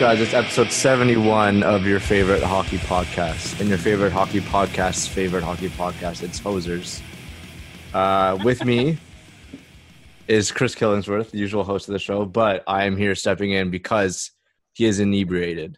Guys? 0.00 0.18
It's 0.18 0.32
episode 0.32 0.72
71 0.72 1.62
of 1.62 1.84
your 1.84 2.00
favorite 2.00 2.42
hockey 2.42 2.78
podcast. 2.78 3.60
And 3.60 3.68
your 3.68 3.76
favorite 3.76 4.12
hockey 4.12 4.40
podcast's 4.40 5.06
favorite 5.06 5.44
hockey 5.44 5.68
podcast. 5.68 6.22
It's 6.22 6.40
Hosers. 6.40 7.02
Uh, 7.92 8.38
with 8.42 8.64
me 8.64 8.96
is 10.26 10.50
Chris 10.50 10.74
Killingsworth, 10.74 11.32
the 11.32 11.36
usual 11.36 11.64
host 11.64 11.86
of 11.86 11.92
the 11.92 11.98
show, 11.98 12.24
but 12.24 12.64
I 12.66 12.86
am 12.86 12.96
here 12.96 13.14
stepping 13.14 13.50
in 13.50 13.70
because 13.70 14.30
he 14.72 14.86
is 14.86 15.00
inebriated 15.00 15.76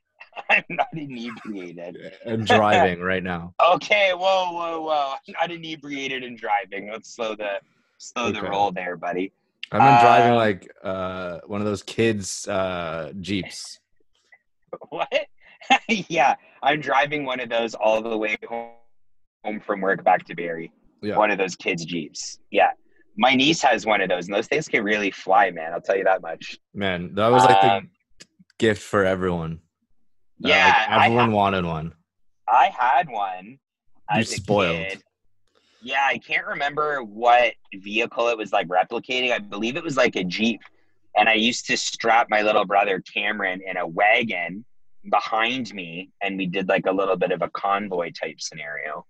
I'm 0.50 0.64
not 0.68 0.88
inebriated. 0.92 1.96
and 2.26 2.44
driving 2.44 3.00
right 3.04 3.22
now. 3.22 3.54
Okay, 3.74 4.10
whoa, 4.14 4.52
whoa, 4.52 4.80
whoa. 4.80 5.12
I'm 5.12 5.34
not 5.40 5.52
inebriated 5.52 6.24
and 6.24 6.36
driving. 6.36 6.90
Let's 6.90 7.14
slow 7.14 7.36
the 7.36 7.60
slow 7.98 8.32
the 8.32 8.42
roll 8.42 8.72
there, 8.72 8.96
buddy. 8.96 9.32
I've 9.72 9.80
been 9.80 10.04
driving 10.04 10.32
Uh, 10.32 10.36
like 10.36 10.70
uh, 10.82 11.38
one 11.46 11.60
of 11.60 11.66
those 11.66 11.82
kids' 11.82 12.46
uh, 12.48 13.12
Jeeps. 13.20 13.78
What? 14.88 15.12
yeah, 15.88 16.34
I'm 16.62 16.80
driving 16.80 17.24
one 17.24 17.40
of 17.40 17.48
those 17.48 17.74
all 17.74 18.00
the 18.02 18.16
way 18.16 18.36
home 18.48 19.60
from 19.66 19.80
work 19.80 20.04
back 20.04 20.24
to 20.26 20.34
Barrie. 20.34 20.70
Yeah. 21.02 21.16
One 21.16 21.30
of 21.32 21.38
those 21.38 21.56
kids' 21.56 21.84
Jeeps. 21.84 22.38
Yeah. 22.50 22.70
My 23.16 23.34
niece 23.34 23.60
has 23.62 23.84
one 23.84 24.00
of 24.00 24.08
those, 24.08 24.26
and 24.26 24.34
those 24.34 24.46
things 24.46 24.68
can 24.68 24.84
really 24.84 25.10
fly, 25.10 25.50
man. 25.50 25.72
I'll 25.72 25.80
tell 25.80 25.96
you 25.96 26.04
that 26.04 26.22
much. 26.22 26.56
Man, 26.72 27.14
that 27.16 27.28
was 27.28 27.44
like 27.44 27.62
Um, 27.64 27.90
the 28.20 28.26
gift 28.58 28.80
for 28.82 29.04
everyone. 29.04 29.60
Uh, 30.44 30.48
Yeah, 30.48 30.86
like, 30.88 31.00
everyone 31.06 31.30
ha- 31.30 31.36
wanted 31.36 31.64
one. 31.64 31.92
I 32.48 32.66
had 32.76 33.08
one. 33.08 33.58
You 34.16 34.22
spoiled. 34.24 34.86
kid. 34.88 35.02
Yeah, 35.82 36.06
I 36.06 36.18
can't 36.18 36.46
remember 36.46 37.02
what 37.02 37.54
vehicle 37.74 38.28
it 38.28 38.36
was 38.36 38.52
like 38.52 38.68
replicating. 38.68 39.32
I 39.32 39.38
believe 39.38 39.76
it 39.76 39.84
was 39.84 39.96
like 39.96 40.16
a 40.16 40.24
Jeep. 40.24 40.60
And 41.16 41.28
I 41.28 41.34
used 41.34 41.66
to 41.66 41.76
strap 41.76 42.28
my 42.30 42.42
little 42.42 42.64
brother 42.64 43.02
Cameron 43.12 43.60
in 43.66 43.76
a 43.76 43.86
wagon 43.86 44.64
behind 45.08 45.72
me, 45.74 46.10
and 46.22 46.36
we 46.36 46.46
did 46.46 46.68
like 46.68 46.86
a 46.86 46.92
little 46.92 47.16
bit 47.16 47.32
of 47.32 47.42
a 47.42 47.50
convoy 47.50 48.12
type 48.12 48.40
scenario. 48.40 49.06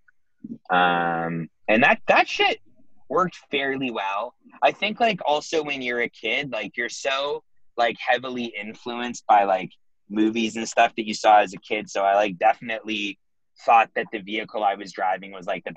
Um, 0.71 1.51
and 1.69 1.83
that 1.83 2.01
that 2.07 2.29
shit 2.29 2.61
worked 3.09 3.37
fairly 3.51 3.91
well. 3.91 4.35
I 4.63 4.71
think 4.73 5.01
like 5.01 5.21
also 5.27 5.63
when 5.63 5.83
you're 5.83 6.03
a 6.03 6.09
kid, 6.09 6.53
like 6.53 6.77
you're 6.77 6.89
so 6.89 7.43
like 7.77 7.97
heavily 7.99 8.55
influenced 8.59 9.27
by 9.27 9.45
like 9.45 9.71
movies 10.09 10.57
and 10.57 10.69
stuff 10.69 10.93
that 10.97 11.07
you 11.07 11.15
saw 11.15 11.41
as 11.41 11.53
a 11.53 11.59
kid. 11.59 11.91
So 11.91 12.03
I 12.03 12.15
like 12.15 12.39
definitely 12.39 13.19
thought 13.65 13.91
that 13.95 14.07
the 14.13 14.21
vehicle 14.21 14.65
I 14.65 14.75
was 14.75 14.93
driving 14.93 15.33
was 15.33 15.47
like 15.47 15.65
the 15.65 15.75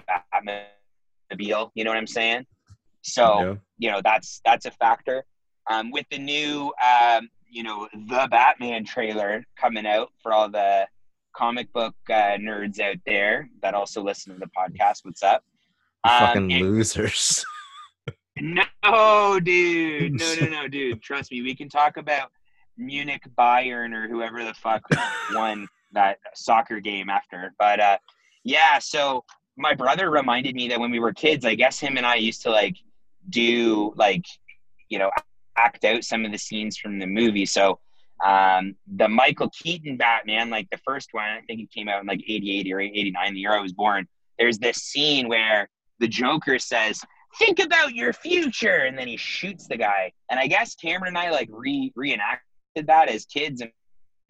You 1.41 1.83
know 1.83 1.89
what 1.91 1.97
I'm 1.97 2.07
saying? 2.07 2.45
So 3.01 3.39
Yeah. 3.39 3.55
you 3.77 3.91
know 3.91 4.01
that's 4.03 4.41
that's 4.45 4.66
a 4.66 4.71
factor. 4.71 5.25
Um, 5.69 5.91
with 5.91 6.05
the 6.11 6.17
new 6.17 6.73
um, 6.83 7.29
you 7.49 7.63
know 7.63 7.88
the 7.94 8.27
Batman 8.31 8.85
trailer 8.85 9.44
coming 9.55 9.85
out 9.85 10.09
for 10.21 10.31
all 10.33 10.49
the 10.49 10.88
comic 11.35 11.71
book 11.73 11.95
uh, 12.09 12.38
nerds 12.39 12.79
out 12.79 12.97
there 13.05 13.49
that 13.61 13.73
also 13.73 14.01
listen 14.03 14.33
to 14.33 14.39
the 14.39 14.49
podcast. 14.57 14.99
What's 15.03 15.23
up? 15.23 15.44
Um, 16.03 16.19
fucking 16.19 16.51
it- 16.51 16.61
losers. 16.61 17.44
no, 18.39 19.39
dude. 19.39 20.19
No, 20.19 20.35
no, 20.41 20.47
no, 20.47 20.67
dude. 20.67 21.01
Trust 21.01 21.31
me. 21.31 21.41
We 21.41 21.55
can 21.55 21.69
talk 21.69 21.97
about 21.97 22.31
Munich 22.77 23.23
Bayern 23.38 23.94
or 23.94 24.07
whoever 24.07 24.44
the 24.44 24.53
fuck 24.53 24.81
won 25.33 25.67
that 25.91 26.17
soccer 26.33 26.79
game 26.79 27.09
after. 27.09 27.53
But 27.59 27.79
uh, 27.79 27.97
yeah, 28.44 28.79
so 28.79 29.23
my 29.58 29.74
brother 29.74 30.09
reminded 30.09 30.56
me 30.56 30.68
that 30.69 30.80
when 30.80 30.91
we 30.91 31.00
were 31.00 31.14
kids, 31.14 31.46
I 31.46 31.56
guess 31.56 31.80
him 31.80 31.97
and 31.97 32.06
I 32.06 32.16
used 32.16 32.41
to 32.44 32.50
like 32.50 32.75
do 33.30 33.94
like, 33.96 34.25
you 34.90 35.00
know, 35.00 35.12
act 35.56 35.86
out 35.86 36.03
some 36.03 36.25
of 36.25 36.31
the 36.31 36.38
scenes 36.38 36.78
from 36.78 37.00
the 37.00 37.08
movie. 37.08 37.46
So 37.46 37.80
um, 38.25 38.75
the 38.96 39.08
Michael 39.08 39.50
Keaton 39.50 39.97
Batman, 39.97 40.50
like 40.50 40.69
the 40.72 40.80
first 40.86 41.09
one, 41.12 41.25
I 41.25 41.42
think 41.47 41.62
it 41.62 41.72
came 41.72 41.88
out 41.88 42.02
in 42.02 42.08
like 42.08 42.22
88 42.28 42.72
or 42.72 42.80
89, 42.80 43.34
the 43.34 43.40
year 43.40 43.53
I 43.53 43.62
was 43.62 43.74
born. 43.74 44.08
There's 44.40 44.58
this 44.58 44.78
scene 44.78 45.28
where 45.28 45.69
the 46.00 46.08
Joker 46.08 46.58
says, 46.58 47.02
think 47.38 47.59
about 47.59 47.94
your 47.94 48.13
future 48.13 48.78
and 48.86 48.97
then 48.97 49.08
he 49.08 49.18
shoots 49.18 49.68
the 49.68 49.78
guy 49.78 50.12
and 50.30 50.40
i 50.40 50.47
guess 50.47 50.75
cameron 50.75 51.09
and 51.09 51.18
i 51.18 51.30
like 51.31 51.50
re 51.52 51.92
reenacted 51.96 52.42
that 52.86 53.09
as 53.09 53.25
kids 53.25 53.62
and 53.62 53.72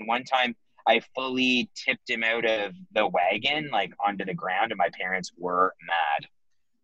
one 0.06 0.24
time 0.24 0.56
i 0.88 1.00
fully 1.16 1.70
tipped 1.76 2.10
him 2.10 2.24
out 2.24 2.46
of 2.46 2.74
the 2.94 3.08
wagon 3.08 3.70
like 3.72 3.92
onto 4.06 4.24
the 4.26 4.34
ground 4.34 4.72
and 4.72 4.78
my 4.78 4.90
parents 5.00 5.32
were 5.38 5.74
mad 5.88 6.28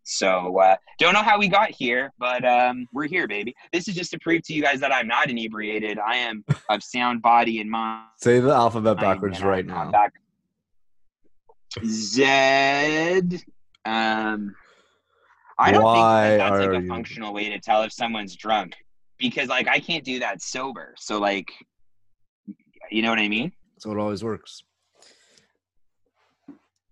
so 0.02 0.58
uh, 0.58 0.76
don't 0.98 1.12
know 1.12 1.22
how 1.22 1.38
we 1.38 1.46
got 1.46 1.70
here 1.70 2.12
but 2.18 2.44
um, 2.44 2.86
we're 2.92 3.06
here 3.06 3.28
baby 3.28 3.54
this 3.72 3.86
is 3.86 3.94
just 3.94 4.10
to 4.10 4.18
prove 4.18 4.42
to 4.42 4.52
you 4.54 4.62
guys 4.62 4.80
that 4.80 4.92
i'm 4.92 5.06
not 5.06 5.28
inebriated 5.30 5.98
i 5.98 6.16
am 6.16 6.44
of 6.70 6.82
sound 6.82 7.20
body 7.22 7.60
and 7.60 7.70
mind 7.70 8.06
Say 8.16 8.40
the 8.40 8.50
alphabet 8.52 8.98
backwards 8.98 9.42
right 9.42 9.64
now. 9.64 9.90
back. 9.90 10.12
Z 11.86 12.24
um 13.84 14.54
I 15.58 15.72
don't 15.72 15.82
Why 15.82 15.92
think 16.28 16.38
that 16.38 16.50
that's 16.50 16.60
like 16.66 16.78
a 16.78 16.82
you- 16.82 16.88
functional 16.88 17.32
way 17.34 17.50
to 17.50 17.58
tell 17.60 17.82
if 17.82 17.92
someone's 17.92 18.34
drunk 18.36 18.74
because 19.18 19.48
like 19.48 19.68
I 19.68 19.78
can't 19.78 20.04
do 20.04 20.18
that 20.20 20.42
sober. 20.42 20.94
So 20.98 21.18
like 21.18 21.50
you 22.90 23.02
know 23.02 23.10
what 23.10 23.18
I 23.18 23.28
mean? 23.28 23.52
So 23.80 23.90
it 23.92 23.98
always 23.98 24.22
works. 24.22 24.62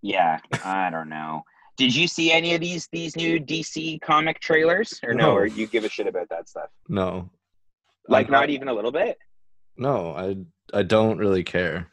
Yeah, 0.01 0.39
I 0.63 0.89
don't 0.89 1.09
know. 1.09 1.43
Did 1.77 1.95
you 1.95 2.07
see 2.07 2.31
any 2.31 2.55
of 2.55 2.61
these 2.61 2.87
these 2.91 3.15
new 3.15 3.39
DC 3.39 4.01
comic 4.01 4.39
trailers 4.39 4.99
or 5.03 5.13
no, 5.13 5.27
No. 5.27 5.35
or 5.35 5.45
you 5.45 5.67
give 5.67 5.83
a 5.85 5.89
shit 5.89 6.07
about 6.07 6.27
that 6.29 6.49
stuff? 6.49 6.69
No. 6.87 7.29
Like 8.07 8.25
I'm 8.27 8.31
not 8.31 8.49
even 8.49 8.67
a 8.69 8.73
little 8.73 8.91
bit? 8.91 9.17
No, 9.77 10.11
I 10.13 10.35
I 10.77 10.83
don't 10.83 11.17
really 11.17 11.43
care. 11.43 11.89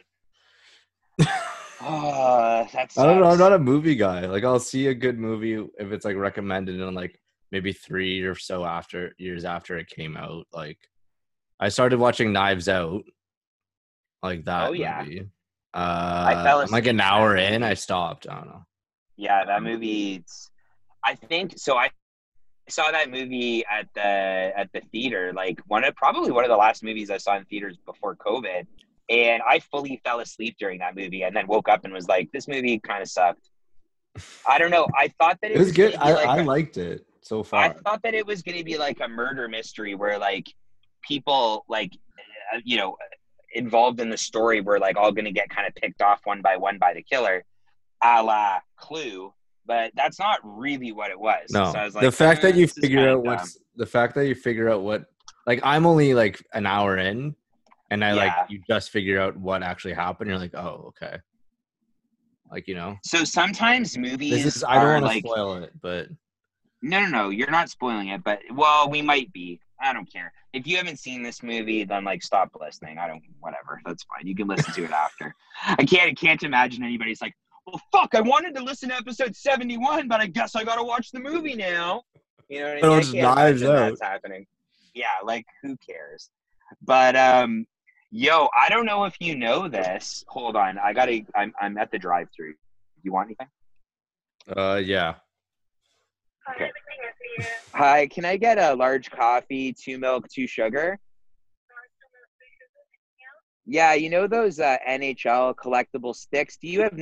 Oh, 1.79 2.67
that's 2.73 2.97
I 2.97 3.05
don't 3.05 3.21
know. 3.21 3.27
I'm 3.29 3.37
not 3.37 3.53
a 3.53 3.59
movie 3.59 3.95
guy. 3.95 4.25
Like 4.25 4.43
I'll 4.43 4.59
see 4.59 4.87
a 4.87 4.95
good 4.95 5.19
movie 5.19 5.53
if 5.77 5.91
it's 5.91 6.05
like 6.05 6.15
recommended 6.15 6.79
in 6.79 6.93
like 6.95 7.19
maybe 7.51 7.71
three 7.71 8.23
or 8.23 8.33
so 8.33 8.65
after 8.65 9.13
years 9.19 9.45
after 9.45 9.77
it 9.77 9.87
came 9.87 10.17
out. 10.17 10.47
Like 10.51 10.79
I 11.59 11.69
started 11.69 11.99
watching 11.99 12.33
Knives 12.33 12.67
Out, 12.67 13.03
like 14.27 14.45
that 14.45 14.69
Oh, 14.69 14.73
yeah. 14.73 15.03
movie. 15.03 15.27
Uh, 15.73 16.43
fell 16.43 16.61
I'm 16.61 16.69
like 16.69 16.87
an 16.87 16.99
hour 17.01 17.35
in, 17.35 17.63
I 17.63 17.73
stopped. 17.73 18.27
I 18.29 18.35
don't 18.35 18.47
know. 18.47 18.63
Yeah, 19.15 19.45
that 19.45 19.61
movie. 19.63 20.23
I 21.03 21.15
think 21.15 21.53
so. 21.57 21.77
I 21.77 21.89
saw 22.69 22.91
that 22.91 23.09
movie 23.11 23.63
at 23.65 23.87
the 23.93 24.01
at 24.01 24.69
the 24.73 24.81
theater. 24.91 25.33
Like 25.33 25.59
one 25.67 25.83
of 25.83 25.95
probably 25.95 26.31
one 26.31 26.43
of 26.43 26.49
the 26.49 26.57
last 26.57 26.83
movies 26.83 27.09
I 27.09 27.17
saw 27.17 27.35
in 27.37 27.45
theaters 27.45 27.77
before 27.85 28.15
COVID, 28.15 28.65
and 29.09 29.41
I 29.47 29.59
fully 29.59 30.01
fell 30.03 30.19
asleep 30.19 30.55
during 30.59 30.79
that 30.79 30.95
movie, 30.95 31.23
and 31.23 31.35
then 31.35 31.47
woke 31.47 31.69
up 31.69 31.83
and 31.85 31.93
was 31.93 32.07
like, 32.07 32.31
"This 32.31 32.47
movie 32.47 32.79
kind 32.79 33.01
of 33.01 33.09
sucked." 33.09 33.49
I 34.47 34.57
don't 34.57 34.71
know. 34.71 34.87
I 34.97 35.09
thought 35.19 35.37
that 35.41 35.51
it, 35.51 35.55
It 35.57 35.59
was 35.59 35.71
good. 35.71 35.95
I, 35.95 36.11
like 36.13 36.27
I 36.27 36.37
a- 36.39 36.43
liked 36.43 36.77
it 36.77 37.05
so 37.21 37.43
far. 37.43 37.63
I 37.65 37.69
thought 37.69 38.01
that 38.03 38.13
it 38.15 38.25
was 38.25 38.41
going 38.41 38.57
to 38.57 38.63
be 38.63 38.77
like 38.77 38.99
a 38.99 39.07
murder 39.07 39.47
mystery 39.47 39.93
where 39.95 40.17
like 40.17 40.47
people 41.03 41.65
like 41.69 41.91
uh, 42.53 42.59
you 42.65 42.77
know 42.77 42.97
involved 43.53 43.99
in 43.99 44.09
the 44.09 44.17
story 44.17 44.61
were 44.61 44.79
like 44.79 44.97
all 44.97 45.11
going 45.11 45.25
to 45.25 45.31
get 45.31 45.49
kind 45.49 45.67
of 45.67 45.75
picked 45.75 46.01
off 46.01 46.21
one 46.25 46.41
by 46.41 46.57
one 46.57 46.77
by 46.77 46.93
the 46.93 47.01
killer, 47.01 47.43
a 48.03 48.21
la 48.23 48.59
Clue. 48.77 49.33
But 49.65 49.91
that's 49.95 50.17
not 50.17 50.39
really 50.43 50.93
what 50.93 51.11
it 51.11 51.19
was. 51.19 51.49
No, 51.51 51.71
So 51.73 51.79
I 51.79 51.85
was 51.85 51.95
like, 51.95 52.03
the 52.03 52.11
fact 52.11 52.43
"Eh, 52.43 52.51
that 52.51 52.57
you 52.57 52.67
figure 52.67 53.09
out 53.09 53.23
what's 53.23 53.57
the 53.75 53.85
fact 53.85 54.15
that 54.15 54.25
you 54.27 54.35
figure 54.35 54.69
out 54.69 54.81
what 54.81 55.05
like 55.45 55.59
I'm 55.63 55.85
only 55.85 56.13
like 56.13 56.41
an 56.53 56.65
hour 56.65 56.97
in, 56.97 57.35
and 57.91 58.03
I 58.03 58.13
like 58.13 58.33
you 58.49 58.61
just 58.69 58.91
figure 58.91 59.19
out 59.19 59.35
what 59.35 59.63
actually 59.63 59.93
happened. 59.93 60.29
You're 60.29 60.39
like, 60.39 60.55
oh, 60.55 60.93
okay. 61.01 61.17
Like 62.49 62.67
you 62.67 62.75
know, 62.75 62.95
So 63.03 63.25
sometimes 63.25 63.97
movies 63.97 64.43
this 64.43 64.55
is 64.57 64.63
I 64.63 64.75
don't 64.75 65.01
want 65.01 65.03
to 65.03 65.07
like 65.07 65.25
spoil 65.25 65.55
it, 65.55 65.73
but 65.81 66.07
no, 66.81 67.01
no, 67.01 67.07
no. 67.07 67.29
You're 67.29 67.51
not 67.51 67.69
spoiling 67.69 68.09
it, 68.09 68.23
but 68.23 68.39
well, 68.53 68.89
we 68.89 69.01
might 69.01 69.31
be. 69.33 69.59
I 69.81 69.93
don't 69.93 70.11
care. 70.11 70.31
If 70.53 70.65
you 70.65 70.77
haven't 70.77 70.97
seen 70.99 71.21
this 71.21 71.43
movie, 71.43 71.83
then 71.83 72.03
like 72.03 72.23
stop 72.23 72.51
listening. 72.59 72.97
I 72.97 73.07
don't. 73.07 73.21
Whatever. 73.39 73.79
That's 73.85 74.03
fine. 74.03 74.25
You 74.27 74.35
can 74.35 74.47
listen 74.47 74.73
to 74.73 74.83
it 74.85 74.91
after. 74.91 75.35
I 75.65 75.83
can't. 75.83 76.09
I 76.09 76.13
can't 76.13 76.41
imagine 76.43 76.83
anybody's 76.83 77.21
like, 77.21 77.33
well, 77.65 77.81
fuck. 77.91 78.15
I 78.15 78.21
wanted 78.21 78.55
to 78.55 78.63
listen 78.63 78.89
to 78.89 78.95
episode 78.95 79.35
seventy 79.35 79.77
one, 79.77 80.07
but 80.07 80.19
I 80.19 80.27
guess 80.27 80.55
I 80.55 80.63
gotta 80.63 80.83
watch 80.83 81.11
the 81.11 81.19
movie 81.19 81.55
now. 81.55 82.03
You 82.49 82.61
know 82.61 82.65
what 82.69 82.77
I 82.77 82.81
mean? 82.81 82.91
I 82.91 82.97
it's 82.97 83.11
can't 83.11 83.35
Knives 83.35 83.61
imagine 83.61 83.83
Out. 83.83 83.89
That's 83.89 84.01
happening. 84.01 84.47
Yeah. 84.93 85.05
Like 85.23 85.45
who 85.61 85.75
cares? 85.77 86.29
But 86.81 87.15
um, 87.15 87.65
yo, 88.09 88.49
I 88.57 88.69
don't 88.69 88.85
know 88.85 89.05
if 89.05 89.15
you 89.19 89.35
know 89.35 89.67
this. 89.67 90.23
Hold 90.27 90.55
on. 90.55 90.77
I 90.79 90.93
gotta. 90.93 91.21
I'm. 91.35 91.53
I'm 91.61 91.77
at 91.77 91.91
the 91.91 91.99
drive-through. 91.99 92.53
You 93.03 93.11
want 93.11 93.27
anything? 93.27 93.47
uh, 94.55 94.81
yeah. 94.83 95.15
Okay. 96.55 96.71
Hi, 97.73 98.07
can 98.07 98.25
I 98.25 98.37
get 98.37 98.57
a 98.57 98.73
large 98.73 99.11
coffee, 99.11 99.73
two 99.73 99.97
milk, 99.97 100.27
two 100.33 100.47
sugar? 100.47 100.97
Yeah, 103.65 103.93
you 103.93 104.09
know 104.09 104.27
those 104.27 104.59
uh, 104.59 104.77
NHL 104.87 105.55
collectible 105.55 106.15
sticks? 106.15 106.57
Do 106.61 106.67
you 106.67 106.81
have 106.81 106.97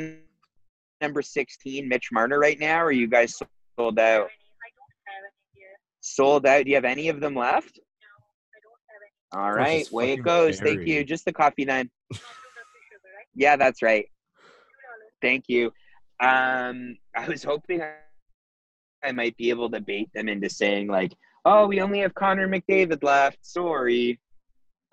number 1.00 1.22
16 1.22 1.88
Mitch 1.88 2.10
Marner 2.12 2.40
right 2.40 2.60
now, 2.60 2.80
or 2.82 2.86
are 2.86 2.92
you 2.92 3.08
guys 3.08 3.40
sold 3.78 4.00
out? 4.00 4.30
Sold 6.02 6.46
out. 6.48 6.64
Do 6.64 6.70
you 6.70 6.76
have 6.76 6.86
any 6.86 7.10
of 7.10 7.20
them 7.20 7.36
left? 7.36 7.80
All 9.32 9.56
Gosh, 9.56 9.92
way 9.92 10.14
it 10.14 10.18
fucking 10.18 10.24
goes. 10.24 10.60
Thank 10.60 10.88
you. 10.88 11.04
Just 11.04 11.26
the 11.26 11.34
coffee 11.34 11.66
then. 11.66 11.90
Yeah, 13.36 13.58
that's 13.58 13.82
right. 13.82 14.06
Thank 15.22 15.46
you. 15.48 15.72
Um, 16.20 16.98
I 17.16 17.28
was 17.28 17.44
hoping 17.44 17.82
I, 17.82 17.96
I 19.06 19.12
might 19.12 19.38
be 19.38 19.50
able 19.50 19.70
to 19.72 19.80
bait 19.82 20.10
them 20.14 20.28
into 20.30 20.50
saying 20.50 20.88
like, 20.88 21.14
"Oh, 21.46 21.68
we 21.68 21.82
only 21.82 22.00
have 22.00 22.14
Connor 22.16 22.48
McDavid 22.48 23.04
left. 23.04 23.38
Sorry." 23.42 24.20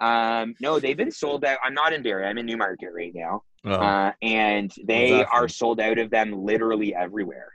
Um, 0.01 0.55
no, 0.61 0.81
they've 0.81 0.97
been 0.97 1.13
sold 1.13 1.45
out. 1.45 1.59
I'm 1.65 1.75
not 1.75 1.93
in 1.93 2.03
Barrie. 2.03 2.27
I'm 2.27 2.39
in 2.39 2.47
Newmarket 2.47 2.91
right 2.93 3.13
now, 3.15 3.43
Oh, 3.65 3.73
uh, 3.75 4.13
and 4.21 4.73
they 4.85 5.11
that 5.11 5.29
are 5.33 5.47
sold 5.49 5.81
out 5.81 5.99
of 5.99 6.11
them 6.11 6.33
literally 6.45 6.95
everywhere. 6.95 7.53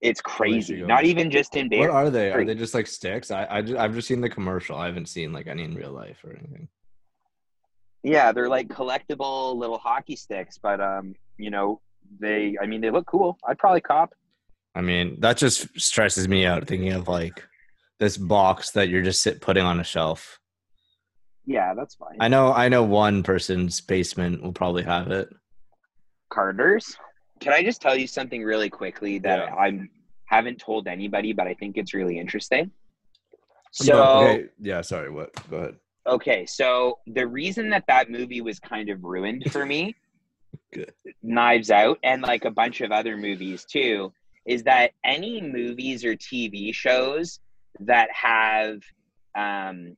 It's 0.00 0.20
crazy. 0.20 0.82
Not 0.82 1.04
even 1.04 1.30
just 1.30 1.54
in 1.56 1.68
Barrie. 1.68 1.82
what 1.82 1.90
are 1.90 2.10
they? 2.10 2.32
Are 2.32 2.44
they 2.44 2.56
just 2.56 2.74
like 2.74 2.88
sticks? 2.88 3.30
I, 3.30 3.46
I 3.48 3.62
just, 3.62 3.78
I've 3.78 3.94
just 3.94 4.08
seen 4.08 4.20
the 4.20 4.28
commercial. 4.28 4.76
I 4.76 4.86
haven't 4.86 5.08
seen 5.08 5.32
like 5.32 5.46
any 5.46 5.62
in 5.64 5.74
real 5.74 5.92
life 5.92 6.18
or 6.24 6.30
anything. 6.30 6.68
Yeah, 8.02 8.32
they're 8.32 8.48
like 8.48 8.66
collectible 8.68 9.56
little 9.56 9.78
hockey 9.78 10.16
sticks, 10.16 10.58
but 10.60 10.80
um, 10.80 11.14
you 11.38 11.50
know, 11.50 11.80
they. 12.18 12.56
I 12.60 12.66
mean, 12.66 12.80
they 12.80 12.90
look 12.90 13.06
cool. 13.06 13.38
I'd 13.48 13.58
probably 13.58 13.80
cop. 13.80 14.12
I 14.74 14.80
mean, 14.80 15.20
that 15.20 15.36
just 15.36 15.68
stresses 15.80 16.28
me 16.28 16.46
out 16.46 16.66
thinking 16.66 16.92
of 16.92 17.08
like 17.08 17.44
this 17.98 18.16
box 18.16 18.70
that 18.72 18.88
you're 18.88 19.02
just 19.02 19.22
sit 19.22 19.40
putting 19.40 19.64
on 19.64 19.80
a 19.80 19.84
shelf. 19.84 20.38
Yeah, 21.44 21.74
that's 21.74 21.94
fine. 21.96 22.16
I 22.20 22.28
know, 22.28 22.52
I 22.52 22.68
know 22.68 22.82
one 22.84 23.22
person's 23.22 23.80
basement 23.80 24.42
will 24.42 24.52
probably 24.52 24.82
have 24.84 25.10
it. 25.10 25.28
Carter's. 26.30 26.96
Can 27.40 27.52
I 27.52 27.62
just 27.62 27.82
tell 27.82 27.96
you 27.96 28.06
something 28.06 28.42
really 28.42 28.70
quickly 28.70 29.18
that 29.18 29.38
Yeah. 29.48 29.54
I 29.54 29.80
haven't 30.26 30.58
told 30.58 30.86
anybody, 30.88 31.32
but 31.32 31.46
I 31.46 31.54
think 31.54 31.76
it's 31.76 31.92
really 31.92 32.18
interesting? 32.18 32.70
But, 33.78 33.86
So, 33.86 34.02
okay, 34.04 34.44
yeah, 34.60 34.80
sorry. 34.82 35.10
What? 35.10 35.30
Go 35.50 35.56
ahead. 35.56 35.74
okay, 36.06 36.46
so 36.46 36.98
the 37.06 37.26
reason 37.26 37.68
that 37.70 37.84
that 37.88 38.10
movie 38.10 38.40
was 38.40 38.58
kind 38.60 38.88
of 38.88 39.02
ruined 39.02 39.50
for 39.50 39.66
me, 39.66 39.94
Good. 40.72 40.92
Knives 41.22 41.70
Out, 41.70 41.98
and 42.02 42.22
like 42.22 42.44
a 42.44 42.50
bunch 42.50 42.80
of 42.82 42.92
other 42.92 43.16
movies 43.16 43.64
too, 43.64 44.12
is 44.46 44.64
that 44.64 44.92
any 45.04 45.40
movies 45.40 46.04
or 46.04 46.14
TV 46.14 46.74
shows 46.74 47.40
that 47.80 48.08
have 48.12 48.80
um, 49.36 49.96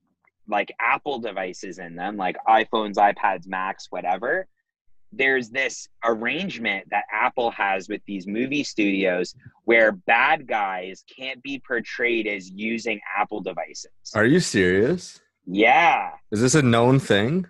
like 0.48 0.72
Apple 0.80 1.18
devices 1.18 1.78
in 1.78 1.96
them, 1.96 2.16
like 2.16 2.36
iPhones, 2.48 2.96
iPads, 2.96 3.46
Macs, 3.46 3.86
whatever, 3.90 4.46
there's 5.12 5.50
this 5.50 5.88
arrangement 6.04 6.88
that 6.90 7.04
Apple 7.12 7.50
has 7.52 7.88
with 7.88 8.02
these 8.06 8.26
movie 8.26 8.64
studios 8.64 9.34
where 9.64 9.92
bad 9.92 10.46
guys 10.46 11.04
can't 11.16 11.42
be 11.42 11.62
portrayed 11.66 12.26
as 12.26 12.50
using 12.50 13.00
Apple 13.16 13.40
devices. 13.40 13.90
Are 14.14 14.26
you 14.26 14.40
serious? 14.40 15.20
yeah. 15.46 16.10
Is 16.30 16.40
this 16.40 16.54
a 16.54 16.62
known 16.62 16.98
thing? 16.98 17.46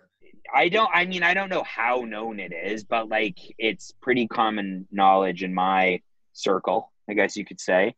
I 0.55 0.69
don't 0.69 0.91
I 0.93 1.05
mean 1.05 1.23
I 1.23 1.35
don't 1.35 1.49
know 1.49 1.65
how 1.65 2.01
known 2.01 2.39
it 2.39 2.53
is, 2.53 2.85
but 2.85 3.09
like 3.09 3.39
it's 3.59 3.93
pretty 4.01 4.29
common 4.29 4.87
knowledge 4.93 5.43
in 5.43 5.53
my 5.53 6.01
circle, 6.35 6.93
I 7.09 7.15
guess 7.15 7.37
you 7.37 7.45
could 7.45 7.61
say. 7.61 7.95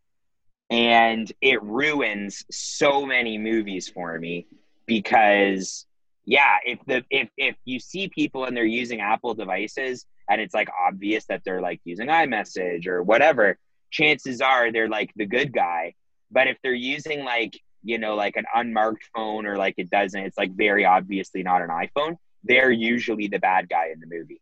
And 0.70 1.30
it 1.40 1.62
ruins 1.62 2.44
so 2.50 3.04
many 3.04 3.38
movies 3.38 3.88
for 3.88 4.18
me 4.18 4.46
because 4.86 5.86
yeah, 6.24 6.56
if 6.64 6.78
the 6.86 7.04
if 7.10 7.28
if 7.36 7.56
you 7.64 7.78
see 7.78 8.08
people 8.08 8.44
and 8.44 8.56
they're 8.56 8.64
using 8.64 9.00
Apple 9.00 9.34
devices 9.34 10.06
and 10.28 10.40
it's 10.40 10.54
like 10.54 10.68
obvious 10.86 11.24
that 11.26 11.42
they're 11.44 11.60
like 11.60 11.80
using 11.84 12.08
iMessage 12.08 12.86
or 12.86 13.02
whatever, 13.02 13.58
chances 13.90 14.40
are 14.40 14.72
they're 14.72 14.88
like 14.88 15.12
the 15.14 15.26
good 15.26 15.52
guy. 15.52 15.94
But 16.32 16.48
if 16.48 16.56
they're 16.62 16.74
using 16.74 17.24
like, 17.24 17.60
you 17.84 17.98
know, 17.98 18.16
like 18.16 18.36
an 18.36 18.44
unmarked 18.52 19.08
phone 19.14 19.46
or 19.46 19.56
like 19.56 19.74
it 19.76 19.88
doesn't, 19.88 20.20
it's 20.20 20.36
like 20.36 20.52
very 20.52 20.84
obviously 20.84 21.44
not 21.44 21.62
an 21.62 21.68
iPhone, 21.68 22.16
they're 22.42 22.72
usually 22.72 23.28
the 23.28 23.38
bad 23.38 23.68
guy 23.68 23.90
in 23.92 24.00
the 24.00 24.06
movie. 24.06 24.40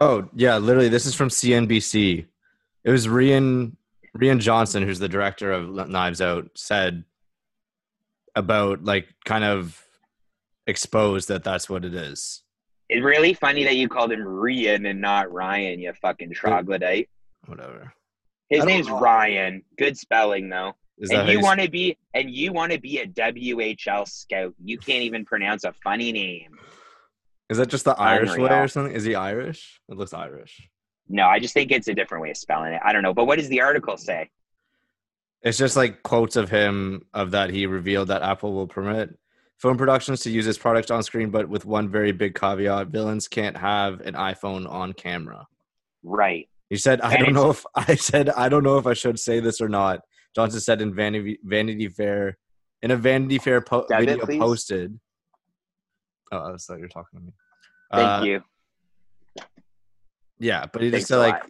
Oh 0.00 0.28
yeah, 0.34 0.58
literally. 0.58 0.88
This 0.88 1.06
is 1.06 1.14
from 1.14 1.28
CNBC. 1.28 2.26
It 2.88 2.92
was 2.92 3.06
Rian 3.06 3.76
Rian 4.16 4.40
Johnson, 4.40 4.82
who's 4.82 4.98
the 4.98 5.10
director 5.10 5.52
of 5.52 5.90
Knives 5.90 6.22
Out, 6.22 6.48
said 6.54 7.04
about 8.34 8.82
like 8.82 9.08
kind 9.26 9.44
of 9.44 9.84
exposed 10.66 11.28
that 11.28 11.44
that's 11.44 11.68
what 11.68 11.84
it 11.84 11.94
is. 11.94 12.42
It's 12.88 13.04
really 13.04 13.34
funny 13.34 13.62
that 13.64 13.76
you 13.76 13.90
called 13.90 14.10
him 14.10 14.20
Rian 14.20 14.88
and 14.88 15.02
not 15.02 15.30
Ryan, 15.30 15.80
you 15.80 15.92
fucking 16.00 16.32
troglodyte. 16.32 17.10
Whatever. 17.44 17.92
His 18.48 18.64
name's 18.64 18.88
know. 18.88 18.98
Ryan. 19.00 19.62
Good 19.76 19.98
spelling 19.98 20.48
though. 20.48 20.72
Is 20.96 21.10
that 21.10 21.20
and 21.20 21.28
you 21.28 21.40
you- 21.40 21.44
want 21.44 21.60
to 21.60 21.68
be 21.68 21.98
and 22.14 22.30
you 22.30 22.54
want 22.54 22.72
to 22.72 22.80
be 22.80 23.00
a 23.00 23.06
WHL 23.06 24.08
scout. 24.08 24.54
You 24.64 24.78
can't 24.78 25.02
even 25.02 25.26
pronounce 25.26 25.64
a 25.64 25.74
funny 25.84 26.10
name. 26.10 26.58
Is 27.50 27.58
that 27.58 27.68
just 27.68 27.84
the 27.84 28.00
Irish 28.00 28.34
way 28.34 28.48
or 28.48 28.66
something? 28.66 28.94
Is 28.94 29.04
he 29.04 29.14
Irish? 29.14 29.78
It 29.90 29.98
looks 29.98 30.14
Irish. 30.14 30.70
No, 31.08 31.26
I 31.26 31.38
just 31.38 31.54
think 31.54 31.70
it's 31.72 31.88
a 31.88 31.94
different 31.94 32.22
way 32.22 32.30
of 32.30 32.36
spelling 32.36 32.72
it. 32.72 32.80
I 32.84 32.92
don't 32.92 33.02
know. 33.02 33.14
But 33.14 33.26
what 33.26 33.38
does 33.38 33.48
the 33.48 33.60
article 33.60 33.96
say? 33.96 34.30
It's 35.42 35.56
just 35.58 35.76
like 35.76 36.02
quotes 36.02 36.36
of 36.36 36.50
him 36.50 37.06
of 37.14 37.30
that 37.30 37.50
he 37.50 37.66
revealed 37.66 38.08
that 38.08 38.22
Apple 38.22 38.52
will 38.52 38.66
permit 38.66 39.16
film 39.58 39.76
productions 39.76 40.20
to 40.20 40.30
use 40.30 40.44
his 40.44 40.58
product 40.58 40.90
on 40.90 41.02
screen, 41.02 41.30
but 41.30 41.48
with 41.48 41.64
one 41.64 41.88
very 41.88 42.12
big 42.12 42.34
caveat: 42.34 42.88
villains 42.88 43.28
can't 43.28 43.56
have 43.56 44.00
an 44.00 44.14
iPhone 44.14 44.68
on 44.70 44.92
camera. 44.92 45.46
Right. 46.02 46.48
He 46.70 46.76
said, 46.76 47.00
"I 47.00 47.14
And 47.14 47.24
don't 47.26 47.34
know 47.34 47.50
if 47.50 47.64
I 47.74 47.94
said 47.94 48.30
I 48.30 48.48
don't 48.48 48.64
know 48.64 48.78
if 48.78 48.86
I 48.86 48.94
should 48.94 49.18
say 49.18 49.40
this 49.40 49.60
or 49.60 49.68
not." 49.68 50.00
Johnson 50.34 50.60
said 50.60 50.82
in 50.82 50.94
Vanity 50.94 51.38
Vanity 51.42 51.88
Fair, 51.88 52.36
in 52.82 52.90
a 52.90 52.96
Vanity 52.96 53.38
Fair 53.38 53.60
po- 53.60 53.86
video 53.88 54.18
please. 54.26 54.38
posted. 54.38 54.98
Oh, 56.30 56.52
I 56.52 56.56
thought 56.58 56.74
you 56.76 56.82
were 56.82 56.88
talking 56.88 57.20
to 57.20 57.24
me. 57.26 57.32
Thank 57.92 58.08
Uh, 58.08 58.24
you. 58.24 58.42
Yeah, 60.38 60.66
but 60.72 60.82
just 60.82 61.08
said 61.08 61.18
like. 61.18 61.42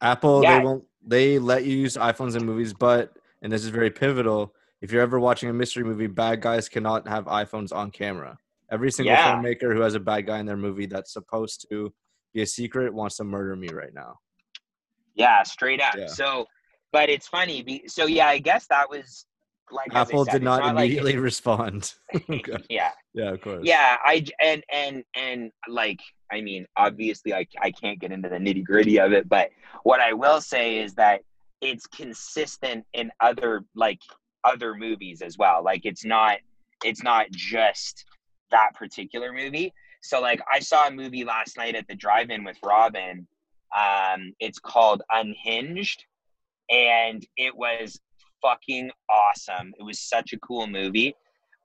Apple 0.00 0.42
Yeah. 0.42 0.58
they 0.58 0.64
won't 0.64 0.84
they 1.04 1.38
let 1.38 1.64
you 1.64 1.76
use 1.76 1.96
iPhones 1.96 2.36
in 2.36 2.44
movies, 2.46 2.72
but 2.72 3.12
and 3.42 3.52
this 3.52 3.62
is 3.64 3.70
very 3.70 3.90
pivotal. 3.90 4.54
If 4.80 4.92
you're 4.92 5.02
ever 5.02 5.18
watching 5.18 5.48
a 5.48 5.52
mystery 5.52 5.84
movie, 5.84 6.06
bad 6.06 6.40
guys 6.40 6.68
cannot 6.68 7.06
have 7.08 7.24
iPhones 7.26 7.72
on 7.72 7.90
camera. 7.90 8.38
Every 8.70 8.90
single 8.90 9.14
Yeah. 9.14 9.34
filmmaker 9.36 9.74
who 9.74 9.80
has 9.80 9.94
a 9.94 10.00
bad 10.00 10.26
guy 10.26 10.38
in 10.38 10.46
their 10.46 10.56
movie 10.56 10.86
that's 10.86 11.12
supposed 11.12 11.66
to 11.70 11.92
be 12.32 12.42
a 12.42 12.46
secret 12.46 12.92
wants 12.94 13.16
to 13.16 13.24
murder 13.24 13.54
me 13.56 13.68
right 13.68 13.92
now. 13.92 14.18
Yeah, 15.14 15.42
straight 15.42 15.80
up. 15.80 15.94
Yeah. 15.96 16.06
So, 16.06 16.46
but 16.92 17.08
it's 17.10 17.28
funny. 17.28 17.82
So 17.86 18.06
yeah, 18.06 18.26
I 18.28 18.38
guess 18.38 18.66
that 18.68 18.88
was 18.88 19.26
like 19.70 19.94
Apple 19.94 20.24
said, 20.24 20.32
did 20.32 20.42
not, 20.42 20.62
like- 20.62 20.70
immediately 20.86 21.16
respond. 21.30 21.92
Okay. 22.30 22.52
yeah, 22.70 22.90
Yeah, 23.14 23.30
of 23.32 23.40
course. 23.40 23.62
yeah. 23.64 23.96
I 24.04 24.24
and 24.42 24.62
and 24.72 25.02
and 25.14 25.50
like 25.68 26.00
I 26.32 26.40
mean, 26.40 26.66
obviously, 26.76 27.34
I 27.34 27.46
I 27.60 27.70
can't 27.70 28.00
get 28.00 28.10
into 28.10 28.28
the 28.28 28.36
nitty 28.36 28.64
gritty 28.64 28.98
of 28.98 29.12
it, 29.12 29.28
but 29.28 29.50
what 29.82 30.00
I 30.00 30.12
will 30.12 30.40
say 30.40 30.78
is 30.78 30.94
that 30.94 31.22
it's 31.60 31.86
consistent 31.86 32.84
in 32.94 33.10
other 33.20 33.64
like 33.76 34.00
other 34.44 34.74
movies 34.74 35.22
as 35.22 35.38
well. 35.38 35.62
Like 35.62 35.84
it's 35.84 36.04
not 36.04 36.38
it's 36.84 37.02
not 37.02 37.30
just 37.30 38.04
that 38.50 38.70
particular 38.74 39.32
movie. 39.32 39.72
So 40.02 40.20
like 40.20 40.40
I 40.52 40.58
saw 40.58 40.88
a 40.88 40.90
movie 40.90 41.24
last 41.24 41.56
night 41.56 41.76
at 41.76 41.86
the 41.88 41.94
drive-in 41.94 42.44
with 42.44 42.56
Robin. 42.64 43.26
Um, 43.76 44.34
it's 44.40 44.58
called 44.58 45.02
Unhinged, 45.10 46.04
and 46.68 47.24
it 47.36 47.56
was 47.56 48.00
fucking 48.42 48.90
awesome. 49.08 49.72
It 49.78 49.82
was 49.84 50.00
such 50.00 50.32
a 50.32 50.38
cool 50.38 50.66
movie. 50.66 51.14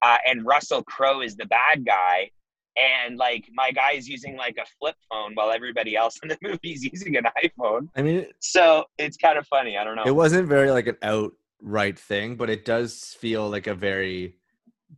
Uh, 0.01 0.17
and 0.25 0.45
Russell 0.45 0.83
Crowe 0.83 1.21
is 1.21 1.35
the 1.35 1.47
bad 1.47 1.83
guy, 1.85 2.29
and 2.77 3.17
like 3.17 3.49
my 3.53 3.71
guy's 3.71 4.07
using 4.07 4.35
like 4.35 4.57
a 4.61 4.65
flip 4.79 4.95
phone 5.09 5.33
while 5.33 5.51
everybody 5.51 5.95
else 5.95 6.19
in 6.21 6.29
the 6.29 6.37
movie's 6.43 6.83
using 6.83 7.15
an 7.17 7.25
iPhone. 7.43 7.89
I 7.95 8.01
mean, 8.01 8.27
So 8.39 8.85
it's 8.97 9.17
kind 9.17 9.37
of 9.37 9.47
funny. 9.47 9.77
I 9.77 9.83
don't 9.83 9.95
know. 9.95 10.05
it 10.05 10.11
wasn't 10.11 10.47
very 10.47 10.71
like 10.71 10.87
an 10.87 10.97
outright 11.01 11.97
thing, 11.97 12.35
but 12.35 12.49
it 12.49 12.65
does 12.65 13.15
feel 13.19 13.49
like 13.49 13.67
a 13.67 13.75
very 13.75 14.37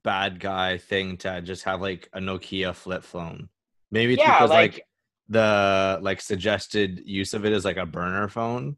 bad 0.04 0.40
guy 0.40 0.78
thing 0.78 1.18
to 1.18 1.42
just 1.42 1.64
have 1.64 1.82
like 1.82 2.10
a 2.14 2.20
Nokia 2.20 2.74
flip 2.76 3.04
phone. 3.04 3.50
Maybe 3.92 4.14
it's 4.14 4.24
yeah, 4.24 4.34
because 4.40 4.50
like, 4.50 4.74
like, 4.74 4.86
the 5.30 6.00
like 6.02 6.22
suggested 6.22 7.02
use 7.06 7.34
of 7.34 7.46
it 7.46 7.54
is 7.54 7.66
like 7.66 7.78
a 7.78 7.86
burner 7.86 8.28
phone, 8.28 8.78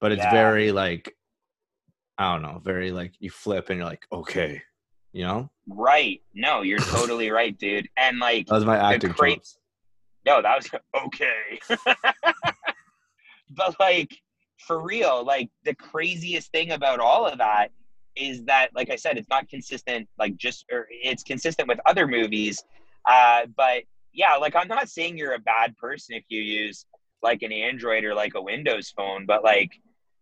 but 0.00 0.12
it's 0.12 0.22
Yeah. 0.22 0.30
very 0.32 0.72
like 0.72 1.14
I 2.18 2.32
don't 2.32 2.42
know, 2.42 2.60
very 2.62 2.92
like 2.92 3.14
you 3.20 3.30
flip 3.30 3.70
and 3.70 3.78
you're 3.78 3.88
like, 3.88 4.06
okay, 4.12 4.62
you 5.12 5.24
know? 5.24 5.50
Right. 5.68 6.20
No, 6.34 6.62
you're 6.62 6.78
totally 6.78 7.30
right, 7.30 7.56
dude. 7.58 7.88
And 7.96 8.18
like, 8.18 8.46
That 8.46 8.54
was 8.54 8.64
my 8.64 8.76
acting 8.76 9.12
great- 9.12 9.46
no, 10.24 10.40
that 10.42 10.56
was 10.56 10.70
okay. 11.06 11.58
but 13.50 13.74
like, 13.80 14.12
for 14.58 14.80
real, 14.80 15.24
like 15.24 15.50
the 15.64 15.74
craziest 15.74 16.52
thing 16.52 16.70
about 16.70 17.00
all 17.00 17.26
of 17.26 17.38
that 17.38 17.68
is 18.14 18.44
that, 18.44 18.68
like 18.74 18.90
I 18.90 18.96
said, 18.96 19.18
it's 19.18 19.28
not 19.28 19.48
consistent. 19.48 20.08
Like 20.18 20.36
just, 20.36 20.64
or 20.70 20.86
it's 20.90 21.22
consistent 21.22 21.68
with 21.68 21.80
other 21.86 22.06
movies. 22.06 22.62
Uh, 23.08 23.46
but 23.56 23.82
yeah, 24.12 24.36
like 24.36 24.54
I'm 24.54 24.68
not 24.68 24.88
saying 24.88 25.16
you're 25.18 25.34
a 25.34 25.40
bad 25.40 25.76
person 25.76 26.14
if 26.14 26.24
you 26.28 26.40
use 26.40 26.86
like 27.22 27.42
an 27.42 27.52
Android 27.52 28.04
or 28.04 28.14
like 28.14 28.34
a 28.34 28.42
Windows 28.42 28.92
phone, 28.96 29.26
but 29.26 29.42
like, 29.42 29.70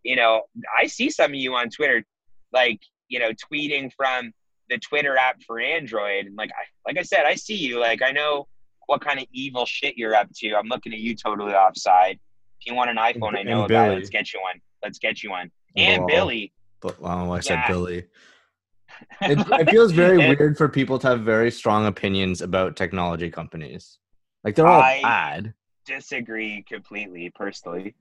you 0.02 0.16
know, 0.16 0.42
I 0.78 0.87
see 0.87 1.11
some 1.11 1.32
of 1.32 1.35
you 1.35 1.54
on 1.54 1.68
Twitter, 1.68 2.04
like, 2.52 2.80
you 3.09 3.18
know, 3.18 3.30
tweeting 3.52 3.92
from 3.94 4.32
the 4.71 4.79
Twitter 4.79 5.17
app 5.17 5.43
for 5.43 5.61
Android. 5.61 6.27
And 6.27 6.37
like, 6.37 6.50
I, 6.50 6.62
like 6.89 6.97
I 6.99 7.03
said, 7.03 7.27
I 7.27 7.35
see 7.35 7.57
you. 7.57 7.79
Like, 7.79 8.00
I 8.03 8.12
know 8.12 8.47
what 8.87 9.00
kind 9.03 9.19
of 9.19 9.27
evil 9.33 9.67
shit 9.67 9.99
you're 9.99 10.15
up 10.15 10.29
to. 10.37 10.55
I'm 10.55 10.69
looking 10.69 10.93
at 10.95 11.00
you 11.00 11.15
totally 11.15 11.53
offside. 11.53 12.19
If 12.61 12.67
you 12.71 12.75
want 12.75 12.89
an 12.91 12.97
iPhone, 12.97 13.37
I 13.39 13.43
know 13.43 13.65
about 13.65 13.91
it. 13.91 13.97
Let's 13.97 14.11
get 14.11 14.33
you 14.33 14.41
one. 14.41 14.61
Let's 14.83 14.99
get 14.99 15.23
you 15.23 15.31
one. 15.31 15.50
And 15.77 16.00
And 16.03 16.07
Billy. 16.07 16.53
But 16.81 17.00
well, 17.00 17.33
I 17.33 17.41
said 17.41 17.55
Yeah. 17.57 17.69
Billy. 17.69 18.05
It, 19.23 19.39
it 19.39 19.71
feels 19.71 19.93
very 19.93 20.19
weird 20.19 20.59
for 20.59 20.69
people 20.69 20.99
to 20.99 21.07
have 21.09 21.21
very 21.21 21.50
strong 21.50 21.87
opinions 21.87 22.43
about 22.43 22.77
technology 22.77 23.31
companies. 23.31 23.97
Like 24.45 24.55
they're 24.57 24.67
all 24.67 24.83
I- 24.83 25.00
bad. 25.00 25.55
disagree 25.87 26.62
completely 26.69 27.31
personally. 27.35 27.95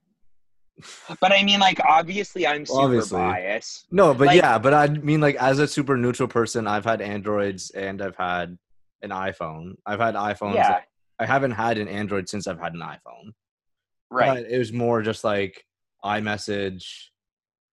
But 1.19 1.31
I 1.31 1.43
mean, 1.43 1.59
like, 1.59 1.79
obviously, 1.87 2.47
I'm 2.47 2.65
super 2.65 2.81
Obviously. 2.83 3.19
biased. 3.19 3.87
No, 3.91 4.13
but 4.13 4.27
like- 4.27 4.37
yeah, 4.37 4.57
but 4.57 4.73
I 4.73 4.87
mean, 4.87 5.19
like 5.21 5.35
as 5.35 5.59
a 5.59 5.67
super 5.67 5.97
neutral 5.97 6.27
person, 6.29 6.67
I've 6.67 6.85
had 6.85 7.01
Androids 7.01 7.69
and 7.71 8.01
I've 8.01 8.15
had 8.15 8.57
an 9.01 9.09
iPhone. 9.11 9.75
I've 9.85 9.99
had 9.99 10.15
iPhones. 10.15 10.55
Yeah, 10.55 10.81
I 11.19 11.25
haven't 11.25 11.51
had 11.51 11.77
an 11.77 11.87
Android 11.87 12.29
since 12.29 12.47
I've 12.47 12.59
had 12.59 12.73
an 12.73 12.81
iPhone. 12.81 13.33
right. 14.09 14.43
But 14.43 14.51
it 14.51 14.57
was 14.57 14.71
more 14.73 15.01
just 15.01 15.23
like 15.23 15.65
iMessage. 16.03 16.85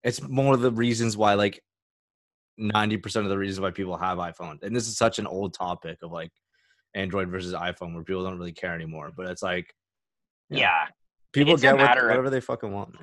It's 0.04 0.20
more 0.22 0.56
the 0.56 0.72
reasons 0.72 1.16
why, 1.16 1.34
like, 1.34 1.62
ninety 2.58 2.96
percent 2.96 3.24
of 3.26 3.30
the 3.30 3.38
reasons 3.38 3.60
why 3.60 3.70
people 3.70 3.96
have 3.96 4.18
iPhone. 4.18 4.62
And 4.62 4.74
this 4.74 4.86
is 4.88 4.96
such 4.96 5.18
an 5.18 5.26
old 5.26 5.54
topic 5.54 5.98
of 6.02 6.12
like 6.12 6.30
Android 6.94 7.28
versus 7.30 7.52
iPhone, 7.54 7.94
where 7.94 8.04
people 8.04 8.22
don't 8.24 8.38
really 8.38 8.52
care 8.52 8.74
anymore. 8.74 9.10
But 9.16 9.26
it's 9.26 9.42
like, 9.42 9.74
Yeah. 10.50 10.58
yeah. 10.58 10.86
People 11.32 11.54
It's 11.54 11.62
get 11.62 11.76
what, 11.76 11.84
matter 11.84 12.02
of- 12.02 12.08
whatever 12.08 12.30
they 12.30 12.40
fucking 12.40 12.72
want. 12.72 12.94
man. 12.94 13.02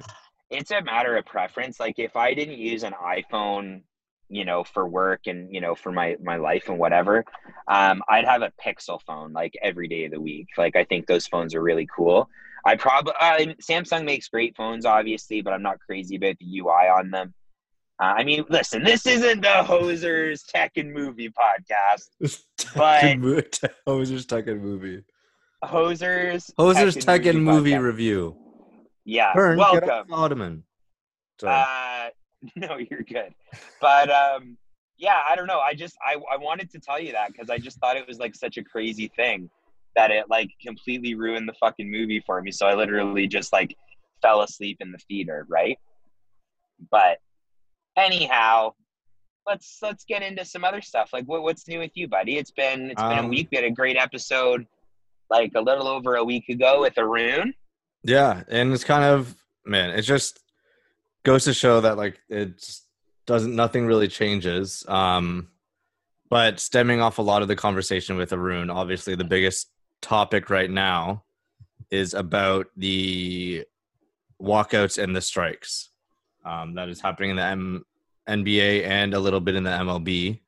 it's 0.50 0.72
a 0.72 0.82
matter 0.82 1.16
of 1.18 1.26
preference. 1.26 1.80
Like, 1.80 2.00
if 2.00 2.16
I 2.16 2.34
didn't 2.34 2.58
use 2.58 2.84
an 2.84 2.94
iPhone, 2.94 3.82
you 4.30 4.46
know, 4.46 4.64
for 4.64 4.88
work 4.88 5.22
and 5.26 5.54
you 5.54 5.60
know, 5.62 5.74
for 5.76 5.92
my 5.92 6.16
my 6.24 6.36
life 6.36 6.70
and 6.70 6.78
whatever, 6.78 7.26
um, 7.68 8.02
I'd 8.08 8.26
have 8.26 8.42
a 8.44 8.52
Pixel 8.64 9.02
phone 9.02 9.34
like 9.34 9.54
every 9.62 9.88
day 9.88 10.06
of 10.06 10.12
the 10.12 10.22
week. 10.22 10.48
Like, 10.58 10.76
I 10.76 10.84
think 10.86 11.08
those 11.08 11.26
phones 11.28 11.56
are 11.56 11.62
really 11.62 11.88
cool. 11.96 12.30
I 12.66 12.76
probably 12.76 13.14
uh, 13.20 13.38
Samsung 13.62 14.04
makes 14.06 14.28
great 14.28 14.56
phones, 14.56 14.86
obviously, 14.86 15.42
but 15.42 15.54
I'm 15.54 15.62
not 15.64 15.80
crazy 15.80 16.18
about 16.18 16.36
the 16.40 16.60
UI 16.60 16.90
on 16.90 17.10
them. 17.10 17.34
Uh, 18.02 18.14
I 18.18 18.24
mean, 18.24 18.46
listen, 18.50 18.84
this 18.84 19.06
isn't 19.08 19.42
the 19.42 19.48
Hosers 19.64 20.46
Tech 20.48 20.74
and 20.78 20.94
Movie 20.94 21.30
podcast. 21.30 22.10
But- 22.76 23.02
Tekken 23.02 23.20
mo- 23.22 23.40
te- 23.42 23.68
Hosers 23.88 24.26
Tekken 24.26 24.62
movie. 24.62 25.04
Hosers. 25.64 26.52
Hosers 26.58 27.00
Tech 27.04 27.22
Tekken 27.22 27.30
and 27.32 27.44
movie 27.44 27.78
review. 27.78 28.36
Yeah, 29.06 29.34
get 29.34 29.58
welcome. 29.58 30.14
Ottoman. 30.14 30.64
Uh, 31.44 32.10
no, 32.56 32.78
you're 32.78 33.02
good. 33.04 33.34
But 33.82 34.10
um, 34.10 34.58
yeah, 34.98 35.20
I 35.28 35.36
don't 35.36 35.48
know. 35.48 35.60
I 35.60 35.74
just 35.74 35.98
I, 36.06 36.16
I 36.32 36.38
wanted 36.38 36.70
to 36.72 36.80
tell 36.80 37.00
you 37.00 37.12
that 37.14 37.32
because 37.32 37.50
I 37.50 37.58
just 37.58 37.80
thought 37.80 37.98
it 37.98 38.08
was 38.08 38.20
like 38.20 38.36
such 38.36 38.58
a 38.58 38.64
crazy 38.64 39.12
thing 39.16 39.50
that 39.96 40.12
it 40.12 40.26
like 40.30 40.50
completely 40.66 41.16
ruined 41.16 41.48
the 41.50 41.54
fucking 41.60 41.90
movie 41.90 42.22
for 42.26 42.42
me. 42.42 42.52
So 42.52 42.68
I 42.68 42.76
literally 42.76 43.28
just 43.28 43.52
like 43.52 43.76
fell 44.22 44.42
asleep 44.42 44.78
in 44.80 44.92
the 44.92 45.00
theater, 45.10 45.46
right? 45.50 45.78
But 46.92 47.18
anyhow, 47.98 48.74
let's 49.48 49.80
let's 49.82 50.06
get 50.06 50.22
into 50.22 50.46
some 50.46 50.64
other 50.64 50.82
stuff. 50.82 51.12
Like 51.12 51.26
what, 51.26 51.42
what's 51.44 51.68
new 51.68 51.80
with 51.80 51.92
you, 51.96 52.08
buddy? 52.08 52.38
It's 52.38 52.52
been 52.52 52.92
it's 52.92 53.02
been 53.02 53.12
a 53.18 53.22
Um, 53.22 53.30
week. 53.30 53.50
We 53.52 53.56
had 53.58 53.66
a 53.66 53.72
great 53.72 53.98
episode 53.98 54.66
like 55.30 55.52
a 55.56 55.62
little 55.62 55.88
over 55.88 56.16
a 56.16 56.24
week 56.24 56.50
ago 56.50 56.82
with 56.82 56.98
Arun. 56.98 57.54
Yeah, 58.04 58.44
and 58.48 58.74
it's 58.74 58.84
kind 58.84 59.04
of 59.04 59.36
man, 59.66 59.92
it 59.92 60.02
just 60.02 60.40
goes 61.24 61.44
to 61.46 61.54
show 61.54 61.82
that 61.82 61.98
like 61.98 62.20
it 62.30 62.64
doesn't 63.26 63.56
nothing 63.56 63.86
really 63.86 64.08
changes. 64.08 64.84
Um 64.88 65.50
but 66.30 66.60
stemming 66.60 67.02
off 67.02 67.18
a 67.18 67.24
lot 67.24 67.42
of 67.42 67.48
the 67.48 67.56
conversation 67.56 68.16
with 68.16 68.32
Arun, 68.34 68.70
obviously 68.70 69.16
the 69.16 69.24
biggest 69.24 69.70
topic 70.02 70.50
right 70.50 70.70
now 70.70 71.24
is 71.90 72.14
about 72.14 72.68
the 72.78 73.66
walkouts 74.42 75.02
and 75.02 75.16
the 75.16 75.22
strikes. 75.22 75.90
Um 76.46 76.76
that 76.76 76.90
is 76.90 77.02
happening 77.02 77.32
in 77.32 77.36
the 77.36 77.44
M- 77.44 77.86
NBA 78.28 78.86
and 78.86 79.14
a 79.14 79.20
little 79.20 79.40
bit 79.42 79.56
in 79.56 79.64
the 79.64 79.72
MLB. 79.72 80.40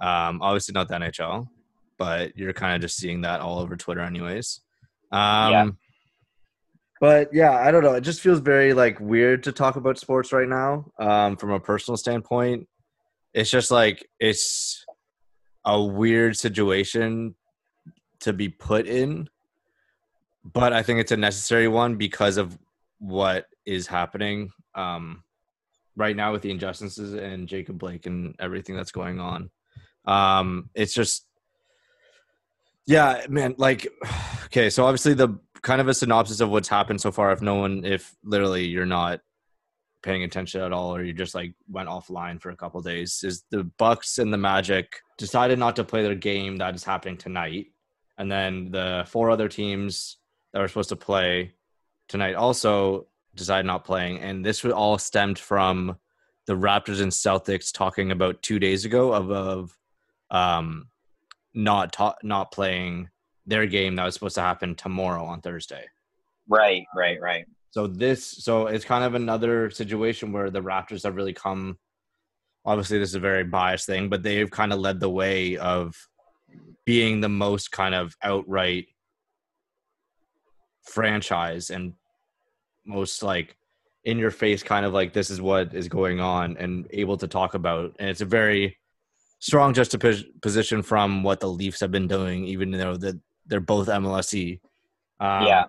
Um 0.00 0.42
obviously 0.42 0.72
not 0.74 0.88
the 0.88 0.94
NHL, 0.96 1.48
but 1.98 2.36
you're 2.36 2.52
kind 2.52 2.74
of 2.74 2.80
just 2.80 2.96
seeing 2.96 3.22
that 3.22 3.40
all 3.40 3.58
over 3.58 3.76
Twitter 3.76 4.00
anyways. 4.00 4.60
Um 5.12 5.52
Yeah. 5.52 5.68
but 7.00 7.28
yeah, 7.32 7.52
I 7.52 7.70
don't 7.70 7.82
know. 7.82 7.94
It 7.94 8.02
just 8.02 8.20
feels 8.20 8.40
very 8.40 8.72
like 8.74 8.98
weird 9.00 9.42
to 9.44 9.52
talk 9.52 9.76
about 9.76 9.98
sports 9.98 10.32
right 10.32 10.48
now. 10.48 10.90
Um, 10.98 11.36
from 11.36 11.50
a 11.50 11.60
personal 11.60 11.96
standpoint, 11.96 12.68
it's 13.32 13.50
just 13.50 13.70
like 13.70 14.08
it's 14.20 14.84
a 15.64 15.82
weird 15.82 16.36
situation 16.36 17.34
to 18.20 18.32
be 18.32 18.48
put 18.48 18.86
in, 18.86 19.28
but 20.44 20.72
I 20.72 20.82
think 20.82 21.00
it's 21.00 21.12
a 21.12 21.16
necessary 21.16 21.68
one 21.68 21.96
because 21.96 22.36
of 22.36 22.58
what 22.98 23.46
is 23.66 23.86
happening 23.86 24.50
um, 24.74 25.22
right 25.96 26.16
now 26.16 26.32
with 26.32 26.42
the 26.42 26.50
injustices 26.50 27.14
and 27.14 27.48
Jacob 27.48 27.78
Blake 27.78 28.06
and 28.06 28.34
everything 28.38 28.76
that's 28.76 28.92
going 28.92 29.20
on. 29.20 29.50
Um, 30.06 30.70
it's 30.74 30.94
just 30.94 31.26
yeah, 32.86 33.24
man. 33.28 33.54
Like, 33.58 33.86
okay, 34.46 34.70
so 34.70 34.84
obviously 34.84 35.14
the 35.14 35.38
kind 35.62 35.80
of 35.80 35.88
a 35.88 35.94
synopsis 35.94 36.40
of 36.40 36.50
what's 36.50 36.68
happened 36.68 37.00
so 37.00 37.10
far. 37.10 37.32
If 37.32 37.42
no 37.42 37.56
one, 37.56 37.84
if 37.84 38.14
literally 38.22 38.66
you're 38.66 38.86
not 38.86 39.20
paying 40.02 40.22
attention 40.22 40.60
at 40.60 40.72
all, 40.72 40.94
or 40.94 41.02
you 41.02 41.12
just 41.12 41.34
like 41.34 41.54
went 41.68 41.88
offline 41.88 42.40
for 42.40 42.50
a 42.50 42.56
couple 42.56 42.80
days, 42.82 43.22
is 43.24 43.44
the 43.50 43.64
Bucks 43.64 44.18
and 44.18 44.32
the 44.32 44.38
Magic 44.38 45.00
decided 45.16 45.58
not 45.58 45.76
to 45.76 45.84
play 45.84 46.02
their 46.02 46.14
game 46.14 46.58
that 46.58 46.74
is 46.74 46.84
happening 46.84 47.16
tonight, 47.16 47.66
and 48.18 48.30
then 48.30 48.70
the 48.70 49.04
four 49.08 49.30
other 49.30 49.48
teams 49.48 50.18
that 50.52 50.60
were 50.60 50.68
supposed 50.68 50.90
to 50.90 50.96
play 50.96 51.52
tonight 52.08 52.34
also 52.34 53.06
decided 53.34 53.66
not 53.66 53.84
playing, 53.84 54.18
and 54.20 54.44
this 54.44 54.62
was 54.62 54.72
all 54.72 54.98
stemmed 54.98 55.38
from 55.38 55.96
the 56.46 56.54
Raptors 56.54 57.00
and 57.00 57.10
Celtics 57.10 57.72
talking 57.72 58.10
about 58.12 58.42
two 58.42 58.58
days 58.58 58.84
ago 58.84 59.14
of 59.14 59.30
of 59.30 59.78
um 60.30 60.88
not 61.54 61.92
ta- 61.92 62.16
not 62.22 62.52
playing 62.52 63.08
their 63.46 63.66
game 63.66 63.96
that 63.96 64.04
was 64.04 64.14
supposed 64.14 64.34
to 64.36 64.40
happen 64.40 64.74
tomorrow 64.74 65.24
on 65.24 65.40
Thursday. 65.40 65.84
Right, 66.48 66.84
right, 66.94 67.20
right. 67.20 67.46
So 67.70 67.86
this 67.86 68.24
so 68.24 68.66
it's 68.66 68.84
kind 68.84 69.04
of 69.04 69.14
another 69.14 69.70
situation 69.70 70.32
where 70.32 70.50
the 70.50 70.62
Raptors 70.62 71.04
have 71.04 71.16
really 71.16 71.32
come 71.32 71.78
obviously 72.64 72.98
this 72.98 73.10
is 73.10 73.14
a 73.14 73.20
very 73.20 73.44
biased 73.44 73.86
thing, 73.86 74.08
but 74.08 74.22
they've 74.22 74.50
kind 74.50 74.72
of 74.72 74.78
led 74.78 75.00
the 75.00 75.10
way 75.10 75.56
of 75.56 75.94
being 76.84 77.20
the 77.20 77.28
most 77.28 77.72
kind 77.72 77.94
of 77.94 78.16
outright 78.22 78.86
franchise 80.82 81.70
and 81.70 81.94
most 82.84 83.22
like 83.22 83.56
in 84.04 84.18
your 84.18 84.30
face 84.30 84.62
kind 84.62 84.84
of 84.84 84.92
like 84.92 85.14
this 85.14 85.30
is 85.30 85.40
what 85.40 85.74
is 85.74 85.88
going 85.88 86.20
on 86.20 86.56
and 86.58 86.86
able 86.90 87.16
to 87.16 87.26
talk 87.26 87.54
about 87.54 87.96
and 87.98 88.10
it's 88.10 88.20
a 88.20 88.26
very 88.26 88.76
strong 89.44 89.74
juxtaposition 89.74 90.80
from 90.80 91.22
what 91.22 91.38
the 91.38 91.46
Leafs 91.46 91.78
have 91.80 91.90
been 91.90 92.08
doing 92.08 92.46
even 92.46 92.70
though 92.70 92.96
that 92.96 93.20
they're 93.44 93.60
both 93.60 93.88
MLSE. 93.88 94.58
Um, 95.20 95.46
Yeah. 95.46 95.64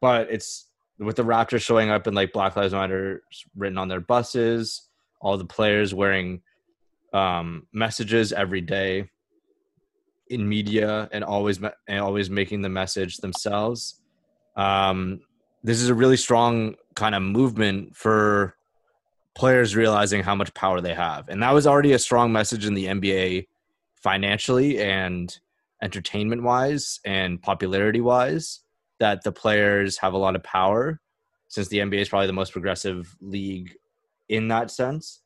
But 0.00 0.26
it's 0.28 0.66
with 0.98 1.14
the 1.14 1.22
Raptors 1.22 1.60
showing 1.60 1.88
up 1.88 2.08
in 2.08 2.14
like 2.14 2.32
Black 2.32 2.56
Lives 2.56 2.72
Matter 2.72 3.22
written 3.56 3.78
on 3.78 3.86
their 3.86 4.00
buses, 4.00 4.88
all 5.20 5.38
the 5.38 5.44
players 5.44 5.94
wearing 5.94 6.42
um, 7.12 7.68
messages 7.72 8.32
every 8.32 8.60
day. 8.60 9.08
in 10.28 10.48
media 10.48 11.08
and 11.12 11.22
always 11.22 11.60
and 11.86 12.00
always 12.00 12.28
making 12.28 12.62
the 12.62 12.68
message 12.68 13.18
themselves. 13.18 14.00
Um, 14.56 15.20
this 15.62 15.80
is 15.80 15.90
a 15.90 15.94
really 15.94 16.16
strong 16.16 16.74
kind 16.96 17.14
of 17.14 17.22
movement 17.22 17.94
for 17.94 18.56
players 19.34 19.74
realizing 19.74 20.22
how 20.22 20.34
much 20.34 20.52
power 20.54 20.80
they 20.80 20.94
have, 20.94 21.28
and 21.28 21.42
that 21.42 21.54
was 21.54 21.66
already 21.66 21.92
a 21.92 21.98
strong 21.98 22.32
message 22.32 22.66
in 22.66 22.74
the 22.74 22.86
NBA 22.86 23.46
financially 23.96 24.80
and 24.80 25.38
entertainment 25.82 26.42
wise 26.42 27.00
and 27.04 27.42
popularity 27.42 28.00
wise 28.00 28.60
that 29.00 29.24
the 29.24 29.32
players 29.32 29.98
have 29.98 30.12
a 30.12 30.18
lot 30.18 30.36
of 30.36 30.42
power 30.42 31.00
since 31.48 31.68
the 31.68 31.78
NBA 31.78 32.00
is 32.00 32.08
probably 32.08 32.28
the 32.28 32.32
most 32.32 32.52
progressive 32.52 33.14
league 33.20 33.74
in 34.28 34.48
that 34.48 34.70
sense. 34.70 35.20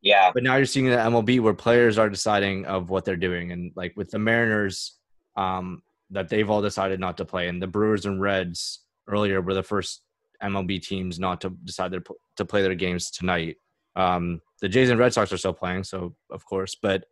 Yeah. 0.00 0.30
But 0.32 0.42
now 0.42 0.56
you're 0.56 0.66
seeing 0.66 0.86
the 0.86 0.96
MLB 0.96 1.40
where 1.40 1.54
players 1.54 1.98
are 1.98 2.08
deciding 2.08 2.66
of 2.66 2.90
what 2.90 3.04
they're 3.04 3.16
doing, 3.16 3.52
and 3.52 3.72
like 3.74 3.94
with 3.96 4.10
the 4.10 4.18
Mariners, 4.18 4.96
um, 5.36 5.82
that 6.10 6.28
they've 6.28 6.48
all 6.48 6.62
decided 6.62 7.00
not 7.00 7.18
to 7.18 7.24
play, 7.24 7.48
and 7.48 7.60
the 7.60 7.66
Brewers 7.66 8.06
and 8.06 8.20
Reds 8.20 8.80
earlier 9.06 9.40
were 9.40 9.54
the 9.54 9.62
first 9.62 10.02
MLB 10.42 10.82
teams 10.82 11.18
not 11.18 11.40
to 11.42 11.50
decide 11.64 11.90
their, 11.90 12.02
to 12.36 12.44
play 12.44 12.62
their 12.62 12.74
games 12.74 13.10
tonight. 13.10 13.56
Um, 13.96 14.40
the 14.60 14.68
Jays 14.68 14.90
and 14.90 14.98
Red 14.98 15.12
Sox 15.12 15.32
are 15.32 15.38
still 15.38 15.52
playing, 15.52 15.84
so 15.84 16.14
of 16.30 16.44
course, 16.44 16.76
but 16.80 17.04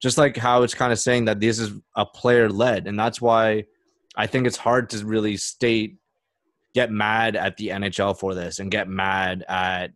just 0.00 0.18
like 0.18 0.36
how 0.36 0.62
it's 0.62 0.74
kind 0.74 0.92
of 0.92 0.98
saying 0.98 1.26
that 1.26 1.40
this 1.40 1.58
is 1.58 1.72
a 1.96 2.06
player 2.06 2.48
led, 2.48 2.86
and 2.86 2.98
that's 2.98 3.20
why 3.20 3.64
I 4.16 4.26
think 4.26 4.46
it's 4.46 4.56
hard 4.56 4.90
to 4.90 5.04
really 5.04 5.36
state 5.36 5.98
get 6.74 6.90
mad 6.90 7.36
at 7.36 7.56
the 7.56 7.68
NHL 7.68 8.18
for 8.18 8.34
this 8.34 8.58
and 8.58 8.70
get 8.70 8.88
mad 8.88 9.44
at 9.48 9.92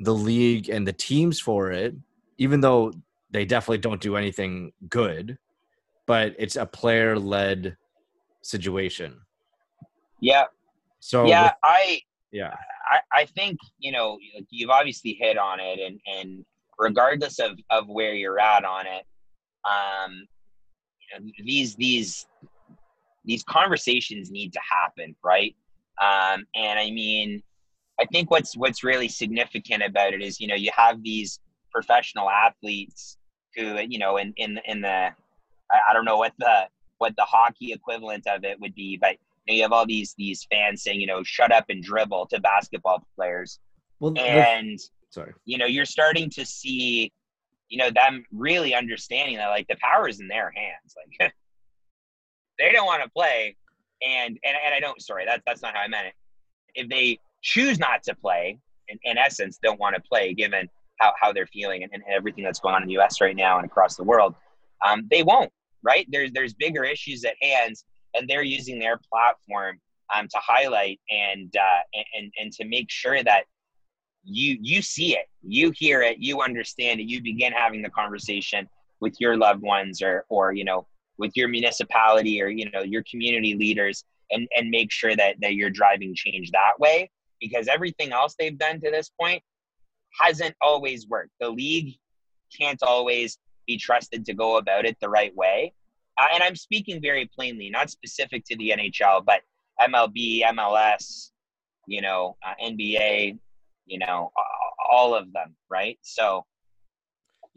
the 0.00 0.14
league 0.14 0.68
and 0.68 0.86
the 0.86 0.92
teams 0.92 1.40
for 1.40 1.70
it, 1.70 1.94
even 2.38 2.60
though 2.60 2.92
they 3.30 3.44
definitely 3.44 3.78
don't 3.78 4.00
do 4.00 4.16
anything 4.16 4.72
good, 4.88 5.38
but 6.06 6.34
it's 6.38 6.56
a 6.56 6.66
player 6.66 7.18
led 7.18 7.76
situation. 8.42 9.20
Yeah. 10.20 10.44
So 11.00 11.26
yeah, 11.26 11.44
with- 11.44 11.52
I 11.62 12.00
yeah, 12.32 12.54
I, 12.90 13.20
I 13.20 13.24
think 13.26 13.58
you 13.78 13.92
know 13.92 14.18
you've 14.50 14.70
obviously 14.70 15.16
hit 15.18 15.38
on 15.38 15.60
it, 15.60 15.78
and 15.80 16.00
and 16.06 16.44
regardless 16.78 17.38
of 17.38 17.58
of 17.70 17.88
where 17.88 18.14
you're 18.14 18.38
at 18.40 18.64
on 18.64 18.86
it, 18.86 19.04
um, 19.64 20.26
you 21.00 21.20
know, 21.20 21.32
these 21.44 21.74
these 21.76 22.26
these 23.24 23.42
conversations 23.44 24.30
need 24.30 24.52
to 24.52 24.60
happen, 24.68 25.14
right? 25.24 25.54
Um, 26.00 26.44
and 26.54 26.78
I 26.78 26.90
mean, 26.90 27.42
I 28.00 28.04
think 28.06 28.30
what's 28.30 28.56
what's 28.56 28.84
really 28.84 29.08
significant 29.08 29.82
about 29.82 30.12
it 30.12 30.22
is 30.22 30.40
you 30.40 30.46
know 30.46 30.54
you 30.54 30.70
have 30.76 31.02
these 31.02 31.40
professional 31.70 32.30
athletes 32.30 33.18
who 33.54 33.78
you 33.80 33.98
know 33.98 34.16
in 34.16 34.32
in 34.36 34.58
in 34.66 34.80
the 34.80 34.88
I, 35.70 35.78
I 35.90 35.92
don't 35.92 36.04
know 36.04 36.18
what 36.18 36.32
the 36.38 36.68
what 36.98 37.14
the 37.16 37.24
hockey 37.24 37.72
equivalent 37.72 38.26
of 38.26 38.44
it 38.44 38.58
would 38.60 38.74
be, 38.74 38.96
but 38.96 39.16
you, 39.46 39.52
know, 39.52 39.56
you 39.56 39.62
have 39.62 39.72
all 39.72 39.86
these 39.86 40.14
these 40.16 40.46
fans 40.50 40.82
saying 40.82 41.00
you 41.00 41.06
know 41.06 41.22
shut 41.22 41.52
up 41.52 41.66
and 41.68 41.82
dribble 41.82 42.26
to 42.26 42.40
basketball 42.40 43.06
players, 43.16 43.58
well, 44.00 44.16
and 44.18 44.78
sorry, 45.10 45.32
you 45.44 45.58
know 45.58 45.66
you're 45.66 45.84
starting 45.84 46.30
to 46.30 46.44
see 46.44 47.12
you 47.68 47.78
know 47.78 47.90
them 47.90 48.24
really 48.32 48.74
understanding 48.74 49.36
that 49.36 49.48
like 49.48 49.66
the 49.68 49.76
power 49.80 50.08
is 50.08 50.20
in 50.20 50.28
their 50.28 50.52
hands. 50.54 50.94
Like 51.20 51.32
they 52.58 52.72
don't 52.72 52.86
want 52.86 53.02
to 53.02 53.10
play. 53.10 53.56
And 54.06 54.38
and, 54.44 54.56
and 54.62 54.74
i 54.74 54.78
don't 54.78 55.00
sorry 55.00 55.24
that's 55.24 55.42
that's 55.46 55.62
not 55.62 55.74
how 55.74 55.80
i 55.80 55.88
meant 55.88 56.08
it. 56.08 56.12
If 56.74 56.90
they 56.90 57.18
choose 57.40 57.78
not 57.78 58.02
to 58.02 58.14
play 58.14 58.58
in, 58.88 58.98
in 59.04 59.16
essence 59.16 59.58
don't 59.62 59.80
want 59.80 59.96
to 59.96 60.02
play 60.02 60.34
given 60.34 60.68
how, 61.00 61.14
how 61.18 61.32
they're 61.32 61.46
feeling 61.46 61.82
and, 61.82 61.90
and 61.94 62.02
everything 62.14 62.44
that's 62.44 62.58
going 62.58 62.74
on 62.74 62.82
in 62.82 62.88
the 62.88 62.98
us 62.98 63.22
right 63.22 63.34
now 63.34 63.56
and 63.56 63.64
across 63.64 63.96
the 63.96 64.04
world 64.04 64.34
um, 64.86 65.08
they 65.10 65.22
won't 65.22 65.50
right? 65.86 66.06
There's 66.10 66.32
there's 66.32 66.52
bigger 66.52 66.84
issues 66.84 67.24
at 67.24 67.34
hand 67.40 67.76
and 68.16 68.28
they're 68.28 68.42
using 68.42 68.78
their 68.78 68.98
platform 69.12 69.80
um, 70.14 70.28
to 70.28 70.38
highlight 70.38 71.00
and 71.10 71.54
uh, 71.56 71.98
and 72.16 72.32
and 72.38 72.52
to 72.52 72.64
make 72.64 72.90
sure 72.90 73.22
that 73.22 73.44
you 74.24 74.56
you 74.60 74.82
see 74.82 75.16
it 75.16 75.26
you 75.42 75.72
hear 75.76 76.02
it 76.02 76.18
you 76.18 76.40
understand 76.40 76.98
it 77.00 77.04
you 77.04 77.22
begin 77.22 77.52
having 77.52 77.80
the 77.80 77.90
conversation 77.90 78.68
with 79.00 79.14
your 79.20 79.36
loved 79.36 79.62
ones 79.62 80.02
or 80.02 80.24
or 80.28 80.52
you 80.52 80.64
know 80.64 80.86
with 81.18 81.32
your 81.36 81.48
municipality 81.48 82.42
or 82.42 82.48
you 82.48 82.68
know 82.70 82.82
your 82.82 83.04
community 83.08 83.54
leaders 83.54 84.04
and 84.30 84.48
and 84.56 84.70
make 84.70 84.90
sure 84.90 85.14
that 85.16 85.36
that 85.40 85.54
you're 85.54 85.70
driving 85.70 86.14
change 86.14 86.50
that 86.50 86.78
way. 86.78 87.10
Because 87.40 87.68
everything 87.68 88.12
else 88.12 88.34
they've 88.38 88.56
done 88.56 88.80
to 88.80 88.90
this 88.90 89.10
point 89.20 89.42
hasn't 90.18 90.54
always 90.62 91.06
worked. 91.06 91.32
The 91.38 91.50
league 91.50 91.96
can't 92.56 92.82
always 92.82 93.38
be 93.66 93.76
trusted 93.76 94.24
to 94.24 94.32
go 94.32 94.56
about 94.56 94.86
it 94.86 94.96
the 95.00 95.08
right 95.08 95.34
way 95.36 95.74
uh, 96.18 96.26
and 96.32 96.42
i'm 96.42 96.56
speaking 96.56 97.00
very 97.00 97.26
plainly 97.34 97.70
not 97.70 97.90
specific 97.90 98.44
to 98.44 98.56
the 98.56 98.72
nhl 98.76 99.24
but 99.24 99.40
mlb 99.80 100.42
mls 100.42 101.30
you 101.86 102.00
know 102.00 102.36
uh, 102.44 102.54
nba 102.64 103.38
you 103.86 103.98
know, 103.98 104.32
all 104.90 105.14
of 105.14 105.32
them, 105.32 105.54
right? 105.70 105.98
So 106.02 106.44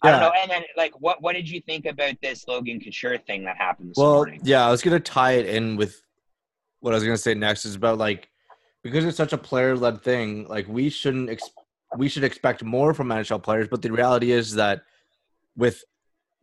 I 0.04 0.12
don't 0.12 0.22
know. 0.22 0.32
And 0.40 0.50
then, 0.50 0.64
like, 0.78 0.94
what 1.02 1.22
what 1.22 1.36
did 1.36 1.50
you 1.50 1.60
think 1.62 1.86
about 1.86 2.16
this 2.22 2.48
Logan 2.48 2.80
Couture 2.80 3.18
thing 3.18 3.44
that 3.46 3.58
happened 3.58 3.90
this 3.90 3.98
well, 3.98 4.16
morning? 4.16 4.40
yeah, 4.44 4.66
I 4.66 4.72
was 4.72 4.82
gonna 4.82 5.00
tie 5.00 5.34
it 5.34 5.48
in 5.48 5.76
with 5.76 6.02
what 6.80 6.94
I 6.94 6.96
was 6.96 7.04
gonna 7.04 7.18
say 7.18 7.34
next 7.34 7.66
is 7.66 7.76
about 7.76 7.98
like 7.98 8.30
because 8.84 9.04
it's 9.04 9.18
such 9.18 9.34
a 9.34 9.38
player 9.38 9.76
led 9.76 10.02
thing. 10.02 10.48
Like 10.48 10.68
we 10.68 10.90
shouldn't 10.90 11.30
ex- 11.30 11.52
we 11.98 12.08
should 12.08 12.24
expect 12.24 12.64
more 12.64 12.94
from 12.94 13.10
NHL 13.10 13.44
players, 13.44 13.68
but 13.68 13.82
the 13.82 13.92
reality 13.92 14.32
is 14.32 14.54
that 14.56 14.84
with 15.58 15.84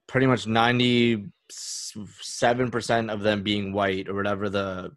pretty 0.06 0.26
much 0.26 0.46
ninety 0.46 1.26
seven 1.50 2.70
percent 2.70 3.10
of 3.10 3.20
them 3.20 3.42
being 3.42 3.72
white 3.72 4.08
or 4.08 4.14
whatever 4.14 4.48
the 4.48 4.92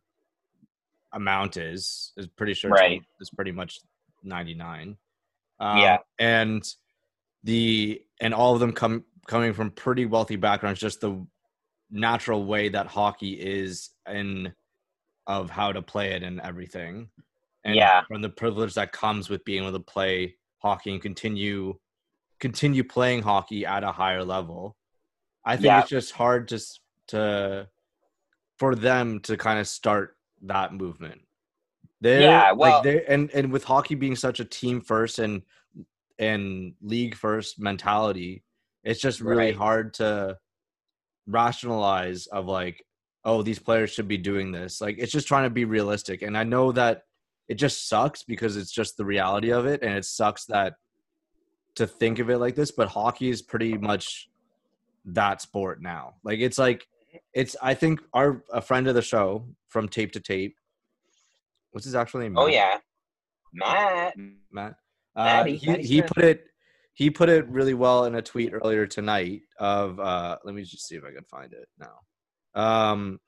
amount 1.13 1.57
is, 1.57 2.11
is 2.17 2.27
pretty 2.27 2.53
sure 2.53 2.71
it's- 2.71 2.81
Right. 2.89 3.01
it's 3.19 3.29
pretty 3.31 3.51
much 3.51 3.79
ninety 4.23 4.53
nine. 4.53 4.97
Um, 5.59 5.77
Yeah. 5.79 5.97
and 6.19 6.63
the 7.43 8.03
and 8.21 8.33
all 8.33 8.53
of 8.53 8.59
them 8.59 8.73
come 8.73 9.05
coming 9.27 9.53
from 9.53 9.71
pretty 9.71 10.05
wealthy 10.05 10.35
backgrounds. 10.35 10.79
Just 10.79 11.01
the 11.01 11.25
natural 11.89 12.45
way 12.45 12.69
that 12.69 12.87
hockey 12.87 13.33
is 13.39 13.89
in 14.07 14.53
of 15.27 15.49
how 15.49 15.71
to 15.71 15.81
play 15.81 16.11
it 16.13 16.23
and 16.23 16.39
everything. 16.41 17.09
And 17.63 17.75
Yeah. 17.75 18.03
from 18.05 18.21
the 18.21 18.29
privilege 18.29 18.73
that 18.75 18.91
comes 18.91 19.29
with 19.29 19.43
being 19.45 19.63
able 19.63 19.77
to 19.77 19.83
play 19.83 20.37
hockey 20.59 20.91
and 20.91 21.01
continue 21.01 21.79
continue 22.39 22.83
playing 22.85 23.21
hockey 23.23 23.65
at 23.65 23.83
a 23.83 23.91
higher 23.91 24.23
level. 24.23 24.77
I 25.45 25.55
think 25.55 25.65
Yeah. 25.65 25.79
it's 25.81 25.89
just 25.89 26.11
hard 26.13 26.47
to 26.49 26.55
s- 26.55 26.79
to 27.07 27.67
for 28.57 28.75
them 28.75 29.19
to 29.21 29.37
kind 29.37 29.57
of 29.59 29.67
start 29.67 30.17
that 30.41 30.73
movement. 30.73 31.21
They're, 32.01 32.21
Yeah, 32.21 32.51
well- 32.51 32.73
like 32.75 32.83
they 32.83 33.05
and 33.05 33.29
and 33.31 33.51
with 33.51 33.63
hockey 33.63 33.95
being 33.95 34.15
such 34.15 34.39
a 34.39 34.45
team 34.45 34.81
first 34.81 35.19
and 35.19 35.41
and 36.17 36.75
league 36.81 37.15
first 37.15 37.59
mentality, 37.59 38.43
it's 38.83 38.99
just 38.99 39.21
really 39.21 39.45
Right. 39.47 39.55
hard 39.55 39.93
to 39.95 40.37
rationalize 41.27 42.27
of 42.27 42.45
like, 42.47 42.85
oh, 43.25 43.41
these 43.41 43.59
players 43.59 43.91
should 43.91 44.07
be 44.07 44.17
doing 44.17 44.51
this. 44.51 44.81
Like 44.81 44.97
it's 44.97 45.11
just 45.11 45.27
trying 45.27 45.43
to 45.45 45.49
be 45.49 45.65
realistic. 45.65 46.21
And 46.21 46.37
I 46.37 46.43
know 46.43 46.71
that 46.73 47.03
it 47.47 47.55
just 47.55 47.87
sucks 47.87 48.23
because 48.23 48.57
it's 48.57 48.71
just 48.71 48.97
the 48.97 49.05
reality 49.05 49.51
of 49.51 49.65
it, 49.65 49.81
and 49.81 49.97
it 49.97 50.05
sucks 50.05 50.45
that 50.45 50.75
to 51.75 51.87
think 51.87 52.19
of 52.19 52.29
it 52.29 52.37
like 52.37 52.55
this. 52.55 52.71
But 52.71 52.89
hockey 52.89 53.29
is 53.29 53.41
pretty 53.41 53.77
much 53.77 54.29
that 55.05 55.41
sport 55.41 55.81
now. 55.81 56.15
Like 56.23 56.39
it's 56.39 56.57
like 56.57 56.87
it's. 57.33 57.55
I 57.61 57.73
think 57.73 58.01
our 58.13 58.43
a 58.51 58.61
friend 58.61 58.87
of 58.87 58.95
the 58.95 59.01
show 59.01 59.45
from 59.67 59.87
Tape 59.87 60.11
to 60.13 60.19
Tape. 60.19 60.55
What's 61.71 61.85
his 61.85 61.95
actual 61.95 62.21
name? 62.21 62.37
oh 62.37 62.45
Matt? 62.45 62.53
yeah, 62.53 62.77
Matt. 63.53 64.13
Matt. 64.51 64.75
Uh, 65.15 65.23
Matty, 65.23 65.55
he 65.55 65.73
he 65.77 66.01
put 66.01 66.23
it 66.23 66.45
he 66.93 67.09
put 67.09 67.29
it 67.29 67.47
really 67.47 67.73
well 67.73 68.05
in 68.05 68.15
a 68.15 68.21
tweet 68.21 68.53
earlier 68.53 68.85
tonight. 68.85 69.41
Of 69.59 69.99
uh, 69.99 70.37
let 70.43 70.55
me 70.55 70.63
just 70.63 70.87
see 70.87 70.95
if 70.95 71.03
I 71.03 71.11
can 71.11 71.23
find 71.25 71.53
it 71.53 71.67
now. 71.79 71.99
Um, 72.55 73.19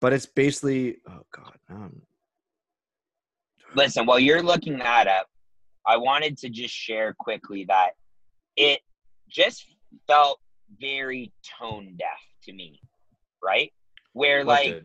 but 0.00 0.12
it's 0.12 0.26
basically 0.26 0.96
oh 1.08 1.22
god, 1.34 1.56
um, 1.70 2.02
Listen, 3.74 4.06
while 4.06 4.18
you're 4.18 4.42
looking 4.42 4.78
that 4.78 5.06
up, 5.08 5.26
I 5.86 5.96
wanted 5.96 6.36
to 6.38 6.50
just 6.50 6.74
share 6.74 7.14
quickly 7.18 7.64
that 7.68 7.90
it 8.56 8.80
just 9.28 9.66
felt 10.06 10.38
very 10.80 11.32
tone 11.58 11.94
deaf 11.98 12.08
to 12.44 12.52
me, 12.52 12.80
right? 13.42 13.72
Where 14.12 14.44
like? 14.44 14.84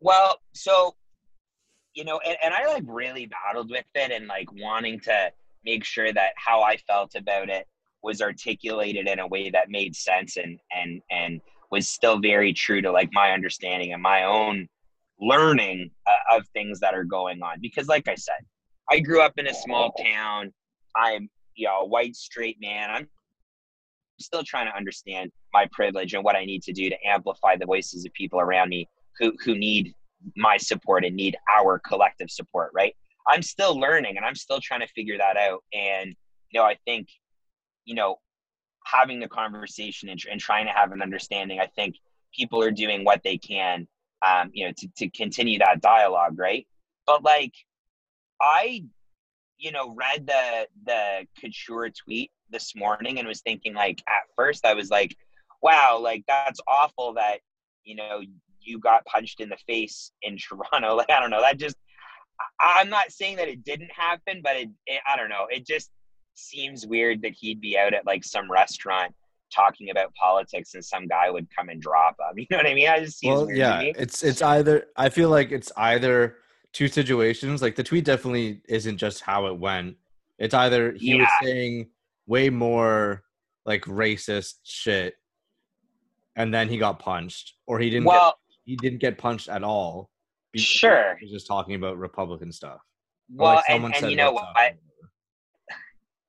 Well, 0.00 0.38
so 0.54 0.94
you 1.94 2.04
know, 2.04 2.20
and, 2.24 2.36
and 2.42 2.54
I 2.54 2.66
like 2.66 2.84
really 2.86 3.26
battled 3.26 3.70
with 3.70 3.84
it 3.94 4.12
and 4.12 4.28
like 4.28 4.48
wanting 4.52 5.00
to 5.00 5.32
make 5.64 5.84
sure 5.84 6.12
that 6.12 6.32
how 6.36 6.62
I 6.62 6.76
felt 6.76 7.14
about 7.16 7.48
it 7.48 7.66
was 8.02 8.22
articulated 8.22 9.08
in 9.08 9.18
a 9.18 9.26
way 9.26 9.50
that 9.50 9.70
made 9.70 9.96
sense 9.96 10.36
and 10.36 10.58
and 10.74 11.02
and 11.10 11.40
was 11.70 11.88
still 11.88 12.20
very 12.20 12.52
true 12.52 12.80
to 12.80 12.92
like 12.92 13.10
my 13.12 13.32
understanding 13.32 13.92
and 13.92 14.02
my 14.02 14.24
own 14.24 14.68
learning 15.20 15.90
uh, 16.06 16.36
of 16.36 16.46
things 16.54 16.78
that 16.80 16.94
are 16.94 17.04
going 17.04 17.42
on 17.42 17.58
because 17.60 17.88
like 17.88 18.08
I 18.08 18.14
said, 18.14 18.38
I 18.90 19.00
grew 19.00 19.20
up 19.20 19.34
in 19.36 19.48
a 19.48 19.54
small 19.54 19.92
town. 19.92 20.52
I'm 20.96 21.28
you 21.58 21.66
know, 21.66 21.80
a 21.80 21.86
white 21.86 22.14
straight 22.14 22.56
man. 22.60 22.90
I'm 22.90 23.08
still 24.20 24.42
trying 24.44 24.66
to 24.66 24.76
understand 24.76 25.30
my 25.52 25.66
privilege 25.72 26.14
and 26.14 26.24
what 26.24 26.36
I 26.36 26.44
need 26.44 26.62
to 26.64 26.72
do 26.72 26.88
to 26.88 26.96
amplify 27.06 27.56
the 27.56 27.66
voices 27.66 28.04
of 28.04 28.12
people 28.12 28.40
around 28.40 28.68
me 28.68 28.88
who 29.18 29.32
who 29.44 29.56
need 29.56 29.94
my 30.36 30.56
support 30.56 31.04
and 31.04 31.14
need 31.14 31.36
our 31.56 31.80
collective 31.86 32.30
support, 32.30 32.70
right? 32.74 32.94
I'm 33.28 33.42
still 33.42 33.78
learning 33.78 34.16
and 34.16 34.24
I'm 34.24 34.34
still 34.34 34.60
trying 34.60 34.80
to 34.80 34.88
figure 34.88 35.18
that 35.18 35.36
out. 35.36 35.62
And 35.72 36.14
you 36.50 36.60
know, 36.60 36.66
I 36.66 36.76
think, 36.84 37.08
you 37.84 37.94
know, 37.94 38.16
having 38.84 39.20
the 39.20 39.28
conversation 39.28 40.08
and, 40.08 40.20
and 40.30 40.40
trying 40.40 40.66
to 40.66 40.72
have 40.72 40.92
an 40.92 41.02
understanding, 41.02 41.60
I 41.60 41.66
think 41.66 41.96
people 42.34 42.62
are 42.62 42.70
doing 42.70 43.04
what 43.04 43.22
they 43.22 43.36
can, 43.36 43.86
um, 44.26 44.50
you 44.52 44.66
know, 44.66 44.72
to, 44.78 44.88
to 44.96 45.10
continue 45.10 45.58
that 45.58 45.80
dialogue, 45.80 46.38
right? 46.38 46.66
But 47.06 47.22
like, 47.22 47.52
I, 48.40 48.84
you 49.58 49.72
know, 49.72 49.94
read 49.94 50.26
the 50.26 50.68
the 50.84 51.26
Couture 51.40 51.90
tweet 51.90 52.30
this 52.50 52.74
morning 52.74 53.18
and 53.18 53.28
was 53.28 53.40
thinking 53.40 53.74
like, 53.74 54.02
at 54.08 54.22
first 54.36 54.64
I 54.64 54.74
was 54.74 54.90
like, 54.90 55.16
wow, 55.62 55.98
like 56.00 56.24
that's 56.28 56.60
awful 56.68 57.14
that 57.14 57.38
you 57.84 57.96
know 57.96 58.20
you 58.60 58.78
got 58.78 59.04
punched 59.06 59.40
in 59.40 59.48
the 59.48 59.56
face 59.66 60.12
in 60.22 60.36
Toronto. 60.48 60.96
Like 60.96 61.10
I 61.10 61.20
don't 61.20 61.30
know, 61.30 61.40
that 61.40 61.58
just 61.58 61.76
I'm 62.60 62.88
not 62.88 63.10
saying 63.10 63.36
that 63.36 63.48
it 63.48 63.64
didn't 63.64 63.90
happen, 63.92 64.40
but 64.42 64.56
it, 64.56 64.68
it, 64.86 65.00
I 65.06 65.16
don't 65.16 65.28
know. 65.28 65.46
It 65.50 65.66
just 65.66 65.90
seems 66.34 66.86
weird 66.86 67.22
that 67.22 67.32
he'd 67.32 67.60
be 67.60 67.76
out 67.76 67.94
at 67.94 68.06
like 68.06 68.24
some 68.24 68.50
restaurant 68.50 69.12
talking 69.52 69.90
about 69.90 70.14
politics 70.14 70.74
and 70.74 70.84
some 70.84 71.06
guy 71.06 71.30
would 71.30 71.48
come 71.54 71.68
and 71.68 71.80
drop 71.80 72.16
him. 72.20 72.36
You 72.36 72.46
know 72.50 72.58
what 72.58 72.66
I 72.66 72.74
mean? 72.74 72.88
I 72.88 73.00
just 73.00 73.18
seems 73.18 73.36
well, 73.36 73.46
weird 73.46 73.58
yeah, 73.58 73.76
to 73.76 73.82
me. 73.84 73.94
it's 73.96 74.22
it's 74.22 74.42
either 74.42 74.86
I 74.96 75.08
feel 75.08 75.30
like 75.30 75.50
it's 75.50 75.72
either 75.76 76.36
two 76.72 76.88
situations. 76.88 77.62
Like 77.62 77.76
the 77.76 77.82
tweet 77.82 78.04
definitely 78.04 78.62
isn't 78.68 78.98
just 78.98 79.22
how 79.22 79.46
it 79.46 79.58
went. 79.58 79.96
It's 80.38 80.54
either 80.54 80.92
he 80.92 81.18
was 81.18 81.28
saying 81.42 81.88
way 82.28 82.50
more 82.50 83.24
like 83.66 83.84
racist 83.86 84.54
shit, 84.62 85.14
and 86.36 86.54
then 86.54 86.68
he 86.68 86.78
got 86.78 87.00
punched, 87.00 87.54
or 87.66 87.80
he 87.80 87.90
didn't. 87.90 88.06
get, 88.06 88.34
he 88.64 88.76
didn't 88.76 89.00
get 89.00 89.18
punched 89.18 89.48
at 89.48 89.64
all. 89.64 90.10
Sure. 90.54 91.16
He 91.18 91.24
was 91.24 91.32
just 91.32 91.46
talking 91.46 91.74
about 91.74 91.98
Republican 91.98 92.52
stuff. 92.52 92.80
Well, 93.34 93.56
like, 93.56 93.64
and, 93.68 93.94
and 93.94 94.10
you 94.10 94.16
know 94.16 94.32
what? 94.32 94.46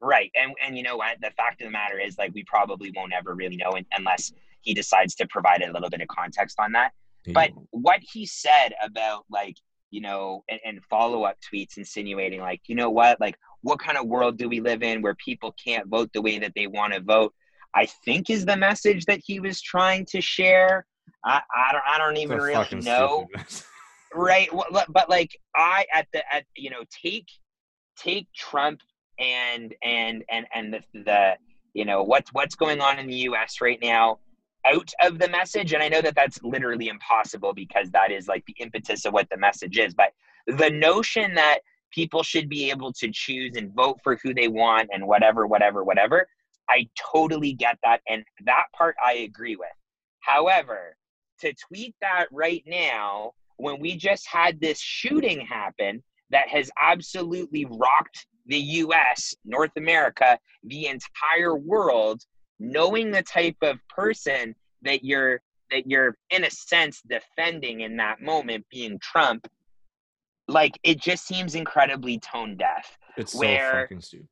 Right. 0.02 0.32
And 0.36 0.54
and 0.66 0.78
you 0.78 0.84
know 0.84 0.98
what? 0.98 1.18
The 1.22 1.32
fact 1.32 1.62
of 1.62 1.68
the 1.68 1.72
matter 1.72 2.00
is 2.00 2.18
like 2.18 2.34
we 2.34 2.44
probably 2.46 2.92
won't 2.96 3.14
ever 3.14 3.36
really 3.36 3.58
know 3.58 3.72
un- 3.76 3.86
unless 3.98 4.32
he 4.62 4.74
decides 4.74 5.16
to 5.16 5.28
provide 5.28 5.62
a 5.62 5.72
little 5.72 5.90
bit 5.90 6.02
of 6.02 6.08
context 6.08 6.58
on 6.60 6.72
that. 6.74 6.92
But 7.34 7.52
what 7.72 8.00
he 8.02 8.26
said 8.26 8.70
about 8.82 9.26
like, 9.30 9.56
you 9.92 10.02
know, 10.02 10.44
and, 10.50 10.60
and 10.66 10.80
follow 10.90 11.24
up 11.24 11.38
tweets 11.42 11.78
insinuating 11.78 12.40
like, 12.40 12.62
you 12.68 12.76
know 12.76 12.90
what, 12.90 13.20
like 13.20 13.36
what 13.62 13.80
kind 13.80 13.98
of 13.98 14.08
world 14.08 14.38
do 14.38 14.48
we 14.48 14.62
live 14.62 14.84
in 14.84 15.02
where 15.02 15.16
people 15.16 15.54
can't 15.64 15.88
vote 15.88 16.10
the 16.14 16.22
way 16.22 16.40
that 16.40 16.54
they 16.56 16.68
want 16.68 16.94
to 16.94 17.02
vote? 17.02 17.34
I 17.76 17.86
think 18.06 18.30
is 18.30 18.46
the 18.46 18.58
message 18.58 19.06
that 19.06 19.22
he 19.24 19.40
was 19.40 19.62
trying 19.62 20.06
to 20.08 20.22
share. 20.22 20.86
I, 21.24 21.42
I 21.56 21.72
don't 21.72 21.84
I 21.88 21.98
don't 21.98 22.18
even 22.18 22.40
really 22.40 22.82
know 22.82 23.28
right 24.14 24.50
but 24.90 25.10
like 25.10 25.38
i 25.56 25.86
at 25.94 26.08
the 26.14 26.24
at 26.34 26.46
you 26.56 26.70
know 26.70 26.84
take 26.90 27.28
take 27.98 28.28
trump 28.36 28.82
and 29.20 29.74
and 29.84 30.24
and 30.30 30.46
and 30.54 30.74
the, 30.74 30.82
the 30.94 31.34
you 31.74 31.86
know 31.86 32.04
what's 32.04 32.32
what's 32.34 32.56
going 32.56 32.82
on 32.82 32.98
in 32.98 33.08
the 33.08 33.16
us 33.16 33.62
right 33.62 33.80
now 33.82 34.20
out 34.66 34.90
of 35.02 35.20
the 35.20 35.30
message 35.30 35.74
and 35.74 35.84
i 35.84 35.88
know 35.88 36.02
that 36.02 36.16
that's 36.16 36.42
literally 36.44 36.88
impossible 36.88 37.54
because 37.54 37.92
that 37.92 38.12
is 38.12 38.28
like 38.28 38.44
the 38.46 38.56
impetus 38.60 39.06
of 39.06 39.14
what 39.14 39.30
the 39.30 39.38
message 39.38 39.78
is 39.78 39.94
but 39.94 40.12
the 40.48 40.70
notion 40.70 41.36
that 41.36 41.60
people 41.92 42.24
should 42.24 42.50
be 42.50 42.70
able 42.70 42.94
to 42.94 43.10
choose 43.12 43.56
and 43.56 43.74
vote 43.74 44.00
for 44.04 44.18
who 44.24 44.34
they 44.34 44.48
want 44.48 44.90
and 44.94 45.06
whatever 45.08 45.48
whatever 45.48 45.84
whatever. 45.84 46.28
I 46.70 46.88
totally 47.12 47.54
get 47.54 47.78
that 47.84 48.02
and 48.08 48.24
that 48.46 48.66
part 48.78 48.96
i 49.04 49.14
agree 49.14 49.56
with. 49.56 49.70
However 50.22 50.96
to 51.42 51.54
tweet 51.68 51.96
that 52.02 52.26
right 52.32 52.64
now 52.68 53.32
when 53.58 53.80
we 53.80 53.96
just 53.96 54.28
had 54.28 54.60
this 54.60 54.80
shooting 54.80 55.42
happen 55.42 56.02
that 56.30 56.48
has 56.48 56.70
absolutely 56.82 57.66
rocked 57.66 58.28
the 58.46 58.58
US, 58.58 59.36
North 59.46 59.72
America, 59.78 60.38
the 60.64 60.88
entire 60.88 61.56
world, 61.56 62.24
knowing 62.60 63.12
the 63.12 63.24
type 63.24 63.58
of 63.62 63.78
person 63.88 64.56
that 64.82 65.04
you're 65.04 65.42
that 65.72 65.88
you're 65.88 66.18
in 66.32 66.46
a 66.46 66.50
sense 66.50 67.02
defending 67.08 67.82
in 67.82 67.96
that 67.98 68.22
moment 68.22 68.66
being 68.72 68.98
Trump, 69.00 69.48
like 70.50 70.80
it 70.84 71.00
just 71.00 71.26
seems 71.26 71.56
incredibly 71.56 72.20
tone 72.20 72.58
deaf. 72.58 72.98
It's 73.18 73.34
so 73.34 73.40
fucking 73.40 74.02
stupid. 74.02 74.28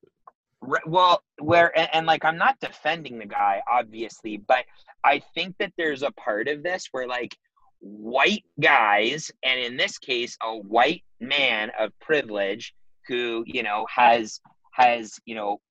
Right, 0.62 0.88
well, 0.88 1.21
where 1.39 1.77
and, 1.77 1.88
and 1.93 2.06
like 2.06 2.25
I'm 2.25 2.38
not 2.38 2.60
defending 2.60 3.19
the 3.19 3.25
guy, 3.25 3.62
obviously, 3.69 4.38
but 4.38 4.65
I 5.03 5.21
think 5.36 5.56
that 5.60 5.71
there's 5.77 6.03
a 6.03 6.12
part 6.12 6.47
of 6.47 6.63
this 6.63 6.88
where 6.91 7.08
like 7.08 7.38
white 7.80 8.43
guys, 8.60 9.32
and 9.43 9.60
in 9.60 9.77
this 9.77 9.97
case, 9.97 10.36
a 10.41 10.58
white 10.58 11.03
man 11.19 11.71
of 11.80 11.91
privilege 11.99 12.73
who 13.08 13.43
you 13.45 13.63
know 13.63 13.86
has 13.93 14.41
has 14.71 15.19
you 15.25 15.36
know 15.36 15.62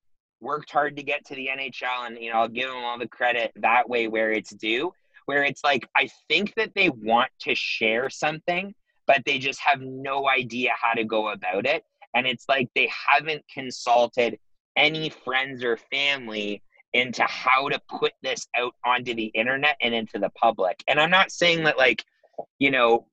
worked 0.41 0.71
hard 0.71 0.97
to 0.97 1.03
get 1.03 1.25
to 1.27 1.35
the 1.35 1.49
NHL, 1.49 2.07
and 2.07 2.19
you 2.19 2.33
know 2.33 2.39
I'll 2.39 2.49
give 2.49 2.71
him 2.71 2.77
all 2.77 2.99
the 2.99 3.09
credit 3.09 3.53
that 3.57 3.89
way 3.89 4.07
where 4.07 4.31
it's 4.31 4.55
due. 4.55 4.93
Where 5.27 5.43
it's 5.43 5.65
like 5.65 5.89
I 5.97 6.09
think 6.29 6.55
that 6.55 6.71
they 6.77 6.91
want 6.91 7.31
to 7.41 7.55
share 7.57 8.09
something, 8.09 8.73
but 9.07 9.23
they 9.25 9.38
just 9.38 9.61
have 9.61 9.81
no 9.81 10.29
idea 10.29 10.71
how 10.81 10.92
to 10.92 11.05
go 11.05 11.29
about 11.29 11.66
it, 11.66 11.85
and 12.14 12.27
it's 12.27 12.47
like 12.49 12.69
they 12.75 12.90
haven't 13.09 13.45
consulted 13.53 14.38
any 14.77 15.09
friends 15.09 15.64
or 15.64 15.79
family 15.90 16.62
into 16.92 17.23
how 17.25 17.69
to 17.69 17.81
put 17.88 18.12
this 18.23 18.47
out 18.57 18.75
onto 18.85 19.14
the 19.14 19.27
internet 19.27 19.77
and 19.83 19.95
into 19.95 20.19
the 20.19 20.31
public. 20.31 20.83
And 20.88 20.99
I'm 20.99 21.11
not 21.11 21.31
saying 21.31 21.64
that, 21.64 21.77
like, 21.77 22.03
you 22.59 22.71
know, 22.71 23.07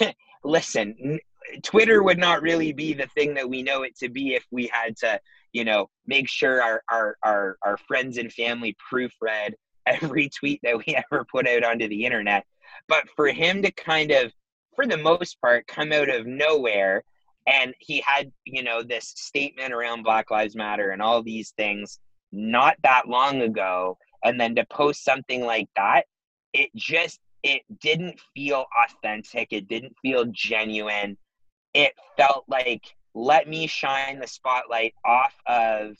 listen, 0.44 1.18
Twitter 1.62 2.02
would 2.02 2.18
not 2.18 2.42
really 2.42 2.72
be 2.72 2.92
the 2.92 3.06
thing 3.14 3.34
that 3.34 3.48
we 3.48 3.62
know 3.62 3.82
it 3.82 3.96
to 3.98 4.08
be 4.08 4.34
if 4.34 4.44
we 4.50 4.70
had 4.72 4.96
to, 4.98 5.20
you 5.52 5.64
know, 5.64 5.88
make 6.06 6.28
sure 6.28 6.62
our 6.62 6.82
our 6.90 7.16
our, 7.22 7.56
our 7.62 7.76
friends 7.76 8.18
and 8.18 8.32
family 8.32 8.76
proofread 8.92 9.54
every 9.86 10.28
tweet 10.30 10.60
that 10.62 10.78
we 10.78 10.96
ever 11.12 11.24
put 11.30 11.46
out 11.46 11.64
onto 11.64 11.88
the 11.88 12.04
internet. 12.04 12.44
But 12.88 13.04
for 13.14 13.28
him 13.28 13.62
to 13.62 13.70
kind 13.70 14.10
of, 14.10 14.32
for 14.74 14.86
the 14.86 14.98
most 14.98 15.40
part, 15.40 15.66
come 15.66 15.92
out 15.92 16.08
of 16.08 16.26
nowhere. 16.26 17.04
And 17.46 17.74
he 17.78 18.02
had 18.06 18.32
you 18.44 18.62
know 18.62 18.82
this 18.82 19.12
statement 19.16 19.72
around 19.72 20.02
black 20.02 20.30
lives 20.30 20.56
matter 20.56 20.90
and 20.90 21.02
all 21.02 21.22
these 21.22 21.50
things 21.56 21.98
not 22.32 22.76
that 22.82 23.08
long 23.08 23.42
ago. 23.42 23.98
And 24.24 24.40
then 24.40 24.54
to 24.54 24.64
post 24.66 25.04
something 25.04 25.44
like 25.44 25.68
that 25.76 26.06
it 26.54 26.70
just 26.74 27.18
it 27.42 27.62
didn't 27.80 28.18
feel 28.34 28.64
authentic. 28.86 29.48
It 29.50 29.68
didn't 29.68 29.94
feel 30.00 30.24
genuine. 30.30 31.18
It 31.74 31.92
felt 32.16 32.44
like 32.48 32.82
let 33.14 33.46
me 33.48 33.66
shine 33.66 34.18
the 34.20 34.26
spotlight 34.26 34.94
off 35.04 35.34
of 35.46 35.96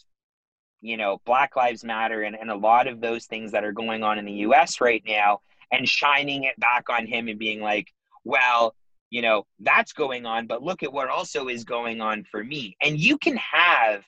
you 0.80 0.96
know 0.96 1.20
black 1.26 1.56
lives 1.56 1.84
matter 1.84 2.22
and, 2.22 2.36
and 2.36 2.50
a 2.50 2.56
lot 2.56 2.86
of 2.86 3.00
those 3.00 3.26
things 3.26 3.52
that 3.52 3.64
are 3.64 3.72
going 3.72 4.02
on 4.02 4.18
in 4.18 4.24
the 4.24 4.32
us 4.32 4.80
right 4.80 5.02
now 5.06 5.40
and 5.72 5.88
shining 5.88 6.44
it 6.44 6.58
back 6.58 6.88
on 6.88 7.06
him 7.06 7.28
and 7.28 7.38
being 7.38 7.60
like 7.60 7.92
well 8.24 8.74
you 9.10 9.22
know 9.22 9.46
that's 9.60 9.92
going 9.92 10.26
on 10.26 10.46
but 10.46 10.62
look 10.62 10.82
at 10.82 10.92
what 10.92 11.08
also 11.08 11.48
is 11.48 11.64
going 11.64 12.00
on 12.00 12.24
for 12.30 12.42
me. 12.42 12.76
And 12.82 12.98
you 12.98 13.18
can 13.18 13.36
have 13.36 14.02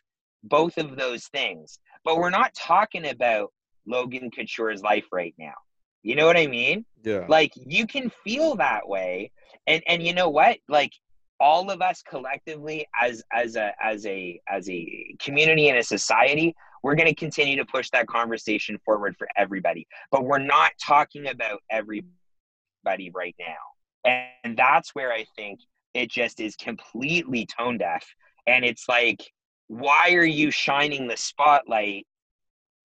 both 0.44 0.79
of 0.79 0.96
those 0.96 1.26
things 1.29 1.79
but 2.05 2.18
we're 2.18 2.31
not 2.31 2.55
talking 2.55 3.09
about 3.09 3.52
logan 3.87 4.31
couture's 4.31 4.83
life 4.83 5.07
right 5.12 5.35
now. 5.38 5.55
You 6.02 6.16
know 6.16 6.26
what 6.26 6.37
i 6.37 6.46
mean? 6.46 6.85
Yeah. 7.05 7.24
like 7.29 7.52
you 7.55 7.87
can 7.87 8.11
feel 8.24 8.57
that 8.57 8.88
way. 8.88 9.31
And 9.66 9.83
and 9.88 10.02
you 10.02 10.12
know 10.14 10.29
what? 10.29 10.59
Like 10.68 10.92
all 11.38 11.70
of 11.70 11.83
us 11.83 12.02
collectively 12.02 12.87
as 13.00 13.22
as 13.33 13.57
a 13.57 13.72
as 13.83 14.07
a 14.07 14.40
as 14.48 14.68
a 14.70 15.14
community 15.20 15.68
and 15.68 15.79
a 15.79 15.83
society 15.83 16.55
we're 16.83 16.94
going 16.94 17.09
to 17.09 17.14
continue 17.14 17.57
to 17.57 17.64
push 17.64 17.90
that 17.90 18.07
conversation 18.07 18.79
forward 18.85 19.16
for 19.18 19.26
everybody. 19.37 19.88
But 20.12 20.24
we're 20.24 20.38
not 20.38 20.70
talking 20.81 21.26
about 21.26 21.61
everybody 21.68 23.11
right 23.12 23.35
now 23.40 23.57
and 24.07 24.57
that's 24.57 24.95
where 24.95 25.12
i 25.12 25.25
think 25.37 25.61
it 25.97 26.11
just 26.11 26.40
is 26.40 26.57
completely 26.57 27.47
tone 27.47 27.79
deaf. 27.79 28.05
And 28.47 28.64
it's 28.64 28.88
like 28.88 29.23
why 29.69 30.12
are 30.12 30.25
you 30.25 30.53
shining 30.53 31.09
the 31.09 31.16
spotlight 31.16 32.07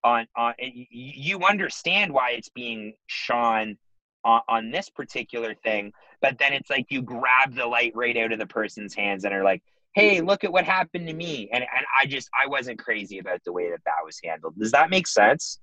on 0.02 0.26
on 0.36 0.54
you 0.58 1.38
understand 1.44 2.12
why 2.12 2.30
it's 2.30 2.48
being 2.48 2.94
shone 3.06 3.78
on, 4.24 4.40
on 4.48 4.70
this 4.72 4.90
particular 4.90 5.54
thing 5.54 5.92
but 6.20 6.38
then 6.38 6.52
it's 6.52 6.68
like 6.70 6.86
you 6.88 7.02
grab 7.02 7.54
the 7.54 7.64
light 7.64 7.92
right 7.94 8.16
out 8.16 8.32
of 8.32 8.40
the 8.40 8.46
person's 8.46 8.96
hands 8.96 9.24
and 9.24 9.32
are 9.32 9.44
like 9.44 9.62
hey 9.94 10.20
look 10.20 10.42
at 10.42 10.52
what 10.52 10.64
happened 10.64 11.06
to 11.06 11.14
me. 11.14 11.48
And 11.52 11.62
and 11.62 11.86
i 11.96 12.06
just 12.06 12.28
i 12.42 12.48
wasn't 12.48 12.80
crazy 12.80 13.20
about 13.20 13.44
the 13.44 13.52
way 13.52 13.70
that 13.70 13.84
that 13.84 14.04
was 14.04 14.18
handled. 14.24 14.58
Does 14.58 14.72
that 14.72 14.90
make 14.90 15.06
sense? 15.06 15.60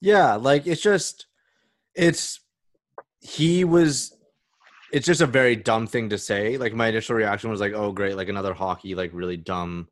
Yeah, 0.00 0.36
like 0.36 0.66
it's 0.66 0.80
just 0.80 1.26
it's 1.94 2.40
he 3.20 3.64
was 3.64 4.17
it's 4.92 5.06
just 5.06 5.20
a 5.20 5.26
very 5.26 5.56
dumb 5.56 5.86
thing 5.86 6.08
to 6.10 6.18
say. 6.18 6.56
Like 6.56 6.74
my 6.74 6.88
initial 6.88 7.16
reaction 7.16 7.50
was 7.50 7.60
like, 7.60 7.72
"Oh, 7.74 7.92
great, 7.92 8.16
like 8.16 8.28
another 8.28 8.54
hockey 8.54 8.94
like 8.94 9.10
really 9.12 9.36
dumb 9.36 9.88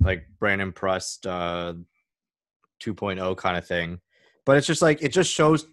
like 0.00 0.26
Brandon 0.38 0.72
Prust 0.72 1.26
uh 1.26 1.74
2.0 2.80 3.36
kind 3.36 3.56
of 3.56 3.66
thing." 3.66 4.00
but 4.44 4.56
it's 4.56 4.66
just 4.66 4.82
like 4.82 5.02
it 5.02 5.10
just 5.10 5.32
shows 5.32 5.66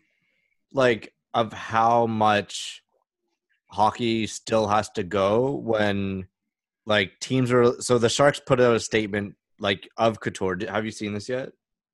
like 0.73 1.13
of 1.33 1.53
how 1.53 2.05
much 2.05 2.83
hockey 3.67 4.27
still 4.27 4.67
has 4.67 4.89
to 4.89 5.03
go 5.03 5.51
when 5.51 6.27
like 6.85 7.11
teams 7.19 7.51
are 7.51 7.79
so 7.81 7.97
the 7.97 8.09
sharks 8.09 8.41
put 8.45 8.59
out 8.59 8.75
a 8.75 8.79
statement 8.79 9.35
like 9.59 9.87
of 9.97 10.19
couture 10.19 10.57
have 10.67 10.85
you 10.85 10.91
seen 10.91 11.13
this 11.13 11.29
yet 11.29 11.49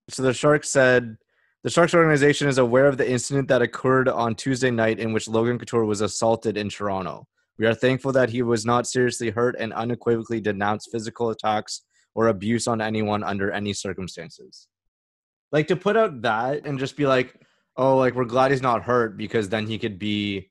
so 0.10 0.24
the 0.24 0.34
sharks 0.34 0.70
said 0.70 1.18
the 1.64 1.70
sharks 1.70 1.94
organization 1.94 2.48
is 2.48 2.58
aware 2.58 2.86
of 2.86 2.98
the 2.98 3.10
incident 3.10 3.48
that 3.48 3.62
occurred 3.62 4.08
on 4.08 4.36
tuesday 4.36 4.72
night 4.72 5.00
in 5.00 5.14
which 5.14 5.28
logan 5.28 5.58
couture 5.58 5.86
was 5.86 6.02
assaulted 6.02 6.58
in 6.58 6.70
toronto 6.70 7.26
we 7.58 7.66
are 7.66 7.74
thankful 7.74 8.12
that 8.12 8.30
he 8.30 8.42
was 8.42 8.66
not 8.66 8.88
seriously 8.88 9.30
hurt 9.30 9.56
and 9.60 9.74
unequivocally 9.74 10.40
denounced 10.40 10.90
physical 10.92 11.30
attacks 11.30 11.82
or 12.16 12.28
abuse 12.28 12.68
on 12.68 12.82
anyone 12.82 13.24
under 13.24 13.52
any 13.52 13.74
circumstances 13.74 14.68
like 15.52 15.68
to 15.68 15.76
put 15.76 15.98
out 15.98 16.22
that 16.22 16.66
and 16.66 16.80
just 16.80 16.96
be 16.96 17.06
like 17.08 17.40
oh 17.78 17.98
like 17.98 18.16
we're 18.16 18.26
glad 18.26 18.52
he's 18.52 18.62
not 18.62 18.84
hurt 18.84 19.18
because 19.18 19.50
then 19.50 19.66
he 19.68 19.78
could 19.78 19.98
be 20.00 20.50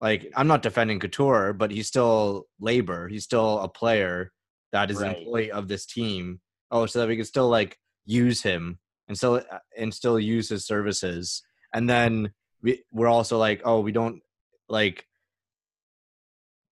like 0.00 0.30
I'm 0.36 0.48
not 0.48 0.60
defending 0.60 1.00
Couture, 1.00 1.54
but 1.54 1.70
he's 1.70 1.86
still 1.86 2.44
labor. 2.60 3.08
He's 3.08 3.24
still 3.24 3.60
a 3.60 3.68
player 3.68 4.32
that 4.72 4.90
is 4.90 5.00
an 5.00 5.08
Right. 5.08 5.18
employee 5.18 5.50
of 5.50 5.66
this 5.66 5.86
team. 5.86 6.40
Oh, 6.70 6.84
so 6.84 6.98
that 6.98 7.08
we 7.08 7.16
can 7.16 7.24
still 7.24 7.48
like 7.48 7.78
use 8.04 8.42
him 8.42 8.78
and 9.08 9.16
still 9.16 9.36
uh, 9.36 9.58
and 9.76 9.92
still 9.92 10.18
use 10.18 10.48
his 10.48 10.66
services. 10.66 11.42
And 11.72 11.88
then 11.88 12.32
we 12.62 12.82
we're 12.92 13.08
also 13.08 13.38
like, 13.38 13.62
oh, 13.64 13.80
we 13.80 13.92
don't 13.92 14.20
like 14.68 15.06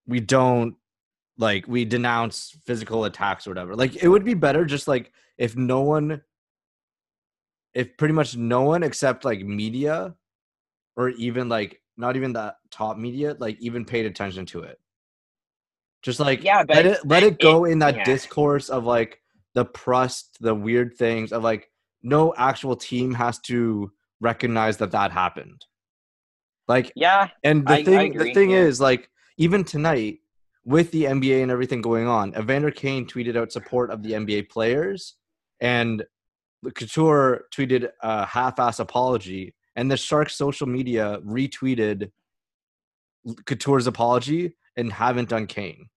we 0.07 0.19
don't 0.19 0.75
like 1.37 1.67
we 1.67 1.85
denounce 1.85 2.55
physical 2.65 3.05
attacks 3.05 3.47
or 3.47 3.51
whatever. 3.51 3.75
Like 3.75 4.01
it 4.01 4.07
would 4.07 4.25
be 4.25 4.33
better 4.33 4.65
just 4.65 4.87
like 4.87 5.11
if 5.37 5.55
no 5.55 5.81
one 5.81 6.21
if 7.73 7.97
pretty 7.97 8.13
much 8.13 8.37
no 8.37 8.61
one 8.61 8.83
except 8.83 9.25
like 9.25 9.43
media 9.43 10.15
or 10.95 11.09
even 11.09 11.49
like 11.49 11.81
not 11.97 12.15
even 12.15 12.33
the 12.33 12.55
top 12.71 12.97
media 12.97 13.35
like 13.39 13.57
even 13.59 13.85
paid 13.85 14.05
attention 14.05 14.45
to 14.45 14.61
it 14.61 14.79
just 16.01 16.19
like 16.19 16.43
Yeah, 16.43 16.63
but 16.63 16.75
let 16.75 16.85
it 16.85 17.05
let 17.05 17.23
it 17.23 17.39
go 17.39 17.65
in 17.65 17.79
that 17.79 17.95
yeah. 17.95 18.03
discourse 18.03 18.69
of 18.69 18.83
like 18.83 19.21
the 19.53 19.65
prust 19.65 20.37
the 20.41 20.53
weird 20.53 20.95
things 20.95 21.31
of 21.31 21.43
like 21.43 21.69
no 22.03 22.33
actual 22.37 22.75
team 22.75 23.13
has 23.13 23.39
to 23.39 23.91
recognize 24.21 24.77
that 24.77 24.91
that 24.91 25.11
happened 25.11 25.65
like 26.67 26.91
Yeah, 26.95 27.29
and 27.43 27.65
the 27.67 27.73
I- 27.73 27.77
I 27.77 27.83
thing 27.83 28.17
the 28.17 28.33
thing 28.33 28.51
yeah. 28.51 28.57
is 28.59 28.79
like 28.79 29.09
even 29.37 29.63
tonight 29.63 30.19
with 30.65 30.91
the 30.91 31.03
NBA 31.05 31.41
and 31.41 31.51
everything 31.51 31.81
going 31.81 32.07
on, 32.07 32.33
Evander 32.37 32.71
Kane 32.71 33.05
tweeted 33.05 33.35
out 33.35 33.51
support 33.51 33.89
of 33.91 34.01
the 34.01 34.13
NBA 34.13 34.47
players 34.49 35.15
and 35.59 36.03
Couture 36.75 37.45
tweeted 37.53 37.89
a 38.01 38.25
half-ass 38.25 38.79
apology 38.79 39.53
and 39.75 39.91
the 39.91 39.97
Sharks 39.97 40.35
social 40.37 40.65
media 40.67 41.19
retweeted 41.25 42.11
Couture's 43.45 43.87
apology 43.87 44.55
and 44.77 44.91
haven't 44.93 45.29
done 45.29 45.47
Kane. 45.47 45.89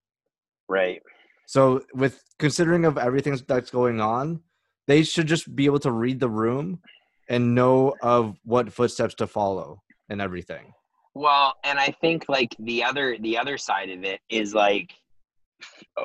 right. 0.69 1.01
So 1.49 1.83
with 1.95 2.21
considering 2.41 2.85
of 2.85 2.99
everything 2.99 3.39
that's 3.47 3.71
going 3.71 4.01
on, 4.01 4.41
they 4.87 5.03
should 5.03 5.27
just 5.27 5.55
be 5.55 5.67
able 5.67 5.81
to 5.81 5.93
read 5.93 6.21
the 6.21 6.29
room 6.29 6.81
and 7.29 7.55
know 7.55 7.95
of 8.03 8.37
what 8.45 8.73
footsteps 8.73 9.15
to 9.17 9.27
follow 9.27 9.83
and 10.09 10.21
everything. 10.21 10.73
Well, 11.15 11.55
and 11.65 11.79
I 11.79 11.95
think 12.01 12.27
like 12.29 12.55
the 12.59 12.85
other 12.85 13.17
the 13.19 13.39
other 13.39 13.57
side 13.57 13.91
of 13.91 14.05
it 14.05 14.21
is 14.29 14.55
like 14.55 14.93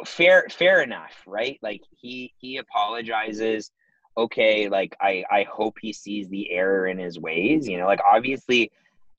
fair 0.06 0.46
fair 0.50 0.82
enough, 0.82 1.14
right? 1.28 1.60
Like 1.62 1.82
he 1.98 2.34
he 2.38 2.58
apologizes. 2.58 3.72
Okay, 4.18 4.70
like 4.70 4.96
I 5.02 5.24
I 5.30 5.46
hope 5.52 5.76
he 5.82 5.94
sees 5.94 6.28
the 6.30 6.52
error 6.52 6.88
in 6.88 6.98
his 6.98 7.20
ways, 7.20 7.68
you 7.68 7.78
know, 7.78 7.88
like 7.88 8.02
obviously 8.10 8.72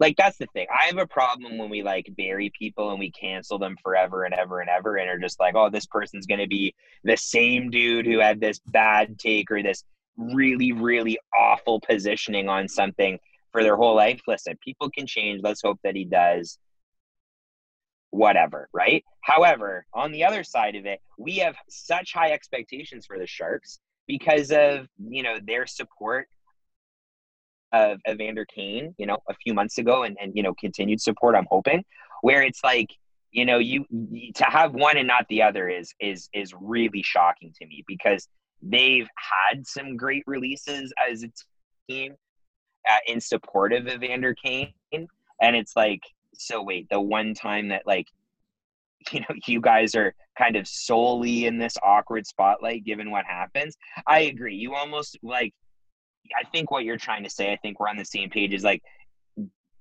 like 0.03 0.17
that's 0.17 0.37
the 0.37 0.49
thing. 0.53 0.67
I 0.69 0.87
have 0.87 0.99
a 0.99 1.07
problem 1.07 1.59
when 1.59 1.71
we 1.71 1.85
like 1.85 2.13
bury 2.19 2.51
people 2.59 2.91
and 2.91 2.99
we 2.99 3.13
cancel 3.13 3.57
them 3.57 3.77
forever 3.81 4.25
and 4.25 4.35
ever 4.35 4.59
and 4.59 4.69
ever 4.69 4.97
and 4.97 5.09
are 5.09 5.19
just 5.19 5.39
like, 5.39 5.55
"Oh, 5.55 5.71
this 5.71 5.87
person's 5.87 6.27
to 6.27 6.49
be 6.49 6.75
the 7.05 7.17
same 7.17 7.71
dude 7.71 8.05
who 8.05 8.19
had 8.19 8.41
this 8.41 8.59
bad 8.67 9.17
take 9.17 9.49
or 9.53 9.63
this 9.63 9.85
really 10.17 10.73
really 10.73 11.19
awful 11.39 11.81
positioning 11.81 12.49
on 12.49 12.67
something 12.67 13.17
for 13.53 13.63
their 13.63 13.77
whole 13.77 13.95
life. 13.95 14.21
Listen, 14.27 14.59
people 14.63 14.91
can 14.91 15.07
change. 15.07 15.41
Let's 15.41 15.63
hope 15.63 15.79
that 15.85 15.95
he 15.95 16.05
does. 16.05 16.59
Whatever, 18.11 18.69
right? 18.75 19.05
However, 19.21 19.87
on 19.95 20.11
the 20.11 20.25
other 20.25 20.43
side 20.43 20.75
of 20.75 20.85
it, 20.85 21.01
we 21.17 21.37
have 21.37 21.55
such 21.69 22.13
high 22.13 22.33
expectations 22.33 23.07
for 23.07 23.21
the 23.21 23.27
Sharks 23.27 23.79
because 24.09 24.51
of 24.51 24.89
you 24.99 25.23
know 25.23 25.39
their 25.47 25.65
support 25.65 26.27
of 27.73 28.01
Evander 28.09 28.45
Kane, 28.45 28.95
you 28.99 29.07
know, 29.07 29.19
a 29.29 29.35
few 29.35 29.55
months 29.55 29.79
ago, 29.79 30.03
and 30.03 30.17
and 30.21 30.33
you 30.35 30.43
know 30.43 30.55
continued 30.55 31.01
support. 31.01 31.35
I'm 31.35 31.47
hoping 31.51 31.85
where 32.23 32.43
it's 32.43 32.63
like 32.63 32.91
you 33.31 33.45
know 33.45 33.59
you 33.59 33.85
to 34.35 34.45
have 34.45 34.73
one 34.73 34.97
and 34.97 35.09
not 35.09 35.27
the 35.29 35.43
other 35.43 35.69
is 35.69 35.95
is 36.01 36.29
is 36.33 36.53
really 36.61 37.03
shocking 37.03 37.53
to 37.61 37.67
me 37.67 37.85
because 37.87 38.29
they've 38.63 39.09
had 39.17 39.67
some 39.67 39.97
great 39.97 40.23
releases 40.27 40.93
as 41.09 41.25
a 41.25 41.29
team 41.89 42.15
uh, 42.91 42.97
in 43.07 43.21
support 43.21 43.73
of 43.73 43.89
Evander 43.89 44.35
Kane, 44.35 44.73
and 44.93 45.57
it's 45.57 45.77
like, 45.77 46.03
so 46.35 46.63
wait, 46.63 46.89
the 46.91 47.01
one 47.01 47.35
time 47.35 47.69
that 47.69 47.83
like, 47.87 48.07
you 49.13 49.21
know, 49.21 49.35
you 49.47 49.61
guys 49.61 49.95
are 49.95 50.15
kind 50.39 50.57
of 50.57 50.67
solely 50.67 51.47
in 51.47 51.59
this 51.59 51.77
awkward 51.83 52.27
spotlight, 52.27 52.85
given 52.85 53.11
what 53.11 53.25
happens. 53.27 53.77
I 54.07 54.21
agree. 54.21 54.55
You 54.55 54.75
almost 54.75 55.19
like, 55.23 55.53
I 56.39 56.49
think 56.51 56.71
what 56.71 56.85
you're 56.85 56.97
trying 56.97 57.25
to 57.25 57.31
say. 57.31 57.53
I 57.53 57.57
think 57.57 57.81
we're 57.81 57.89
on 57.89 57.97
the 57.97 58.05
same 58.05 58.31
page. 58.31 58.55
Is 58.55 58.65
like, 58.65 58.83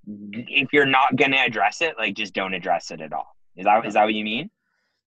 if 0.06 0.72
you're 0.72 0.86
not 0.86 1.16
gonna 1.16 1.38
address 1.38 1.80
it, 1.82 1.94
like, 1.98 2.14
just 2.14 2.34
don't 2.34 2.54
address 2.54 2.90
it 2.90 3.00
at 3.00 3.12
all. 3.12 3.36
Is 3.56 3.64
that 3.64 3.86
is 3.86 3.94
that 3.94 4.04
what 4.04 4.14
you 4.14 4.24
mean? 4.24 4.50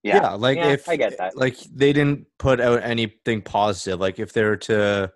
Yeah, 0.04 0.16
yeah 0.22 0.30
like 0.34 0.58
Yeah, 0.58 0.70
if 0.70 0.88
I 0.88 0.96
get 0.96 1.18
that. 1.18 1.36
like 1.36 1.58
they 1.74 1.92
didn't 1.92 2.28
put 2.38 2.60
out 2.60 2.84
anything 2.84 3.42
positive. 3.42 4.00
Like 4.00 4.20
if 4.20 4.34
they 4.34 4.44
were 4.44 4.58
to, 4.58 5.12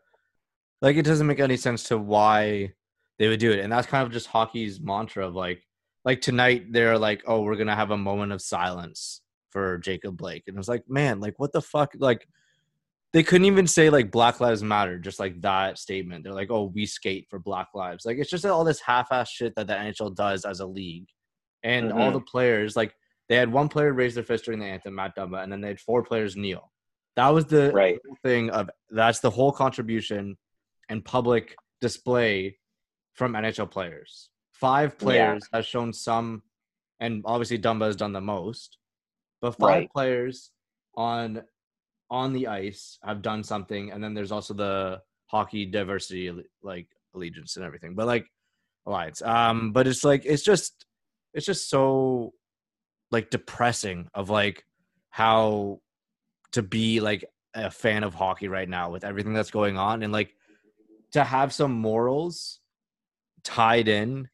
like 0.81 0.97
it 0.97 1.05
doesn't 1.05 1.27
make 1.27 1.39
any 1.39 1.57
sense 1.57 1.83
to 1.85 1.97
why 1.97 2.73
they 3.19 3.27
would 3.27 3.39
do 3.39 3.51
it, 3.51 3.59
and 3.59 3.71
that's 3.71 3.87
kind 3.87 4.05
of 4.05 4.11
just 4.11 4.27
hockey's 4.27 4.79
mantra 4.81 5.27
of 5.27 5.35
like, 5.35 5.61
like 6.05 6.21
tonight 6.21 6.71
they're 6.71 6.97
like, 6.97 7.21
oh, 7.27 7.41
we're 7.41 7.55
gonna 7.55 7.75
have 7.75 7.91
a 7.91 7.97
moment 7.97 8.31
of 8.31 8.41
silence 8.41 9.21
for 9.51 9.77
Jacob 9.77 10.17
Blake, 10.17 10.43
and 10.47 10.55
it 10.55 10.57
was 10.57 10.69
like, 10.69 10.89
man, 10.89 11.19
like 11.19 11.37
what 11.37 11.51
the 11.51 11.61
fuck, 11.61 11.93
like 11.97 12.27
they 13.13 13.23
couldn't 13.23 13.45
even 13.45 13.65
say 13.67 13.89
like 13.89 14.11
Black 14.11 14.39
Lives 14.39 14.61
Matter, 14.63 14.99
just 14.99 15.19
like 15.19 15.41
that 15.41 15.77
statement. 15.79 16.23
They're 16.23 16.33
like, 16.33 16.51
oh, 16.51 16.65
we 16.73 16.85
skate 16.85 17.27
for 17.29 17.39
Black 17.39 17.69
Lives. 17.73 18.05
Like 18.05 18.17
it's 18.17 18.29
just 18.29 18.45
all 18.45 18.63
this 18.63 18.79
half-ass 18.81 19.29
shit 19.29 19.55
that 19.55 19.67
the 19.67 19.73
NHL 19.73 20.15
does 20.15 20.45
as 20.45 20.59
a 20.59 20.65
league, 20.65 21.07
and 21.63 21.91
all 21.91 22.09
Mhm. 22.11 22.13
the 22.13 22.21
players 22.21 22.75
like 22.75 22.93
they 23.27 23.35
had 23.35 23.51
one 23.51 23.69
player 23.69 23.93
raise 23.93 24.15
their 24.15 24.23
fist 24.23 24.45
during 24.45 24.59
the 24.59 24.65
anthem, 24.65 24.95
Matt 24.95 25.15
Dumba, 25.15 25.43
and 25.43 25.51
then 25.51 25.61
they 25.61 25.67
had 25.69 25.79
four 25.79 26.03
players 26.03 26.35
kneel. 26.35 26.71
That 27.15 27.29
was 27.29 27.45
the 27.45 27.71
Right. 27.71 27.99
thing 28.23 28.49
of 28.49 28.69
that's 28.89 29.19
the 29.19 29.29
whole 29.29 29.51
contribution 29.51 30.37
and 30.87 31.03
public 31.05 31.55
display 31.81 32.57
from 33.13 33.33
NHL 33.35 33.67
players. 33.67 34.29
Five 34.53 34.97
players 34.97 35.47
has 35.53 35.65
shown 35.65 35.93
some, 35.93 36.43
and 36.99 37.21
obviously 37.25 37.59
Dumba 37.59 37.85
has 37.85 37.95
done 37.95 38.13
the 38.13 38.21
most, 38.21 38.77
but 39.41 39.51
five 39.51 39.59
Right. 39.69 39.91
players 39.91 40.51
on 40.95 41.43
on 42.09 42.33
the 42.33 42.47
ice 42.47 42.97
have 43.03 43.21
done 43.21 43.43
something, 43.43 43.91
and 43.91 44.03
then 44.03 44.13
there's 44.13 44.31
also 44.31 44.53
the 44.53 45.01
hockey 45.27 45.65
diversity 45.65 46.31
like 46.63 46.87
allegiance 47.13 47.55
and 47.55 47.65
everything. 47.65 47.95
But 47.95 48.07
like 48.07 48.27
alliance, 48.85 49.21
um, 49.21 49.71
but 49.71 49.87
it's 49.87 50.03
like 50.03 50.25
it's 50.25 50.43
just 50.43 50.85
it's 51.33 51.45
just 51.45 51.69
so 51.69 52.33
like 53.11 53.29
depressing 53.29 54.07
of 54.13 54.29
like 54.29 54.65
how 55.09 55.79
to 56.51 56.61
be 56.61 56.99
like 56.99 57.25
a 57.53 57.71
fan 57.71 58.03
of 58.03 58.13
hockey 58.13 58.47
right 58.47 58.69
now 58.69 58.91
with 58.91 59.03
everything 59.03 59.33
that's 59.33 59.51
going 59.51 59.77
on 59.77 60.03
and 60.03 60.13
like 60.13 60.35
to 61.11 61.23
have 61.23 61.51
some 61.51 61.71
morals 61.71 62.59
tied 63.43 63.87
in 63.87 64.29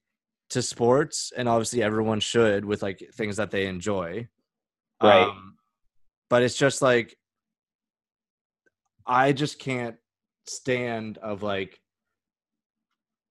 to 0.49 0.61
sports 0.61 1.31
and 1.35 1.47
obviously 1.47 1.81
everyone 1.81 2.19
should 2.19 2.65
with 2.65 2.81
like 2.81 3.01
things 3.13 3.37
that 3.37 3.51
they 3.51 3.67
enjoy 3.67 4.27
Right. 5.01 5.23
um, 5.23 5.55
but 6.29 6.43
it's 6.43 6.55
just 6.57 6.81
like 6.81 7.17
i 9.05 9.31
just 9.31 9.59
can't 9.59 9.95
stand 10.47 11.17
of 11.19 11.43
like 11.43 11.79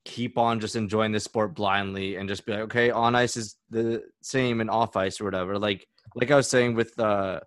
keep 0.05 0.37
on 0.37 0.61
just 0.61 0.77
enjoying 0.77 1.13
the 1.13 1.21
sport 1.21 1.55
blindly 1.55 2.17
and 2.17 2.29
just 2.29 2.45
be 2.45 2.53
like 2.53 2.63
okay 2.63 2.91
on 2.91 3.15
ice 3.15 3.37
is 3.37 3.57
the 3.71 4.03
same 4.23 4.61
and 4.61 4.71
off 4.71 4.97
ice 4.97 5.21
or 5.21 5.25
whatever. 5.25 5.59
Like 5.59 5.87
like 6.15 6.31
i 6.31 6.37
was 6.37 6.49
saying 6.49 6.75
with 6.75 6.99
uh 7.01 7.41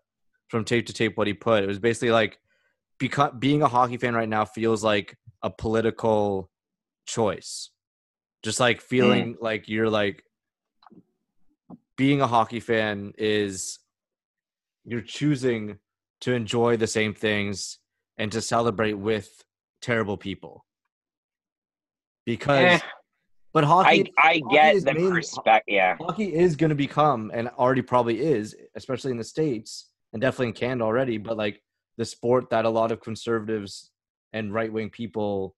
from 0.47 0.65
tape 0.65 0.87
to 0.87 0.93
tape 0.93 1.17
what 1.17 1.27
he 1.27 1.33
put 1.33 1.63
it 1.63 1.67
was 1.67 1.79
basically 1.79 2.11
like 2.11 2.39
because 2.99 3.31
being 3.37 3.61
a 3.61 3.67
hockey 3.67 3.97
fan 3.97 4.15
right 4.15 4.29
now 4.29 4.43
feels 4.43 4.83
like 4.83 5.15
a 5.43 5.49
political 5.49 6.49
choice. 7.05 7.69
Just 8.43 8.59
like 8.59 8.81
feeling 8.81 9.35
like 9.39 9.67
you're 9.67 9.89
like 9.89 10.23
being 11.95 12.21
a 12.21 12.27
hockey 12.27 12.59
fan 12.59 13.13
is 13.17 13.79
you're 14.83 15.01
choosing 15.01 15.77
to 16.21 16.33
enjoy 16.33 16.77
the 16.77 16.87
same 16.87 17.13
things 17.13 17.77
and 18.17 18.31
to 18.31 18.41
celebrate 18.41 18.93
with 18.93 19.43
terrible 19.81 20.17
people 20.17 20.65
because 22.25 22.63
Eh, 22.63 22.79
but 23.53 23.63
hockey 23.63 24.11
I 24.17 24.29
I 24.29 24.41
hockey 24.43 24.55
get 24.55 24.85
the 24.85 24.93
mainly- 24.93 25.11
perspective. 25.11 25.73
Yeah, 25.73 25.97
hockey 25.99 26.33
is 26.33 26.55
going 26.55 26.69
to 26.69 26.75
become 26.75 27.31
and 27.33 27.47
already 27.49 27.81
probably 27.81 28.19
is 28.21 28.55
especially 28.75 29.11
in 29.11 29.17
the 29.17 29.23
states 29.23 29.89
and 30.13 30.21
definitely 30.21 30.47
in 30.47 30.53
canada 30.53 30.83
already 30.83 31.17
but 31.17 31.37
like 31.37 31.61
the 31.97 32.05
sport 32.05 32.49
that 32.49 32.65
a 32.65 32.69
lot 32.69 32.91
of 32.91 33.01
conservatives 33.01 33.91
and 34.33 34.53
right-wing 34.53 34.89
people 34.89 35.55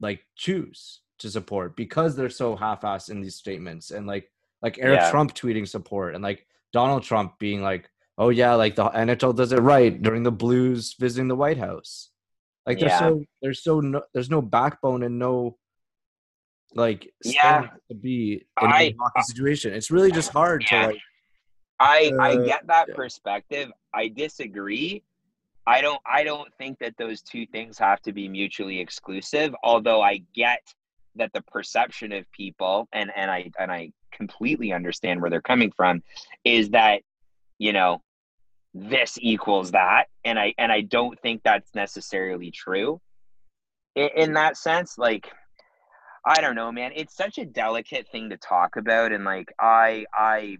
like 0.00 0.20
choose 0.36 1.00
to 1.18 1.30
support 1.30 1.76
because 1.76 2.14
they're 2.16 2.28
so 2.28 2.54
half-assed 2.56 3.08
in 3.10 3.20
these 3.22 3.36
statements 3.36 3.90
and 3.90 4.06
like 4.06 4.30
like 4.62 4.78
eric 4.78 5.00
Yeah. 5.00 5.10
trump 5.10 5.34
tweeting 5.34 5.66
support 5.66 6.14
and 6.14 6.22
like 6.22 6.46
donald 6.72 7.02
trump 7.02 7.38
being 7.38 7.62
like 7.62 7.88
oh 8.18 8.30
yeah 8.30 8.54
like 8.54 8.74
the 8.76 8.84
nhl 8.90 9.34
does 9.36 9.52
it 9.52 9.60
right 9.60 10.02
during 10.02 10.22
the 10.22 10.32
blues 10.32 10.94
visiting 10.98 11.28
the 11.28 11.36
white 11.36 11.58
house 11.58 12.10
like 12.66 12.78
there's 12.78 12.92
Yeah. 12.92 12.98
so 12.98 13.24
there's 13.42 13.62
so 13.62 13.80
no 13.80 14.02
there's 14.14 14.30
no 14.30 14.40
backbone 14.42 15.02
and 15.02 15.18
no 15.18 15.56
like 16.74 17.12
Yeah. 17.24 17.68
to 17.88 17.94
be 17.94 18.44
in 18.60 18.68
I- 18.72 18.82
a 18.82 18.94
hockey 18.98 19.22
situation. 19.22 19.72
It's 19.72 19.90
really 19.90 20.10
just 20.12 20.30
hard 20.32 20.64
Yeah. 20.70 20.82
to 20.82 20.86
like. 20.88 21.00
I 21.78 22.12
I 22.20 22.32
Uh, 22.36 22.44
get 22.44 22.66
that 22.66 22.86
yeah. 22.88 22.94
perspective. 22.94 23.70
I 23.94 24.08
disagree. 24.08 25.02
I 25.66 25.80
don't 25.80 26.00
I 26.06 26.24
don't 26.24 26.52
think 26.58 26.78
that 26.80 26.96
those 26.98 27.22
two 27.22 27.46
things 27.46 27.78
have 27.78 28.00
to 28.02 28.12
be 28.12 28.28
mutually 28.28 28.78
exclusive. 28.80 29.54
Although 29.62 30.02
I 30.02 30.18
get 30.34 30.60
that 31.14 31.32
the 31.32 31.42
perception 31.42 32.12
of 32.12 32.30
people 32.32 32.88
and 32.92 33.10
and 33.16 33.30
I 33.30 33.50
and 33.58 33.70
I 33.70 33.92
completely 34.12 34.72
understand 34.72 35.20
where 35.20 35.30
they're 35.30 35.40
coming 35.40 35.70
from 35.70 36.02
is 36.44 36.70
that 36.70 37.02
you 37.58 37.72
know 37.72 38.02
this 38.78 39.18
equals 39.20 39.70
that 39.70 40.04
and 40.24 40.38
I 40.38 40.54
and 40.58 40.70
I 40.70 40.82
don't 40.82 41.18
think 41.20 41.42
that's 41.42 41.74
necessarily 41.74 42.50
true. 42.50 43.00
In, 43.94 44.10
in 44.16 44.32
that 44.34 44.56
sense 44.56 44.98
like 44.98 45.30
I 46.24 46.40
don't 46.40 46.54
know 46.54 46.70
man, 46.70 46.92
it's 46.94 47.16
such 47.16 47.38
a 47.38 47.46
delicate 47.46 48.08
thing 48.12 48.30
to 48.30 48.36
talk 48.36 48.76
about 48.76 49.12
and 49.12 49.24
like 49.24 49.52
I 49.58 50.04
I 50.12 50.58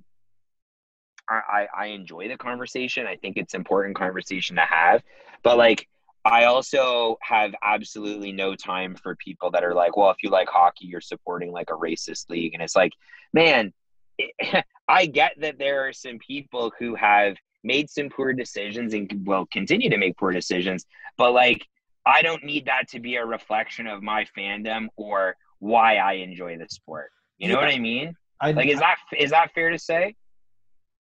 I, 1.29 1.67
I 1.77 1.87
enjoy 1.87 2.29
the 2.29 2.37
conversation. 2.37 3.07
I 3.07 3.17
think 3.17 3.37
it's 3.37 3.55
important 3.55 3.97
conversation 3.97 4.57
to 4.57 4.63
have. 4.63 5.03
But 5.43 5.59
like 5.59 5.89
I 6.25 6.45
also 6.45 7.19
have 7.23 7.55
absolutely 7.63 8.33
no 8.33 8.55
time 8.55 8.95
for 8.95 9.17
people 9.17 9.51
that 9.53 9.65
are 9.65 9.75
like, 9.75 9.97
well, 9.97 10.11
if 10.11 10.19
you 10.23 10.31
like 10.31 10.49
hockey, 10.49 10.87
you're 10.87 11.01
supporting 11.01 11.53
like 11.53 11.71
a 11.71 11.75
racist 11.75 12.31
league. 12.31 12.55
And 12.55 12.63
it's 12.63 12.77
like, 12.77 12.93
man, 13.33 13.73
I 14.89 15.07
get 15.07 15.35
that 15.41 15.59
there 15.59 15.89
are 15.89 15.93
some 15.93 16.19
people 16.19 16.73
who 16.79 16.95
have 16.95 17.37
made 17.67 17.91
some 17.91 18.09
poor 18.09 18.33
decisions 18.33 18.95
and 18.95 19.11
will 19.27 19.47
continue 19.53 19.91
to 19.91 19.99
make 19.99 20.17
poor 20.17 20.33
decisions. 20.33 20.87
But 21.19 21.33
like, 21.33 21.67
I 22.07 22.23
don't 22.23 22.45
need 22.45 22.67
that 22.67 22.89
to 22.91 23.01
be 23.01 23.17
a 23.17 23.27
reflection 23.27 23.87
of 23.89 24.03
my 24.03 24.25
fandom 24.39 24.87
or 24.97 25.37
why 25.59 25.97
I 25.97 26.13
enjoy 26.15 26.57
the 26.57 26.67
sport. 26.71 27.11
You 27.39 27.49
know 27.49 27.55
Yeah. 27.55 27.67
what 27.67 27.75
I 27.75 27.79
mean? 27.79 28.15
I, 28.41 28.53
Like, 28.53 28.69
is 28.69 28.79
that 28.79 28.97
is 29.19 29.31
that 29.31 29.53
fair 29.55 29.71
to 29.71 29.79
say? 29.79 30.15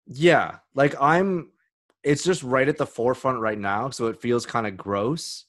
yeah, 0.07 0.59
like 0.75 0.95
I'm. 1.01 1.51
It's 2.03 2.23
just 2.23 2.45
right 2.45 2.69
at 2.69 2.79
the 2.79 2.87
forefront 2.87 3.41
right 3.41 3.59
now, 3.59 3.91
so 3.91 4.07
it 4.07 4.21
feels 4.21 4.47
kind 4.47 4.67
of 4.67 4.77
gross. 4.77 5.45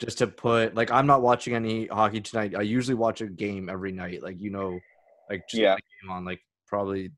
Just 0.00 0.18
to 0.18 0.26
put 0.26 0.74
like 0.74 0.90
I'm 0.90 1.06
not 1.06 1.22
watching 1.22 1.54
any 1.54 1.86
hockey 1.86 2.20
tonight. 2.20 2.54
I 2.56 2.62
usually 2.62 2.94
watch 2.94 3.20
a 3.20 3.26
game 3.26 3.68
every 3.68 3.92
night, 3.92 4.22
like 4.22 4.40
you 4.40 4.50
know, 4.50 4.78
like 5.28 5.42
just 5.48 5.60
Yeah. 5.60 5.76
game 5.76 6.10
on 6.10 6.24
like 6.24 6.40
probably 6.66 7.10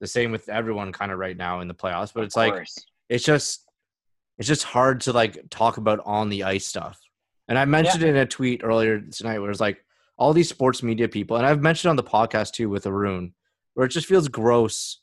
the 0.00 0.06
same 0.06 0.30
with 0.32 0.48
everyone 0.48 0.92
kind 0.92 1.10
of 1.12 1.18
right 1.18 1.36
now 1.36 1.60
in 1.60 1.68
the 1.68 1.74
playoffs. 1.74 2.12
But 2.14 2.24
it's 2.24 2.36
like 2.36 2.66
it's 3.08 3.24
just 3.24 3.64
it's 4.38 4.48
just 4.48 4.64
hard 4.64 5.00
to 5.02 5.12
like 5.12 5.48
talk 5.50 5.76
about 5.78 6.00
on 6.04 6.28
the 6.28 6.44
ice 6.44 6.66
stuff. 6.66 7.00
And 7.48 7.58
I 7.58 7.64
mentioned 7.64 8.02
it 8.02 8.08
in 8.08 8.16
a 8.16 8.26
tweet 8.26 8.62
earlier 8.64 9.00
tonight 9.00 9.38
where 9.38 9.50
it's 9.50 9.60
like 9.60 9.78
all 10.18 10.32
these 10.32 10.48
sports 10.48 10.82
media 10.82 11.08
people, 11.08 11.36
and 11.36 11.46
I've 11.46 11.62
mentioned 11.62 11.90
on 11.90 11.96
the 11.96 12.02
podcast 12.02 12.52
too 12.52 12.68
with 12.68 12.86
Arun, 12.86 13.34
where 13.74 13.86
it 13.86 13.90
just 13.90 14.06
feels 14.06 14.28
gross 14.28 15.00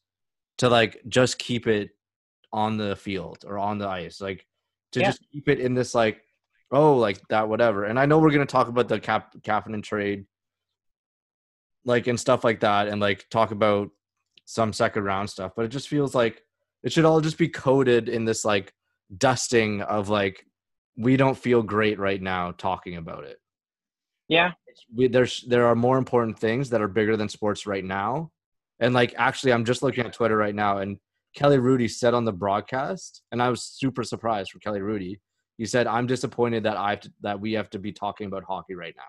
to 0.58 0.70
like 0.70 1.02
just 1.08 1.40
keep 1.40 1.68
it 1.68 1.92
on 2.52 2.78
the 2.78 2.96
field 2.96 3.44
or 3.48 3.58
on 3.58 3.78
the 3.80 3.88
ice, 3.88 4.22
like 4.22 4.46
to 4.92 5.00
Yeah. 5.00 5.08
just 5.08 5.24
keep 5.32 5.48
it 5.50 5.60
in 5.60 5.74
this 5.74 5.96
like 5.96 6.22
oh 6.72 6.98
like 6.98 7.20
that 7.30 7.48
whatever. 7.50 7.86
And 7.86 7.98
I 8.00 8.06
know 8.06 8.20
we're 8.20 8.32
gonna 8.32 8.46
talk 8.46 8.68
about 8.68 8.88
the 8.90 9.00
cap 9.00 9.34
Kapanen 9.42 9.82
trade, 9.82 10.26
like 11.86 12.08
and 12.08 12.20
stuff 12.20 12.44
like 12.44 12.60
that, 12.62 12.88
and 12.88 13.02
like 13.02 13.28
talk 13.30 13.52
about 13.52 13.90
some 14.46 14.74
second 14.74 15.04
round 15.04 15.30
stuff, 15.30 15.54
but 15.56 15.66
it 15.66 15.70
just 15.70 15.88
feels 15.88 16.14
like 16.14 16.42
it 16.84 16.92
should 16.92 17.06
all 17.06 17.22
just 17.22 17.38
be 17.38 17.48
coded 17.50 18.10
in 18.10 18.26
this 18.26 18.44
like 18.44 18.74
dusting 19.18 19.82
of 19.82 20.10
like 20.10 20.46
we 20.98 21.18
don't 21.18 21.38
feel 21.38 21.64
great 21.64 22.00
right 22.00 22.22
now 22.22 22.52
talking 22.52 22.98
about 22.98 23.24
it. 23.24 23.38
Yeah. 24.28 24.52
We, 24.94 25.08
there's 25.08 25.44
there 25.48 25.68
are 25.68 25.76
more 25.76 25.98
important 25.98 26.40
things 26.40 26.70
that 26.70 26.82
are 26.82 26.88
bigger 26.88 27.18
than 27.18 27.30
sports 27.30 27.68
right 27.68 27.84
now, 27.84 28.32
and 28.80 28.94
like 28.94 29.14
actually, 29.18 29.54
I'm 29.54 29.66
just 29.66 29.84
looking 29.84 30.06
at 30.06 30.14
Twitter 30.14 30.36
right 30.36 30.56
now, 30.56 30.80
and 30.80 30.98
Kelly 31.36 31.58
Hrudey 31.58 31.90
said 31.90 32.14
on 32.14 32.26
the 32.26 32.34
broadcast, 32.34 33.22
and 33.32 33.42
I 33.42 33.50
was 33.50 33.64
super 33.64 34.04
surprised 34.04 34.52
for 34.52 34.60
Kelly 34.60 34.80
Hrudey. 34.80 35.20
He 35.58 35.66
said, 35.66 35.86
"I'm 35.86 36.08
disappointed 36.08 36.64
that 36.64 36.78
I 36.78 36.92
have 36.92 37.02
to, 37.02 37.12
that 37.22 37.40
we 37.40 37.54
have 37.54 37.70
to 37.72 37.80
be 37.80 37.92
talking 37.92 38.26
about 38.26 38.46
hockey 38.46 38.74
right 38.74 38.96
now." 38.98 39.04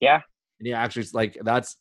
Yeah. 0.00 0.20
and 0.60 0.68
yeah, 0.68 0.82
actually, 0.82 1.02
it's 1.02 1.14
like 1.14 1.38
that's 1.42 1.76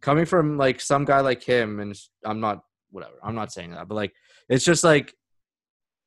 coming 0.00 0.26
from 0.26 0.56
like 0.58 0.80
some 0.80 1.04
guy 1.04 1.20
like 1.20 1.42
him, 1.42 1.80
and 1.80 1.94
I'm 2.24 2.40
not 2.40 2.62
whatever. 2.90 3.14
I'm 3.22 3.34
not 3.34 3.52
saying 3.52 3.72
that, 3.72 3.88
but 3.88 3.94
like 3.94 4.12
it's 4.48 4.64
just 4.64 4.84
like 4.84 5.14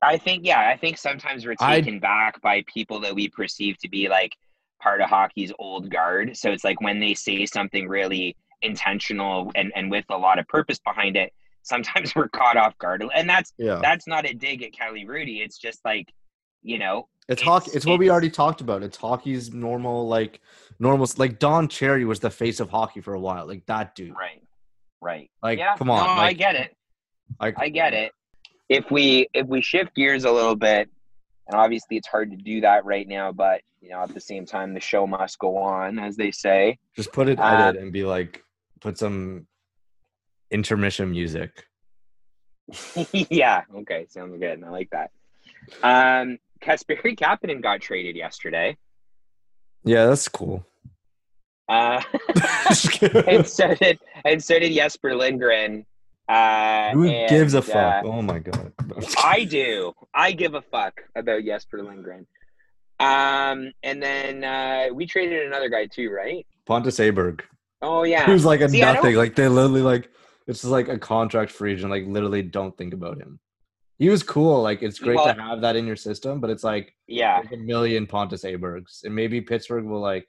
I 0.02 0.18
think 0.18 0.46
yeah, 0.46 0.70
I 0.70 0.78
think 0.78 0.98
sometimes 0.98 1.46
we're 1.46 1.56
I- 1.60 1.82
taken 1.82 2.00
back 2.00 2.42
by 2.42 2.64
people 2.68 3.00
that 3.02 3.16
we 3.16 3.30
perceive 3.30 3.78
to 3.80 3.90
be 3.90 4.10
like 4.10 4.36
part 4.82 5.02
of 5.02 5.10
hockey's 5.10 5.52
old 5.60 5.90
guard. 5.90 6.38
So 6.38 6.52
it's 6.52 6.64
like 6.64 6.82
when 6.82 7.00
they 7.00 7.14
say 7.14 7.46
something 7.46 7.88
really 7.88 8.36
intentional 8.62 9.52
and, 9.56 9.72
and 9.76 9.90
with 9.90 10.06
a 10.10 10.18
lot 10.18 10.40
of 10.40 10.48
purpose 10.48 10.80
behind 10.80 11.16
it, 11.16 11.34
sometimes 11.64 12.14
we're 12.16 12.30
caught 12.30 12.58
off 12.58 12.78
guard. 12.78 13.04
And 13.16 13.30
that's 13.30 13.54
yeah, 13.58 13.80
that's 13.82 14.08
not 14.08 14.30
a 14.30 14.34
dig 14.34 14.64
at 14.64 14.74
Kelly 14.74 15.06
Hrudey. 15.06 15.44
It's 15.44 15.58
just 15.58 15.80
like, 15.84 16.12
you 16.68 16.78
know, 16.78 17.08
It's 17.30 17.42
It's- 17.42 17.48
hockey. 17.48 17.72
It's 17.76 17.86
what 17.86 18.00
we 18.00 18.10
already 18.10 18.30
talked 18.30 18.62
about. 18.62 18.84
It's 18.84 18.98
hockey's 18.98 19.54
normal, 19.54 20.08
like 20.08 20.40
normal. 20.80 21.08
Like 21.18 21.40
Don 21.40 21.68
Cherry 21.68 22.06
was 22.06 22.20
the 22.20 22.30
face 22.30 22.60
of 22.60 22.70
hockey 22.70 23.02
for 23.02 23.14
a 23.14 23.20
while. 23.20 23.46
Like 23.48 23.66
that 23.66 23.96
dude. 23.96 24.16
right. 24.16 24.42
Right. 25.02 25.30
Like, 25.44 25.60
yeah. 25.60 25.76
come 25.78 25.90
on. 25.92 26.06
No, 26.06 26.12
I 26.22 26.34
get 26.34 26.56
it. 26.56 26.76
Like, 27.40 27.56
I 27.60 27.70
get 27.70 27.94
it. 27.94 28.12
If 28.70 28.90
we 28.92 29.28
if 29.34 29.46
we 29.48 29.62
shift 29.62 29.94
gears 29.96 30.24
a 30.26 30.32
little 30.32 30.56
bit, 30.56 30.90
and 31.48 31.56
obviously 31.56 31.96
it's 31.98 32.08
hard 32.08 32.32
to 32.32 32.38
do 32.38 32.62
that 32.62 32.84
right 32.86 33.08
now, 33.08 33.32
but 33.32 33.62
you 33.82 33.90
know, 33.90 34.02
at 34.02 34.14
the 34.14 34.20
same 34.20 34.46
time 34.46 34.74
the 34.74 34.80
show 34.82 35.06
must 35.08 35.38
go 35.40 35.56
on, 35.58 36.00
as 36.00 36.16
they 36.18 36.32
say. 36.32 36.78
Just 36.96 37.12
put 37.14 37.30
it 37.30 37.40
edit 37.40 37.82
and 37.82 37.92
be 37.94 38.04
like, 38.04 38.44
put 38.82 38.98
some 38.98 39.48
intermission 40.52 41.12
music. 41.12 41.66
yeah. 43.12 43.64
Okay. 43.76 44.06
Sounds 44.10 44.38
good. 44.40 44.64
I 44.64 44.70
like 44.70 44.90
that. 44.92 45.12
Um, 45.84 46.38
Kasperi 46.58 47.18
Kapanen 47.18 47.62
got 47.62 47.82
traded 47.82 48.16
yesterday. 48.16 48.78
Yeah, 49.84 50.08
that's 50.08 50.28
cool. 50.28 50.66
Uh, 51.70 52.02
and 53.28 53.46
so 53.46 53.76
did 53.76 54.00
and 54.24 54.44
so 54.44 54.60
did 54.60 54.74
Jesper 54.74 55.16
Lindgren. 55.16 55.86
Uh, 56.30 56.92
Who 56.92 57.06
and, 57.06 57.30
gives 57.30 57.54
a 57.54 57.60
uh, 57.60 57.62
fuck? 57.62 58.06
oh 58.06 58.22
my 58.22 58.40
god. 58.40 58.74
I 59.24 59.46
do. 59.46 59.94
I 60.14 60.32
give 60.32 60.56
a 60.56 60.62
fuck 60.62 61.02
about 61.16 61.44
Jesper 61.44 61.84
Lindgren. 61.84 62.28
Um, 63.00 63.72
and 63.84 64.02
then 64.02 64.44
uh, 64.44 64.94
we 64.94 65.06
traded 65.06 65.46
another 65.46 65.70
guy 65.70 65.86
too, 65.86 66.10
right? 66.10 66.46
Pontus 66.66 67.00
Aberg. 67.00 67.42
Oh 67.82 68.04
yeah. 68.04 68.26
Who's 68.26 68.46
like 68.46 68.62
a 68.62 68.70
See, 68.70 68.82
nothing. 68.82 69.16
Like 69.16 69.36
they 69.36 69.48
literally 69.48 69.82
like 69.82 70.10
it's 70.48 70.62
just 70.62 70.72
like 70.72 70.88
a 70.88 70.98
contract 70.98 71.52
free 71.52 71.74
agent. 71.74 71.92
Like 71.92 72.06
literally 72.08 72.42
don't 72.42 72.76
think 72.78 72.94
about 72.94 73.18
him. 73.18 73.40
He 74.00 74.10
was 74.10 74.22
cool. 74.24 74.62
Like 74.62 74.84
it's 74.84 75.00
great 75.00 75.16
Well- 75.16 75.34
to 75.34 75.42
have 75.42 75.62
that 75.62 75.76
in 75.76 75.88
your 75.88 75.96
system, 75.96 76.40
but 76.40 76.50
it's 76.50 76.64
like 76.64 76.96
Yeah. 77.08 77.42
a 77.52 77.58
million 77.58 78.06
Pontus 78.08 78.44
Abergs, 78.44 79.04
and 79.04 79.16
maybe 79.16 79.42
Pittsburgh 79.42 79.86
will 79.86 80.02
like 80.02 80.28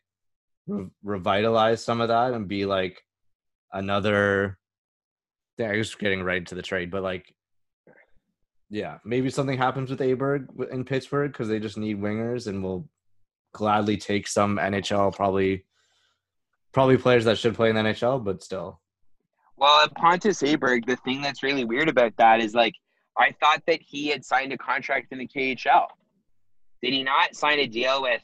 re- 0.66 0.88
revitalize 1.02 1.85
some 1.85 2.00
of 2.00 2.09
that 2.09 2.33
and 2.33 2.48
be 2.48 2.64
like 2.64 3.02
another. 3.73 4.58
Yeah, 5.58 5.71
I 5.73 5.77
was 5.79 5.94
getting 5.94 6.23
right 6.23 6.38
into 6.38 6.54
the 6.54 6.62
trade, 6.62 6.90
but 6.90 7.02
like, 7.02 7.35
yeah, 8.71 8.98
maybe 9.04 9.29
something 9.29 9.58
happens 9.58 9.90
with 9.90 9.98
Aberg 10.00 10.71
in 10.71 10.85
Pittsburgh 10.85 11.33
because 11.33 11.48
they 11.48 11.58
just 11.58 11.77
need 11.77 12.00
wingers, 12.00 12.46
and 12.46 12.62
will 12.62 12.88
gladly 13.52 13.96
take 13.96 14.29
some 14.29 14.56
NHL 14.58 15.10
probably, 15.14 15.64
probably 16.73 16.96
players 16.96 17.25
that 17.25 17.38
should 17.38 17.54
play 17.54 17.71
in 17.71 17.75
the 17.77 17.83
NHL, 17.83 18.23
but 18.25 18.42
still. 18.42 18.81
Well, 19.56 19.88
Pontus 19.96 20.42
Aberg, 20.42 20.87
the 20.87 20.96
thing 20.96 21.21
that's 21.23 21.42
really 21.42 21.64
weird 21.64 21.88
about 21.88 22.16
that 22.19 22.40
is 22.40 22.54
like 22.54 22.75
I 23.19 23.33
thought 23.40 23.62
that 23.66 23.81
he 23.83 24.08
had 24.08 24.25
signed 24.25 24.52
a 24.52 24.58
contract 24.58 25.08
in 25.12 25.19
the 25.19 25.27
KHL. 25.27 25.87
Did 26.83 26.92
he 26.92 27.02
not 27.02 27.35
sign 27.35 27.58
a 27.58 27.66
deal 27.66 28.00
with? 28.02 28.23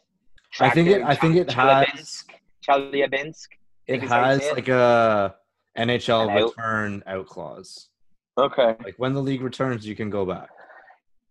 I 0.60 0.70
think 0.70 0.88
it- 0.88 1.02
I 1.02 1.14
think 1.14 1.36
it 1.36 1.50
has- 1.50 2.24
Chelyabinsk? 2.68 3.48
It 3.86 3.92
Think 3.92 4.04
is 4.04 4.08
how 4.10 4.20
you 4.20 4.24
has 4.40 4.52
like 4.52 4.68
a 4.68 5.34
NHL 5.76 6.30
out. 6.30 6.42
return 6.56 7.02
out 7.06 7.26
clause. 7.26 7.90
Okay. 8.38 8.74
Like 8.82 8.94
when 8.96 9.12
the 9.12 9.20
league 9.20 9.42
returns, 9.42 9.86
you 9.86 9.94
can 9.94 10.08
go 10.08 10.24
back. 10.24 10.48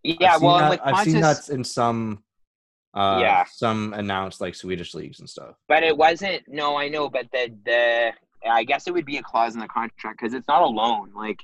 Yeah. 0.04 0.34
I've 0.34 0.38
seen 0.40 0.46
Well, 0.46 0.70
that, 0.70 0.86
I've 0.86 1.04
seen 1.04 1.20
that 1.20 1.48
in 1.48 1.64
some 1.64 2.22
uh, 2.94 3.18
Yeah. 3.20 3.44
some 3.50 3.92
announced 3.94 4.40
like 4.40 4.54
Swedish 4.54 4.94
leagues 4.94 5.18
and 5.18 5.28
stuff. 5.28 5.56
But 5.66 5.82
it 5.82 5.96
wasn't. 5.96 6.44
No, 6.46 6.76
I 6.76 6.88
know. 6.88 7.08
But 7.08 7.26
the 7.32 7.52
the 7.64 8.12
I 8.48 8.62
guess 8.62 8.86
it 8.86 8.92
would 8.94 9.06
be 9.06 9.16
a 9.16 9.22
clause 9.22 9.54
in 9.54 9.60
the 9.60 9.66
contract 9.66 10.20
because 10.20 10.32
it's 10.34 10.46
not 10.46 10.62
a 10.62 10.66
loan. 10.66 11.10
Like, 11.14 11.40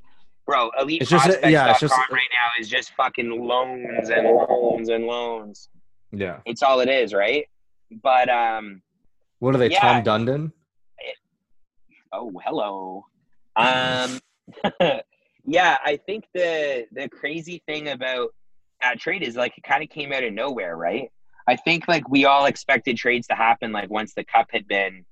bro, 0.47 0.71
elite 0.81 1.03
It's 1.03 1.11
just 1.11 1.29
yeah, 1.45 1.71
it's 1.71 1.81
just- 1.81 1.95
right 2.11 2.29
now 2.33 2.49
is 2.61 2.69
just 2.69 2.93
fucking 2.95 3.31
loans 3.31 4.11
and 4.11 4.27
loans 4.27 4.89
and 4.89 5.07
loans. 5.07 5.69
Yeah. 6.13 6.39
It's 6.45 6.63
all 6.63 6.81
it 6.81 6.89
is, 6.89 7.15
right? 7.15 7.49
But 8.03 8.29
um, 8.29 8.83
What 9.39 9.55
are 9.55 9.59
they? 9.59 9.71
Yeah. 9.71 10.03
Tom 10.03 10.27
Dundon? 10.27 10.53
oh 12.13 12.33
hello. 12.45 13.05
Um, 13.57 14.19
yeah, 15.45 15.79
I 15.85 15.97
think 16.07 16.25
the 16.35 16.87
the 16.93 17.09
crazy 17.09 17.63
thing 17.67 17.89
about 17.89 18.35
that 18.83 18.99
trade 18.99 19.23
is 19.23 19.37
like 19.37 19.57
it 19.57 19.65
kind 19.65 19.83
of 19.83 19.89
came 19.91 20.13
out 20.13 20.25
of 20.25 20.33
nowhere, 20.33 20.77
right? 20.77 21.11
I 21.47 21.57
think 21.57 21.87
like 21.89 22.09
we 22.09 22.25
all 22.25 22.47
expected 22.47 22.97
trades 22.97 23.27
to 23.29 23.35
happen 23.35 23.73
like 23.73 23.91
once 23.91 24.15
the 24.15 24.25
cup 24.25 24.49
had 24.51 24.67
been 24.67 25.05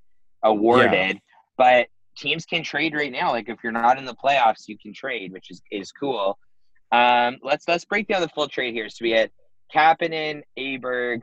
awarded, 0.42 1.20
but 1.56 1.88
teams 2.18 2.44
can 2.44 2.62
trade 2.62 2.94
right 2.94 3.12
now. 3.12 3.30
Like 3.30 3.48
if 3.48 3.58
you're 3.62 3.72
not 3.72 3.98
in 3.98 4.04
the 4.04 4.14
playoffs, 4.14 4.66
you 4.66 4.76
can 4.78 4.92
trade, 4.92 5.32
which 5.32 5.50
is 5.50 5.62
is 5.70 5.92
cool. 5.92 6.38
Um, 6.92 7.38
let's 7.42 7.66
let's 7.68 7.84
break 7.84 8.08
down 8.08 8.20
the 8.20 8.28
full 8.28 8.48
trade 8.48 8.74
here. 8.74 8.88
So 8.88 8.98
we 9.02 9.10
had 9.10 9.30
Kapanen, 9.74 10.42
Aberg, 10.58 11.20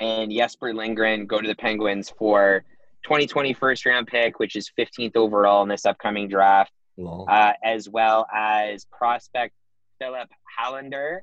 and 0.00 0.30
Jesper 0.30 0.74
Lindgren 0.74 1.26
go 1.26 1.40
to 1.40 1.48
the 1.48 1.56
Penguins 1.56 2.12
for 2.18 2.64
2020 3.04 3.54
first 3.54 3.86
round 3.86 4.06
pick, 4.06 4.38
which 4.38 4.56
is 4.56 4.70
15th 4.78 5.16
overall 5.16 5.62
in 5.62 5.68
this 5.68 5.86
upcoming 5.86 6.28
draft, 6.28 6.72
Lol. 6.96 7.26
uh, 7.28 7.52
as 7.64 7.88
well 7.88 8.26
as 8.34 8.84
prospect 8.86 9.54
Filip 9.98 10.28
Hallander 10.58 11.20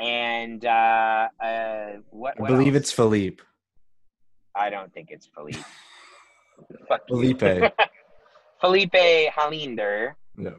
and 0.00 0.64
uh, 0.64 1.28
uh, 1.42 1.86
what, 2.10 2.40
I 2.40 2.46
believe 2.46 2.74
else? 2.74 2.84
it's 2.84 2.92
Philippe. 2.92 3.42
I 4.54 4.70
don't 4.70 4.92
think 4.92 5.08
it's 5.10 5.28
Philippe. 5.34 5.58
Felipe. 7.08 7.42
Felipe 8.60 8.92
Hallander. 8.92 10.14
no. 10.36 10.54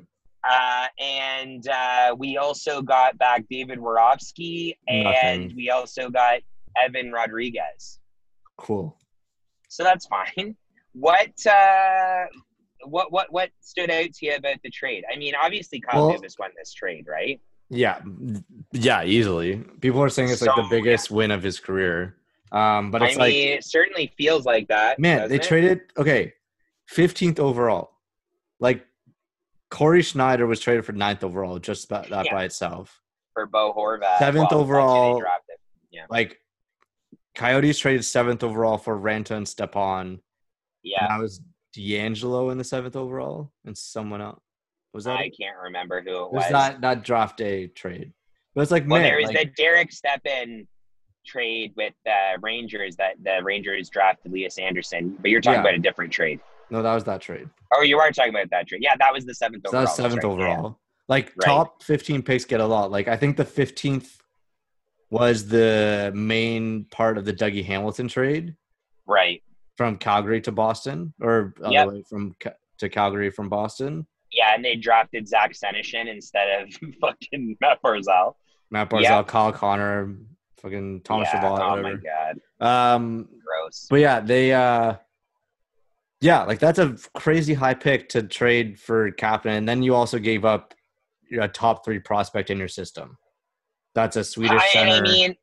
Uh, 0.49 0.85
and 1.03 1.67
uh, 1.67 2.15
we 2.17 2.37
also 2.37 2.81
got 2.81 3.17
back 3.17 3.43
David 3.49 3.77
Warsofsky, 3.77 4.77
and 4.87 5.03
Nothing. 5.03 5.53
we 5.55 5.69
also 5.69 6.09
got 6.09 6.39
Evan 6.81 7.11
Rodrigues. 7.11 7.99
Cool. 8.57 8.95
So 9.67 9.83
that's 9.83 10.07
fine. 10.07 10.55
What 10.93 11.45
uh, 11.45 12.25
what 12.85 13.11
what 13.11 13.27
what 13.31 13.49
stood 13.59 13.91
out 13.91 14.13
to 14.13 14.25
you 14.25 14.35
about 14.35 14.55
the 14.63 14.69
trade? 14.69 15.03
I 15.13 15.17
mean, 15.17 15.33
obviously 15.39 15.81
Kyle 15.81 16.07
Well- 16.07 16.17
Dubas 16.17 16.39
won 16.39 16.51
this 16.57 16.73
trade, 16.73 17.05
right? 17.07 17.39
Yeah. 17.69 17.99
Yeah, 18.71 19.03
easily. 19.03 19.57
People 19.81 20.01
are 20.01 20.09
saying 20.09 20.29
it's 20.29 20.41
like 20.41 20.55
the 20.55 20.63
So, 20.63 20.69
biggest 20.69 21.11
win 21.11 21.29
of 21.31 21.43
his 21.43 21.59
career. 21.59 22.15
Um, 22.51 22.89
but 22.91 23.03
I 23.03 23.07
it's 23.07 23.15
mean, 23.17 23.19
like 23.27 23.35
it 23.35 23.63
certainly 23.65 24.11
feels 24.17 24.45
like 24.45 24.69
that. 24.69 24.97
Man, 24.99 25.29
they 25.29 25.35
it? 25.35 25.43
traded 25.43 25.81
okay, 25.97 26.33
fifteenth 26.93 27.39
overall. 27.39 27.91
Like 28.59 28.85
Cory 29.69 30.01
Schneider 30.01 30.47
was 30.47 30.59
traded 30.59 30.85
for 30.85 30.91
ninth 30.93 31.23
overall, 31.23 31.59
just 31.59 31.85
about 31.85 32.09
that 32.09 32.25
Yeah. 32.25 32.33
by 32.33 32.43
itself. 32.45 33.01
for 33.33 33.45
Bo 33.45 33.73
Horvat. 33.73 34.17
Seventh 34.17 34.49
Well, 34.51 34.61
overall. 34.61 35.05
actually, 35.05 35.13
they 35.13 35.19
dropped 35.21 35.49
it. 35.49 36.05
Like 36.09 36.41
Coyotes 37.35 37.77
traded 37.79 38.03
seventh 38.03 38.43
overall 38.43 38.77
for 38.77 38.97
Raanta 38.99 39.31
and 39.31 39.47
Stepan. 39.47 40.19
Yeah, 40.83 41.05
And 41.05 41.09
that 41.11 41.21
was 41.21 41.41
DeAngelo 41.77 42.51
in 42.51 42.57
the 42.57 42.63
seventh 42.63 42.95
overall, 42.95 43.51
and 43.65 43.77
someone 43.77 44.19
else. 44.21 44.41
Was 44.93 45.03
that 45.05 45.17
I 45.19 45.23
it? 45.25 45.37
can't 45.39 45.55
remember 45.63 46.01
who 46.01 46.09
it 46.09 46.25
It 46.25 46.31
was 46.33 46.43
was. 46.45 46.51
that 46.51 46.81
that 46.81 47.03
draft 47.03 47.37
day 47.37 47.67
trade? 47.67 48.11
But 48.55 48.61
it's 48.61 48.71
like 48.71 48.83
well, 48.87 48.99
man, 48.99 49.03
there 49.03 49.17
was 49.17 49.27
like, 49.27 49.55
the 49.55 49.63
Derek 49.63 49.91
Stepan 49.91 50.67
trade 51.25 51.73
with 51.77 51.93
the 52.05 52.37
Rangers 52.41 52.95
that 52.97 53.13
the 53.23 53.39
Rangers 53.43 53.89
drafted 53.89 54.31
Elias 54.31 54.57
Andersson, 54.57 55.15
but 55.21 55.29
you're 55.29 55.39
talking 55.39 55.57
Yeah. 55.57 55.61
about 55.61 55.75
a 55.75 55.79
different 55.79 56.11
trade. 56.11 56.39
No, 56.71 56.81
that 56.81 56.93
was 56.93 57.03
that 57.05 57.21
trade. 57.21 57.49
Oh, 57.73 57.81
you 57.81 57.99
are 57.99 58.11
talking 58.11 58.33
about 58.33 58.49
that 58.51 58.67
trade. 58.67 58.81
Yeah, 58.83 58.95
that 58.99 59.13
was 59.13 59.25
the 59.25 59.33
seventh 59.33 59.63
So 59.65 59.69
overall. 59.69 59.85
that 59.85 59.91
seventh 59.95 60.23
right, 60.23 60.37
yeah. 60.39 60.47
overall. 60.57 60.79
Like 61.07 61.27
Right. 61.37 61.45
top 61.45 61.83
fifteen 61.83 62.21
picks 62.21 62.45
get 62.45 62.59
a 62.59 62.65
lot. 62.65 62.91
Like 62.91 63.07
I 63.07 63.15
think 63.17 63.37
the 63.37 63.45
fifteenth 63.45 64.17
was 65.09 65.47
the 65.47 66.11
main 66.13 66.85
part 66.85 67.17
of 67.17 67.25
the 67.25 67.33
Dougie 67.33 67.65
Hamilton 67.65 68.07
trade 68.07 68.55
Right. 69.07 69.41
from 69.75 69.97
Calgary 69.97 70.39
to 70.41 70.51
Boston, 70.51 71.13
or 71.19 71.53
Yep. 71.67 71.87
way 71.87 72.03
from 72.07 72.35
to 72.77 72.89
Calgary 72.89 73.29
from 73.31 73.49
Boston. 73.49 74.05
Yeah, 74.31 74.53
and 74.53 74.63
they 74.63 74.75
drafted 74.75 75.27
Zach 75.27 75.53
Senyshyn 75.53 76.07
instead 76.07 76.61
of 76.61 76.69
fucking 77.01 77.57
Matt 77.59 77.81
Barzal. 77.81 78.35
Matt 78.69 78.89
Barzal, 78.91 79.01
Yep. 79.01 79.27
Kyle 79.27 79.51
Connor, 79.51 80.15
fucking 80.61 81.01
Thomas 81.01 81.27
yeah. 81.33 81.41
Chabot, 81.41 81.59
Oh 81.59 81.81
my 81.81 81.95
god, 81.95 82.39
Um, 82.95 83.27
gross. 83.43 83.87
but 83.89 83.95
yeah, 83.99 84.19
they 84.19 84.53
uh, 84.53 84.93
yeah, 86.21 86.43
like 86.43 86.59
that's 86.59 86.79
a 86.79 86.97
crazy 87.15 87.53
high 87.53 87.73
pick 87.73 88.09
to 88.09 88.23
trade 88.23 88.79
for 88.79 89.11
Kapanen, 89.11 89.57
and 89.57 89.69
then 89.69 89.81
you 89.83 89.95
also 89.95 90.19
gave 90.19 90.45
up 90.45 90.73
a 91.39 91.47
top 91.47 91.85
three 91.85 91.99
prospect 91.99 92.49
in 92.49 92.57
your 92.57 92.67
system. 92.67 93.17
That's 93.95 94.15
a 94.15 94.23
Swedish 94.23 94.61
I, 94.61 94.69
center. 94.69 94.91
I 94.91 95.01
mean, 95.01 95.35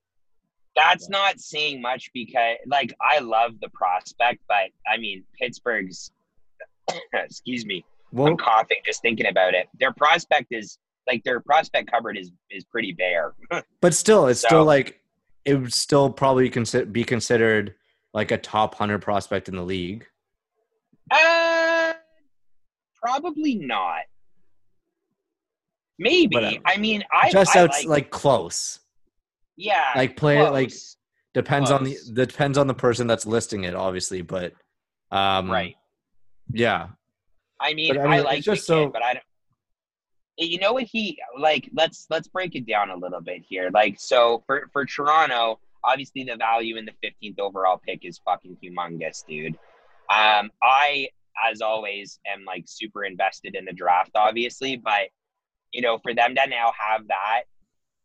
that's 0.74 1.08
not 1.08 1.40
saying 1.40 1.80
much 1.80 2.10
because, 2.12 2.56
like, 2.66 2.94
I 3.00 3.20
love 3.20 3.52
the 3.60 3.68
prospect, 3.70 4.40
but 4.48 4.70
I 4.90 4.98
mean, 4.98 5.24
Pittsburgh's. 5.38 6.10
excuse 7.14 7.66
me, 7.66 7.84
well, 8.12 8.28
I'm 8.28 8.36
coughing 8.36 8.78
just 8.84 9.02
thinking 9.02 9.26
about 9.26 9.54
it. 9.54 9.68
Their 9.80 9.92
prospect 9.92 10.48
is 10.50 10.78
like 11.06 11.24
their 11.24 11.40
prospect 11.40 11.90
cupboard 11.90 12.16
is 12.18 12.32
is 12.50 12.64
pretty 12.64 12.92
bare. 12.92 13.34
But 13.80 13.94
still, 13.94 14.26
it's 14.26 14.40
So- 14.40 14.48
still 14.48 14.64
like 14.64 15.00
it 15.44 15.54
would 15.54 15.72
still 15.72 16.10
probably 16.10 16.48
be 16.90 17.04
considered 17.04 17.74
like 18.12 18.30
a 18.30 18.38
top 18.38 18.74
hundred 18.74 19.00
prospect 19.00 19.48
in 19.48 19.56
the 19.56 19.62
league. 19.62 20.06
Uh, 21.10 21.92
probably 23.02 23.54
not. 23.56 24.00
Maybe. 25.98 26.34
Whatever. 26.36 26.56
I 26.66 26.76
mean, 26.76 27.02
I 27.12 27.30
Just 27.30 27.56
I 27.56 27.60
out 27.62 27.70
like, 27.70 27.86
like 27.86 28.10
close. 28.10 28.80
yeah, 29.56 29.92
like 29.96 30.16
play 30.16 30.42
like 30.48 30.68
close. 30.68 30.96
depends 31.32 31.70
on 31.70 31.84
the 31.84 31.92
Close. 31.94 32.08
depends 32.10 32.58
on 32.58 32.66
the 32.66 32.74
person 32.74 33.06
that's 33.06 33.24
listing 33.26 33.64
it, 33.64 33.74
obviously. 33.74 34.22
But 34.22 34.52
um, 35.10 35.50
right. 35.50 35.74
Yeah, 36.52 36.88
I 37.60 37.74
mean, 37.74 37.94
But, 37.94 38.02
I 38.02 38.04
I, 38.04 38.08
mean, 38.08 38.18
it's 38.20 38.24
like 38.26 38.42
just 38.42 38.66
the 38.66 38.74
kid, 38.74 38.84
so- 38.84 38.90
but 38.90 39.02
I 39.02 39.14
don't. 39.14 39.22
You 40.38 40.58
know 40.60 40.74
what 40.74 40.82
he 40.84 41.18
like? 41.38 41.70
Let's 41.72 42.06
let's 42.10 42.28
break 42.28 42.54
it 42.56 42.66
down 42.66 42.90
a 42.90 42.96
little 42.96 43.22
bit 43.22 43.42
here. 43.48 43.70
Like, 43.72 43.98
so 43.98 44.42
for 44.46 44.68
for 44.70 44.84
Toronto, 44.84 45.58
obviously 45.82 46.24
the 46.24 46.36
value 46.36 46.76
in 46.76 46.84
the 46.84 46.92
15th 47.02 47.38
overall 47.38 47.78
pick 47.82 48.04
is 48.04 48.18
fucking 48.18 48.58
humongous, 48.62 49.24
dude. 49.26 49.58
Um, 50.10 50.50
I, 50.62 51.08
as 51.50 51.60
always, 51.60 52.18
am 52.26 52.44
like 52.44 52.64
super 52.66 53.04
invested 53.04 53.54
in 53.54 53.64
the 53.64 53.72
draft, 53.72 54.12
obviously, 54.14 54.76
but 54.76 55.08
you 55.72 55.82
know, 55.82 55.98
for 55.98 56.14
them 56.14 56.34
to 56.34 56.46
now 56.48 56.72
have 56.78 57.02
that, 57.08 57.42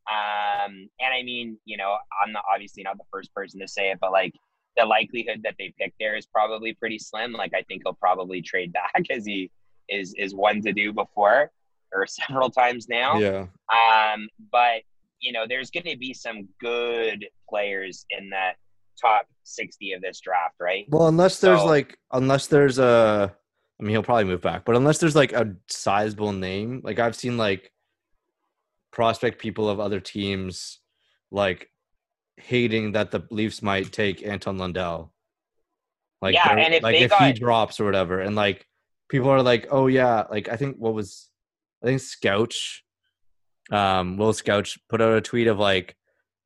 um, 0.10 0.90
and 1.00 1.14
I 1.14 1.24
mean, 1.24 1.58
you 1.66 1.78
know, 1.78 1.96
I'm 2.24 2.32
not 2.32 2.44
obviously 2.52 2.84
not 2.84 2.98
the 2.98 3.04
first 3.12 3.34
person 3.34 3.60
to 3.60 3.68
say 3.68 3.92
it, 3.92 4.00
but 4.02 4.12
like 4.12 4.34
the 4.78 4.86
likelihood 4.86 5.42
that 5.44 5.56
they 5.60 5.74
pick 5.80 5.94
there 6.00 6.16
is 6.16 6.26
probably 6.26 6.74
pretty 6.74 6.98
slim. 6.98 7.34
Like 7.34 7.54
I 7.54 7.62
think 7.64 7.84
he'll 7.86 7.94
probably 7.94 8.42
trade 8.42 8.74
back 8.96 9.06
as 9.10 9.26
he 9.26 9.52
is 9.90 10.14
is 10.18 10.34
one 10.34 10.62
to 10.62 10.74
do 10.74 10.94
before 10.94 11.52
or 11.94 12.08
several 12.08 12.50
times 12.50 12.88
now. 12.88 13.18
yeah. 13.18 13.46
Um, 13.70 14.28
but 14.52 14.82
you 15.20 15.32
know, 15.32 15.46
there's 15.48 15.70
going 15.70 15.86
to 15.86 15.98
be 15.98 16.14
some 16.14 16.48
good 16.60 17.28
players 17.48 18.06
in 18.10 18.30
that 18.32 18.56
top 19.02 19.28
60 19.44 19.94
of 19.94 20.02
this 20.02 20.20
draft, 20.22 20.56
right? 20.60 20.86
Well, 20.90 21.08
unless 21.08 21.40
there's 21.40 21.60
So- 21.60 21.66
like 21.66 21.98
unless 22.12 22.48
there's 22.48 22.80
a, 22.80 23.36
I 23.80 23.84
mean, 23.84 23.92
he'll 23.92 24.04
probably 24.04 24.26
move 24.26 24.42
back. 24.42 24.64
But 24.66 24.76
unless 24.76 25.00
there's 25.00 25.16
like 25.16 25.34
a 25.34 25.56
sizable 25.68 26.32
name, 26.32 26.82
like 26.84 27.00
I've 27.00 27.16
seen 27.16 27.38
like 27.38 27.72
prospect 28.92 29.40
people 29.40 29.70
of 29.70 29.80
other 29.80 30.00
teams 30.00 30.80
like 31.32 31.70
hating 32.38 32.92
that 32.94 33.12
the 33.12 33.22
Leafs 33.32 33.62
might 33.62 33.92
take 33.92 34.26
Anton 34.26 34.58
Lundell. 34.58 35.14
Like, 36.22 36.36
Yeah, 36.36 36.52
and 36.52 36.74
if 36.74 36.84
like 36.84 36.96
if 36.96 37.12
he 37.14 37.34
drops 37.34 37.80
or 37.80 37.86
whatever, 37.86 38.20
and 38.20 38.36
like 38.36 38.68
people 39.10 39.30
are 39.30 39.42
like, 39.42 39.68
oh 39.72 39.88
yeah, 39.88 40.26
like 40.30 40.50
I 40.50 40.56
think 40.56 40.78
what 40.78 40.94
was, 40.94 41.30
I 41.84 41.88
think 41.88 42.02
Scouch, 42.02 42.84
um, 43.72 44.18
Will 44.18 44.34
Scouch 44.34 44.78
put 44.90 45.02
out 45.02 45.14
a 45.18 45.22
tweet 45.22 45.48
of 45.48 45.58
like, 45.58 45.96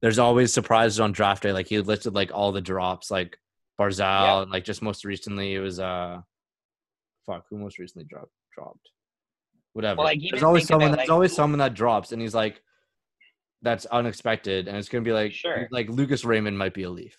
there's 0.02 0.20
always 0.20 0.54
surprises 0.54 1.00
on 1.00 1.12
draft 1.12 1.44
day. 1.44 1.52
Like 1.54 1.68
he 1.68 1.80
listed 1.80 2.14
like 2.14 2.32
all 2.34 2.52
the 2.52 2.62
drops, 2.62 3.10
like 3.10 3.38
Barzal, 3.80 4.00
Yeah. 4.00 4.42
and 4.44 4.52
like 4.52 4.64
just 4.64 4.82
most 4.82 5.06
recently 5.06 5.54
it 5.56 5.60
was 5.60 5.80
uh, 5.80 6.22
fuck, 7.26 7.46
who 7.50 7.58
most 7.58 7.80
recently 7.80 8.06
dropped 8.06 8.32
dropped, 8.54 8.90
whatever. 9.74 9.98
Well, 9.98 10.06
like, 10.08 10.22
there's 10.30 10.44
always 10.44 10.68
someone. 10.68 10.90
about, 10.90 10.98
there's 10.98 11.10
like, 11.10 11.14
always 11.14 11.32
who- 11.32 11.36
someone 11.36 11.60
that 11.60 11.74
drops, 11.74 12.12
and 12.12 12.22
he's 12.22 12.36
like, 12.36 12.62
that's 13.62 13.86
unexpected, 13.88 14.68
and 14.68 14.78
it's 14.78 14.90
gonna 14.90 15.04
be 15.04 15.12
like, 15.14 15.34
Sure. 15.34 15.68
like 15.72 15.90
Lucas 15.90 16.24
Raymond 16.24 16.58
might 16.58 16.74
be 16.74 16.84
a 16.84 16.90
Leaf, 16.90 17.18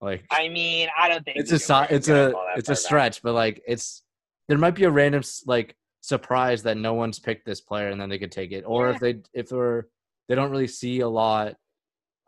like 0.00 0.24
I 0.30 0.48
mean, 0.48 0.88
I 0.98 1.08
don't 1.08 1.24
think 1.24 1.36
it's 1.36 1.50
a 1.52 1.72
Raymond's 1.72 1.92
it's 1.92 2.08
a 2.08 2.32
it's 2.56 2.68
a 2.70 2.76
stretch, 2.76 3.22
but 3.22 3.34
like 3.34 3.62
it's 3.66 4.02
there 4.48 4.58
might 4.58 4.74
be 4.74 4.84
a 4.84 4.90
random 4.90 5.22
like 5.46 5.76
surprise 6.00 6.62
that 6.64 6.76
no 6.76 6.94
one's 6.94 7.18
picked 7.18 7.46
this 7.46 7.60
player 7.60 7.88
and 7.88 8.00
then 8.00 8.08
they 8.08 8.18
could 8.18 8.32
take 8.32 8.52
it, 8.52 8.62
or 8.66 8.90
if 8.90 9.00
they 9.00 9.20
if 9.32 9.48
they're 9.48 9.86
they 10.28 10.34
don't 10.34 10.50
really 10.50 10.66
see 10.66 11.00
a 11.00 11.08
lot 11.08 11.54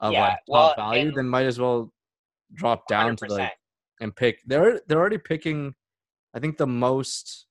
of 0.01 0.12
Yeah, 0.12 0.20
like 0.20 0.36
top 0.38 0.42
well, 0.49 0.74
value, 0.76 1.12
then 1.12 1.28
might 1.28 1.47
as 1.47 1.59
well 1.59 1.92
drop 2.55 2.86
down 2.88 3.16
to 3.16 3.24
100%. 3.26 3.30
like 3.30 3.53
and 4.01 4.14
pick. 4.14 4.40
They're 4.47 4.80
they're 4.86 4.99
already 4.99 5.18
picking. 5.18 5.74
I 6.34 6.38
think 6.38 6.59
the 6.59 6.66
most 6.66 7.47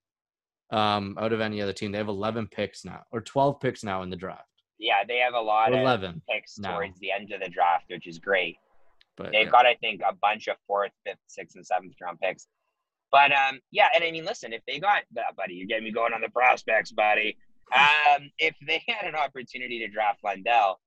um 0.70 1.16
out 1.20 1.32
of 1.32 1.40
any 1.40 1.60
other 1.62 1.72
team. 1.72 1.92
They 1.92 1.98
have 1.98 2.08
11 2.08 2.48
picks 2.48 2.84
now 2.84 3.02
or 3.12 3.20
12 3.20 3.60
picks 3.60 3.82
now 3.84 4.02
in 4.02 4.10
the 4.10 4.16
draft. 4.16 4.42
Yeah, 4.78 5.04
they 5.08 5.18
have 5.18 5.34
a 5.34 5.40
lot 5.40 5.70
Or 5.72 5.74
of 5.76 5.80
11 5.80 6.22
picks 6.28 6.58
now. 6.58 6.72
towards 6.74 6.98
the 7.00 7.10
end 7.10 7.32
of 7.32 7.40
the 7.40 7.48
draft, 7.48 7.84
which 7.88 8.06
is 8.06 8.18
great. 8.18 8.56
But 9.16 9.32
They've 9.32 9.46
yeah. 9.46 9.50
got, 9.50 9.64
I 9.64 9.74
think, 9.76 10.02
a 10.06 10.14
bunch 10.14 10.46
of 10.48 10.56
fourth, 10.66 10.90
fifth, 11.06 11.16
sixth, 11.26 11.56
and 11.56 11.64
seventh 11.66 11.94
round 12.02 12.20
picks. 12.20 12.46
But 13.10 13.32
um, 13.32 13.60
yeah, 13.70 13.86
and 13.94 14.04
I 14.04 14.10
mean, 14.10 14.26
listen, 14.26 14.52
if 14.52 14.60
they 14.66 14.78
got 14.78 15.04
uh, 15.16 15.22
buddy, 15.36 15.54
you're 15.54 15.66
getting 15.66 15.84
me 15.84 15.92
going 15.92 16.12
on 16.12 16.20
the 16.20 16.28
prospects, 16.28 16.92
buddy. 16.92 17.36
Um, 17.74 18.30
if 18.38 18.54
they 18.64 18.80
had 18.86 19.08
an 19.08 19.16
opportunity 19.16 19.80
to 19.80 19.88
draft 19.88 20.20
Lundell, 20.22 20.78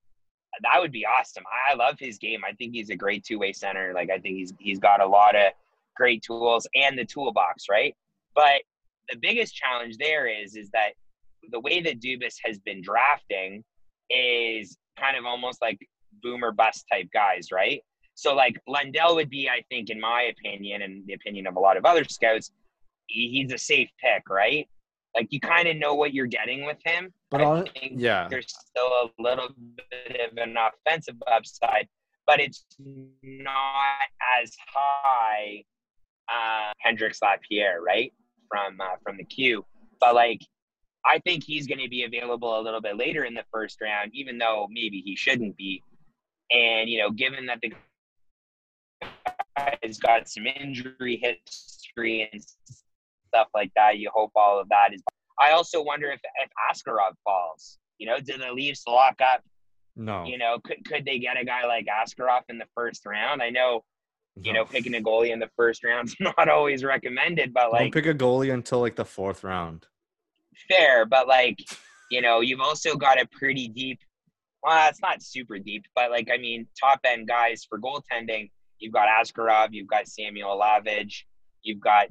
that 0.62 0.80
would 0.80 0.92
be 0.92 1.06
awesome. 1.06 1.44
I 1.70 1.76
love 1.76 1.98
his 2.00 2.18
game. 2.18 2.42
I 2.48 2.54
think 2.54 2.74
he's 2.74 2.90
a 2.90 2.96
great 2.96 3.24
two 3.24 3.40
way 3.40 3.54
center. 3.54 3.94
Like 3.94 4.10
I 4.10 4.20
think 4.20 4.38
he's 4.38 4.54
he's 4.60 4.80
got 4.80 5.02
a 5.02 5.08
lot 5.08 5.36
of 5.36 5.52
great 5.96 6.24
tools 6.24 6.68
and 6.76 6.98
the 6.98 7.06
toolbox, 7.06 7.66
right? 7.70 7.96
But 8.36 8.62
the 9.10 9.18
biggest 9.18 9.56
challenge 9.56 9.98
there 9.98 10.28
is 10.28 10.56
is 10.56 10.70
that 10.72 10.92
the 11.52 11.60
way 11.60 11.82
that 11.82 12.00
Dubas 12.00 12.36
has 12.44 12.60
been 12.60 12.82
drafting 12.82 13.64
is 14.10 14.78
kind 15.00 15.18
of 15.18 15.26
almost 15.26 15.62
like 15.62 15.80
boomer 16.22 16.52
bust 16.52 16.86
type 16.92 17.08
guys, 17.14 17.52
right? 17.52 17.82
So 18.16 18.36
like 18.36 18.62
Lundell 18.68 19.16
would 19.16 19.30
be, 19.30 19.50
I 19.50 19.64
think, 19.70 19.90
in 19.90 20.00
my 20.00 20.24
opinion, 20.24 20.82
and 20.82 21.06
the 21.08 21.14
opinion 21.14 21.48
of 21.48 21.56
a 21.56 21.60
lot 21.60 21.78
of 21.78 21.86
other 21.86 22.04
scouts, 22.04 22.52
he's 23.08 23.52
a 23.54 23.58
safe 23.58 23.90
pick, 24.02 24.30
right? 24.30 24.68
Like 25.16 25.28
you 25.32 25.40
kind 25.40 25.68
of 25.68 25.78
know 25.78 25.96
what 25.96 26.14
you're 26.14 26.28
getting 26.28 26.66
with 26.66 26.78
him. 26.86 27.14
But 27.32 27.42
I 27.42 27.64
think 27.64 27.94
yeah. 27.96 28.28
there's 28.30 28.48
still 28.48 28.88
a 28.88 29.10
little 29.20 29.50
bit 29.76 30.32
of 30.32 30.38
an 30.38 30.56
offensive 30.58 31.16
upside, 31.32 31.88
but 32.28 32.40
it's 32.40 32.66
not 33.24 34.08
as 34.42 34.56
high. 34.74 35.64
Uh, 36.32 36.72
Hendrix 36.78 37.20
Lapierre, 37.24 37.82
right 37.82 38.14
from 38.48 38.80
uh, 38.80 38.98
from 39.04 39.18
the 39.18 39.24
Q, 39.24 39.66
but 40.00 40.14
like 40.14 40.42
I 41.06 41.20
think 41.20 41.44
he's 41.44 41.66
going 41.66 41.80
to 41.80 41.90
be 41.90 42.04
available 42.04 42.60
a 42.60 42.62
little 42.62 42.82
bit 42.82 42.98
later 42.98 43.24
in 43.24 43.34
the 43.34 43.44
first 43.52 43.82
round, 43.82 44.12
even 44.14 44.38
though 44.38 44.68
maybe 44.70 45.02
he 45.04 45.16
shouldn't 45.16 45.56
be. 45.58 45.84
And 46.52 46.90
you 46.90 47.00
know, 47.00 47.10
given 47.12 47.46
that 47.48 47.60
the 47.62 47.74
guy's 49.58 49.98
got 49.98 50.30
some 50.30 50.46
injury 50.46 51.20
history 51.22 52.30
and 52.32 52.44
stuff 53.30 53.48
like 53.54 53.72
that, 53.76 53.98
you 53.98 54.10
hope 54.14 54.32
all 54.36 54.60
of 54.60 54.68
that 54.70 54.94
is. 54.94 55.02
I 55.40 55.52
also 55.52 55.82
wonder 55.82 56.12
if 56.12 56.20
if 56.44 56.50
Askarov 56.70 57.14
falls. 57.24 57.80
You 57.98 58.08
know, 58.08 58.20
do 58.20 58.38
the 58.38 58.52
Leafs 58.52 58.84
lock 58.88 59.20
up? 59.22 59.42
no. 60.00 60.26
You 60.26 60.38
know, 60.38 60.58
could 60.64 60.84
could 60.86 61.06
they 61.06 61.20
get 61.20 61.40
a 61.40 61.46
guy 61.46 61.66
like 61.66 61.86
Askarov 61.86 62.42
in 62.50 62.58
the 62.58 62.68
first 62.76 63.06
round? 63.06 63.42
I 63.42 63.50
know, 63.50 63.84
you 64.42 64.54
no. 64.54 64.60
know, 64.60 64.66
picking 64.66 64.96
a 64.96 65.00
goalie 65.02 65.32
in 65.32 65.40
the 65.40 65.50
first 65.56 65.84
round's 65.84 66.16
not 66.20 66.50
always 66.50 66.84
recommended, 66.84 67.54
but 67.54 67.64
Don't 67.64 67.74
like 67.74 67.94
pick 67.94 68.06
a 68.06 68.14
goalie 68.14 68.54
until 68.54 68.80
like 68.80 68.96
the 68.96 69.06
fourth 69.06 69.44
round. 69.44 69.86
fair, 70.70 71.06
but 71.06 71.28
like, 71.28 71.60
you 72.10 72.22
know, 72.22 72.40
you've 72.42 72.62
also 72.62 72.96
got 72.96 73.22
a 73.22 73.28
pretty 73.28 73.68
deep. 73.68 74.00
Well, 74.64 74.90
it's 74.90 75.02
not 75.02 75.22
super 75.22 75.58
deep, 75.60 75.86
but 75.96 76.12
like, 76.12 76.30
I 76.34 76.38
mean, 76.38 76.68
top 76.80 77.00
end 77.06 77.28
guys 77.28 77.66
for 77.68 77.80
goaltending. 77.80 78.50
You've 78.80 78.94
got 78.94 79.08
Askarov, 79.08 79.70
you've 79.72 79.88
got 79.88 80.08
Samuel 80.08 80.58
Hlavaj, 80.58 81.14
you've 81.64 81.82
got 81.82 82.08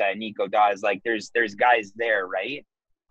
uh, 0.00 0.14
Nico 0.14 0.46
Daws. 0.46 0.82
Like, 0.82 1.02
there's 1.04 1.30
there's 1.34 1.54
guys 1.54 1.92
there, 1.96 2.26
right? 2.26 2.64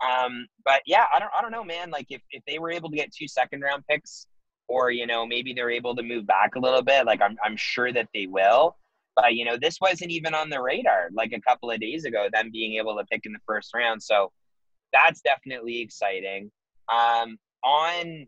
Um, 0.06 0.46
but 0.64 0.82
yeah, 0.86 1.04
I 1.14 1.18
don't 1.18 1.30
I 1.36 1.42
don't 1.42 1.52
know, 1.52 1.64
man. 1.64 1.90
Like, 1.90 2.06
if 2.10 2.22
if 2.30 2.42
they 2.46 2.58
were 2.58 2.70
able 2.70 2.90
to 2.90 2.96
get 2.96 3.12
two 3.12 3.28
second 3.28 3.60
round 3.60 3.84
picks, 3.88 4.26
or 4.68 4.90
you 4.90 5.06
know, 5.06 5.26
maybe 5.26 5.52
they're 5.52 5.70
able 5.70 5.94
to 5.96 6.02
move 6.02 6.26
back 6.26 6.54
a 6.56 6.60
little 6.60 6.82
bit. 6.82 7.06
Like, 7.06 7.20
I'm 7.20 7.36
I'm 7.44 7.56
sure 7.56 7.92
that 7.92 8.08
they 8.14 8.26
will. 8.26 8.76
But 9.16 9.34
you 9.34 9.44
know, 9.46 9.56
this 9.56 9.78
wasn't 9.80 10.10
even 10.10 10.34
on 10.34 10.50
the 10.50 10.60
radar 10.60 11.08
like 11.12 11.32
a 11.32 11.40
couple 11.40 11.70
of 11.70 11.80
days 11.80 12.04
ago. 12.04 12.28
Them 12.32 12.50
being 12.52 12.74
able 12.76 12.96
to 12.96 13.04
pick 13.04 13.24
in 13.24 13.32
the 13.32 13.38
first 13.46 13.74
round, 13.74 14.02
so 14.02 14.30
that's 14.92 15.22
definitely 15.22 15.80
exciting. 15.80 16.50
Um, 16.92 17.38
on 17.64 18.26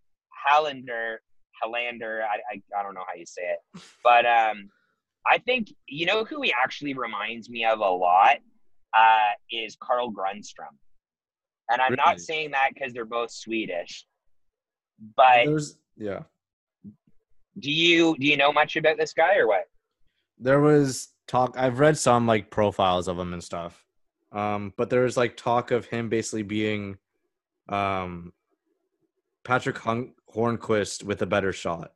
Hallander, 0.49 1.17
Hallander, 1.63 2.23
I, 2.23 2.39
I 2.55 2.81
I 2.81 2.83
don't 2.83 2.95
know 2.95 3.05
how 3.07 3.15
you 3.15 3.27
say 3.27 3.43
it, 3.43 3.83
but 4.03 4.25
um, 4.25 4.71
I 5.31 5.39
think 5.39 5.73
you 5.87 6.07
know 6.07 6.25
who 6.25 6.43
he 6.43 6.53
actually 6.53 6.95
reminds 6.95 7.49
me 7.51 7.65
of 7.65 7.81
a 7.81 7.89
lot 7.89 8.39
uh, 8.97 9.31
is 9.51 9.77
Carl 9.81 10.11
Grundstrom, 10.13 10.75
and 11.71 11.81
I'm 11.81 11.91
Really? 11.93 12.03
not 12.05 12.21
saying 12.21 12.51
that 12.53 12.71
because 12.75 12.93
they're 12.93 13.05
both 13.05 13.31
Swedish, 13.31 14.07
but 15.17 15.45
There's 15.45 15.79
yeah. 15.97 16.21
do 17.59 17.71
you 17.71 18.17
do 18.19 18.27
you 18.27 18.37
know 18.37 18.53
much 18.53 18.77
about 18.77 18.97
this 18.97 19.13
guy 19.13 19.37
or 19.37 19.47
what? 19.49 19.65
there 20.41 20.61
was 20.61 21.09
talk 21.27 21.57
i've 21.59 21.81
read 21.81 21.99
some 21.99 22.25
like 22.27 22.49
profiles 22.49 23.09
of 23.09 23.19
him 23.19 23.33
and 23.33 23.43
stuff 23.43 23.85
um 24.31 24.73
but 24.77 24.89
there 24.89 25.03
was 25.03 25.17
like 25.17 25.37
talk 25.37 25.73
of 25.73 25.85
him 25.87 26.09
basically 26.09 26.45
being 26.45 26.97
um 27.69 28.33
patrick 29.45 29.75
hornqvist 29.77 31.03
with 31.03 31.21
a 31.23 31.27
better 31.27 31.53
shot 31.53 31.93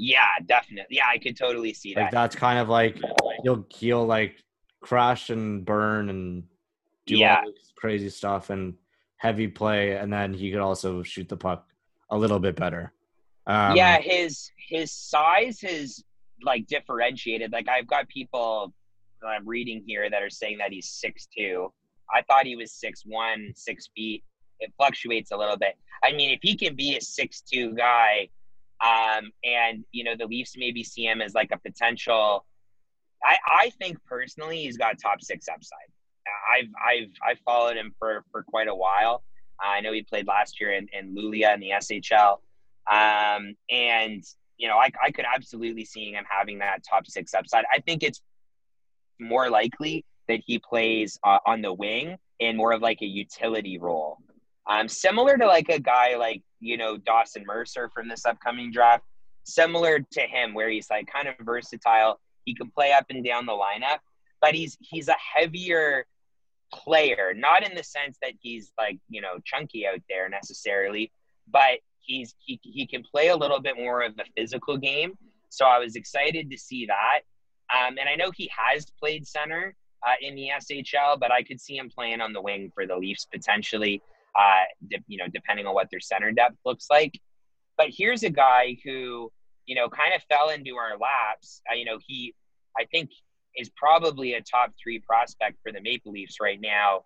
Yeah, 0.00 0.26
definitely. 0.46 0.96
Yeah, 0.96 1.06
I 1.12 1.18
could 1.18 1.36
totally 1.36 1.74
see 1.74 1.94
like 1.94 2.06
that. 2.06 2.12
that's 2.12 2.36
kind 2.36 2.58
of 2.58 2.68
like 2.68 2.98
he'll 3.42 3.66
he'll 3.70 4.06
like 4.06 4.36
crash 4.80 5.30
and 5.30 5.64
burn 5.64 6.08
and 6.08 6.44
do 7.06 7.16
Yeah. 7.18 7.40
all 7.44 7.50
this 7.52 7.72
crazy 7.76 8.08
stuff 8.08 8.50
and 8.50 8.74
heavy 9.16 9.48
play 9.48 9.96
and 9.96 10.12
then 10.12 10.32
he 10.32 10.52
could 10.52 10.60
also 10.60 11.02
shoot 11.02 11.28
the 11.28 11.36
puck 11.36 11.66
a 12.10 12.16
little 12.16 12.38
bit 12.38 12.54
better 12.54 12.92
um, 13.48 13.74
yeah, 13.76 13.98
his 13.98 14.50
his 14.68 14.92
size 14.92 15.62
is 15.64 16.04
like 16.42 16.66
differentiated. 16.66 17.50
Like 17.50 17.66
I've 17.66 17.86
got 17.86 18.06
people 18.08 18.74
that 19.22 19.28
I'm 19.28 19.48
reading 19.48 19.82
here 19.86 20.10
that 20.10 20.22
are 20.22 20.28
saying 20.28 20.58
that 20.58 20.70
he's 20.70 20.90
six 20.90 21.26
two. 21.34 21.72
I 22.14 22.20
thought 22.22 22.44
he 22.44 22.56
was 22.56 22.72
six 22.72 23.04
one, 23.06 23.52
six 23.56 23.88
feet. 23.96 24.22
It 24.60 24.70
fluctuates 24.76 25.30
a 25.30 25.36
little 25.38 25.56
bit. 25.56 25.76
I 26.04 26.12
mean, 26.12 26.30
if 26.30 26.40
he 26.42 26.56
can 26.56 26.76
be 26.76 26.98
a 26.98 27.00
six 27.00 27.40
two 27.40 27.72
guy, 27.74 28.28
um, 28.84 29.30
and 29.44 29.84
you 29.92 30.04
know 30.04 30.16
the 30.16 30.26
Leafs 30.26 30.54
maybe 30.56 30.84
see 30.84 31.04
him 31.04 31.20
as 31.20 31.34
like 31.34 31.50
a 31.52 31.58
potential. 31.58 32.44
I 33.24 33.36
I 33.46 33.70
think 33.80 33.98
personally 34.04 34.62
he's 34.62 34.76
got 34.76 34.96
top 35.00 35.22
six 35.22 35.46
upside. 35.48 35.78
I've 36.52 36.68
I've 36.84 37.12
I've 37.26 37.38
followed 37.44 37.76
him 37.76 37.94
for 37.98 38.24
for 38.30 38.42
quite 38.42 38.68
a 38.68 38.74
while. 38.74 39.22
I 39.60 39.80
know 39.80 39.92
he 39.92 40.02
played 40.02 40.26
last 40.26 40.60
year 40.60 40.72
in, 40.72 40.86
in 40.92 41.16
Luleå 41.16 41.54
in 41.54 41.60
the 41.60 41.70
SHL. 41.70 42.38
Um, 42.90 43.54
and 43.70 44.22
you 44.56 44.68
know, 44.68 44.76
I, 44.76 44.90
I 45.02 45.10
could 45.10 45.24
absolutely 45.32 45.84
see 45.84 46.12
him 46.12 46.24
having 46.28 46.58
that 46.58 46.82
top 46.88 47.06
six 47.06 47.34
upside. 47.34 47.64
I 47.72 47.80
think 47.80 48.02
it's 48.02 48.20
more 49.20 49.50
likely 49.50 50.04
that 50.28 50.40
he 50.44 50.58
plays 50.58 51.18
uh, 51.24 51.38
on 51.46 51.62
the 51.62 51.72
wing 51.72 52.16
in 52.38 52.56
more 52.56 52.72
of 52.72 52.82
like 52.82 53.00
a 53.02 53.06
utility 53.06 53.78
role. 53.78 54.18
Um, 54.68 54.88
similar 54.88 55.36
to 55.38 55.46
like 55.46 55.68
a 55.68 55.78
guy 55.78 56.16
like, 56.16 56.42
you 56.60 56.76
know, 56.76 56.96
Dawson 56.96 57.44
Mercer 57.46 57.90
from 57.94 58.08
this 58.08 58.26
upcoming 58.26 58.70
draft, 58.70 59.04
similar 59.44 60.00
to 60.00 60.20
him 60.20 60.52
where 60.52 60.68
he's 60.68 60.90
like 60.90 61.06
kind 61.10 61.26
of 61.28 61.34
versatile. 61.40 62.20
He 62.44 62.54
can 62.54 62.70
play 62.70 62.92
up 62.92 63.06
and 63.10 63.24
down 63.24 63.46
the 63.46 63.52
lineup, 63.52 63.98
but 64.40 64.54
he's 64.54 64.76
he's 64.80 65.08
a 65.08 65.16
heavier 65.36 66.06
player, 66.72 67.32
not 67.34 67.66
in 67.66 67.74
the 67.74 67.82
sense 67.82 68.18
that 68.22 68.32
he's 68.40 68.72
like, 68.78 68.98
you 69.08 69.20
know, 69.20 69.38
chunky 69.44 69.86
out 69.86 70.00
there 70.08 70.28
necessarily, 70.28 71.10
but 71.50 71.78
he's 72.00 72.34
he, 72.38 72.60
he 72.62 72.86
can 72.86 73.02
play 73.02 73.28
a 73.28 73.36
little 73.36 73.60
bit 73.60 73.76
more 73.76 74.02
of 74.02 74.12
a 74.18 74.24
physical 74.36 74.76
game. 74.76 75.16
So 75.50 75.64
I 75.64 75.78
was 75.78 75.96
excited 75.96 76.50
to 76.50 76.58
see 76.58 76.86
that. 76.86 77.20
Um, 77.74 77.96
and 77.98 78.08
I 78.08 78.16
know 78.16 78.30
he 78.34 78.50
has 78.56 78.86
played 78.98 79.26
center 79.26 79.74
uh, 80.06 80.14
in 80.20 80.34
the 80.34 80.48
SHL, 80.58 81.18
but 81.18 81.32
I 81.32 81.42
could 81.42 81.60
see 81.60 81.76
him 81.76 81.90
playing 81.90 82.20
on 82.20 82.32
the 82.32 82.40
wing 82.40 82.70
for 82.74 82.86
the 82.86 82.96
Leafs 82.96 83.26
potentially, 83.26 84.02
uh, 84.36 84.64
de- 84.88 85.04
you 85.06 85.18
know, 85.18 85.26
depending 85.32 85.66
on 85.66 85.74
what 85.74 85.88
their 85.90 86.00
center 86.00 86.32
depth 86.32 86.56
looks 86.64 86.86
like. 86.90 87.18
But 87.76 87.88
here's 87.90 88.22
a 88.22 88.30
guy 88.30 88.76
who, 88.84 89.30
you 89.66 89.74
know, 89.74 89.88
kind 89.88 90.12
of 90.14 90.22
fell 90.28 90.50
into 90.50 90.76
our 90.76 90.98
laps. 90.98 91.62
Uh, 91.70 91.74
you 91.74 91.84
know, 91.84 91.98
he, 92.04 92.34
I 92.76 92.84
think, 92.84 93.10
is 93.56 93.70
probably 93.76 94.34
a 94.34 94.42
top 94.42 94.72
three 94.82 94.98
prospect 94.98 95.58
for 95.62 95.72
the 95.72 95.80
Maple 95.80 96.12
Leafs 96.12 96.36
right 96.40 96.60
now, 96.60 97.04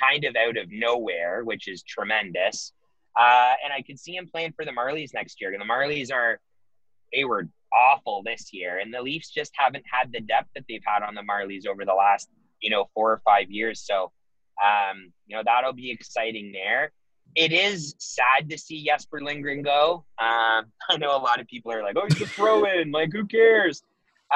kind 0.00 0.24
of 0.24 0.36
out 0.36 0.56
of 0.56 0.70
nowhere, 0.70 1.42
which 1.44 1.68
is 1.68 1.82
tremendous. 1.82 2.72
Uh, 3.18 3.52
and 3.64 3.72
I 3.72 3.82
could 3.82 3.98
see 3.98 4.16
him 4.16 4.28
playing 4.30 4.52
for 4.52 4.64
the 4.64 4.70
Marlies 4.70 5.10
next 5.14 5.40
year. 5.40 5.52
And 5.52 5.60
the 5.60 5.66
Marlies 5.66 6.12
are, 6.12 6.40
they 7.12 7.24
were 7.24 7.48
awful 7.74 8.22
this 8.24 8.52
year. 8.52 8.78
And 8.78 8.94
the 8.94 9.02
Leafs 9.02 9.30
just 9.30 9.52
haven't 9.56 9.84
had 9.90 10.12
the 10.12 10.20
depth 10.20 10.48
that 10.54 10.64
they've 10.68 10.82
had 10.86 11.02
on 11.02 11.14
the 11.14 11.22
Marlies 11.22 11.66
over 11.66 11.84
the 11.84 11.94
last, 11.94 12.28
you 12.60 12.70
know, 12.70 12.88
four 12.94 13.10
or 13.12 13.20
five 13.24 13.50
years. 13.50 13.80
So, 13.80 14.12
um, 14.64 15.12
you 15.26 15.36
know, 15.36 15.42
that'll 15.44 15.72
be 15.72 15.90
exciting 15.90 16.52
there. 16.52 16.92
It 17.36 17.52
is 17.52 17.94
sad 17.98 18.50
to 18.50 18.58
see 18.58 18.84
Jesper 18.84 19.20
Lindgren 19.20 19.62
go. 19.62 20.04
Um, 20.18 20.66
I 20.88 20.96
know 20.98 21.16
a 21.16 21.18
lot 21.18 21.40
of 21.40 21.46
people 21.46 21.72
are 21.72 21.82
like, 21.82 21.96
oh, 21.96 22.06
he's 22.08 22.20
a 22.22 22.26
throw 22.26 22.64
in. 22.80 22.90
like, 22.90 23.12
who 23.12 23.26
cares? 23.26 23.82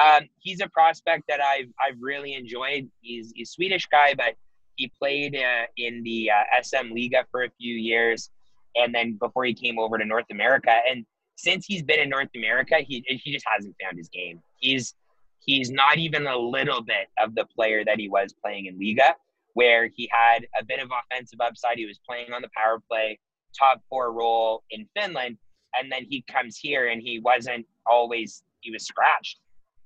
Um, 0.01 0.23
he's 0.39 0.61
a 0.61 0.67
prospect 0.69 1.23
that 1.29 1.41
I've, 1.41 1.69
I've 1.79 1.97
really 1.99 2.33
enjoyed. 2.33 2.89
He's, 3.01 3.31
he's 3.33 3.49
a 3.49 3.51
Swedish 3.51 3.85
guy, 3.87 4.13
but 4.15 4.35
he 4.75 4.91
played 4.99 5.35
uh, 5.35 5.65
in 5.77 6.03
the 6.03 6.31
uh, 6.31 6.61
SM 6.61 6.93
Liiga 6.93 7.23
for 7.31 7.43
a 7.43 7.49
few 7.57 7.75
years 7.75 8.29
and 8.75 8.93
then 8.93 9.13
before 9.13 9.45
he 9.45 9.53
came 9.53 9.79
over 9.79 9.97
to 9.97 10.05
North 10.05 10.25
America. 10.31 10.73
And 10.89 11.05
since 11.35 11.65
he's 11.65 11.83
been 11.83 11.99
in 11.99 12.09
North 12.09 12.29
America, 12.35 12.77
he 12.79 13.03
he 13.07 13.31
just 13.31 13.45
hasn't 13.53 13.75
found 13.81 13.97
his 13.97 14.09
game. 14.09 14.41
He's 14.59 14.93
he's 15.39 15.71
not 15.71 15.97
even 15.97 16.27
a 16.27 16.37
little 16.37 16.81
bit 16.81 17.07
of 17.21 17.35
the 17.35 17.45
player 17.45 17.83
that 17.85 17.99
he 17.99 18.09
was 18.09 18.33
playing 18.33 18.67
in 18.67 18.79
Liiga, 18.79 19.13
where 19.55 19.89
he 19.95 20.07
had 20.11 20.45
a 20.59 20.63
bit 20.63 20.79
of 20.79 20.89
offensive 20.91 21.39
upside. 21.41 21.77
He 21.77 21.85
was 21.85 21.99
playing 22.07 22.31
on 22.33 22.41
the 22.41 22.49
power 22.55 22.79
play, 22.89 23.17
top 23.57 23.81
four 23.89 24.11
role 24.11 24.63
in 24.69 24.85
Finland, 24.95 25.37
and 25.77 25.91
then 25.91 26.05
he 26.07 26.23
comes 26.31 26.57
here 26.57 26.89
and 26.89 27.01
he 27.01 27.19
wasn't 27.19 27.65
always 27.87 28.43
he 28.59 28.69
was 28.69 28.85
scratched 28.85 29.39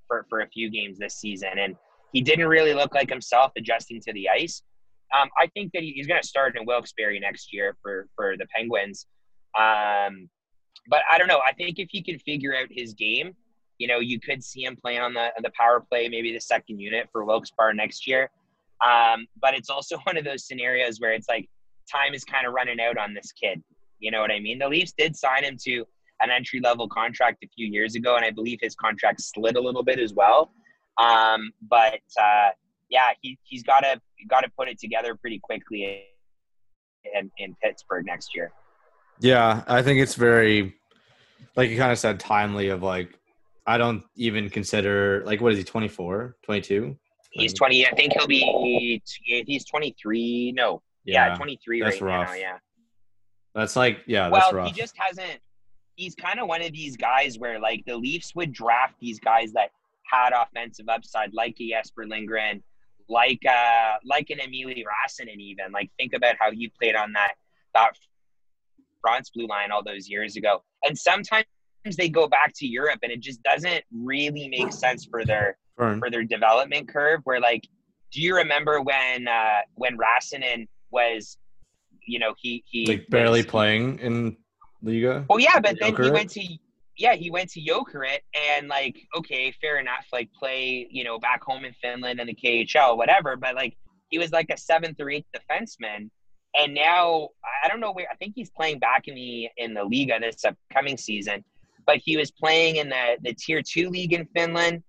for 0.07 0.25
for 0.29 0.41
a 0.41 0.49
few 0.49 0.69
games 0.69 0.97
this 0.97 1.15
season, 1.15 1.59
and 1.59 1.75
he 2.13 2.21
didn't 2.21 2.47
really 2.47 2.73
look 2.73 2.93
like 2.95 3.09
himself 3.09 3.51
adjusting 3.57 4.01
to 4.01 4.13
the 4.13 4.27
ice. 4.27 4.63
Um, 5.17 5.29
I 5.39 5.47
think 5.47 5.71
that 5.73 5.83
he's 5.83 6.07
going 6.07 6.21
to 6.21 6.27
start 6.27 6.55
in 6.57 6.65
Wilkes-Barre 6.65 7.19
next 7.19 7.53
year 7.53 7.77
for 7.81 8.07
for 8.15 8.37
the 8.37 8.47
Penguins. 8.53 9.05
Um, 9.57 10.29
but 10.87 11.01
I 11.11 11.19
don't 11.19 11.27
know. 11.27 11.41
I 11.47 11.53
think 11.53 11.77
if 11.77 11.89
he 11.91 12.01
can 12.01 12.17
figure 12.19 12.55
out 12.55 12.67
his 12.71 12.93
game, 12.93 13.35
you 13.77 13.87
know, 13.87 13.99
you 13.99 14.19
could 14.19 14.43
see 14.43 14.63
him 14.63 14.75
playing 14.75 15.01
on 15.01 15.13
the 15.13 15.29
the 15.43 15.51
power 15.59 15.79
play, 15.79 16.09
maybe 16.09 16.33
the 16.33 16.41
second 16.41 16.79
unit 16.79 17.07
for 17.11 17.23
Wilkes-Barre 17.23 17.73
next 17.73 18.07
year. 18.07 18.31
Um, 18.85 19.27
but 19.41 19.53
it's 19.53 19.69
also 19.69 19.97
one 20.03 20.17
of 20.17 20.23
those 20.23 20.45
scenarios 20.45 20.99
where 20.99 21.13
it's 21.13 21.27
like 21.29 21.49
time 21.91 22.13
is 22.13 22.23
kind 22.23 22.45
of 22.45 22.53
running 22.53 22.79
out 22.79 22.97
on 22.97 23.13
this 23.13 23.31
kid. 23.31 23.61
You 23.99 24.11
know 24.11 24.21
what 24.21 24.31
I 24.31 24.39
mean? 24.39 24.59
The 24.59 24.67
Leafs 24.69 24.93
did 24.97 25.15
sign 25.15 25.43
him 25.43 25.57
to 25.65 25.85
an 26.21 26.29
entry 26.29 26.59
level 26.61 26.87
contract 26.87 27.43
a 27.43 27.47
few 27.47 27.67
years 27.67 27.95
ago, 27.95 28.15
and 28.15 28.25
I 28.25 28.31
believe 28.31 28.59
his 28.61 28.75
contract 28.75 29.21
slid 29.21 29.55
a 29.55 29.61
little 29.61 29.83
bit 29.83 29.99
as 29.99 30.13
well. 30.13 30.51
Um, 30.97 31.51
but 31.69 32.01
uh, 32.19 32.49
yeah, 32.89 33.09
he 33.21 33.37
he's 33.43 33.63
got 33.63 33.81
to 33.81 33.99
got 34.29 34.41
to 34.41 34.49
put 34.57 34.67
it 34.67 34.79
together 34.79 35.15
pretty 35.15 35.39
quickly 35.39 36.03
in, 37.15 37.31
in 37.37 37.55
Pittsburgh 37.61 38.05
next 38.05 38.35
year. 38.35 38.51
Yeah, 39.19 39.63
I 39.67 39.81
think 39.81 39.99
it's 39.99 40.15
very, 40.15 40.75
like 41.55 41.69
you 41.69 41.77
kind 41.77 41.91
of 41.91 41.99
said, 41.99 42.19
timely. 42.19 42.69
Of 42.69 42.83
like, 42.83 43.17
I 43.65 43.77
don't 43.77 44.03
even 44.15 44.49
consider 44.49 45.23
like 45.25 45.41
what 45.41 45.51
is 45.51 45.57
he 45.57 45.63
24, 45.63 46.37
22? 46.43 46.97
He's 47.31 47.53
20. 47.53 47.87
I 47.87 47.91
think 47.91 48.13
he'll 48.13 48.27
be. 48.27 49.01
He's 49.45 49.65
23. 49.65 50.53
No, 50.53 50.81
yeah, 51.05 51.35
23 51.35 51.81
that's 51.81 52.01
right 52.01 52.17
rough. 52.19 52.29
now. 52.29 52.33
Yeah. 52.35 52.57
That's 53.55 53.75
like 53.75 53.99
yeah, 54.05 54.29
that's 54.29 54.51
well, 54.51 54.63
rough. 54.63 54.67
he 54.67 54.79
just 54.79 54.95
hasn't. 54.97 55.39
He's 55.95 56.15
kind 56.15 56.39
of 56.39 56.47
one 56.47 56.61
of 56.61 56.71
these 56.71 56.95
guys 56.95 57.37
where 57.37 57.59
like 57.59 57.83
the 57.85 57.97
Leafs 57.97 58.33
would 58.35 58.53
draft 58.53 58.95
these 58.99 59.19
guys 59.19 59.51
that 59.53 59.71
had 60.05 60.31
offensive 60.33 60.87
upside, 60.87 61.33
like 61.33 61.55
a 61.59 61.69
Jesper 61.69 62.05
Lindgren, 62.05 62.63
like 63.09 63.41
uh 63.45 63.95
like 64.05 64.29
an 64.29 64.37
Eemeli 64.37 64.83
Räsänen 64.83 65.37
even. 65.39 65.71
Like 65.71 65.89
think 65.97 66.13
about 66.13 66.35
how 66.39 66.51
he 66.51 66.71
played 66.79 66.95
on 66.95 67.13
that 67.13 67.33
that 67.73 67.91
Fronts 69.01 69.29
blue 69.29 69.47
line 69.47 69.71
all 69.71 69.83
those 69.83 70.07
years 70.07 70.35
ago. 70.35 70.63
And 70.83 70.97
sometimes 70.97 71.45
they 71.97 72.09
go 72.09 72.27
back 72.27 72.53
to 72.55 72.67
Europe 72.67 72.99
and 73.03 73.11
it 73.11 73.21
just 73.21 73.41
doesn't 73.43 73.83
really 73.91 74.47
make 74.49 74.71
sense 74.71 75.05
for 75.05 75.25
their 75.25 75.57
Fern. 75.79 75.99
for 75.99 76.09
their 76.11 76.23
development 76.23 76.87
curve 76.89 77.21
where 77.23 77.39
like 77.39 77.63
do 78.11 78.21
you 78.21 78.35
remember 78.35 78.81
when 78.81 79.27
uh 79.27 79.59
when 79.75 79.97
Räsänen 79.97 80.67
was 80.91 81.37
you 82.05 82.19
know 82.19 82.33
he 82.41 82.63
he 82.69 82.85
like 82.85 83.09
barely 83.09 83.39
was- 83.39 83.47
playing 83.47 83.99
in 83.99 84.37
Liiga. 84.83 85.25
well, 85.27 85.39
yeah, 85.39 85.59
but 85.59 85.77
then 85.79 85.93
he 85.93 86.09
went 86.09 86.29
to 86.31 86.41
yeah, 86.97 87.13
he 87.15 87.29
went 87.29 87.49
to 87.51 87.61
Jokerit 87.61 88.19
and 88.33 88.67
like 88.67 88.95
okay, 89.17 89.53
fair 89.61 89.77
enough, 89.79 90.05
like 90.13 90.29
play 90.33 90.87
you 90.89 91.03
know 91.03 91.19
back 91.19 91.43
home 91.43 91.65
in 91.65 91.73
Finland 91.81 92.19
and 92.19 92.29
the 92.29 92.35
KHL, 92.35 92.97
whatever. 92.97 93.35
But 93.35 93.55
like 93.55 93.75
he 94.09 94.17
was 94.17 94.31
like 94.31 94.49
a 94.49 94.57
seventh 94.57 94.97
or 94.99 95.09
eighth 95.09 95.27
defenseman, 95.35 96.09
and 96.55 96.73
now 96.73 97.29
I 97.63 97.67
don't 97.67 97.79
know 97.81 97.91
where. 97.91 98.07
I 98.11 98.15
think 98.15 98.33
he's 98.35 98.49
playing 98.49 98.79
back 98.79 99.07
in 99.07 99.15
the 99.15 99.49
in 99.57 99.73
the 99.73 99.81
Liiga 99.81 100.19
this 100.21 100.45
upcoming 100.45 100.97
season, 100.97 101.43
but 101.85 101.97
he 101.97 102.15
was 102.17 102.31
playing 102.31 102.77
in 102.77 102.87
the 102.89 103.17
the 103.21 103.33
tier 103.33 103.61
two 103.61 103.89
league 103.89 104.13
in 104.13 104.25
Finland, 104.35 104.81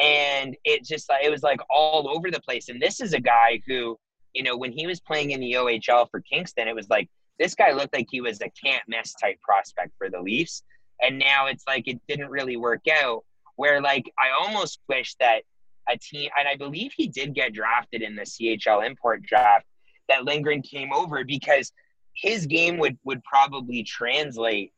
and 0.00 0.56
it 0.64 0.84
just 0.84 1.08
like 1.08 1.24
it 1.24 1.30
was 1.30 1.42
like 1.42 1.60
all 1.70 2.08
over 2.08 2.30
the 2.30 2.40
place. 2.40 2.68
And 2.68 2.80
this 2.80 3.00
is 3.00 3.12
a 3.12 3.20
guy 3.20 3.60
who 3.66 3.98
you 4.34 4.42
know 4.42 4.56
when 4.56 4.72
he 4.72 4.86
was 4.86 5.00
playing 5.00 5.30
in 5.30 5.40
the 5.40 5.52
OHL 5.52 6.10
for 6.10 6.20
Kingston, 6.20 6.68
it 6.68 6.74
was 6.74 6.88
like 6.88 7.08
this 7.38 7.54
guy 7.54 7.72
looked 7.72 7.94
like 7.94 8.08
he 8.10 8.20
was 8.20 8.40
a 8.40 8.50
can't 8.50 8.82
miss 8.88 9.14
type 9.14 9.40
prospect 9.40 9.92
for 9.98 10.08
the 10.08 10.20
Leafs. 10.20 10.62
And 11.02 11.18
now 11.18 11.46
it's 11.46 11.64
like 11.66 11.88
it 11.88 12.00
didn't 12.08 12.30
really 12.30 12.56
work 12.56 12.82
out. 13.02 13.24
Where 13.56 13.80
like 13.80 14.10
I 14.18 14.30
almost 14.30 14.80
wish 14.88 15.14
that 15.20 15.42
a 15.88 15.98
team, 15.98 16.30
and 16.38 16.48
I 16.48 16.56
believe 16.56 16.92
he 16.96 17.08
did 17.08 17.34
get 17.34 17.52
drafted 17.52 18.02
in 18.02 18.16
the 18.16 18.22
CHL 18.22 18.86
import 18.86 19.22
draft, 19.22 19.66
that 20.08 20.24
Lindgren 20.24 20.62
came 20.62 20.92
over 20.92 21.24
because 21.24 21.72
his 22.14 22.46
game 22.46 22.78
would 22.78 22.98
would 23.04 23.22
probably 23.24 23.82
translate 23.82 24.72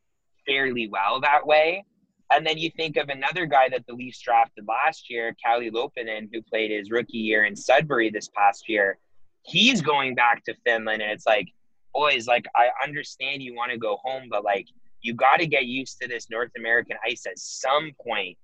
fairly 0.46 0.88
well 0.88 1.20
that 1.20 1.46
way. 1.46 1.84
And 2.32 2.44
then 2.44 2.58
you 2.58 2.70
think 2.76 2.96
of 2.96 3.08
another 3.08 3.46
guy 3.46 3.68
that 3.68 3.86
the 3.86 3.94
Leafs 3.94 4.20
drafted 4.20 4.64
last 4.66 5.08
year, 5.08 5.36
Kalle 5.44 5.70
Loponen, 5.70 6.28
who 6.32 6.42
played 6.42 6.70
his 6.70 6.90
rookie 6.90 7.18
year 7.18 7.44
in 7.44 7.54
Sudbury 7.54 8.10
this 8.10 8.28
past 8.28 8.68
year. 8.68 8.98
He's 9.42 9.80
going 9.80 10.16
back 10.16 10.44
to 10.44 10.54
Finland, 10.64 11.02
and 11.02 11.12
it's 11.12 11.26
like, 11.26 11.48
boys, 11.94 12.26
like 12.26 12.46
I 12.56 12.68
understand 12.82 13.42
you 13.42 13.54
want 13.54 13.70
to 13.70 13.78
go 13.78 13.98
home, 14.02 14.24
but 14.28 14.42
like 14.42 14.66
you 15.02 15.14
got 15.14 15.38
to 15.38 15.46
get 15.46 15.66
used 15.66 16.00
to 16.00 16.08
this 16.08 16.28
North 16.28 16.50
American 16.56 16.96
ice 17.06 17.26
at 17.26 17.38
some 17.38 17.92
point 18.04 18.36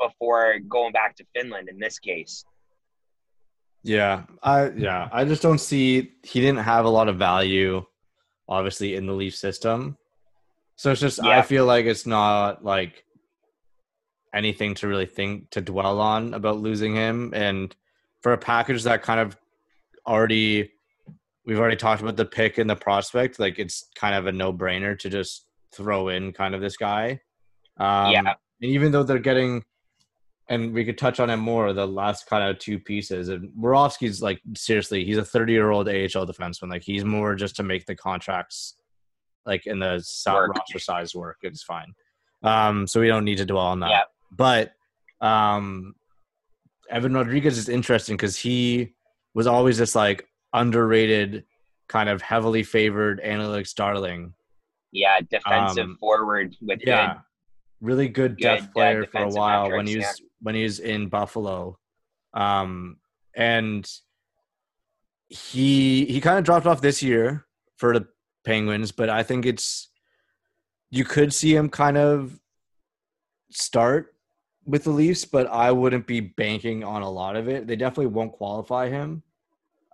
before 0.00 0.58
going 0.68 0.92
back 0.92 1.14
to 1.16 1.24
Finland. 1.34 1.68
In 1.68 1.78
this 1.78 2.00
case, 2.00 2.44
Yeah, 3.84 4.24
I 4.42 4.70
yeah, 4.70 5.08
I 5.12 5.24
just 5.24 5.42
don't 5.42 5.60
see 5.60 6.12
he 6.24 6.40
didn't 6.40 6.64
have 6.64 6.84
a 6.86 6.88
lot 6.90 7.08
of 7.08 7.16
value, 7.16 7.84
obviously 8.48 8.96
in 8.96 9.06
the 9.06 9.12
Leaf 9.12 9.36
system. 9.36 9.96
So 10.74 10.90
it's 10.90 11.00
just 11.00 11.22
I 11.22 11.42
feel 11.42 11.66
like 11.66 11.86
it's 11.86 12.06
not 12.06 12.64
like 12.64 13.04
anything 14.34 14.74
to 14.74 14.88
really 14.88 15.06
think 15.06 15.50
to 15.50 15.60
dwell 15.60 16.00
on 16.00 16.34
about 16.34 16.58
losing 16.58 16.94
him, 16.94 17.32
and 17.34 17.74
for 18.22 18.32
a 18.32 18.38
package 18.38 18.82
that 18.84 19.02
kind 19.02 19.20
of 19.20 19.36
already 20.06 20.72
we've 21.44 21.58
already 21.58 21.76
talked 21.76 22.02
about 22.02 22.16
the 22.16 22.24
pick 22.26 22.58
and 22.58 22.68
the 22.68 22.76
prospect, 22.76 23.38
like 23.38 23.58
it's 23.58 23.88
kind 23.94 24.14
of 24.14 24.26
a 24.26 24.32
no 24.32 24.52
brainer 24.52 24.98
to 24.98 25.08
just 25.08 25.46
throw 25.72 26.08
in 26.08 26.32
kind 26.32 26.54
of 26.54 26.60
this 26.60 26.76
guy. 26.76 27.20
Um, 27.78 28.12
Yeah. 28.12 28.20
and 28.20 28.34
even 28.60 28.92
though 28.92 29.02
they're 29.02 29.18
getting 29.18 29.64
and 30.50 30.72
we 30.72 30.82
could 30.84 30.96
touch 30.98 31.20
on 31.20 31.28
it 31.30 31.36
more 31.36 31.72
the 31.74 31.86
last 31.86 32.26
kind 32.26 32.42
of 32.42 32.58
two 32.58 32.78
pieces 32.78 33.28
and 33.28 33.50
Borowski's 33.50 34.20
like 34.22 34.40
seriously 34.56 35.04
he's 35.04 35.18
a 35.18 35.24
30 35.24 35.52
year 35.52 35.70
old 35.70 35.88
AHL 35.88 36.26
defenseman 36.26 36.70
like 36.70 36.82
he's 36.82 37.04
more 37.04 37.34
just 37.34 37.54
to 37.56 37.62
make 37.62 37.84
the 37.86 37.94
contracts 37.94 38.74
like 39.46 39.66
in 39.66 39.78
the 39.78 40.02
roster 40.26 40.78
size 40.78 41.14
work 41.14 41.36
it's 41.42 41.62
fine 41.62 41.92
um 42.42 42.86
so 42.86 42.98
we 43.00 43.08
don't 43.08 43.24
need 43.24 43.36
to 43.38 43.44
dwell 43.44 43.66
on 43.66 43.80
that 43.80 43.90
Yeah. 43.90 44.02
But 44.30 44.72
um 45.20 45.94
Evan 46.90 47.14
Rodrigues 47.14 47.58
is 47.58 47.68
interesting 47.68 48.16
because 48.16 48.36
he 48.36 48.94
was 49.34 49.46
always 49.46 49.78
this 49.78 49.94
like 49.94 50.26
underrated 50.52 51.44
kind 51.88 52.08
of 52.08 52.22
heavily 52.22 52.62
favored 52.62 53.22
analytics 53.22 53.74
darling. 53.74 54.34
Yeah, 54.92 55.20
defensive 55.20 55.84
Um, 55.84 55.96
forward 56.00 56.56
with 56.62 56.80
yeah, 56.82 57.14
good. 57.14 57.16
really 57.80 58.08
good 58.08 58.36
good, 58.36 58.42
depth 58.42 58.64
uh, 58.64 58.72
player 58.72 59.04
for 59.06 59.22
a 59.22 59.28
while 59.28 59.70
when 59.70 59.84
metrics, 59.84 59.90
he 59.90 59.96
was 59.98 60.22
when 60.40 60.54
he 60.54 60.62
was 60.62 60.80
in 60.80 61.08
Buffalo, 61.08 61.78
um, 62.32 62.96
and 63.34 63.90
he 65.28 66.06
he 66.06 66.20
kind 66.20 66.38
of 66.38 66.44
dropped 66.44 66.66
off 66.66 66.80
this 66.80 67.02
year 67.02 67.46
for 67.76 67.92
the 67.92 68.06
Penguins, 68.44 68.92
but 68.92 69.10
I 69.10 69.22
think 69.22 69.44
it's 69.44 69.90
you 70.90 71.04
could 71.04 71.34
see 71.34 71.54
him 71.54 71.68
kind 71.68 71.98
of 71.98 72.40
start 73.50 74.14
with 74.68 74.84
the 74.84 74.90
Leafs, 74.90 75.24
but 75.24 75.46
I 75.48 75.72
wouldn't 75.72 76.06
be 76.06 76.20
banking 76.20 76.84
on 76.84 77.02
a 77.02 77.10
lot 77.10 77.34
of 77.36 77.48
it. 77.48 77.66
They 77.66 77.74
definitely 77.74 78.06
won't 78.06 78.32
qualify 78.32 78.88
him. 78.88 79.22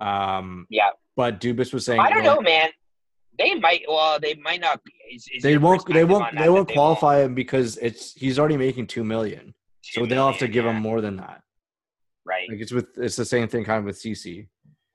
Um, 0.00 0.66
Yeah, 0.68 0.90
but 1.16 1.40
Dubas 1.40 1.72
was 1.72 1.86
saying 1.86 2.00
I 2.00 2.10
don't 2.10 2.24
well, 2.24 2.36
know, 2.36 2.42
man. 2.42 2.68
They 3.38 3.54
might. 3.54 3.82
Well, 3.88 4.18
they 4.20 4.34
might 4.34 4.60
not. 4.60 4.80
Is, 5.12 5.26
is 5.34 5.42
they 5.42 5.56
won't 5.58 5.86
they 5.86 6.04
won't 6.04 6.36
they 6.36 6.48
won't 6.48 6.68
that 6.68 6.74
qualify 6.74 7.22
him 7.22 7.34
because 7.34 7.76
it's 7.78 8.12
he's 8.14 8.38
already 8.38 8.56
making 8.56 8.86
two 8.88 9.04
million. 9.04 9.54
Two 9.82 10.00
So 10.00 10.06
they'll 10.06 10.26
have 10.30 10.38
to 10.38 10.48
give 10.48 10.64
yeah, 10.64 10.72
him 10.72 10.82
more 10.82 11.00
than 11.00 11.16
that. 11.16 11.42
right. 12.24 12.48
Like 12.48 12.60
it's 12.60 12.72
with 12.72 12.96
it's 12.98 13.16
the 13.16 13.24
same 13.24 13.48
thing 13.48 13.64
kind 13.64 13.78
of 13.78 13.84
with 13.84 13.96
CC. 13.96 14.48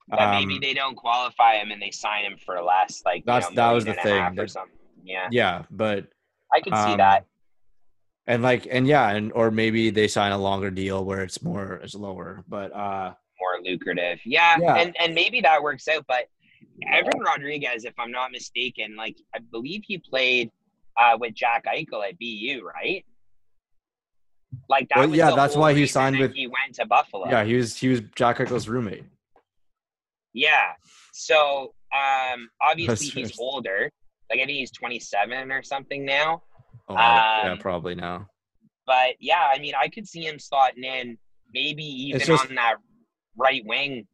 But 0.10 0.32
maybe 0.32 0.56
Um, 0.56 0.60
they 0.62 0.74
don't 0.74 0.96
qualify 0.96 1.56
him 1.56 1.70
and 1.72 1.82
they 1.82 1.92
sign 1.92 2.26
him 2.26 2.38
for 2.44 2.60
less, 2.62 3.04
like 3.06 3.18
you 3.20 3.24
That's- 3.28 3.52
know, 3.52 3.56
that 3.58 3.72
was 3.72 3.86
the 3.86 3.94
thing, 3.94 4.36
that- 4.36 4.50
something. 4.50 4.76
Yeah, 5.04 5.28
Yeah, 5.32 5.64
but 5.70 6.08
I 6.54 6.60
can 6.62 6.74
see 6.74 6.94
um, 6.94 6.98
that. 6.98 7.26
And 8.30 8.44
like 8.44 8.68
and 8.70 8.86
yeah, 8.88 9.10
and 9.10 9.32
or 9.34 9.50
maybe 9.52 9.90
they 9.90 10.08
sign 10.08 10.32
a 10.32 10.38
longer 10.38 10.70
deal 10.70 11.04
where 11.04 11.22
it's 11.24 11.42
more 11.42 11.74
it's 11.84 11.96
lower. 11.96 12.44
But 12.48 12.72
uh 12.74 13.14
More 13.42 13.56
lucrative. 13.64 14.20
Yeah, 14.24 14.56
Yeah. 14.62 14.76
and 14.76 14.96
and 15.02 15.14
maybe 15.16 15.42
that 15.42 15.62
works 15.64 15.88
out. 15.88 16.06
But 16.08 16.26
Evan 16.88 17.20
Rodrigues, 17.20 17.84
if 17.86 17.94
I'm 18.00 18.12
not 18.12 18.32
mistaken, 18.32 18.96
like 18.96 19.18
I 19.36 19.40
believe 19.40 19.82
he 19.86 19.98
played 19.98 20.52
uh, 21.02 21.18
with 21.20 21.34
Jack 21.34 21.66
Eichel 21.66 22.08
at 22.08 22.20
BU, 22.20 22.64
right? 22.66 23.04
Like 24.70 24.88
that. 24.90 25.00
Well, 25.00 25.10
was 25.10 25.18
yeah, 25.18 25.32
that's 25.36 25.56
why 25.56 25.74
he 25.74 25.88
signed 25.88 26.20
with- 26.20 26.34
He 26.34 26.48
went 26.48 26.76
to 26.76 26.86
Buffalo. 26.86 27.28
yeah, 27.30 27.44
he 27.44 27.56
was 27.56 27.76
he 27.78 27.88
was 27.88 28.02
Jack 28.16 28.38
Eichel's 28.38 28.70
roommate. 28.70 29.06
Yeah. 30.34 30.74
So 31.14 31.74
um 31.94 32.50
obviously 32.62 32.88
That's 33.08 33.14
he's 33.14 33.30
first. 33.32 33.40
older. 33.40 33.90
Like 34.30 34.40
I 34.40 34.46
think 34.46 34.58
he's 34.60 34.72
27 34.72 35.52
or 35.52 35.64
something 35.64 36.06
now. 36.06 36.44
Oh, 36.90 36.96
don't- 36.96 37.06
yeah, 37.46 37.52
Um, 37.52 37.58
probably 37.60 37.96
now. 37.96 38.28
But 38.86 39.16
yeah, 39.20 39.48
I 39.54 39.60
mean, 39.60 39.74
I 39.80 39.88
could 39.88 40.08
see 40.08 40.26
him 40.26 40.38
slotting 40.38 40.84
in, 40.84 41.18
maybe 41.54 41.84
even 41.84 42.20
just- 42.22 42.48
on 42.50 42.56
that 42.56 42.76
right 43.38 43.64
wing, 43.66 44.08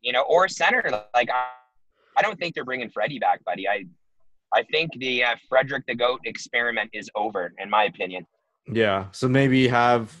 you 0.00 0.12
know, 0.12 0.22
or 0.22 0.48
center. 0.48 0.82
Like 1.14 1.28
I, 1.30 1.46
I 2.16 2.22
don't 2.22 2.38
think 2.38 2.54
they're 2.54 2.64
bringing 2.64 2.88
Freddie 2.90 3.18
back, 3.18 3.44
buddy. 3.44 3.68
I, 3.68 3.84
I 4.54 4.62
think 4.64 4.92
the 4.98 5.24
uh, 5.24 5.36
Frederick 5.48 5.84
the 5.88 5.94
Goat 5.94 6.20
experiment 6.24 6.90
is 6.92 7.10
over, 7.14 7.52
in 7.58 7.68
my 7.70 7.84
opinion. 7.84 8.26
Yeah, 8.66 9.06
so 9.12 9.28
maybe 9.28 9.66
have 9.68 10.14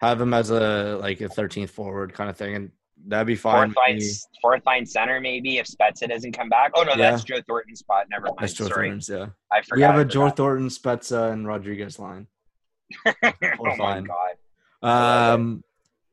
have 0.00 0.20
him 0.20 0.32
as 0.32 0.50
a 0.50 0.96
like 1.00 1.20
a 1.20 1.28
13th 1.28 1.70
forward 1.70 2.14
kind 2.14 2.30
of 2.30 2.36
thing, 2.36 2.54
and 2.54 2.70
that'd 3.06 3.26
be 3.26 3.36
fine. 3.36 3.72
Fourth 3.72 3.76
line, 3.88 4.00
fourth 4.42 4.66
line 4.66 4.86
center, 4.86 5.20
maybe 5.20 5.58
if 5.58 5.66
Spezza 5.66 6.08
doesn't 6.08 6.32
come 6.32 6.48
back. 6.48 6.72
Oh 6.74 6.82
no, 6.82 6.90
Yeah. 6.92 7.10
that's 7.10 7.24
Joe 7.24 7.40
Thornton's 7.46 7.80
spot. 7.80 8.06
Never 8.10 8.26
mind. 8.26 8.36
That's 8.40 8.52
Joe 8.54 8.64
Sorry, 8.68 8.88
Thornton's, 8.88 9.08
yeah. 9.08 9.26
I 9.52 9.62
forgot. 9.62 9.76
We 9.76 9.82
have 9.82 9.98
a 9.98 10.04
Joe. 10.04 10.30
Thornton, 10.30 10.68
Spezza, 10.68 11.32
and 11.32 11.46
Rodrigues 11.46 11.98
line. 11.98 12.26
oh 13.06 13.76
my 13.78 14.00
god. 14.02 15.32
Um, 15.32 15.64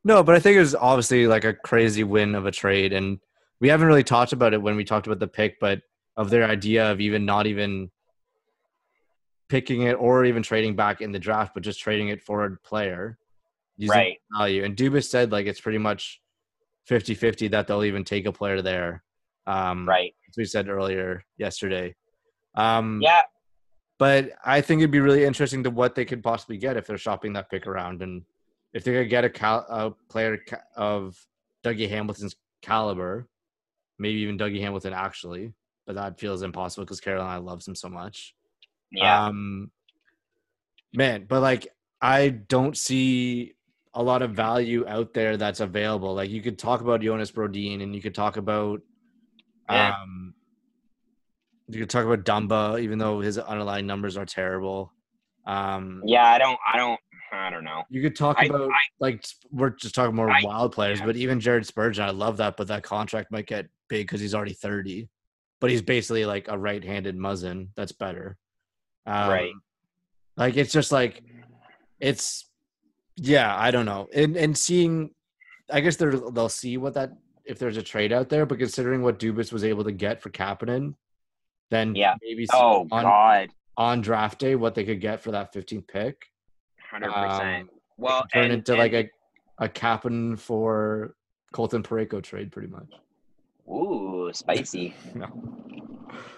no, 0.04 0.24
but 0.24 0.36
I 0.36 0.40
think 0.40 0.56
it 0.58 0.62
was 0.62 0.74
obviously 0.76 1.28
like 1.28 1.44
a 1.44 1.54
crazy 1.54 2.04
win 2.04 2.36
of 2.36 2.46
a 2.46 2.52
trade, 2.52 2.94
and 2.94 3.20
we 3.60 3.68
haven't 3.70 3.88
really 3.88 4.04
talked 4.04 4.34
about 4.34 4.54
it 4.54 4.62
when 4.62 4.76
we 4.76 4.84
talked 4.84 5.06
about 5.08 5.20
the 5.20 5.28
pick, 5.28 5.60
but 5.60 5.82
of 6.18 6.30
their 6.30 6.46
idea 6.46 6.92
of 6.92 7.00
even 7.02 7.26
not 7.26 7.46
even 7.48 7.92
picking 9.50 9.82
it 9.84 9.94
or 9.94 10.26
even 10.26 10.42
trading 10.44 10.76
back 10.76 11.02
in 11.02 11.12
the 11.12 11.20
draft, 11.20 11.54
but 11.54 11.62
just 11.64 11.80
trading 11.80 12.08
it 12.08 12.22
for 12.22 12.46
a 12.46 12.56
player, 12.58 13.18
using 13.78 13.92
Right. 13.98 14.18
value. 14.36 14.64
And 14.64 14.76
Dubas 14.76 15.10
said 15.10 15.32
like 15.32 15.46
it's 15.46 15.60
pretty 15.62 15.78
much 15.78 16.22
50-50 16.92 17.50
that 17.52 17.68
they'll 17.68 17.86
even 17.86 18.04
take 18.04 18.26
a 18.26 18.32
player 18.32 18.62
there. 18.62 19.04
Um, 19.48 19.88
Right. 19.88 20.14
as 20.30 20.36
we 20.38 20.46
said 20.46 20.68
earlier 20.68 21.24
yesterday. 21.38 21.96
Um, 22.56 23.00
Yeah. 23.02 23.22
but 23.98 24.32
I 24.46 24.62
think 24.62 24.80
it'd 24.82 24.92
be 24.92 25.00
really 25.00 25.24
interesting 25.24 25.64
to 25.64 25.70
what 25.70 25.96
they 25.96 26.06
could 26.06 26.22
possibly 26.22 26.58
get 26.58 26.76
if 26.78 26.86
they're 26.86 26.98
shopping 26.98 27.34
that 27.34 27.50
pick 27.50 27.66
around, 27.66 28.02
and 28.02 28.24
if 28.74 28.84
they 28.84 28.92
could 28.94 29.10
get 29.10 29.24
a, 29.26 29.30
cal- 29.30 29.66
a 29.70 29.92
player 30.12 30.38
ca- 30.38 30.62
of 30.76 31.18
Dougie 31.64 31.90
Hamilton's 31.90 32.36
caliber, 32.62 33.28
maybe 34.00 34.20
even 34.20 34.38
Dougie 34.38 34.62
Hamilton 34.62 34.94
actually, 34.94 35.54
but 35.88 35.96
that 35.96 36.20
feels 36.20 36.42
impossible 36.44 36.84
because 36.86 37.00
Carolina 37.00 37.40
loves 37.42 37.68
him 37.68 37.76
so 37.76 37.88
much. 37.90 38.36
Yeah. 38.92 39.26
Um, 39.28 39.72
man, 40.94 41.26
but 41.28 41.42
like 41.42 41.68
I 42.02 42.30
don't 42.30 42.76
see 42.78 43.54
a 43.94 44.02
lot 44.02 44.22
of 44.22 44.32
value 44.32 44.88
out 44.88 45.14
there 45.14 45.36
that's 45.38 45.60
available. 45.60 46.14
Like 46.16 46.30
you 46.30 46.42
could 46.42 46.58
talk 46.58 46.82
about 46.82 47.02
Jonas 47.02 47.32
Brodin, 47.32 47.82
and 47.84 47.94
you 47.96 48.02
could 48.02 48.16
talk 48.16 48.38
about 48.38 48.82
Yeah. 49.70 49.94
um, 50.02 50.34
you 51.68 51.80
could 51.80 51.90
talk 51.90 52.06
about 52.06 52.24
Dumba, 52.26 52.82
even 52.82 52.98
though 53.00 53.20
his 53.22 53.38
underlying 53.38 53.88
numbers 53.88 54.18
are 54.18 54.26
terrible. 54.26 54.94
Um, 55.46 56.02
yeah. 56.06 56.26
I 56.26 56.38
don't. 56.38 56.60
I 56.72 56.78
don't. 56.78 57.00
I 57.34 57.50
don't 57.50 57.64
know. 57.64 57.84
you 57.90 58.02
could 58.02 58.16
talk 58.18 58.38
I- 58.40 58.46
about 58.46 58.70
I- 58.70 58.76
like 59.00 59.26
we're 59.52 59.70
just 59.72 59.96
talking 59.96 60.14
more 60.16 60.30
I- 60.30 60.42
wild 60.44 60.74
players, 60.74 61.00
yeah. 61.00 61.06
but 61.06 61.16
even 61.16 61.40
Jared 61.40 61.66
Spurgeon, 61.66 62.04
I 62.04 62.10
love 62.12 62.38
that, 62.38 62.58
but 62.58 62.68
that 62.68 62.84
contract 62.84 63.32
might 63.32 63.48
get 63.48 63.68
big 63.88 64.06
because 64.08 64.20
he's 64.20 64.36
already 64.36 64.54
thirty. 64.54 65.08
But 65.62 65.70
he's 65.70 65.82
basically 65.82 66.26
like 66.26 66.48
a 66.50 66.58
right-handed 66.58 67.16
Muzzin. 67.18 67.68
That's 67.76 67.92
better. 67.94 68.38
Um, 69.06 69.30
Right. 69.30 69.54
Like 70.36 70.58
it's 70.58 70.74
just 70.74 70.92
like 70.92 71.24
it's 72.00 72.50
yeah, 73.18 73.56
I 73.58 73.72
don't 73.72 73.86
know. 73.86 74.08
And 74.14 74.36
and 74.38 74.58
seeing 74.58 75.12
I 75.72 75.80
guess 75.82 75.96
they're 75.96 76.12
they'll 76.32 76.50
see 76.50 76.78
what 76.78 76.94
that 76.96 77.12
if 77.46 77.58
there's 77.60 77.78
a 77.78 77.84
trade 77.84 78.12
out 78.14 78.30
there, 78.30 78.46
but 78.46 78.60
considering 78.60 79.02
what 79.02 79.20
Dubas 79.20 79.52
was 79.52 79.64
able 79.64 79.84
to 79.84 79.92
get 79.92 80.22
for 80.22 80.30
Kapanen, 80.30 80.96
then 81.70 81.96
Yeah. 81.96 82.16
maybe 82.22 82.46
see 82.46 82.52
Oh 82.56 82.88
on, 82.92 83.04
God. 83.04 83.50
on 83.78 84.02
draft 84.02 84.40
day 84.40 84.56
what 84.56 84.76
they 84.76 84.84
could 84.84 85.02
get 85.02 85.22
for 85.22 85.32
that 85.32 85.52
15th 85.54 85.88
pick. 85.88 86.26
Hundred 86.90 87.10
Um, 87.12 87.30
percent. 87.30 87.70
Well, 87.98 88.26
turn 88.34 88.46
and, 88.46 88.54
into 88.54 88.74
and- 88.74 88.80
like 88.80 88.94
a 88.94 89.10
a 89.58 89.70
Kapanen 89.70 90.38
for 90.40 91.16
Colton 91.54 91.84
Parayko 91.84 92.22
trade 92.24 92.52
pretty 92.52 92.68
much. 92.70 92.88
ooh 93.70 94.30
spicy. 94.34 94.94
No. 95.16 95.28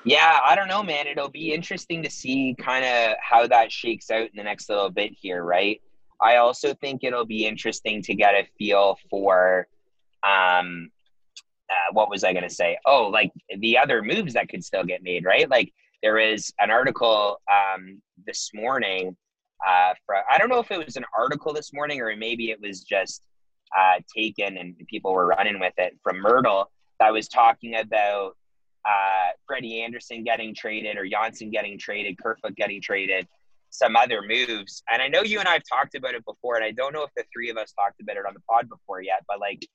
Yeah, 0.06 0.40
I 0.46 0.54
don't 0.56 0.68
know, 0.68 0.84
man. 0.84 1.08
It'll 1.08 1.30
be 1.30 1.54
interesting 1.54 2.04
to 2.04 2.10
see 2.10 2.56
kind 2.60 2.84
of 2.86 3.16
how 3.22 3.48
that 3.48 3.72
shakes 3.72 4.12
out 4.12 4.22
in 4.30 4.36
the 4.36 4.44
next 4.44 4.70
little 4.70 4.90
bit 4.90 5.14
here, 5.14 5.44
right? 5.44 5.82
I 6.22 6.38
also 6.38 6.74
think 6.76 7.04
it'll 7.04 7.26
be 7.26 7.46
interesting 7.46 8.02
to 8.04 8.16
get 8.16 8.34
a 8.34 8.48
feel 8.58 8.98
for, 9.10 9.68
um, 10.26 10.90
uh, 11.70 11.92
what 11.94 12.10
was 12.10 12.24
I 12.24 12.34
going 12.34 12.48
to 12.48 12.54
say? 12.54 12.78
Oh, 12.86 13.08
like 13.08 13.32
the 13.60 13.78
other 13.78 14.02
moves 14.02 14.34
that 14.34 14.50
could 14.50 14.64
still 14.64 14.84
get 14.84 15.04
made, 15.04 15.26
right? 15.26 15.50
Like 15.50 15.74
there 16.02 16.18
is 16.18 16.54
an 16.60 16.70
article 16.72 17.42
um, 17.52 18.02
this 18.26 18.52
morning. 18.54 19.16
Uh, 19.66 19.94
I 20.30 20.38
don't 20.38 20.50
know 20.50 20.60
if 20.60 20.72
it 20.72 20.86
was 20.86 20.98
an 20.98 21.06
article 21.18 21.54
this 21.54 21.72
morning 21.74 22.02
or 22.02 22.16
maybe 22.16 22.52
it 22.52 22.60
was 22.62 22.82
just 22.82 23.24
uh, 23.78 24.00
taken 24.16 24.58
and 24.58 24.76
people 24.88 25.14
were 25.14 25.28
running 25.28 25.60
with 25.60 25.74
it 25.78 25.98
from 26.04 26.18
Mirtle 26.18 26.66
that 27.00 27.12
was 27.12 27.28
talking 27.28 27.76
about 27.76 28.36
uh, 28.86 29.30
Freddie 29.48 29.82
Andersen 29.82 30.24
getting 30.24 30.54
traded 30.54 30.98
or 30.98 31.08
Johnsson 31.08 31.50
getting 31.50 31.78
traded, 31.78 32.18
Kerfoot 32.22 32.56
getting 32.56 32.82
traded, 32.82 33.28
some 33.74 33.96
other 33.96 34.22
moves. 34.22 34.84
And 34.92 35.02
I 35.02 35.08
know 35.08 35.24
you 35.24 35.40
and 35.40 35.48
I 35.48 35.54
have 35.54 35.64
talked 35.68 35.96
about 35.96 36.14
it 36.14 36.24
before, 36.26 36.56
and 36.56 36.64
I 36.64 36.72
don't 36.72 36.94
know 36.94 37.04
if 37.04 37.10
the 37.18 37.24
three 37.34 37.50
of 37.50 37.58
us 37.58 37.74
talked 37.74 38.00
about 38.02 38.18
it 38.18 38.24
on 38.28 38.34
the 38.36 38.40
pod 38.42 38.70
before 38.70 39.02
yet, 39.02 39.24
but 39.28 39.40
like, 39.40 39.66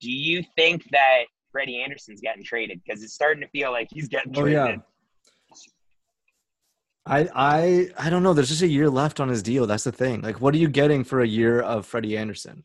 do 0.00 0.10
you 0.10 0.42
think 0.56 0.82
that 0.92 1.24
Freddie 1.52 1.82
Andersen's 1.82 2.20
getting 2.22 2.42
traded? 2.42 2.80
Because 2.84 3.02
it's 3.02 3.12
starting 3.12 3.42
to 3.42 3.48
feel 3.48 3.70
like 3.70 3.88
he's 3.90 4.08
getting 4.08 4.32
Oh, 4.36 4.40
traded. 4.42 4.54
yeah. 4.54 4.76
I 7.08 7.28
I 7.34 7.90
I 8.06 8.10
don't 8.10 8.22
know. 8.24 8.32
There's 8.34 8.48
just 8.48 8.62
a 8.62 8.66
year 8.66 8.90
left 8.90 9.20
on 9.20 9.28
his 9.28 9.42
deal. 9.42 9.66
That's 9.66 9.84
the 9.84 9.92
thing. 9.92 10.22
Like, 10.22 10.40
what 10.40 10.54
are 10.54 10.58
you 10.58 10.68
getting 10.68 11.04
for 11.04 11.20
a 11.20 11.26
year 11.26 11.60
of 11.60 11.86
Freddie 11.86 12.16
Andersen? 12.18 12.64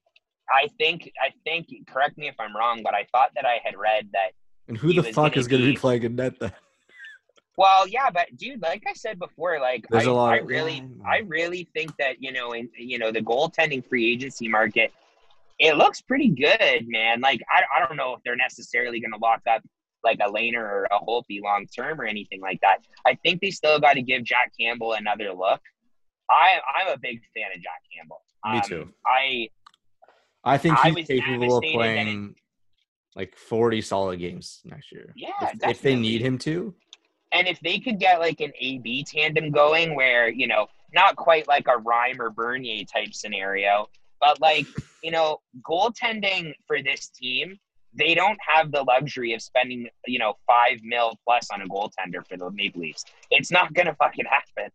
I 0.49 0.67
think, 0.79 1.09
I 1.21 1.29
think, 1.45 1.67
correct 1.87 2.17
me 2.17 2.27
if 2.27 2.35
I'm 2.39 2.55
wrong, 2.55 2.81
but 2.83 2.93
I 2.93 3.05
thought 3.11 3.29
that 3.35 3.45
I 3.45 3.59
had 3.63 3.77
read 3.77 4.09
that 4.13 4.31
And 4.67 4.77
who 4.77 4.93
the 4.93 5.03
fuck 5.03 5.33
gonna 5.33 5.39
is 5.39 5.47
going 5.47 5.61
to 5.61 5.67
be 5.67 5.73
be- 5.73 5.77
playing 5.77 6.03
in 6.03 6.15
net 6.15 6.39
then? 6.39 6.51
Well, 7.57 7.87
yeah, 7.87 8.09
but 8.09 8.27
dude, 8.37 8.61
like 8.61 8.83
I 8.87 8.93
said 8.93 9.19
before, 9.19 9.59
like 9.59 9.85
There's 9.89 10.07
I, 10.07 10.11
a 10.11 10.13
lot 10.13 10.33
I 10.33 10.37
of- 10.37 10.47
really, 10.47 10.75
yeah. 10.77 11.07
I 11.09 11.17
really 11.19 11.67
think 11.73 11.91
that 11.97 12.15
you 12.21 12.31
know, 12.31 12.53
in 12.53 12.69
you 12.77 12.97
know, 12.97 13.11
the 13.11 13.21
goaltending 13.21 13.85
free 13.87 14.11
agency 14.13 14.47
market, 14.47 14.91
it 15.59 15.75
looks 15.77 16.01
pretty 16.01 16.29
good, 16.29 16.85
man. 16.87 17.21
Like 17.21 17.41
I, 17.51 17.63
I 17.75 17.85
don't 17.85 17.97
know 17.97 18.13
if 18.13 18.21
they're 18.23 18.35
necessarily 18.37 18.99
going 19.01 19.11
to 19.11 19.19
lock 19.19 19.41
up 19.49 19.61
like 20.03 20.17
a 20.25 20.29
Lehner 20.31 20.55
or 20.63 20.87
a 20.91 20.99
Holtby 20.99 21.41
long 21.43 21.67
term 21.77 21.99
or 22.01 22.05
anything 22.05 22.41
like 22.41 22.59
that. 22.61 22.77
I 23.05 23.15
think 23.23 23.41
they 23.41 23.51
still 23.51 23.79
got 23.79 23.93
to 23.93 24.01
give 24.01 24.23
Jack 24.23 24.51
Campbell 24.59 24.93
another 24.93 25.31
look. 25.33 25.61
I, 26.29 26.59
I'm 26.79 26.87
a 26.93 26.97
big 26.97 27.19
fan 27.35 27.51
of 27.55 27.61
Jack 27.61 27.81
Campbell. 27.95 28.21
Me 28.45 28.57
Um, 28.57 28.61
too. 28.65 28.89
I, 29.05 29.49
I 30.43 30.57
think 30.57 30.79
I 30.83 30.87
he's 30.89 30.95
was 30.95 31.05
capable 31.07 31.57
of 31.57 31.63
playing 31.63 32.35
like 33.15 33.35
40 33.35 33.81
solid 33.81 34.19
games 34.19 34.61
next 34.63 34.91
year. 34.91 35.13
yeah, 35.15 35.29
if, 35.41 35.69
if 35.69 35.81
they 35.81 35.95
need 35.95 36.21
him 36.21 36.37
to. 36.39 36.73
And 37.33 37.47
if 37.47 37.59
they 37.61 37.79
could 37.79 37.99
get 37.99 38.19
like 38.19 38.41
an 38.41 38.51
AB 38.59 39.05
tandem 39.05 39.51
going 39.51 39.95
where, 39.95 40.29
you 40.29 40.47
know, 40.47 40.67
not 40.93 41.15
quite 41.15 41.47
like 41.47 41.67
a 41.67 41.79
Reimer 41.79 42.19
or 42.19 42.29
Bernier 42.29 42.85
type 42.85 43.13
scenario, 43.13 43.87
but 44.19 44.39
like, 44.41 44.67
you 45.03 45.11
know, 45.11 45.39
goaltending 45.67 46.53
for 46.67 46.81
this 46.81 47.09
team, 47.09 47.57
they 47.93 48.13
don't 48.13 48.37
have 48.45 48.71
the 48.71 48.83
luxury 48.83 49.33
of 49.33 49.41
spending, 49.41 49.89
you 50.07 50.19
know, 50.19 50.35
five 50.47 50.79
mil 50.83 51.17
plus 51.25 51.47
on 51.51 51.61
a 51.61 51.67
goaltender 51.67 52.25
for 52.27 52.37
the 52.37 52.49
Maple 52.51 52.81
Leafs. 52.81 53.03
It's 53.31 53.51
not 53.51 53.73
going 53.73 53.87
to 53.87 53.95
fucking 53.95 54.25
happen. 54.25 54.71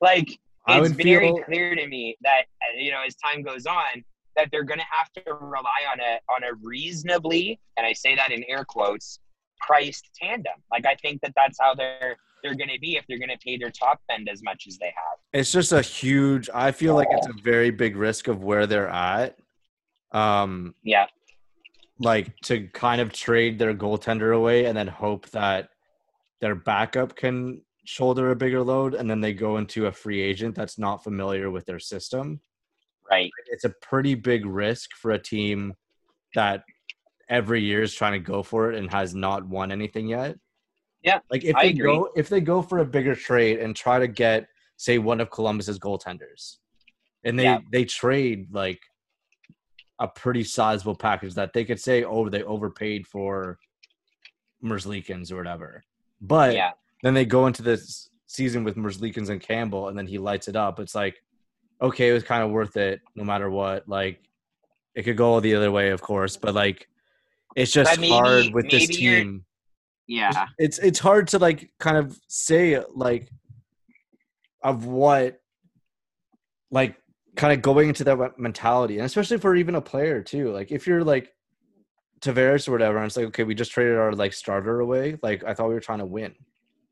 Like, 0.00 0.38
it's 0.68 0.92
very 0.92 1.28
feel- 1.28 1.42
clear 1.44 1.74
to 1.74 1.86
me 1.86 2.16
that, 2.22 2.44
you 2.78 2.90
know, 2.90 3.02
as 3.06 3.16
time 3.16 3.42
goes 3.42 3.66
on, 3.66 4.04
that 4.36 4.48
they're 4.50 4.64
going 4.64 4.80
to 4.80 4.86
have 4.90 5.12
to 5.12 5.34
rely 5.34 5.70
on 5.92 6.00
a 6.00 6.18
on 6.32 6.42
a 6.42 6.54
reasonably, 6.62 7.60
and 7.76 7.86
I 7.86 7.92
say 7.92 8.16
that 8.16 8.32
in 8.32 8.44
air 8.48 8.64
quotes, 8.64 9.20
priced 9.60 10.10
tandem. 10.20 10.54
Like 10.70 10.86
I 10.86 10.94
think 10.96 11.20
that 11.22 11.32
that's 11.36 11.58
how 11.60 11.74
they're 11.74 12.16
they're 12.42 12.54
going 12.54 12.70
to 12.70 12.78
be 12.78 12.96
if 12.96 13.04
they're 13.08 13.18
going 13.18 13.30
to 13.30 13.38
pay 13.38 13.56
their 13.56 13.70
top 13.70 14.00
end 14.10 14.28
as 14.30 14.42
much 14.42 14.64
as 14.68 14.76
they 14.76 14.86
have. 14.86 15.18
It's 15.32 15.50
just 15.50 15.72
a 15.72 15.80
huge. 15.80 16.50
I 16.52 16.72
feel 16.72 16.94
like 16.94 17.08
it's 17.10 17.26
a 17.26 17.42
very 17.42 17.70
big 17.70 17.96
risk 17.96 18.28
of 18.28 18.44
where 18.44 18.66
they're 18.66 18.88
at. 18.88 19.38
Um, 20.12 20.74
Yeah, 20.82 21.06
like 21.98 22.36
to 22.42 22.68
kind 22.68 23.00
of 23.00 23.12
trade 23.12 23.58
their 23.58 23.74
goaltender 23.74 24.36
away 24.36 24.66
and 24.66 24.76
then 24.76 24.88
hope 24.88 25.28
that 25.30 25.70
their 26.40 26.54
backup 26.54 27.16
can 27.16 27.62
shoulder 27.84 28.30
a 28.30 28.36
bigger 28.36 28.62
load, 28.62 28.94
and 28.94 29.08
then 29.08 29.20
they 29.20 29.32
go 29.32 29.56
into 29.56 29.86
a 29.86 29.92
free 29.92 30.20
agent 30.20 30.54
that's 30.54 30.78
not 30.78 31.04
familiar 31.04 31.50
with 31.50 31.64
their 31.66 31.78
system. 31.78 32.40
right. 33.10 33.30
It's 33.50 33.64
a 33.64 33.74
pretty 33.82 34.14
big 34.14 34.46
risk 34.46 34.90
for 34.94 35.12
a 35.12 35.18
team 35.18 35.74
that 36.34 36.64
every 37.28 37.62
year 37.62 37.82
is 37.82 37.94
trying 37.94 38.12
to 38.12 38.18
go 38.18 38.42
for 38.42 38.70
it 38.72 38.78
and 38.78 38.90
has 38.90 39.14
not 39.14 39.46
won 39.46 39.72
anything 39.72 40.06
yet. 40.08 40.36
Yeah, 41.02 41.20
like 41.30 41.44
if 41.44 41.54
I 41.56 41.64
they 41.64 41.70
agree. 41.70 41.82
go 41.92 42.08
if 42.16 42.28
they 42.28 42.40
go 42.40 42.62
for 42.62 42.78
a 42.78 42.84
bigger 42.84 43.14
trade 43.14 43.58
and 43.60 43.76
try 43.76 43.98
to 43.98 44.06
get 44.08 44.48
say 44.76 44.98
one 44.98 45.20
of 45.20 45.30
Columbus's 45.30 45.78
goaltenders, 45.78 46.56
and 47.24 47.38
they 47.38 47.44
Yeah. 47.44 47.58
they 47.70 47.84
trade 47.84 48.48
like 48.52 48.80
a 50.00 50.08
pretty 50.08 50.42
sizable 50.44 50.96
package 50.96 51.34
that 51.34 51.52
they 51.52 51.64
could 51.64 51.78
say, 51.80 52.04
oh, 52.04 52.28
they 52.28 52.42
overpaid 52.42 53.06
for 53.06 53.58
Merzlikins 54.62 55.30
or 55.30 55.36
whatever, 55.36 55.84
but 56.20 56.54
Yeah, 56.54 56.72
then 57.02 57.14
they 57.14 57.24
go 57.24 57.46
into 57.46 57.62
this 57.62 58.08
season 58.26 58.64
with 58.64 58.76
Merzlikins 58.76 59.28
and 59.28 59.40
Campbell, 59.40 59.88
and 59.88 59.98
then 59.98 60.06
he 60.06 60.18
lights 60.18 60.48
it 60.48 60.56
up. 60.56 60.80
It's 60.80 60.94
like, 60.94 61.22
okay, 61.82 62.08
it 62.08 62.12
was 62.12 62.24
kind 62.24 62.42
of 62.42 62.50
worth 62.50 62.76
it 62.76 63.00
no 63.14 63.24
matter 63.24 63.50
what. 63.50 63.86
Like, 63.88 64.20
it 64.94 65.02
could 65.02 65.16
go 65.16 65.38
the 65.38 65.54
other 65.54 65.70
way, 65.70 65.90
of 65.90 66.00
course, 66.00 66.36
but 66.36 66.54
like, 66.54 66.88
it's 67.56 67.72
just 67.72 67.98
maybe- 67.98 68.12
hard 68.12 68.52
with 68.52 68.70
this 68.70 68.88
team. 68.88 69.44
Yeah. 70.06 70.46
It's 70.58 70.78
it's 70.78 70.98
hard 70.98 71.28
to 71.28 71.38
like 71.38 71.70
kind 71.78 71.96
of 71.96 72.18
say 72.28 72.82
like 72.94 73.28
of 74.62 74.86
what 74.86 75.40
like 76.70 76.96
kind 77.36 77.52
of 77.52 77.62
going 77.62 77.88
into 77.88 78.04
that 78.04 78.38
mentality, 78.38 78.96
and 78.96 79.06
especially 79.06 79.38
for 79.38 79.54
even 79.56 79.74
a 79.74 79.80
player 79.80 80.22
too. 80.22 80.52
Like 80.52 80.72
if 80.72 80.86
you're 80.86 81.04
like 81.04 81.32
Tavares 82.20 82.68
or 82.68 82.72
whatever, 82.72 82.98
and 82.98 83.06
it's 83.06 83.16
like 83.16 83.26
okay, 83.26 83.44
we 83.44 83.54
just 83.54 83.72
traded 83.72 83.96
our 83.96 84.12
like 84.12 84.32
starter 84.32 84.80
away. 84.80 85.18
Like 85.22 85.44
I 85.44 85.54
thought 85.54 85.68
we 85.68 85.74
were 85.74 85.80
trying 85.80 85.98
to 86.00 86.06
win, 86.06 86.34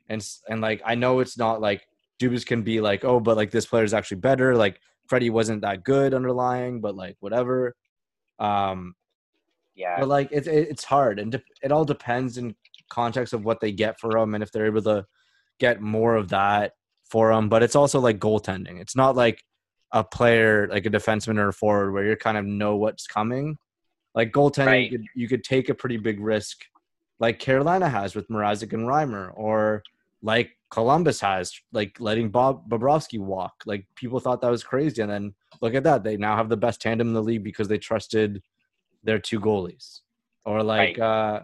and 0.08 0.26
and 0.48 0.60
like 0.60 0.82
I 0.84 0.94
know 0.94 1.20
it's 1.20 1.36
not 1.36 1.60
like 1.60 1.86
Dubas 2.20 2.46
can 2.46 2.62
be 2.62 2.80
like 2.80 3.04
oh, 3.04 3.20
but 3.20 3.36
like 3.36 3.50
this 3.50 3.66
player 3.66 3.84
is 3.84 3.94
actually 3.94 4.18
better. 4.18 4.56
Like 4.56 4.80
Freddie 5.08 5.30
wasn't 5.30 5.62
that 5.62 5.84
good 5.84 6.14
underlying, 6.14 6.80
but 6.80 6.94
like 6.94 7.16
whatever. 7.20 7.74
Um, 8.38 8.94
Yeah. 9.82 9.96
but 10.00 10.08
like 10.08 10.28
it's 10.30 10.46
it's 10.48 10.84
hard, 10.84 11.18
and 11.18 11.32
de- 11.32 11.42
it 11.62 11.70
all 11.72 11.84
depends 11.84 12.38
in 12.38 12.54
context 12.88 13.32
of 13.32 13.44
what 13.44 13.60
they 13.60 13.72
get 13.72 13.98
for 14.00 14.12
them, 14.12 14.34
and 14.34 14.42
if 14.42 14.50
they're 14.52 14.66
able 14.66 14.82
to 14.82 15.04
get 15.58 15.80
more 15.80 16.14
of 16.16 16.28
that 16.30 16.72
for 17.04 17.32
them. 17.34 17.48
But 17.48 17.62
it's 17.62 17.76
also 17.76 18.00
like 18.00 18.18
goaltending. 18.18 18.80
It's 18.80 18.96
not 18.96 19.16
like 19.16 19.42
a 19.92 20.02
player 20.02 20.68
like 20.68 20.86
a 20.86 20.90
defenseman 20.90 21.38
or 21.38 21.48
a 21.48 21.52
forward 21.52 21.92
where 21.92 22.04
you 22.06 22.16
kind 22.16 22.38
of 22.38 22.44
know 22.46 22.76
what's 22.76 23.06
coming. 23.06 23.58
Like 24.14 24.32
goaltending, 24.32 24.66
Right. 24.66 24.90
you, 24.90 24.98
could, 24.98 25.06
you 25.14 25.28
could 25.28 25.44
take 25.44 25.68
a 25.68 25.74
pretty 25.74 25.96
big 25.96 26.20
risk, 26.20 26.64
like 27.18 27.38
Carolina 27.38 27.88
has 27.88 28.14
with 28.14 28.28
Mrazek 28.28 28.72
and 28.72 28.86
Reimer, 28.86 29.30
or 29.34 29.82
like 30.22 30.50
Columbus 30.70 31.20
has, 31.20 31.52
like 31.72 31.96
letting 31.98 32.28
Bob 32.30 32.68
Bobrovsky 32.68 33.18
walk. 33.18 33.54
Like 33.66 33.86
people 33.94 34.20
thought 34.20 34.40
that 34.42 34.50
was 34.50 34.64
crazy, 34.64 35.00
and 35.02 35.10
then 35.10 35.34
look 35.62 35.74
at 35.74 35.84
that, 35.84 36.04
they 36.04 36.16
now 36.16 36.36
have 36.36 36.48
the 36.48 36.56
best 36.56 36.80
tandem 36.80 37.08
in 37.08 37.14
the 37.14 37.22
league 37.22 37.44
because 37.44 37.68
they 37.68 37.78
trusted 37.78 38.42
their 39.02 39.18
two 39.18 39.40
goalies. 39.40 40.00
Or 40.44 40.62
like 40.62 40.98
uh 40.98 41.40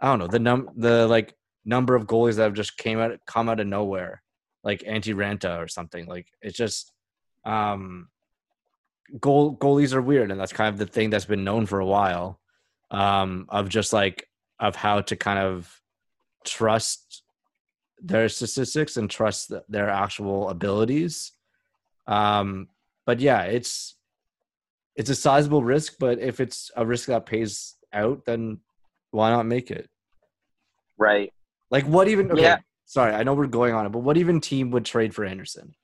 I 0.00 0.06
don't 0.06 0.18
know 0.18 0.28
the 0.28 0.38
num 0.38 0.70
the 0.76 1.06
like 1.06 1.34
number 1.64 1.94
of 1.94 2.06
goalies 2.06 2.36
that 2.36 2.44
have 2.44 2.54
just 2.54 2.76
came 2.76 2.98
out 2.98 3.18
come 3.26 3.48
out 3.48 3.60
of 3.60 3.66
nowhere, 3.66 4.22
like 4.62 4.80
Antti 4.82 5.14
Raanta 5.14 5.58
or 5.58 5.68
something. 5.68 6.06
Like 6.06 6.26
it's 6.42 6.56
just 6.56 6.92
um 7.44 8.08
goal 9.20 9.56
goalies 9.56 9.94
are 9.94 10.02
weird 10.02 10.30
and 10.30 10.40
that's 10.40 10.52
kind 10.52 10.72
of 10.72 10.78
the 10.78 10.86
thing 10.86 11.10
that's 11.10 11.24
been 11.24 11.44
known 11.44 11.66
for 11.66 11.78
a 11.78 11.86
while 11.86 12.40
um 12.90 13.46
of 13.48 13.68
just 13.68 13.92
like 13.92 14.28
of 14.58 14.74
how 14.74 15.00
to 15.00 15.16
kind 15.16 15.38
of 15.38 15.80
trust 16.44 17.22
their 18.00 18.28
statistics 18.28 18.96
and 18.96 19.10
trust 19.10 19.52
their 19.68 19.88
actual 19.88 20.48
abilities 20.48 21.32
um 22.06 22.68
but 23.04 23.20
yeah 23.20 23.42
it's 23.42 23.95
it's 24.96 25.10
a 25.10 25.14
sizable 25.14 25.62
risk 25.62 25.94
but 25.98 26.18
if 26.18 26.40
it's 26.40 26.70
a 26.76 26.84
risk 26.84 27.06
that 27.06 27.26
pays 27.26 27.76
out 27.92 28.24
then 28.24 28.58
why 29.10 29.30
not 29.30 29.46
make 29.46 29.70
it 29.70 29.88
Right. 30.98 31.32
like 31.70 31.84
what 31.86 32.08
even 32.08 32.30
okay, 32.32 32.42
Yeah. 32.42 32.58
sorry 32.86 33.12
i 33.14 33.22
know 33.22 33.34
we're 33.34 33.46
going 33.46 33.74
on 33.74 33.86
it 33.86 33.90
but 33.90 34.00
what 34.00 34.16
even 34.16 34.40
team 34.40 34.70
would 34.70 34.84
trade 34.84 35.14
for 35.14 35.24
andersen 35.24 35.74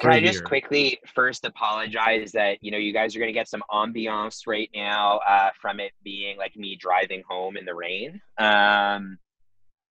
Can 0.00 0.10
I 0.12 0.20
just 0.20 0.44
quickly 0.44 0.98
first 1.14 1.44
apologize 1.44 2.32
that 2.32 2.58
you 2.62 2.70
know 2.70 2.78
you 2.78 2.92
guys 2.92 3.14
are 3.14 3.18
going 3.18 3.28
to 3.28 3.38
get 3.38 3.48
some 3.48 3.62
ambiance 3.70 4.46
right 4.46 4.70
now 4.74 5.18
uh, 5.28 5.50
from 5.60 5.78
it 5.78 5.92
being 6.02 6.38
like 6.38 6.56
me 6.56 6.74
driving 6.76 7.22
home 7.28 7.58
in 7.58 7.66
the 7.66 7.74
rain, 7.74 8.18
um, 8.38 9.18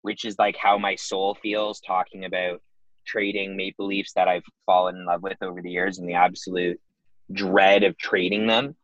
which 0.04 0.24
is 0.24 0.38
like 0.38 0.58
how 0.58 0.78
my 0.78 0.94
soul 0.96 1.36
feels 1.42 1.80
talking 1.82 2.26
about 2.26 2.62
trading 3.08 3.56
Maple 3.58 3.88
Leafs 3.88 4.14
that 4.14 4.28
I've 4.28 4.44
fallen 4.68 4.96
in 4.96 5.06
love 5.08 5.24
with 5.24 5.38
over 5.42 5.60
the 5.64 5.72
years 5.72 5.98
and 5.98 6.08
the 6.08 6.14
absolute 6.14 6.80
dread 7.32 7.84
of 7.84 7.98
trading 7.98 8.48
them. 8.48 8.76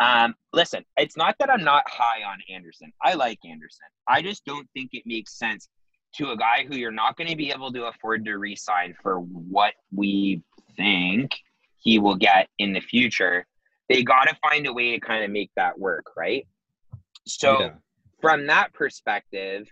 Um, 0.00 0.34
listen, 0.52 0.84
it's 0.96 1.16
not 1.16 1.36
that 1.40 1.50
I'm 1.50 1.62
not 1.62 1.84
high 1.86 2.22
on 2.22 2.38
Andersen. 2.50 2.92
I 3.02 3.14
like 3.14 3.38
Andersen. 3.44 3.86
I 4.08 4.22
just 4.22 4.44
don't 4.46 4.68
think 4.72 4.90
it 4.92 5.02
makes 5.04 5.38
sense 5.38 5.68
to 6.14 6.30
a 6.30 6.36
guy 6.36 6.64
who 6.66 6.76
you're 6.76 6.90
not 6.90 7.16
going 7.16 7.28
to 7.28 7.36
be 7.36 7.50
able 7.50 7.72
to 7.72 7.84
afford 7.86 8.24
to 8.24 8.36
re-sign 8.36 8.94
for 9.02 9.20
what 9.20 9.74
we 9.94 10.42
think 10.76 11.32
he 11.76 11.98
will 11.98 12.16
get 12.16 12.48
in 12.58 12.72
the 12.72 12.80
future. 12.80 13.46
They 13.88 14.02
got 14.02 14.24
to 14.24 14.36
find 14.48 14.66
a 14.66 14.72
way 14.72 14.92
to 14.92 15.00
kind 15.00 15.22
of 15.22 15.30
make 15.30 15.50
that 15.56 15.78
work, 15.78 16.06
right? 16.16 16.46
So 17.26 17.60
Yeah. 17.60 17.70
from 18.20 18.46
that 18.46 18.72
perspective, 18.72 19.68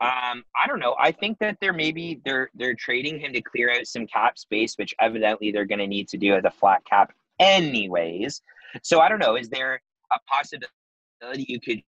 um, 0.00 0.44
I 0.58 0.66
don't 0.66 0.78
know. 0.78 0.96
I 0.98 1.12
think 1.12 1.38
that 1.40 1.58
they're 1.60 1.72
maybe 1.74 2.20
they're 2.24 2.50
they're 2.54 2.74
trading 2.74 3.18
him 3.18 3.32
to 3.34 3.42
clear 3.42 3.70
out 3.70 3.86
some 3.86 4.06
cap 4.06 4.38
space, 4.38 4.74
which 4.76 4.94
evidently 4.98 5.52
they're 5.52 5.66
going 5.66 5.78
to 5.78 5.86
need 5.86 6.08
to 6.08 6.16
do 6.16 6.34
as 6.34 6.44
a 6.44 6.50
flat 6.50 6.84
cap, 6.86 7.12
anyways. 7.40 8.40
So 8.84 9.00
I 9.00 9.08
don't 9.08 9.18
know. 9.18 9.36
Is 9.36 9.48
there 9.48 9.82
a 10.12 10.18
possibility 10.28 11.46
you 11.48 11.60
could 11.60 11.82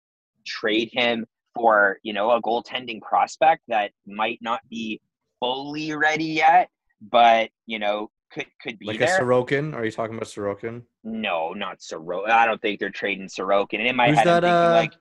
trade 0.47 0.91
him 0.93 1.27
for 1.55 1.99
you 2.05 2.13
know 2.13 2.31
a 2.31 2.41
goaltending 2.41 3.01
prospect 3.01 3.63
that 3.67 3.91
might 4.07 4.39
not 4.41 4.61
be 4.71 5.01
fully 5.41 5.93
ready 5.95 6.25
yet, 6.25 6.69
but 7.11 7.51
you 7.67 7.81
know 7.81 8.11
could 8.33 8.47
could 8.63 8.79
be 8.79 8.87
like 8.87 9.01
there? 9.01 9.17
a 9.17 9.21
Sorokin 9.21 9.75
are 9.75 9.85
you 9.85 9.91
talking 9.91 10.15
about 10.15 10.29
Sorokin 10.29 10.83
no, 11.05 11.53
not 11.53 11.79
Sorokin. 11.79 12.31
I 12.31 12.47
don't 12.47 12.61
think 12.61 12.81
they're 12.81 12.91
trading 12.91 13.29
Sorokin. 13.29 13.79
And 13.79 13.89
in 13.89 13.97
my 13.97 14.09
Who's 14.09 14.19
head, 14.19 14.27
that, 14.27 14.45
I'm 14.45 14.51
thinking 14.51 14.71
uh, 14.71 14.73
like 14.73 14.93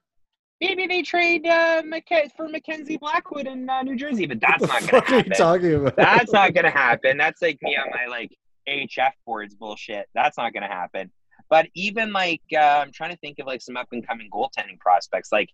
maybe 0.61 0.87
they 0.87 1.01
trade 1.01 1.45
uh, 1.45 1.81
McK- 1.83 2.31
for 2.35 2.47
Mackenzie 2.47 2.97
Blackwood 2.97 3.47
in 3.47 3.69
uh, 3.69 3.83
New 3.83 3.95
Jersey, 3.95 4.25
but 4.25 4.39
that's 4.39 4.61
not 4.61 4.87
going 4.87 5.03
to 5.03 5.07
are 5.07 5.09
you 5.09 5.15
happen. 5.17 5.31
talking 5.33 5.73
about 5.75 5.95
That's 5.95 6.31
not 6.31 6.53
going 6.53 6.65
to 6.65 6.71
happen. 6.71 7.17
That's 7.17 7.41
like 7.41 7.57
me 7.61 7.75
on 7.77 7.89
my 7.91 8.05
like 8.09 8.31
AHF 8.67 9.11
boards 9.25 9.55
bullshit. 9.55 10.07
That's 10.13 10.37
not 10.37 10.53
going 10.53 10.63
to 10.63 10.69
happen. 10.69 11.11
But 11.49 11.67
even 11.73 12.11
like 12.11 12.41
uh, 12.53 12.83
I'm 12.83 12.91
trying 12.91 13.11
to 13.11 13.17
think 13.17 13.39
of 13.39 13.47
like 13.47 13.61
some 13.61 13.77
up 13.77 13.87
and 13.91 14.05
coming 14.05 14.29
goaltending 14.29 14.79
prospects. 14.79 15.31
Like 15.31 15.49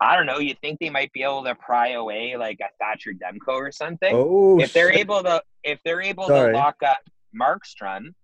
I 0.00 0.16
don't 0.16 0.26
know. 0.26 0.38
You 0.38 0.54
think 0.60 0.80
they 0.80 0.90
might 0.90 1.12
be 1.12 1.22
able 1.22 1.44
to 1.44 1.54
pry 1.54 1.90
away 1.90 2.36
like 2.36 2.58
a 2.60 2.68
Thatcher 2.78 3.12
Demko 3.12 3.54
or 3.54 3.72
something? 3.72 4.12
oh 4.14 4.60
if 4.60 4.72
they're 4.72 4.92
shit. 4.92 5.00
able 5.00 5.22
to 5.22 5.42
if 5.62 5.80
they're 5.84 6.02
able 6.02 6.26
Sorry. 6.26 6.52
to 6.52 6.58
lock 6.58 6.76
up 6.84 6.98
Markstrom, 7.38 8.14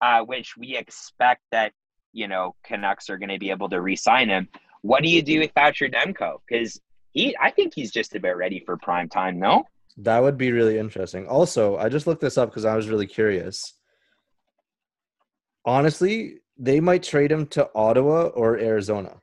uh, 0.00 0.22
which 0.22 0.56
we 0.56 0.76
expect 0.76 1.42
that 1.50 1.72
you 2.12 2.28
know 2.28 2.54
Canucks 2.64 3.10
are 3.10 3.18
going 3.18 3.30
to 3.30 3.38
be 3.38 3.50
able 3.50 3.68
to 3.70 3.80
re-sign 3.80 4.28
him. 4.28 4.48
What 4.82 5.02
do 5.02 5.08
you 5.08 5.22
do 5.22 5.40
with 5.40 5.52
Thatcher 5.52 5.88
Demko? 5.88 6.38
Because 6.48 6.80
he, 7.10 7.36
I 7.40 7.50
think 7.50 7.74
he's 7.74 7.92
just 7.92 8.14
about 8.14 8.36
ready 8.36 8.62
for 8.64 8.76
prime 8.76 9.08
time. 9.08 9.38
No, 9.38 9.64
That 9.98 10.22
would 10.22 10.38
be 10.38 10.52
really 10.52 10.78
interesting. 10.78 11.26
Also, 11.26 11.76
I 11.76 11.88
just 11.88 12.06
looked 12.06 12.20
this 12.22 12.38
up 12.38 12.50
because 12.50 12.64
I 12.64 12.74
was 12.76 12.88
really 12.88 13.06
curious. 13.06 13.74
Honestly, 15.64 16.38
they 16.58 16.80
might 16.80 17.02
trade 17.02 17.30
him 17.30 17.46
to 17.48 17.68
Ottawa 17.74 18.26
or 18.28 18.58
Arizona. 18.58 19.16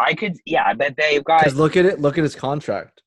I 0.00 0.14
could. 0.14 0.36
Yeah, 0.44 0.74
but 0.74 0.94
they've 0.96 1.24
got 1.24 1.40
Because 1.40 1.56
look 1.58 1.76
at 1.76 1.84
it, 1.86 2.00
look 2.00 2.18
at 2.18 2.24
his 2.24 2.36
contract. 2.36 3.02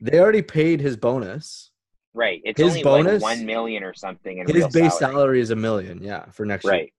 They 0.00 0.18
already 0.18 0.42
paid 0.42 0.80
his 0.80 0.96
bonus. 0.96 1.70
right. 2.14 2.40
It's 2.44 2.58
his 2.60 2.70
only 2.70 2.82
bonus- 2.82 3.22
like 3.22 3.36
one 3.38 3.46
million 3.46 3.82
or 3.84 3.92
something 3.94 4.38
in 4.38 4.46
His 4.48 4.66
base 4.68 4.98
salary. 4.98 5.12
salary 5.14 5.40
is 5.40 5.50
a 5.50 5.56
million, 5.56 6.02
yeah, 6.02 6.24
for 6.30 6.46
next 6.46 6.64
year. 6.64 6.72
Right. 6.72 6.92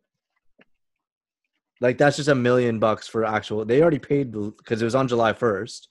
Like 1.79 1.97
that's 1.97 2.17
just 2.17 2.29
a 2.29 2.35
million 2.35 2.77
bucks 2.77 3.07
for 3.07 3.25
actual. 3.25 3.65
They 3.65 3.81
already 3.81 3.97
paid 3.99 4.31
because 4.31 4.81
it 4.81 4.85
was 4.85 4.93
on 4.95 5.07
July 5.07 5.33
first. 5.33 5.89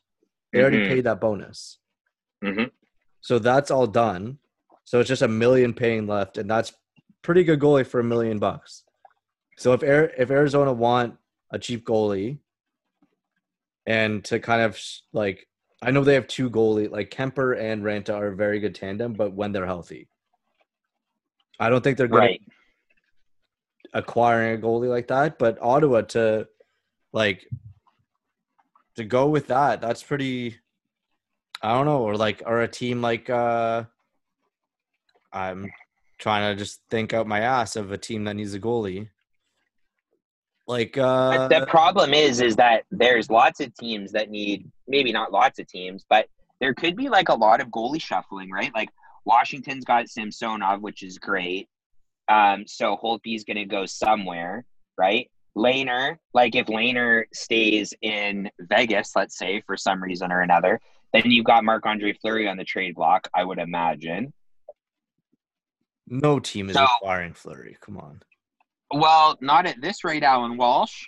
They 0.53 0.61
already 0.61 0.79
Mhm. 0.79 0.89
paid 0.89 1.01
that 1.05 1.21
bonus. 1.21 1.79
Mhm. 2.45 2.71
So 3.21 3.39
that's 3.39 3.71
all 3.71 3.87
done. 3.87 4.39
So 4.85 5.01
it's 5.01 5.09
just 5.09 5.23
a 5.23 5.29
million 5.29 5.73
paying 5.75 6.07
left, 6.07 6.39
and 6.39 6.51
that's 6.51 6.73
pretty 7.23 7.45
good 7.45 7.61
goalie 7.61 7.87
for 7.87 8.01
a 8.01 8.05
million 8.05 8.39
bucks. 8.39 8.83
So 9.59 9.73
if 9.73 9.83
Air, 9.83 10.13
if 10.17 10.31
Arizona 10.31 10.73
want 10.73 11.17
a 11.53 11.59
cheap 11.59 11.85
goalie, 11.85 12.39
and 13.87 14.25
to 14.25 14.39
kind 14.39 14.63
of 14.63 14.81
like, 15.13 15.49
I 15.83 15.91
know 15.91 16.05
they 16.05 16.15
have 16.15 16.27
two 16.27 16.51
goalie 16.51 16.91
like 16.91 17.11
Kuemper 17.11 17.59
and 17.59 17.83
Raanta 17.83 18.15
are 18.15 18.29
a 18.29 18.37
very 18.37 18.61
good 18.61 18.75
tandem, 18.75 19.15
but 19.15 19.33
when 19.33 19.53
they're 19.53 19.67
healthy, 19.67 20.09
I 21.59 21.71
don't 21.71 21.83
think 21.83 21.99
they're 21.99 22.09
going 22.09 22.23
Right. 22.23 22.43
acquiring 23.93 24.59
a 24.59 24.63
goalie 24.63 24.89
like 24.89 25.09
that. 25.09 25.39
But 25.39 25.59
Ottawa 25.61 26.03
to 26.03 26.49
like 27.13 27.47
to 28.97 29.05
go 29.05 29.29
with 29.29 29.49
that, 29.49 29.81
that's 29.81 30.03
pretty. 30.03 30.59
I 31.63 31.73
don't 31.75 31.87
know, 31.87 32.03
or 32.03 32.17
like, 32.17 32.43
or 32.47 32.63
a 32.63 32.69
team 32.69 33.03
like 33.03 33.29
uh 33.29 33.85
I'm 35.33 35.71
trying 36.19 36.53
to 36.53 36.59
just 36.59 36.81
think 36.91 37.13
out 37.15 37.27
my 37.27 37.41
ass 37.41 37.77
of 37.77 37.93
a 37.93 37.99
team 37.99 38.25
that 38.25 38.37
needs 38.37 38.55
a 38.55 38.61
goalie. 38.61 39.09
Like 40.67 40.97
uh 40.97 41.49
But 41.49 41.61
the 41.61 41.67
problem 41.67 42.15
is, 42.15 42.41
is 42.41 42.57
that 42.57 42.85
there's 42.91 43.31
lots 43.31 43.61
of 43.61 43.75
teams 43.77 44.13
that 44.13 44.31
need 44.31 44.71
maybe 44.89 45.13
not 45.13 45.33
lots 45.33 45.59
of 45.59 45.67
teams, 45.67 46.05
but 46.09 46.27
there 46.61 46.75
could 46.75 46.97
be 46.97 47.09
like 47.09 47.29
a 47.29 47.35
lot 47.35 47.61
of 47.61 47.69
goalie 47.69 48.01
shuffling, 48.01 48.51
right? 48.51 48.73
Like 48.75 48.91
Washington's 49.25 49.85
got 49.85 50.09
Samsonov, 50.09 50.81
which 50.81 51.03
is 51.03 51.19
great. 51.19 51.69
Um, 52.29 52.65
so 52.67 52.97
Holtby's 52.97 53.45
going 53.45 53.57
to 53.57 53.65
go 53.65 53.87
somewhere, 53.87 54.65
right? 54.97 55.29
Lehner, 55.57 56.17
like 56.33 56.55
if 56.55 56.67
Lehner 56.67 57.25
stays 57.35 57.93
in 58.03 58.49
Vegas, 58.61 59.13
let's 59.17 59.37
say 59.37 59.61
for 59.67 59.77
some 59.77 60.03
reason 60.03 60.31
or 60.31 60.43
another, 60.43 60.81
Then 61.13 61.23
you've 61.31 61.45
got 61.47 61.65
Marc 61.65 61.87
Andre 61.87 62.13
Fleury 62.13 62.49
on 62.49 62.57
the 62.57 62.65
trade 62.65 62.95
block, 62.95 63.29
I 63.35 63.45
would 63.45 63.59
imagine. 63.59 64.33
No 66.07 66.39
team 66.41 66.69
is 66.71 66.77
So- 66.77 66.83
requiring 66.83 67.35
Fleury. 67.35 67.77
Come 67.81 67.97
on. 67.97 68.23
Well, 68.93 69.39
not 69.41 69.67
at 69.67 69.81
this 69.81 70.03
rate, 70.05 70.23
Allan 70.25 70.57
Walsh. 70.57 71.07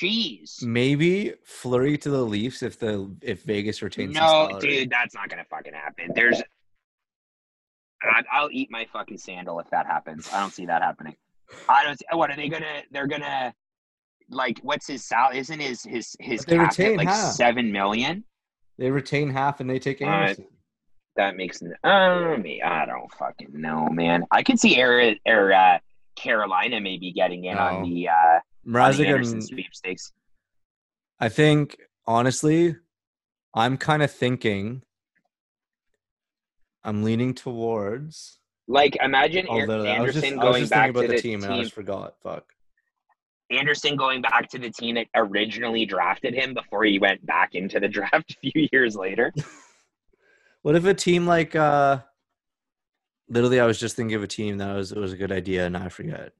Jeez. 0.00 0.62
Maybe 0.62 1.34
Fleury 1.44 1.98
to 1.98 2.10
the 2.10 2.22
Leafs 2.22 2.62
if 2.62 2.78
the 2.78 3.14
if 3.22 3.42
Vegas 3.42 3.82
retains. 3.82 4.14
No, 4.14 4.56
dude, 4.60 4.88
that's 4.90 5.14
not 5.14 5.28
gonna 5.28 5.44
fucking 5.50 5.72
happen. 5.74 6.12
There's, 6.14 6.40
I- 8.02 8.22
I'll 8.32 8.48
eat 8.52 8.70
my 8.70 8.86
fucking 8.92 9.18
sandal 9.18 9.58
if 9.58 9.68
that 9.70 9.86
happens. 9.86 10.28
I 10.32 10.38
don't 10.40 10.52
see 10.52 10.66
that 10.66 10.82
happening. 10.82 11.16
I 11.68 11.82
don't. 11.82 11.98
See, 11.98 12.04
what 12.12 12.30
are 12.30 12.36
they 12.36 12.48
gonna? 12.48 12.82
They're 12.92 13.08
gonna, 13.08 13.52
like, 14.28 14.60
what's 14.62 14.86
his 14.86 15.04
sal? 15.04 15.30
Isn't 15.34 15.58
his 15.58 15.82
his 15.82 16.14
his 16.20 16.44
cap 16.44 16.78
at 16.78 16.96
like 16.96 17.08
half. 17.08 17.32
seven 17.34 17.72
million? 17.72 18.24
They 18.80 18.90
retain 18.90 19.28
half 19.28 19.60
and 19.60 19.68
they 19.68 19.78
take 19.78 20.00
Uh, 20.00 20.06
Andersen. 20.06 20.46
That 21.16 21.36
makes 21.36 21.62
n- 21.62 21.74
uh, 21.84 22.38
me. 22.38 22.62
I 22.62 22.86
don't 22.86 23.12
fucking 23.12 23.50
know, 23.52 23.90
man. 23.90 24.24
I 24.30 24.42
could 24.42 24.58
see 24.58 24.76
Air, 24.78 25.14
Air, 25.26 25.52
uh, 25.52 25.78
Carolina 26.16 26.80
maybe 26.80 27.12
getting 27.12 27.44
in 27.44 27.58
on 27.58 27.82
the 27.82 28.08
uh, 28.08 28.12
on 28.14 28.96
the 28.96 29.06
Andersen 29.06 29.38
Mrazek, 29.40 29.42
sweepstakes. 29.48 30.12
I 31.18 31.28
think 31.28 31.76
honestly, 32.06 32.74
I'm 33.52 33.76
kind 33.76 34.02
of 34.02 34.10
thinking. 34.10 34.82
I'm 36.82 37.02
leaning 37.02 37.34
towards. 37.34 38.38
Like, 38.66 38.96
imagine 39.02 39.46
Air- 39.46 39.66
literally, 39.66 39.90
I 39.90 40.00
was 40.00 40.14
just, 40.14 40.24
Andersen 40.24 40.40
I 40.40 40.44
was 40.44 40.52
going 40.54 40.62
just 40.62 40.70
back 40.70 40.86
to 40.94 41.00
the, 41.02 41.08
the 41.08 41.20
team, 41.20 41.40
team. 41.40 41.50
and 41.50 41.52
I 41.52 41.62
just 41.62 41.74
forgot. 41.74 42.14
Fuck. 42.22 42.46
Andersen 43.50 43.96
going 43.96 44.22
back 44.22 44.48
to 44.50 44.58
the 44.58 44.70
team 44.70 44.94
that 44.94 45.06
originally 45.14 45.84
drafted 45.84 46.34
him 46.34 46.54
before 46.54 46.84
he 46.84 46.98
went 46.98 47.24
back 47.26 47.54
into 47.54 47.80
the 47.80 47.88
draft 47.96 48.30
a 48.32 48.50
few 48.50 48.68
years 48.72 48.96
later. 48.96 49.32
What 50.62 50.76
if 50.76 50.84
a 50.84 50.92
team 50.92 51.26
like 51.26 51.56
uh 51.56 52.00
literally 53.30 53.60
I 53.60 53.64
was 53.64 53.80
just 53.80 53.96
thinking 53.96 54.14
of 54.14 54.22
a 54.22 54.26
team 54.26 54.58
that 54.58 54.74
was 54.74 54.92
it 54.92 54.98
was 54.98 55.14
a 55.14 55.16
good 55.16 55.32
idea 55.32 55.64
and 55.64 55.74
I 55.74 55.88
forget. 55.88 56.32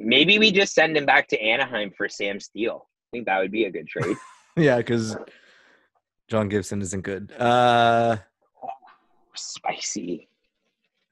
Maybe 0.00 0.38
we 0.40 0.50
just 0.50 0.74
send 0.74 0.96
him 0.96 1.06
back 1.06 1.28
to 1.28 1.40
Anaheim 1.40 1.92
for 1.96 2.08
Sam 2.08 2.40
Steel. 2.40 2.88
I 2.88 3.06
think 3.16 3.26
that 3.26 3.38
would 3.38 3.52
be 3.52 3.66
a 3.66 3.70
good 3.70 3.86
trade. 3.86 4.16
yeah, 4.56 4.78
because 4.78 5.16
John 6.26 6.48
Gibson 6.48 6.82
isn't 6.82 7.02
good. 7.02 7.32
Uh 7.38 8.16
Spicy. 9.36 10.28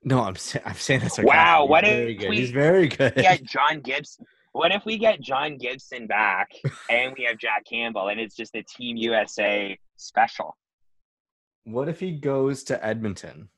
no, 0.03 0.23
I'm 0.23 0.35
I'm 0.65 0.75
saying 0.75 1.01
that's 1.03 1.21
Wow, 1.21 1.63
He's 1.63 1.71
what 1.71 1.85
if 1.85 1.91
very 1.91 2.15
good. 2.15 2.33
He's 2.33 2.51
very 2.51 2.89
good. 2.89 3.13
Yeah, 3.17 3.37
John 3.37 3.81
Gibson. 3.81 4.27
What 4.57 4.73
if 4.73 4.87
we 4.87 4.97
get 4.97 5.21
John 5.21 5.59
Gibson 5.59 6.07
back 6.07 6.49
and 6.89 7.15
we 7.19 7.25
have 7.25 7.37
Jack 7.37 7.67
Campbell 7.69 8.09
and 8.09 8.19
it's 8.19 8.35
just 8.35 8.55
a 8.55 8.63
Team 8.63 8.97
USA 8.97 9.79
special? 9.99 10.57
What 11.65 11.91
if 11.91 12.01
he 12.01 12.13
goes 12.13 12.65
to 12.65 12.83
Edmonton? 12.83 13.51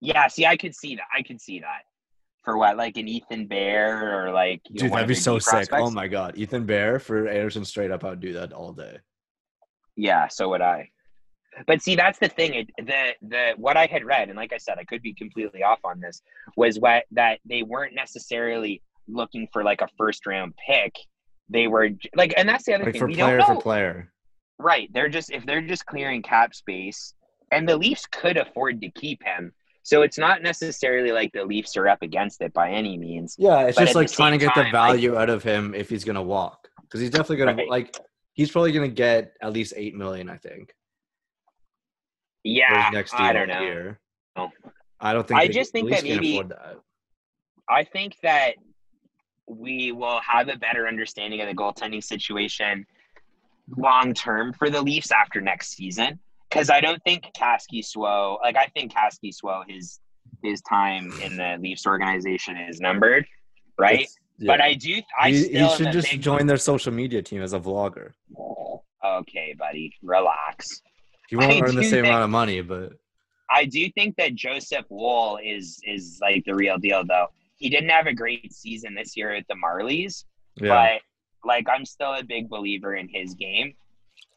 Yeah, 0.00 0.26
see, 0.26 0.46
I 0.46 0.56
could 0.56 0.74
see 0.74 0.96
that. 0.96 1.04
I 1.16 1.22
could 1.22 1.40
see 1.40 1.60
that. 1.60 1.82
For 2.42 2.58
what, 2.58 2.76
like 2.76 2.96
an 2.96 3.06
Ethan 3.06 3.46
Bear 3.46 4.26
or 4.26 4.32
like 4.32 4.62
you 4.68 4.80
know, 4.80 4.88
Dude, 4.88 4.92
that'd 4.94 5.06
be 5.06 5.14
so 5.14 5.38
sick. 5.38 5.68
Oh 5.70 5.92
my 5.92 6.08
god. 6.08 6.36
Ethan 6.36 6.66
Bear 6.66 6.98
for 6.98 7.28
Andersen 7.28 7.64
straight 7.64 7.92
up, 7.92 8.02
I 8.02 8.10
would 8.10 8.20
do 8.20 8.32
that 8.32 8.52
all 8.52 8.72
day. 8.72 8.98
Yeah, 9.94 10.26
so 10.26 10.48
would 10.48 10.60
I. 10.60 10.88
But 11.68 11.82
see, 11.82 11.94
that's 11.94 12.18
the 12.18 12.28
thing. 12.28 12.54
It, 12.54 12.70
the 12.78 13.12
the 13.22 13.52
what 13.58 13.76
I 13.76 13.86
had 13.86 14.04
read, 14.04 14.28
and 14.28 14.36
like 14.36 14.52
I 14.52 14.58
said, 14.58 14.78
I 14.80 14.84
could 14.84 15.02
be 15.02 15.14
completely 15.14 15.62
off 15.62 15.78
on 15.84 16.00
this, 16.00 16.20
was 16.56 16.80
what 16.80 17.04
that 17.12 17.38
they 17.44 17.62
weren't 17.62 17.94
necessarily 17.94 18.82
looking 19.12 19.48
for 19.52 19.62
like 19.64 19.80
a 19.80 19.88
first 19.98 20.26
round 20.26 20.54
pick. 20.66 20.94
They 21.48 21.66
were 21.68 21.90
like, 22.16 22.34
and 22.36 22.48
that's 22.48 22.64
the 22.64 22.74
other 22.74 22.84
Like 22.84 22.94
thing. 22.94 23.00
for 23.00 23.06
we 23.08 23.14
player 23.14 23.38
don't 23.38 23.48
know. 23.48 23.54
for 23.56 23.60
player. 23.62 24.12
Right. 24.58 24.88
They're 24.92 25.08
just 25.08 25.30
if 25.30 25.44
they're 25.46 25.60
just 25.66 25.84
clearing 25.86 26.22
cap 26.22 26.54
space, 26.54 27.14
and 27.50 27.68
the 27.68 27.76
Leafs 27.76 28.06
could 28.06 28.36
afford 28.36 28.80
to 28.80 28.90
keep 28.90 29.22
him. 29.22 29.52
So 29.84 30.02
it's 30.02 30.16
not 30.18 30.42
necessarily 30.42 31.10
like 31.10 31.32
the 31.32 31.44
Leafs 31.44 31.76
are 31.76 31.88
up 31.88 32.02
against 32.02 32.40
it 32.40 32.52
by 32.52 32.70
any 32.70 32.96
means. 32.96 33.34
Yeah, 33.38 33.62
it's 33.66 33.76
But 33.76 33.84
just 33.84 33.96
like 33.96 34.10
trying 34.10 34.38
to 34.38 34.44
same 34.44 34.48
get 34.48 34.54
the 34.54 34.62
time, 34.62 34.72
like- 34.72 34.92
value 34.92 35.16
out 35.18 35.28
of 35.28 35.42
him 35.42 35.74
if 35.74 35.88
he's 35.90 36.04
gonna 36.04 36.22
walk. 36.22 36.68
Because 36.82 37.00
he's 37.00 37.10
definitely 37.10 37.36
gonna 37.38 37.54
Right. 37.56 37.68
like 37.68 37.96
he's 38.34 38.50
probably 38.50 38.72
gonna 38.72 38.88
get 38.88 39.32
at 39.42 39.52
least 39.52 39.74
eight 39.76 39.94
million, 39.94 40.30
I 40.30 40.36
think. 40.36 40.72
Yeah, 42.44 42.90
next 42.92 43.14
I 43.14 43.32
don't 43.32 43.48
know. 43.48 43.60
Here. 43.60 44.00
No. 44.36 44.50
I 45.00 45.12
don't 45.12 45.26
think 45.26 45.40
I 45.40 45.48
just 45.48 45.72
think 45.72 45.90
that 45.90 46.02
maybe- 46.04 46.42
that. 46.42 46.76
I 47.68 47.84
think 47.84 48.16
that 48.22 48.54
we 49.58 49.92
will 49.92 50.20
have 50.20 50.48
a 50.48 50.56
better 50.56 50.86
understanding 50.88 51.40
of 51.40 51.48
the 51.48 51.54
goaltending 51.54 52.02
situation 52.02 52.86
long 53.76 54.12
term 54.14 54.52
for 54.52 54.70
the 54.70 54.80
Leafs 54.82 55.10
after 55.10 55.40
next 55.40 55.76
season. 55.76 56.18
Because 56.48 56.68
I 56.68 56.80
don't 56.80 57.02
think 57.04 57.24
Kaskisuo, 57.36 58.38
like 58.42 58.56
I 58.56 58.66
think 58.74 58.92
Kaskisuo, 58.92 59.64
his 59.68 60.00
his 60.42 60.60
time 60.62 61.12
in 61.22 61.36
the 61.36 61.56
Leafs 61.60 61.86
organization 61.86 62.56
is 62.56 62.80
numbered, 62.80 63.26
right? 63.78 64.00
It's- 64.00 64.16
But. 64.44 64.60
I 64.60 64.74
do, 64.74 65.00
I 65.20 65.30
he, 65.30 65.48
he 65.48 65.68
should 65.76 65.92
just 65.92 66.10
join 66.18 66.46
their 66.46 66.56
social 66.56 66.92
media 66.92 67.22
team 67.22 67.42
as 67.42 67.52
a 67.52 67.60
vlogger. 67.60 68.12
Okay, 69.04 69.54
buddy, 69.58 69.94
relax. 70.02 70.82
He 71.28 71.36
won't 71.36 71.52
I 71.52 71.60
earn 71.60 71.76
the 71.76 71.82
same 71.84 71.90
think- 72.02 72.06
amount 72.08 72.24
of 72.24 72.30
money, 72.30 72.60
but 72.60 72.94
I 73.50 73.66
do 73.66 73.88
think 73.92 74.16
that 74.16 74.34
Joseph 74.34 74.86
Woll 74.88 75.38
is 75.44 75.78
is 75.84 76.18
like 76.20 76.44
the 76.44 76.54
real 76.54 76.76
deal, 76.78 77.04
though. 77.06 77.28
He 77.62 77.70
didn't 77.70 77.90
have 77.90 78.08
a 78.08 78.12
great 78.12 78.52
season 78.52 78.92
this 78.96 79.16
year 79.16 79.32
at 79.32 79.46
the 79.48 79.54
Marlies, 79.54 80.24
yeah. 80.56 80.68
but 80.68 81.46
like 81.48 81.68
I'm 81.72 81.84
still 81.84 82.12
a 82.14 82.24
big 82.24 82.50
believer 82.50 82.96
in 82.96 83.08
his 83.08 83.34
game. 83.34 83.74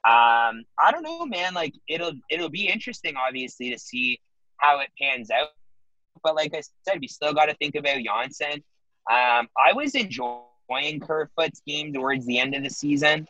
Um, 0.07 0.63
I 0.79 0.91
don't 0.91 1.01
know, 1.01 1.25
man. 1.25 1.55
Like 1.55 1.73
it'll 1.89 2.13
it'll 2.29 2.51
be 2.51 2.69
interesting, 2.69 3.15
obviously, 3.17 3.71
to 3.71 3.79
see 3.79 4.19
how 4.57 4.79
it 4.79 4.89
pans 5.01 5.31
out. 5.31 5.49
But 6.23 6.35
like 6.35 6.53
I 6.53 6.61
said, 6.87 6.99
we 7.01 7.07
still 7.07 7.33
got 7.33 7.45
to 7.47 7.55
think 7.55 7.73
about 7.73 7.97
Johnsson. 8.03 8.63
Um, 9.09 9.47
I 9.57 9.73
was 9.73 9.95
enjoying 9.95 10.99
Kerfoot's 11.01 11.63
game 11.65 11.93
towards 11.93 12.27
the 12.27 12.37
end 12.37 12.53
of 12.53 12.61
the 12.61 12.69
season, 12.69 13.27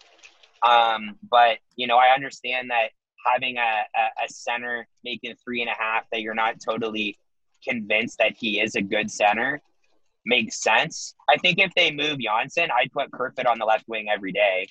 um, 0.61 1.17
but 1.31 1.59
you 1.77 1.87
know 1.87 1.95
I 1.95 2.13
understand 2.13 2.69
that 2.69 2.89
having 3.25 3.55
a, 3.55 3.61
a, 3.61 4.25
a 4.25 4.27
center 4.27 4.85
making 5.05 5.35
three 5.41 5.61
and 5.61 5.69
a 5.69 5.73
half 5.81 6.03
that 6.11 6.21
you're 6.21 6.35
not 6.35 6.55
totally 6.59 7.17
convinced 7.63 8.17
that 8.17 8.33
he 8.37 8.59
is 8.59 8.75
a 8.75 8.81
good 8.81 9.09
center 9.09 9.61
makes 10.25 10.61
sense. 10.61 11.13
I 11.29 11.37
think 11.37 11.59
if 11.59 11.73
they 11.75 11.91
move 11.91 12.19
Johnsson, 12.19 12.69
I'd 12.77 12.91
put 12.91 13.11
Kerfoot 13.11 13.45
on 13.45 13.59
the 13.59 13.65
left 13.65 13.85
wing 13.87 14.07
every 14.13 14.31
day. 14.31 14.67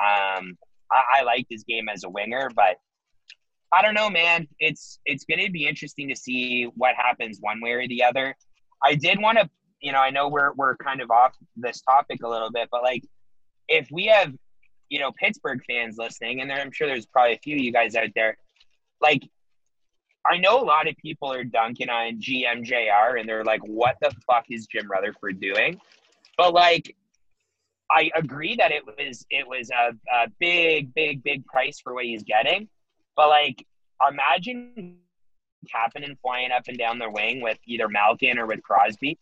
Um, 0.00 0.58
I, 0.90 1.20
I 1.20 1.22
liked 1.22 1.46
his 1.50 1.64
game 1.64 1.88
as 1.88 2.04
a 2.04 2.08
winger, 2.08 2.50
but 2.54 2.76
I 3.72 3.82
don't 3.82 3.94
know, 3.94 4.10
man. 4.10 4.46
It's 4.58 5.00
it's 5.04 5.24
going 5.24 5.44
to 5.44 5.50
be 5.50 5.66
interesting 5.66 6.08
to 6.08 6.16
see 6.16 6.64
what 6.76 6.94
happens 6.94 7.38
one 7.40 7.60
way 7.60 7.72
or 7.72 7.88
the 7.88 8.04
other. 8.04 8.36
I 8.82 8.94
did 8.94 9.20
want 9.20 9.38
to, 9.38 9.48
you 9.80 9.92
know, 9.92 10.00
I 10.00 10.10
know 10.10 10.28
we're 10.28 10.52
we're 10.54 10.76
kind 10.76 11.00
of 11.00 11.10
off 11.10 11.34
this 11.56 11.80
topic 11.80 12.22
a 12.22 12.28
little 12.28 12.50
bit, 12.50 12.68
but 12.70 12.82
like, 12.82 13.04
if 13.68 13.88
we 13.90 14.06
have, 14.06 14.32
you 14.88 15.00
know, 15.00 15.12
Pittsburgh 15.12 15.60
fans 15.68 15.96
listening, 15.98 16.40
and 16.40 16.50
there, 16.50 16.60
I'm 16.60 16.72
sure 16.72 16.86
there's 16.86 17.06
probably 17.06 17.34
a 17.34 17.38
few 17.38 17.56
of 17.56 17.62
you 17.62 17.72
guys 17.72 17.94
out 17.94 18.10
there, 18.14 18.36
like. 19.00 19.22
I 20.30 20.38
know 20.38 20.60
a 20.60 20.64
lot 20.64 20.88
of 20.88 20.96
people 20.96 21.32
are 21.32 21.44
dunking 21.44 21.88
on 21.88 22.20
GMJR 22.20 23.18
and 23.20 23.28
they're 23.28 23.44
like, 23.44 23.60
what 23.66 23.96
the 24.00 24.10
fuck 24.26 24.44
is 24.50 24.66
Jim 24.66 24.90
Rutherford 24.90 25.40
doing? 25.40 25.80
But 26.36 26.52
like, 26.54 26.94
I 27.90 28.10
agree 28.16 28.56
that 28.56 28.72
it 28.72 28.82
was 28.84 29.24
it 29.30 29.46
was 29.46 29.70
a, 29.70 29.92
a 30.12 30.28
big, 30.40 30.92
big, 30.94 31.22
big 31.22 31.46
price 31.46 31.78
for 31.80 31.94
what 31.94 32.04
he's 32.04 32.24
getting. 32.24 32.68
But 33.16 33.28
like, 33.28 33.64
imagine 34.10 34.98
Kapanen 35.72 36.16
flying 36.20 36.50
up 36.50 36.64
and 36.68 36.76
down 36.76 36.98
the 36.98 37.10
wing 37.10 37.40
with 37.40 37.58
either 37.66 37.88
Malkin 37.88 38.38
or 38.38 38.46
with 38.46 38.62
Crosby. 38.62 39.18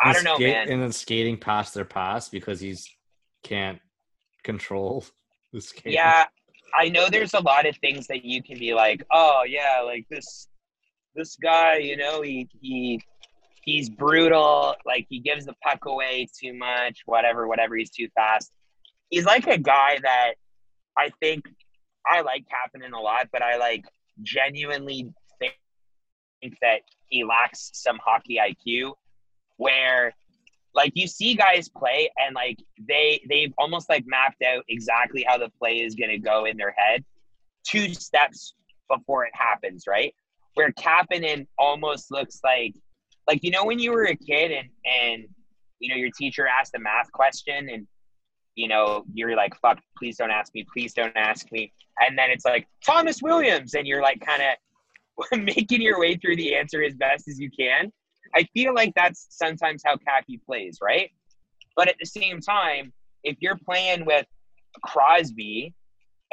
I 0.00 0.08
And 0.08 0.14
don't 0.14 0.24
know, 0.24 0.34
skate- 0.36 0.52
man. 0.54 0.68
And 0.68 0.82
then 0.82 0.92
skating 0.92 1.36
past 1.36 1.74
their 1.74 1.84
pass 1.84 2.28
because 2.28 2.60
he's 2.60 2.88
can't 3.42 3.80
control 4.44 5.04
the 5.52 5.60
skate. 5.60 5.92
Yeah, 5.94 6.26
I 6.74 6.88
know 6.88 7.08
there's 7.08 7.34
a 7.34 7.40
lot 7.40 7.66
of 7.66 7.76
things 7.76 8.06
that 8.06 8.24
you 8.24 8.42
can 8.42 8.58
be 8.58 8.74
like, 8.74 9.04
oh 9.10 9.42
yeah, 9.46 9.82
like 9.84 10.06
this 10.10 10.48
this 11.14 11.36
guy, 11.36 11.76
you 11.76 11.96
know, 11.96 12.22
he 12.22 12.48
he 12.60 13.00
he's 13.62 13.90
brutal, 13.90 14.74
like 14.86 15.06
he 15.08 15.20
gives 15.20 15.46
the 15.46 15.54
puck 15.62 15.84
away 15.86 16.26
too 16.40 16.54
much, 16.54 17.00
whatever, 17.06 17.46
whatever, 17.46 17.76
he's 17.76 17.90
too 17.90 18.08
fast. 18.14 18.50
He's 19.10 19.24
like 19.24 19.46
a 19.46 19.58
guy 19.58 19.98
that 20.02 20.34
I 20.96 21.10
think 21.20 21.44
I 22.06 22.22
like 22.22 22.44
Kapanen 22.44 22.92
a 22.92 23.00
lot, 23.00 23.28
but 23.32 23.42
I 23.42 23.56
like 23.58 23.84
genuinely 24.22 25.12
think 25.38 26.58
that 26.60 26.80
he 27.08 27.24
lacks 27.24 27.70
some 27.74 27.98
hockey 28.04 28.38
IQ 28.38 28.92
where 29.56 30.14
like 30.74 30.92
you 30.94 31.06
see 31.06 31.34
guys 31.34 31.68
play 31.68 32.10
and 32.18 32.34
like 32.34 32.58
they 32.88 33.22
they've 33.28 33.52
almost 33.58 33.88
like 33.88 34.04
mapped 34.06 34.42
out 34.42 34.64
exactly 34.68 35.24
how 35.26 35.36
the 35.36 35.50
play 35.58 35.80
is 35.80 35.94
going 35.94 36.10
to 36.10 36.18
go 36.18 36.44
in 36.44 36.56
their 36.56 36.74
head 36.76 37.04
two 37.66 37.92
steps 37.94 38.54
before 38.88 39.24
it 39.24 39.32
happens 39.34 39.84
right 39.86 40.14
where 40.54 40.72
Kapanen 40.72 41.46
almost 41.58 42.10
looks 42.10 42.40
like 42.42 42.74
like 43.28 43.42
you 43.42 43.50
know 43.50 43.64
when 43.64 43.78
you 43.78 43.92
were 43.92 44.04
a 44.04 44.16
kid 44.16 44.50
and 44.50 44.68
and 44.84 45.24
you 45.78 45.88
know 45.88 45.96
your 45.96 46.10
teacher 46.16 46.46
asked 46.46 46.74
a 46.74 46.78
math 46.78 47.10
question 47.12 47.68
and 47.68 47.86
you 48.54 48.68
know, 48.68 49.04
you're 49.12 49.36
like, 49.36 49.54
fuck, 49.60 49.80
please 49.96 50.16
don't 50.16 50.30
ask 50.30 50.54
me, 50.54 50.66
please 50.72 50.92
don't 50.92 51.16
ask 51.16 51.50
me. 51.52 51.72
And 51.98 52.18
then 52.18 52.30
it's 52.30 52.44
like, 52.44 52.66
Thomas 52.84 53.22
Williams. 53.22 53.74
And 53.74 53.86
you're 53.86 54.02
like 54.02 54.20
kind 54.20 54.42
of 54.42 55.38
making 55.38 55.82
your 55.82 55.98
way 55.98 56.16
through 56.16 56.36
the 56.36 56.54
answer 56.54 56.82
as 56.82 56.94
best 56.94 57.28
as 57.28 57.38
you 57.38 57.50
can. 57.50 57.92
I 58.34 58.44
feel 58.54 58.74
like 58.74 58.92
that's 58.94 59.26
sometimes 59.30 59.82
how 59.84 59.96
Cappy 59.96 60.40
plays, 60.46 60.78
right? 60.82 61.10
But 61.76 61.88
at 61.88 61.96
the 62.00 62.06
same 62.06 62.40
time, 62.40 62.92
if 63.24 63.36
you're 63.40 63.56
playing 63.64 64.04
with 64.04 64.26
Crosby 64.82 65.74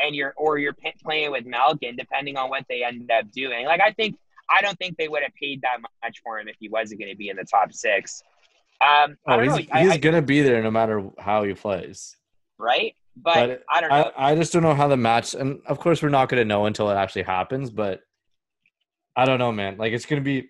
and 0.02 0.16
you're 0.16 0.34
or 0.38 0.58
you're 0.58 0.74
p- 0.74 0.93
playing 1.04 1.32
with 1.32 1.45
Malkin, 1.45 1.95
depending 1.95 2.38
on 2.38 2.50
what 2.50 2.66
they 2.70 2.84
end 2.84 3.10
up 3.12 3.30
doing, 3.32 3.66
like 3.66 3.82
I 3.82 3.91
think 3.91 4.16
I 4.50 4.62
don't 4.62 4.78
think 4.80 4.97
they 4.97 5.08
would 5.08 5.22
have 5.24 5.34
paid 5.36 5.62
that 5.62 5.78
much 6.04 6.18
for 6.24 6.39
him 6.39 6.47
if 6.47 6.56
he 6.60 6.70
wasn't 6.70 7.00
going 7.00 7.12
to 7.12 7.18
be 7.18 7.30
in 7.30 7.38
the 7.38 7.43
top 7.43 7.72
six. 7.74 8.24
Um, 8.82 9.18
I 9.28 9.36
Oh, 9.36 9.38
don't 9.45 9.58
he's, 9.58 9.68
he's 9.74 9.91
I- 9.91 9.97
gonna 9.97 10.22
be 10.22 10.41
there 10.41 10.64
no 10.64 10.72
matter 10.72 11.04
how 11.20 11.43
he 11.43 11.54
plays. 11.54 12.16
right? 12.58 12.95
But, 13.22 13.47
But 13.47 13.64
I 13.70 13.82
don't 13.82 13.89
know. 13.89 14.12
I, 14.18 14.32
I 14.32 14.36
just 14.36 14.54
don't 14.54 14.64
know 14.64 14.74
how 14.74 14.88
the 14.88 14.95
match, 14.95 15.34
and 15.34 15.60
of 15.66 15.78
course 15.80 16.02
we're 16.02 16.08
not 16.10 16.30
gonna 16.30 16.45
know 16.45 16.66
until 16.66 16.89
it 16.89 16.95
actually 16.95 17.24
happens. 17.24 17.70
But 17.70 18.00
I 19.18 19.26
don't 19.26 19.39
know, 19.39 19.52
man. 19.52 19.78
Like 19.78 19.91
it's 19.91 20.06
gonna 20.06 20.22
be, 20.22 20.50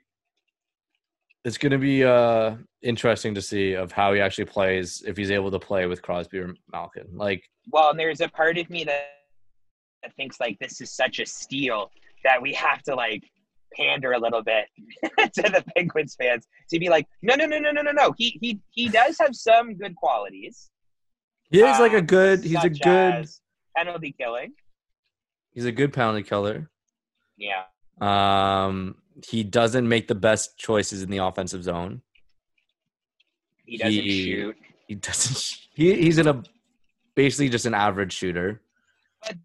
it's 1.45 1.57
gonna 1.57 1.77
be 1.77 2.03
uh 2.03 2.55
interesting 2.81 3.33
to 3.35 3.41
see 3.41 3.73
of 3.73 3.91
how 3.91 4.13
he 4.13 4.21
actually 4.21 4.45
plays 4.45 5.03
if 5.05 5.17
he's 5.17 5.31
able 5.31 5.51
to 5.51 5.59
play 5.59 5.85
with 5.85 6.01
Crosby 6.01 6.39
or 6.39 6.53
Malkin. 6.71 7.07
Like 7.13 7.43
well, 7.71 7.93
there's 7.93 8.21
a 8.21 8.29
part 8.29 8.57
of 8.57 8.69
me 8.69 8.83
that, 8.85 9.09
that 10.03 10.15
thinks 10.15 10.39
like 10.39 10.57
this 10.59 10.81
is 10.81 10.91
such 10.91 11.19
a 11.19 11.25
steal 11.25 11.91
that 12.23 12.41
we 12.41 12.53
have 12.53 12.81
to 12.83 12.95
like 12.95 13.23
pander 13.73 14.13
a 14.13 14.19
little 14.19 14.43
bit 14.43 14.65
to 15.33 15.41
the 15.43 15.63
Penguins 15.75 16.15
fans 16.19 16.47
to 16.69 16.79
be 16.79 16.89
like, 16.89 17.05
no, 17.21 17.35
no, 17.35 17.45
no, 17.45 17.59
no, 17.59 17.71
no, 17.71 17.81
no, 17.81 17.91
no. 17.91 18.13
He 18.17 18.37
he 18.41 18.59
he 18.71 18.89
does 18.89 19.17
have 19.19 19.35
some 19.35 19.75
good 19.75 19.95
qualities. 19.95 20.69
he 21.51 21.61
is 21.61 21.79
like 21.79 21.93
a 21.93 21.99
um, 21.99 22.05
good, 22.05 22.43
he's 22.43 22.63
a 22.63 22.69
good, 22.69 23.13
as 23.13 23.41
penalty 23.75 24.15
killing. 24.19 24.53
he's 25.51 25.65
a 25.65 25.71
good 25.71 25.93
penalty 25.93 26.23
killer. 26.23 26.69
Yeah, 27.37 27.63
Um, 28.01 28.95
he 29.25 29.43
doesn't 29.43 29.87
make 29.87 30.07
the 30.07 30.15
best 30.15 30.57
choices 30.57 31.01
in 31.03 31.09
the 31.09 31.17
offensive 31.17 31.63
zone. 31.63 32.01
he 33.65 33.77
doesn't 33.77 34.03
He- 34.03 34.23
shoot. 34.25 34.57
He 34.87 34.95
doesn't. 34.95 35.57
He 35.75 35.93
he's 36.01 36.17
in 36.17 36.27
a 36.27 36.41
basically 37.15 37.49
just 37.49 37.65
an 37.67 37.73
average 37.75 38.11
shooter. 38.13 38.61
But 39.21 39.35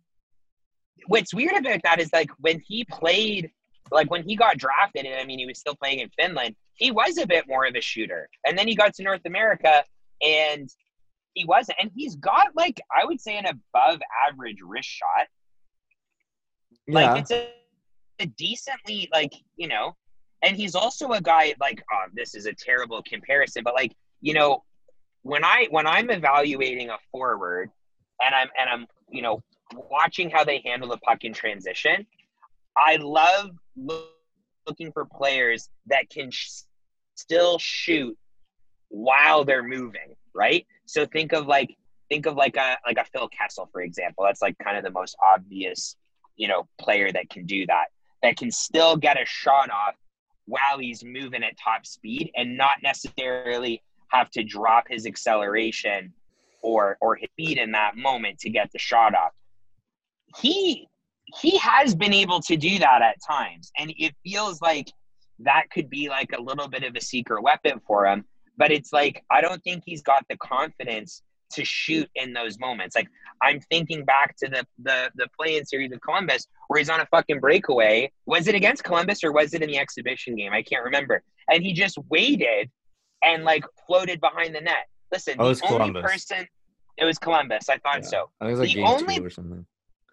What's 1.07 1.35
weird 1.35 1.57
about 1.57 1.81
that 1.85 2.01
is 2.01 2.11
like 2.15 2.31
when 2.41 2.61
he 2.67 2.85
played, 2.85 3.51
like 3.91 4.11
when 4.11 4.27
he 4.27 4.35
got 4.37 4.57
drafted, 4.57 5.05
and 5.05 5.21
I 5.21 5.25
mean 5.27 5.39
he 5.39 5.45
was 5.47 5.59
still 5.59 5.77
playing 5.77 5.99
in 6.01 6.09
Finland. 6.19 6.57
He 6.77 6.91
was 6.91 7.19
a 7.19 7.27
bit 7.27 7.47
more 7.47 7.67
of 7.67 7.75
a 7.77 7.81
shooter, 7.83 8.29
and 8.47 8.57
then 8.59 8.67
he 8.67 8.75
got 8.75 8.95
to 8.95 9.03
North 9.03 9.21
America, 9.27 9.85
and 10.23 10.69
he 11.35 11.45
wasn't. 11.45 11.77
And 11.81 11.91
he's 11.95 12.17
got 12.17 12.49
like 12.57 12.81
I 12.91 13.05
would 13.05 13.21
say 13.21 13.37
an 13.37 13.45
above 13.47 14.01
average 14.29 14.59
wrist 14.65 14.89
shot. 14.89 15.27
Yeah, 16.87 16.95
Like 16.95 17.21
it's 17.21 17.31
a, 17.31 17.49
a 18.21 18.27
decently 18.27 19.09
like 19.13 19.33
you 19.57 19.69
know, 19.69 19.97
and 20.43 20.57
he's 20.57 20.75
also 20.75 21.13
a 21.13 21.21
guy 21.21 21.55
like 21.61 21.83
oh, 21.93 22.07
this 22.13 22.35
is 22.35 22.47
a 22.47 22.53
terrible 22.53 23.03
comparison, 23.03 23.63
but 23.65 23.75
like 23.75 23.93
you 24.21 24.35
know, 24.35 24.63
when 25.23 25.45
I 25.45 25.67
when 25.71 25.87
I'm 25.87 26.11
evaluating 26.11 26.91
a 26.91 26.99
forward, 27.11 27.71
and 28.25 28.35
I'm 28.35 28.49
and 28.59 28.71
I'm 28.71 28.87
you 29.11 29.23
know 29.23 29.43
watching 29.91 30.31
how 30.31 30.45
they 30.45 30.63
handle 30.65 30.89
the 30.89 30.99
puck 30.99 31.25
in 31.25 31.33
transition, 31.33 32.07
I 32.77 32.97
love 32.97 33.51
loo- 33.77 34.07
looking 34.67 34.93
for 34.93 35.05
players 35.05 35.69
that 35.87 36.09
can 36.11 36.31
sh- 36.31 36.63
still 37.15 37.59
shoot 37.59 38.17
while 38.89 39.45
they're 39.45 39.63
moving, 39.63 40.15
right? 40.35 40.67
So 40.87 41.07
think 41.07 41.33
of 41.33 41.47
like 41.47 41.77
think 42.09 42.27
of 42.27 42.37
like 42.37 42.57
a 42.57 42.77
like 42.87 42.99
a 42.99 43.05
Phil 43.05 43.29
Kessel 43.29 43.69
for 43.73 43.83
example. 43.83 44.25
That's 44.25 44.43
like 44.43 44.57
kind 44.59 44.77
of 44.77 44.85
the 44.85 44.91
most 44.91 45.17
obvious, 45.23 45.97
you 46.37 46.49
know, 46.49 46.69
player 46.79 47.11
that 47.13 47.29
can 47.31 47.47
do 47.47 47.67
that. 47.67 47.87
That 48.25 48.37
can 48.37 48.51
still 48.51 48.97
get 48.97 49.21
a 49.21 49.25
shot 49.27 49.71
off 49.71 49.95
while 50.47 50.79
he's 50.79 51.05
moving 51.05 51.45
at 51.45 51.59
top 51.63 51.87
speed 51.87 52.33
and 52.35 52.57
not 52.57 52.83
necessarily 52.83 53.83
have 54.09 54.31
to 54.31 54.43
drop 54.43 54.87
his 54.89 55.07
acceleration 55.07 56.13
or 56.63 56.97
or 57.01 57.17
his 57.17 57.29
speed 57.33 57.59
in 57.59 57.73
that 57.73 57.97
moment 57.97 58.39
to 58.39 58.51
get 58.51 58.73
the 58.73 58.79
shot 58.79 59.15
off. 59.15 59.33
He 60.39 60.89
he 61.27 61.59
has 61.59 61.95
been 61.95 62.15
able 62.15 62.41
to 62.41 62.57
do 62.57 62.79
that 62.79 63.03
at 63.03 63.17
times, 63.27 63.71
and 63.79 63.93
it 63.99 64.15
feels 64.25 64.61
like 64.63 64.91
that 65.41 65.65
could 65.71 65.91
be 65.91 66.09
like 66.09 66.31
a 66.33 66.41
little 66.41 66.69
bit 66.69 66.83
of 66.83 66.97
a 66.97 67.01
secret 67.01 67.43
weapon 67.43 67.81
for 67.87 68.07
him. 68.07 68.25
But 68.57 68.71
it's 68.71 68.93
like 68.93 69.23
I 69.31 69.43
don't 69.43 69.63
think 69.65 69.83
he's 69.85 70.03
got 70.03 70.25
the 70.31 70.37
confidence 70.39 71.23
to 71.55 71.65
shoot 71.65 72.09
in 72.15 72.33
those 72.33 72.59
moments. 72.59 72.95
Like 72.97 73.09
I'm 73.43 73.61
thinking 73.71 74.05
back 74.05 74.37
to 74.39 74.49
the 74.49 74.67
the 74.83 75.11
the 75.17 75.27
play-in 75.39 75.65
series 75.65 75.93
of 75.93 76.01
Columbus 76.01 76.47
where 76.69 76.79
he's 76.79 76.91
on 76.91 77.01
a 77.01 77.07
fucking 77.07 77.41
breakaway. 77.41 78.11
Was 78.27 78.47
it 78.49 78.55
against 78.55 78.85
Columbus 78.85 79.23
or 79.25 79.33
was 79.33 79.55
it 79.55 79.63
in 79.63 79.69
the 79.69 79.79
exhibition 79.79 80.37
game? 80.37 80.53
I 80.53 80.63
can't 80.63 80.85
remember. 80.85 81.23
And 81.51 81.63
he 81.63 81.73
just 81.73 81.99
waited 82.11 82.71
and 83.23 83.45
like 83.45 83.65
floated 83.87 84.21
behind 84.21 84.55
the 84.55 84.61
net. 84.61 84.87
Listen, 85.13 85.37
Oh, 85.39 85.53
the 85.53 85.65
only 85.67 85.77
Columbus. 85.93 86.03
person 86.13 86.47
it 86.97 87.05
was 87.05 87.19
Columbus. 87.19 87.69
I 87.69 87.79
thought 87.79 88.03
Yeah. 88.03 88.09
so. 88.09 88.31
I 88.41 88.45
think 88.47 88.53
it's 88.53 88.61
like 88.61 88.69
the 88.69 88.75
game 88.77 88.87
only- 88.87 89.17
two 89.19 89.25
or 89.27 89.31
something. 89.31 89.67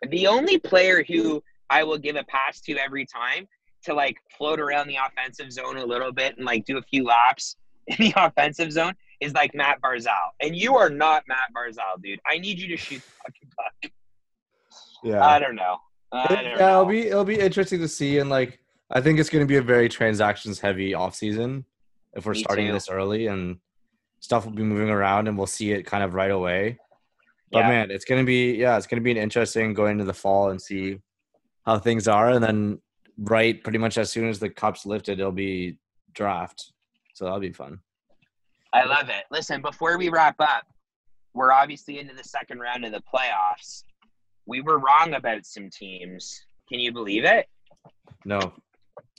The 0.10 0.26
only 0.28 0.58
player 0.58 1.04
who 1.08 1.44
I 1.70 1.84
will 1.84 1.98
give 2.00 2.16
a 2.16 2.24
pass 2.24 2.60
to 2.62 2.76
every 2.78 3.06
time 3.06 3.48
to 3.84 3.94
like 3.94 4.18
float 4.38 4.60
around 4.60 4.88
the 4.88 4.98
offensive 4.98 5.52
zone 5.52 5.78
a 5.78 5.86
little 5.86 6.12
bit 6.12 6.38
and 6.38 6.46
like 6.46 6.66
do 6.66 6.78
a 6.78 6.82
few 6.82 7.04
laps 7.04 7.56
in 7.88 7.98
the 8.00 8.14
offensive 8.16 8.72
zone 8.72 8.94
is 9.22 9.34
like 9.34 9.54
Matt 9.56 9.80
Barzal. 9.82 10.32
And 10.42 10.56
you 10.56 10.76
are 10.76 10.90
not 10.90 11.24
Matt 11.28 11.50
Barzal, 11.56 12.02
dude. 12.04 12.20
I 12.30 12.38
need 12.40 12.60
you 12.60 12.68
to 12.70 12.78
shoot 12.78 13.02
the 13.02 13.12
fucking 13.24 13.50
puck. 13.58 13.92
Yeah, 15.04 15.26
I 15.26 15.40
don't 15.40 15.56
know. 15.56 15.78
I 16.12 16.28
don't 16.28 16.44
yeah, 16.44 16.56
know. 16.58 16.82
it'll 16.82 16.86
be 16.86 17.08
it'll 17.08 17.24
be 17.24 17.40
interesting 17.40 17.80
to 17.80 17.88
see, 17.88 18.18
and 18.18 18.30
like 18.30 18.60
I 18.92 19.00
think 19.02 19.20
it's 19.20 19.30
going 19.30 19.44
to 19.44 19.48
be 19.48 19.56
a 19.58 19.62
very 19.62 19.88
transactions 19.88 20.60
heavy 20.60 20.94
off 20.94 21.16
season 21.16 21.66
if 22.14 22.26
we're 22.26 22.34
Me 22.34 22.40
starting 22.44 22.68
too. 22.68 22.74
this 22.74 22.90
early, 22.90 23.28
and 23.28 23.58
stuff 24.20 24.46
will 24.46 24.52
be 24.52 24.64
moving 24.64 24.90
around, 24.90 25.28
and 25.28 25.38
we'll 25.38 25.48
see 25.48 25.72
it 25.72 25.84
kind 25.86 26.04
of 26.04 26.14
right 26.14 26.32
away. 26.32 26.78
But 27.52 27.60
Yeah. 27.60 27.70
man, 27.70 27.92
it's 27.92 28.06
gonna 28.06 28.24
be 28.26 28.54
yeah, 28.56 28.78
it's 28.78 28.88
gonna 28.88 29.02
be 29.02 29.12
an 29.12 29.18
interesting 29.18 29.74
going 29.74 29.94
into 29.94 30.04
the 30.06 30.14
fall 30.14 30.50
and 30.50 30.62
see 30.62 31.00
how 31.66 31.80
things 31.80 32.08
are, 32.08 32.30
and 32.30 32.44
then 32.44 32.80
right 33.18 33.64
pretty 33.64 33.78
much 33.78 33.98
as 33.98 34.12
soon 34.12 34.28
as 34.30 34.40
the 34.40 34.50
cup's 34.50 34.86
lifted, 34.86 35.20
it'll 35.20 35.32
be 35.32 35.78
draft, 36.14 36.72
so 37.14 37.26
that'll 37.26 37.40
be 37.40 37.52
fun. 37.54 37.80
I 38.74 38.86
love 38.86 39.10
it. 39.10 39.24
Listen, 39.32 39.62
before 39.62 39.98
we 39.98 40.10
wrap 40.10 40.36
up, 40.40 40.64
we're 41.34 41.52
obviously 41.52 42.00
into 42.00 42.14
the 42.14 42.24
second 42.24 42.60
round 42.60 42.86
of 42.86 42.92
the 42.92 43.02
playoffs. 43.14 43.84
We 44.46 44.62
were 44.62 44.80
wrong 44.80 45.14
about 45.14 45.46
some 45.46 45.70
teams. 45.70 46.42
Can 46.70 46.80
you 46.80 46.92
believe 46.92 47.26
it? 47.26 47.48
No, 48.26 48.54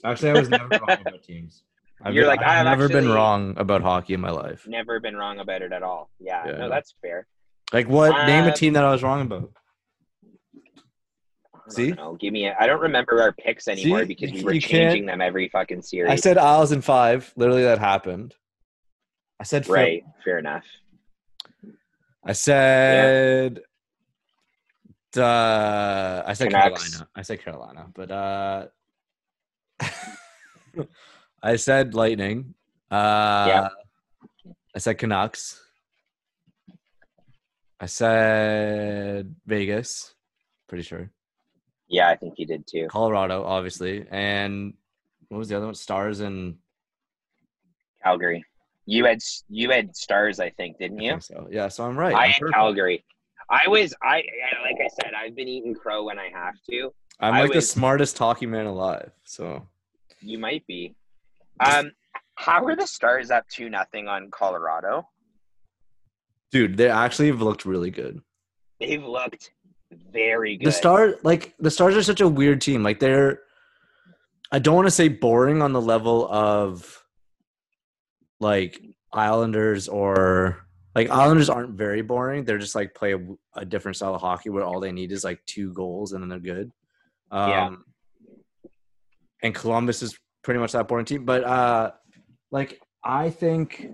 actually, 0.03 0.31
I 0.31 0.33
was 0.33 0.49
never 0.49 0.67
wrong 0.69 0.97
about 1.01 1.23
teams. 1.27 1.63
I've, 2.03 2.13
You're 2.13 2.23
been- 2.23 2.29
like, 2.29 2.39
I've 2.41 2.65
I've 2.67 2.77
never 2.77 2.89
been 2.89 3.09
wrong 3.09 3.53
about 3.57 3.81
hockey 3.81 4.13
in 4.13 4.21
my 4.21 4.31
life. 4.31 4.65
Never 4.67 4.99
been 4.99 5.15
wrong 5.15 5.39
about 5.39 5.61
it 5.61 5.71
at 5.71 5.83
all. 5.83 6.09
Yeah, 6.19 6.45
Yeah, 6.45 6.51
no, 6.57 6.69
that's 6.69 6.93
fair. 7.01 7.27
Like 7.71 7.87
what? 7.87 8.27
name 8.27 8.45
a 8.45 8.49
Uh, 8.49 8.53
team 8.53 8.73
that 8.73 8.83
I 8.83 8.91
was 8.91 9.03
wrong 9.03 9.21
about. 9.21 9.51
See? 11.69 11.91
know. 11.91 12.15
Give 12.15 12.33
me. 12.33 12.49
I 12.49 12.67
don't 12.67 12.81
remember 12.81 13.21
our 13.21 13.31
picks 13.31 13.67
anymore 13.67 13.99
See? 14.01 14.05
because 14.05 14.31
we 14.33 14.43
were 14.43 14.53
you 14.53 14.59
changing 14.61 15.05
them 15.05 15.21
every 15.21 15.47
fucking 15.49 15.81
series. 15.81 16.11
I 16.11 16.15
said 16.15 16.37
Isles 16.37 16.71
in 16.71 16.81
five. 16.81 17.31
Literally, 17.37 17.63
that 17.63 17.79
happened. 17.79 18.35
I 19.43 19.45
said 19.45 19.65
Phil- 19.65 19.75
right. 19.75 20.03
Fair 20.23 20.39
enough. 20.39 20.63
I 22.23 22.31
said. 22.31 23.59
Uh, 25.17 26.23
I 26.25 26.31
said 26.33 26.49
Canucks. 26.49 26.91
Carolina. 26.91 27.09
I 27.13 27.21
said 27.23 27.41
Carolina, 27.43 27.87
but 27.93 28.09
uh, 28.09 28.67
I 31.43 31.57
said 31.57 31.93
Lightning. 31.93 32.53
Uh, 32.89 33.45
Yeah. 33.49 33.69
I 34.73 34.79
said 34.79 34.97
Canucks. 34.97 35.61
I 37.81 37.85
said 37.85 39.35
Vegas. 39.45 40.15
Pretty 40.69 40.83
sure. 40.83 41.11
Yeah, 41.89 42.07
I 42.07 42.15
think 42.15 42.39
you 42.39 42.45
did 42.47 42.65
too. 42.65 42.87
Colorado, 42.89 43.43
obviously, 43.43 44.05
and 44.09 44.73
what 45.27 45.37
was 45.39 45.49
the 45.49 45.57
other 45.57 45.65
one? 45.65 45.75
Stars 45.75 46.21
and 46.21 46.55
Calgary. 48.01 48.45
You 48.85 49.05
had 49.05 49.19
you 49.49 49.69
had 49.71 49.95
stars, 49.95 50.39
I 50.39 50.49
think, 50.51 50.77
didn't 50.77 50.99
you? 50.99 51.11
think 51.11 51.23
so. 51.23 51.47
Yeah, 51.49 51.67
so 51.69 51.85
I'm 51.85 51.97
right. 51.97 52.13
I 52.15 52.25
I'm 52.25 52.31
had 52.31 52.39
perfect. 52.41 52.55
Calgary. 52.55 53.05
I 53.49 53.67
was 53.67 53.93
I 54.03 54.23
like 54.63 54.77
I 54.83 54.89
said, 55.01 55.13
I've 55.13 55.35
been 55.35 55.47
eating 55.47 55.73
crow 55.75 56.03
when 56.05 56.19
I 56.19 56.29
have 56.33 56.55
to. 56.69 56.93
I'm 57.19 57.35
like 57.35 57.53
the 57.53 57.61
smartest 57.61 58.17
hockey 58.17 58.45
man 58.45 58.65
alive. 58.65 59.11
So 59.23 59.67
You 60.19 60.39
might 60.39 60.65
be. 60.67 60.95
Um, 61.59 61.91
how 62.35 62.65
are 62.65 62.75
the 62.75 62.87
Stars 62.87 63.29
up 63.31 63.47
two 63.49 63.69
nothing 63.69 64.07
on 64.07 64.29
Colorado? 64.31 65.07
dude, 66.51 66.77
they 66.77 66.87
actually 66.89 67.27
have 67.27 67.41
looked 67.41 67.65
really 67.65 67.89
good. 67.89 68.21
They've 68.79 69.03
looked 69.03 69.51
very 70.11 70.57
good. 70.57 70.67
The 70.67 70.71
star 70.71 71.15
like 71.23 71.53
the 71.59 71.71
stars 71.71 71.95
are 71.95 72.03
such 72.03 72.21
a 72.21 72.27
weird 72.27 72.61
team. 72.61 72.83
Like 72.83 72.99
they're 72.99 73.41
I 74.51 74.59
don't 74.59 74.75
want 74.75 74.87
to 74.87 74.91
say 74.91 75.07
boring 75.07 75.61
on 75.61 75.73
the 75.73 75.81
level 75.81 76.27
of 76.31 77.02
like 78.43 78.79
Islanders 79.11 79.87
or 79.87 80.67
like 80.95 81.09
Islanders 81.09 81.49
aren't 81.49 81.71
very 81.71 82.01
boring. 82.03 82.45
They're 82.45 82.59
just 82.59 82.75
like 82.75 82.93
play 82.93 83.13
a, 83.13 83.19
a 83.55 83.65
different 83.65 83.95
style 83.95 84.13
of 84.13 84.21
hockey 84.21 84.49
where 84.49 84.63
all 84.63 84.79
they 84.79 84.91
need 84.91 85.11
is 85.11 85.23
like 85.23 85.43
two 85.45 85.73
goals 85.73 86.13
and 86.13 86.21
then 86.21 86.29
they're 86.29 86.39
good. 86.39 86.71
Um, 87.31 87.49
Yeah. 87.49 87.75
And 89.41 89.55
Columbus 89.55 90.01
is 90.01 90.17
pretty 90.43 90.59
much 90.59 90.71
that 90.73 90.87
boring 90.87 91.05
team, 91.05 91.25
but 91.25 91.43
uh, 91.43 91.91
like 92.51 92.79
I 93.03 93.29
think 93.29 93.89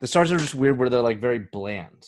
the 0.00 0.06
Stars 0.06 0.30
are 0.32 0.38
just 0.38 0.54
weird 0.54 0.78
where 0.78 0.90
they're 0.90 1.00
like 1.00 1.20
very 1.20 1.38
bland. 1.38 2.06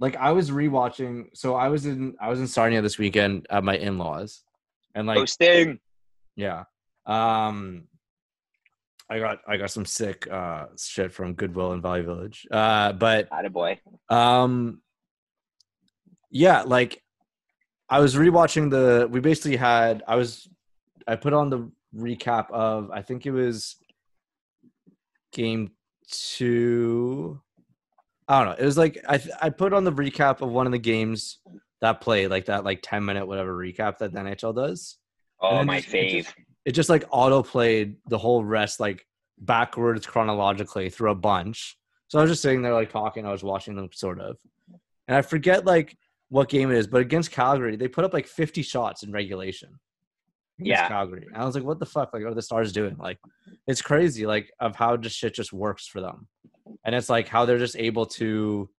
Like 0.00 0.16
I 0.16 0.32
was 0.32 0.50
rewatching, 0.50 1.26
so 1.34 1.54
I 1.56 1.68
was 1.68 1.84
in 1.86 2.14
I 2.20 2.28
was 2.28 2.40
in 2.40 2.46
Sarnia 2.46 2.80
this 2.82 2.98
weekend 2.98 3.46
at 3.50 3.64
my 3.64 3.76
in 3.76 3.98
laws, 3.98 4.42
and 4.94 5.06
like 5.06 5.18
Hosting. 5.18 5.78
yeah. 6.36 6.64
Um 7.06 7.84
I 9.14 9.18
got 9.20 9.38
I 9.46 9.56
got 9.56 9.70
some 9.70 9.84
sick 9.84 10.26
uh 10.30 10.66
shit 10.76 11.12
from 11.12 11.34
Goodwill 11.34 11.70
and 11.72 11.80
Valley 11.82 12.02
Village. 12.02 12.46
Uh 12.50 12.92
but 12.92 13.30
Attaboy. 13.30 13.78
um 14.10 14.80
yeah, 16.30 16.62
like 16.62 17.00
I 17.88 18.00
was 18.00 18.16
rewatching 18.16 18.70
the 18.70 19.06
we 19.08 19.20
basically 19.20 19.56
had 19.56 20.02
I 20.08 20.16
was 20.16 20.48
I 21.06 21.14
put 21.14 21.32
on 21.32 21.48
the 21.48 21.70
recap 21.96 22.50
of 22.50 22.90
I 22.90 23.02
think 23.02 23.24
it 23.24 23.30
was 23.30 23.76
game 25.32 25.70
2 26.10 27.40
I 28.26 28.38
don't 28.42 28.48
know. 28.52 28.56
It 28.62 28.64
was 28.64 28.78
like 28.78 28.98
I 29.08 29.20
I 29.40 29.50
put 29.50 29.72
on 29.72 29.84
the 29.84 29.92
recap 29.92 30.40
of 30.40 30.50
one 30.50 30.66
of 30.66 30.72
the 30.72 30.78
games 30.78 31.38
that 31.82 32.00
played 32.00 32.30
like 32.30 32.46
that 32.46 32.64
like 32.64 32.80
10 32.82 33.04
minute 33.04 33.26
whatever 33.26 33.54
recap 33.56 33.98
that 33.98 34.12
the 34.12 34.18
NHL 34.18 34.54
does 34.56 34.96
Oh, 35.40 35.62
my 35.62 35.80
fave. 35.80 36.24
just- 36.24 36.34
it 36.64 36.72
just 36.72 36.88
like 36.88 37.04
auto 37.10 37.42
played 37.42 37.96
the 38.08 38.18
whole 38.18 38.44
rest 38.44 38.80
like 38.80 39.06
backwards 39.38 40.06
chronologically 40.06 40.90
through 40.90 41.10
a 41.10 41.14
bunch. 41.14 41.76
So 42.08 42.18
I 42.18 42.22
was 42.22 42.30
just 42.30 42.42
sitting 42.42 42.62
there 42.62 42.74
like 42.74 42.90
talking. 42.90 43.26
I 43.26 43.32
was 43.32 43.42
watching 43.42 43.76
them 43.76 43.88
sort 43.92 44.20
of, 44.20 44.36
and 45.08 45.16
I 45.16 45.22
forget 45.22 45.64
like 45.64 45.96
what 46.28 46.48
game 46.48 46.70
it 46.70 46.78
is, 46.78 46.86
but 46.86 47.00
against 47.00 47.30
Calgary 47.30 47.76
they 47.76 47.88
put 47.88 48.04
up 48.04 48.12
like 48.12 48.26
50 48.26 48.62
shots 48.62 49.02
in 49.02 49.12
regulation. 49.12 49.78
Yeah. 50.58 50.88
Calgary. 50.88 51.26
And 51.32 51.42
I 51.42 51.44
was 51.44 51.54
like, 51.54 51.64
what 51.64 51.80
the 51.80 51.86
fuck? 51.86 52.12
Like, 52.12 52.22
what 52.22 52.30
are 52.30 52.34
the 52.34 52.42
Stars 52.42 52.72
doing? 52.72 52.96
Like, 52.96 53.18
it's 53.66 53.82
crazy. 53.82 54.26
Like 54.26 54.52
of 54.60 54.76
how 54.76 54.96
just 54.96 55.16
shit 55.16 55.34
just 55.34 55.52
works 55.52 55.86
for 55.86 56.00
them, 56.00 56.28
and 56.84 56.94
it's 56.94 57.08
like 57.08 57.28
how 57.28 57.44
they're 57.44 57.58
just 57.58 57.76
able 57.76 58.06
to, 58.06 58.70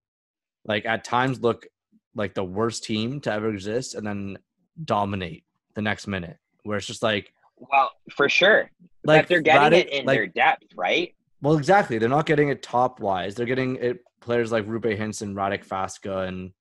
like 0.65 0.85
at 0.85 1.03
times 1.03 1.41
look 1.41 1.67
like 2.15 2.33
the 2.33 2.43
worst 2.43 2.85
team 2.85 3.19
to 3.21 3.31
ever 3.31 3.49
exist, 3.49 3.93
and 3.95 4.07
then 4.07 4.37
dominate 4.83 5.43
the 5.75 5.81
next 5.81 6.07
minute. 6.07 6.37
Where 6.63 6.77
it's 6.77 6.87
just 6.87 7.03
like 7.03 7.33
Well, 7.57 7.91
for 8.15 8.29
sure. 8.29 8.69
like 9.03 9.23
but 9.23 9.29
they're 9.29 9.41
getting 9.41 9.79
it 9.79 9.89
in 9.89 10.05
like, 10.05 10.17
their 10.17 10.27
depth, 10.27 10.67
right? 10.75 11.13
well 11.41 11.57
exactly. 11.57 11.97
They're 11.97 12.09
not 12.09 12.25
getting 12.25 12.49
it 12.49 12.61
top 12.63 12.99
wise 12.99 13.35
they're 13.35 13.45
getting 13.45 13.75
it 13.77 13.99
players 14.21 14.51
like 14.51 14.65
Roope 14.65 14.97
Hintz 14.97 15.21
Radek 15.21 15.65
Faksa 15.65 16.27
and 16.27 16.51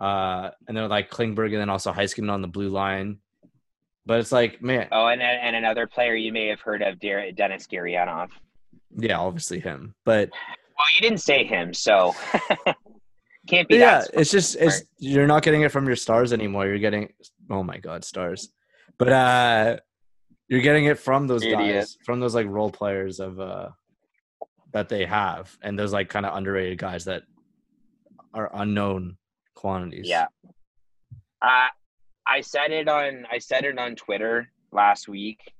uh 0.00 0.50
and 0.66 0.76
they're 0.76 0.88
like 0.88 1.10
Klingberg 1.10 1.52
and 1.52 1.60
then 1.60 1.68
also 1.70 1.92
Heiskanen 1.92 2.30
on 2.32 2.40
the 2.42 2.48
blue 2.48 2.70
line. 2.70 3.18
But 4.06 4.20
it's 4.20 4.32
like 4.32 4.62
man. 4.62 4.88
Oh, 4.92 5.06
and 5.06 5.20
then- 5.20 5.38
and 5.42 5.56
another 5.56 5.86
player 5.86 6.14
you 6.14 6.32
may 6.32 6.46
have 6.46 6.60
heard 6.60 6.82
of, 6.82 6.98
Denis 6.98 7.66
Gurianov. 7.66 8.30
yeah 8.96 9.18
obviously 9.18 9.60
him. 9.60 9.94
But 10.04 10.30
Well, 10.30 10.86
you 10.94 11.02
didn't 11.02 11.20
say 11.20 11.44
him, 11.44 11.74
so 11.74 12.14
can't 13.48 13.68
be 13.68 13.76
yeah 13.76 14.04
it's 14.14 14.30
just 14.30 14.56
it's 14.56 14.82
you're 14.98 15.26
not 15.26 15.42
getting 15.42 15.62
it 15.62 15.72
from 15.72 15.86
your 15.86 15.96
stars 15.96 16.32
anymore. 16.32 16.66
You're 16.66 16.78
getting 16.78 17.12
oh 17.50 17.62
my 17.62 17.78
god 17.78 18.04
stars. 18.04 18.48
But 18.98 19.12
uh 19.12 19.76
you're 20.50 20.60
getting 20.60 20.84
it 20.84 20.98
from 20.98 21.26
those 21.26 21.42
Idiot. 21.42 21.58
guys 21.58 21.96
from 22.04 22.20
those 22.20 22.34
like 22.34 22.46
role 22.46 22.70
players 22.70 23.20
of 23.20 23.40
uh 23.40 23.70
that 24.72 24.88
they 24.88 25.06
have 25.06 25.56
and 25.62 25.78
those 25.78 25.92
like 25.92 26.08
kind 26.10 26.26
of 26.26 26.36
underrated 26.36 26.76
guys 26.78 27.04
that 27.06 27.22
are 28.34 28.50
unknown 28.54 29.16
quantities 29.54 30.06
Yeah. 30.08 30.26
Uh, 31.42 31.68
I 32.26 32.42
said 32.42 32.70
it 32.70 32.88
on 32.88 33.26
I 33.30 33.38
said 33.38 33.64
it 33.64 33.78
on 33.78 33.96
Twitter 33.96 34.50
last 34.72 35.08
week. 35.08 35.54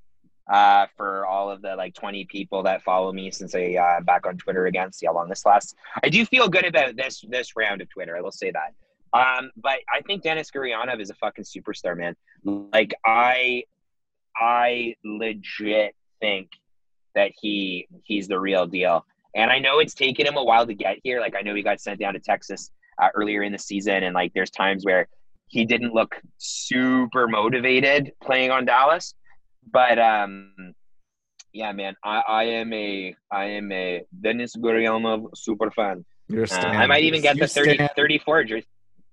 Uh, 0.50 0.86
for 0.96 1.24
all 1.26 1.48
of 1.48 1.62
the 1.62 1.76
like 1.76 1.94
20 1.94 2.24
people 2.24 2.64
that 2.64 2.82
follow 2.82 3.12
me 3.12 3.30
since 3.30 3.54
I 3.54 3.74
uh, 3.74 4.00
back 4.00 4.26
on 4.26 4.36
Twitter 4.36 4.66
again, 4.66 4.92
see 4.92 5.06
how 5.06 5.14
long 5.14 5.28
this 5.28 5.46
lasts. 5.46 5.74
I 6.02 6.08
do 6.08 6.26
feel 6.26 6.48
good 6.48 6.64
about 6.64 6.96
this 6.96 7.24
this 7.28 7.54
round 7.56 7.80
of 7.80 7.88
Twitter. 7.88 8.16
I 8.16 8.20
will 8.20 8.32
say 8.32 8.50
that. 8.50 8.74
Um, 9.12 9.50
but 9.56 9.78
I 9.92 10.00
think 10.02 10.22
Denis 10.22 10.50
Gurianov 10.50 11.00
is 11.00 11.10
a 11.10 11.14
fucking 11.14 11.44
superstar, 11.44 11.96
man. 11.96 12.16
Like 12.44 12.94
I, 13.06 13.64
I 14.40 14.94
legit 15.04 15.94
think 16.20 16.48
that 17.14 17.32
he 17.40 17.86
he's 18.04 18.28
the 18.28 18.38
real 18.38 18.66
deal. 18.66 19.04
And 19.34 19.50
I 19.50 19.58
know 19.58 19.78
it's 19.78 19.94
taken 19.94 20.26
him 20.26 20.36
a 20.36 20.42
while 20.44 20.66
to 20.66 20.74
get 20.74 20.98
here. 21.04 21.20
Like 21.20 21.34
I 21.36 21.42
know 21.42 21.54
he 21.54 21.62
got 21.62 21.80
sent 21.80 22.00
down 22.00 22.14
to 22.14 22.20
Texas 22.20 22.70
uh, 23.00 23.08
earlier 23.14 23.42
in 23.42 23.52
the 23.52 23.58
season, 23.58 24.02
and 24.02 24.14
like 24.14 24.32
there's 24.34 24.50
times 24.50 24.84
where 24.84 25.06
he 25.48 25.64
didn't 25.64 25.92
look 25.94 26.16
super 26.38 27.28
motivated 27.28 28.12
playing 28.22 28.50
on 28.50 28.64
Dallas. 28.64 29.14
But 29.72 29.98
um, 29.98 30.52
yeah, 31.52 31.72
man, 31.72 31.94
I, 32.04 32.22
I 32.26 32.44
am 32.44 32.72
a 32.72 33.14
I 33.30 33.44
am 33.44 33.70
a 33.72 34.02
Denis 34.20 34.56
Gurianov 34.56 35.28
super 35.36 35.70
fan. 35.70 36.04
You're 36.28 36.44
Uh. 36.44 36.56
I 36.56 36.86
might 36.86 37.02
even 37.04 37.20
get 37.22 37.36
You 37.36 37.42
the 37.42 37.48
30, 37.48 37.74
stand- 37.74 37.90
34 37.96 38.44
jersey. 38.44 38.66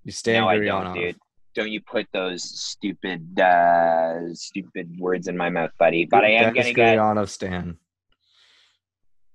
You 0.04 0.12
stand 0.12 0.44
No, 0.44 0.48
I 0.48 0.56
Gurianov. 0.56 0.84
don't, 0.84 0.94
dude. 0.94 1.16
Don't 1.58 1.72
you 1.72 1.80
put 1.80 2.06
those 2.12 2.44
stupid 2.44 3.40
uh 3.40 4.32
stupid 4.32 4.94
words 4.96 5.26
in 5.26 5.36
my 5.36 5.50
mouth, 5.50 5.72
buddy. 5.76 6.04
But 6.04 6.24
I 6.24 6.28
am 6.30 6.54
Denis 6.54 6.66
gonna 6.66 6.72
get 6.72 6.98
Gurianov 6.98 7.28
stan. 7.28 7.78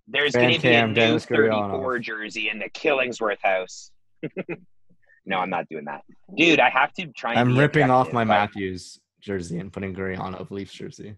there's 0.07 0.31
Fan 0.31 0.43
gonna 0.43 0.51
be 0.53 0.57
a 0.57 0.61
cam, 0.61 0.89
new 0.89 0.95
Denis 0.95 1.25
34 1.25 1.99
jersey 1.99 2.49
in 2.49 2.59
the 2.59 2.69
Killingsworth 2.69 3.41
house. 3.41 3.91
no, 5.25 5.39
I'm 5.39 5.49
not 5.49 5.67
doing 5.67 5.83
that. 5.83 6.03
Dude, 6.33 6.61
I 6.61 6.69
have 6.69 6.93
to 6.93 7.07
try 7.07 7.31
and 7.31 7.39
I'm 7.41 7.57
ripping 7.57 7.89
off 7.89 8.13
my 8.13 8.23
but- 8.23 8.29
Matthews 8.29 9.01
jersey 9.19 9.59
and 9.59 9.73
putting 9.73 9.93
Gurianov 9.93 10.49
Leafs 10.49 10.71
jersey. 10.71 11.17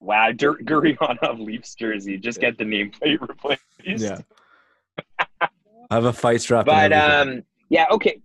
Wow, 0.00 0.32
Dur- 0.32 0.60
Gurianov 0.62 1.38
Leafs 1.40 1.74
jersey. 1.76 2.18
Just 2.18 2.40
get 2.40 2.58
the 2.58 2.64
nameplate 2.64 3.20
replaced. 3.26 3.62
Yeah. 3.86 4.18
I 5.40 5.48
have 5.94 6.04
a 6.04 6.12
fight 6.12 6.42
strap. 6.42 6.66
But 6.66 6.92
um, 6.92 7.42
yeah, 7.70 7.86
okay. 7.90 8.20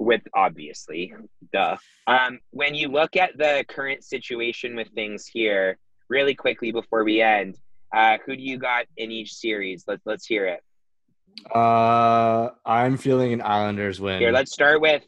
With 0.00 0.22
obviously, 0.34 1.12
duh. 1.52 1.76
Um, 2.06 2.38
when 2.50 2.74
you 2.74 2.88
look 2.88 3.16
at 3.16 3.36
the 3.36 3.64
current 3.68 4.04
situation 4.04 4.76
with 4.76 4.88
things 4.94 5.26
here, 5.26 5.76
really 6.08 6.34
quickly 6.34 6.70
before 6.70 7.02
we 7.04 7.20
end, 7.20 7.56
uh, 7.94 8.18
who 8.24 8.36
do 8.36 8.42
you 8.42 8.58
got 8.58 8.86
in 8.96 9.10
each 9.10 9.34
series? 9.34 9.84
Let's 9.88 10.02
let's 10.06 10.24
hear 10.26 10.46
it. 10.46 10.60
uh, 11.54 12.50
I'm 12.64 12.96
feeling 12.96 13.32
an 13.32 13.42
Islanders 13.42 14.00
win. 14.00 14.20
Here, 14.20 14.30
let's 14.30 14.52
start 14.52 14.80
with. 14.80 15.02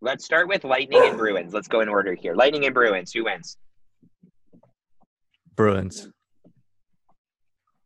Let's 0.00 0.24
start 0.24 0.48
with 0.48 0.64
Lightning 0.64 1.02
and 1.04 1.18
Bruins. 1.18 1.52
Let's 1.52 1.68
go 1.68 1.80
in 1.80 1.88
order 1.88 2.14
here. 2.14 2.34
Lightning 2.34 2.64
and 2.64 2.72
Bruins. 2.72 3.12
Who 3.12 3.24
wins? 3.24 3.58
Bruins. 5.54 6.08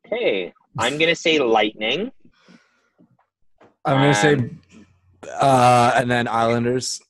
Okay, 0.07 0.53
I'm 0.79 0.99
gonna 0.99 1.17
say 1.17 1.41
Lightning. 1.41 2.13
I'm 3.85 3.97
gonna 3.97 4.15
say, 4.15 4.35
Um, 4.35 4.61
uh, 5.29 5.93
and 5.97 6.11
then 6.11 6.29
Islanders. 6.29 7.01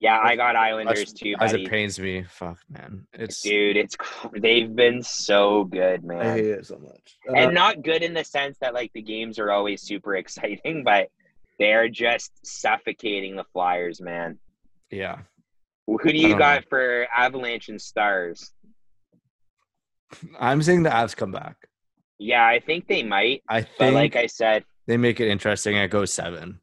Yeah, 0.00 0.20
I 0.22 0.36
got 0.36 0.54
Islanders 0.54 1.12
too, 1.12 1.34
As 1.40 1.50
buddy. 1.52 1.64
it 1.64 1.70
pains 1.70 1.98
me, 1.98 2.22
fuck 2.28 2.58
man, 2.70 3.04
it's 3.12 3.42
Dude, 3.42 3.76
it's 3.76 3.96
cr- 3.96 4.38
they've 4.38 4.72
been 4.74 5.02
so 5.02 5.64
good, 5.64 6.04
man. 6.04 6.20
I 6.24 6.32
hate 6.34 6.44
it 6.46 6.66
so 6.66 6.78
much. 6.78 7.16
Uh, 7.28 7.32
and 7.32 7.52
not 7.54 7.82
good 7.82 8.04
in 8.04 8.14
the 8.14 8.22
sense 8.22 8.56
that 8.60 8.74
like 8.74 8.92
the 8.92 9.02
games 9.02 9.40
are 9.40 9.50
always 9.50 9.82
super 9.82 10.14
exciting, 10.22 10.84
but 10.84 11.08
they're 11.58 11.88
just 11.88 12.30
suffocating 12.46 13.34
the 13.34 13.42
Flyers, 13.52 14.00
man. 14.00 14.38
yeah, 14.92 15.18
Who 15.88 15.98
do 16.04 16.16
you 16.16 16.28
don't 16.28 16.38
got 16.38 16.64
for 16.68 17.08
Avalanche 17.12 17.68
and 17.68 17.82
Stars? 17.82 18.52
I'm 20.38 20.62
saying 20.62 20.84
the 20.84 20.90
Avs 20.90 21.16
come 21.16 21.32
back. 21.32 21.56
Yeah, 22.20 22.46
I 22.46 22.60
think 22.60 22.86
they 22.86 23.02
might, 23.02 23.42
I 23.48 23.62
but 23.62 23.68
think 23.78 23.94
like 23.94 24.16
I 24.16 24.26
said, 24.26 24.64
they 24.86 24.96
make 24.96 25.18
it 25.20 25.28
interesting. 25.28 25.74
and 25.74 25.84
It 25.84 25.90
goes 25.90 26.12
seven. 26.12 26.60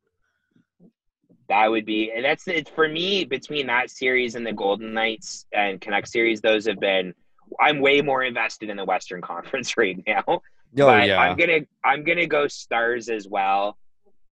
That 1.49 1.69
would 1.69 1.85
be 1.85 2.11
and 2.15 2.25
that's 2.25 2.47
it's 2.47 2.69
for 2.69 2.87
me 2.87 3.25
between 3.25 3.67
that 3.67 3.89
series 3.89 4.35
and 4.35 4.45
the 4.45 4.53
Golden 4.53 4.93
Knights 4.93 5.45
and 5.53 5.79
Canucks 5.79 6.11
series. 6.11 6.41
Those 6.41 6.65
have 6.65 6.79
been. 6.79 7.13
I'm 7.59 7.79
way 7.79 8.01
more 8.01 8.23
invested 8.23 8.69
in 8.69 8.77
the 8.77 8.85
Western 8.85 9.21
Conference 9.33 9.77
right 9.77 10.01
now. 10.07 10.23
Oh 10.27 10.41
but 10.73 11.07
yeah, 11.07 11.19
I'm 11.19 11.37
gonna 11.37 11.61
I'm 11.83 12.03
gonna 12.03 12.27
go 12.27 12.47
Stars 12.47 13.09
as 13.09 13.27
well. 13.27 13.77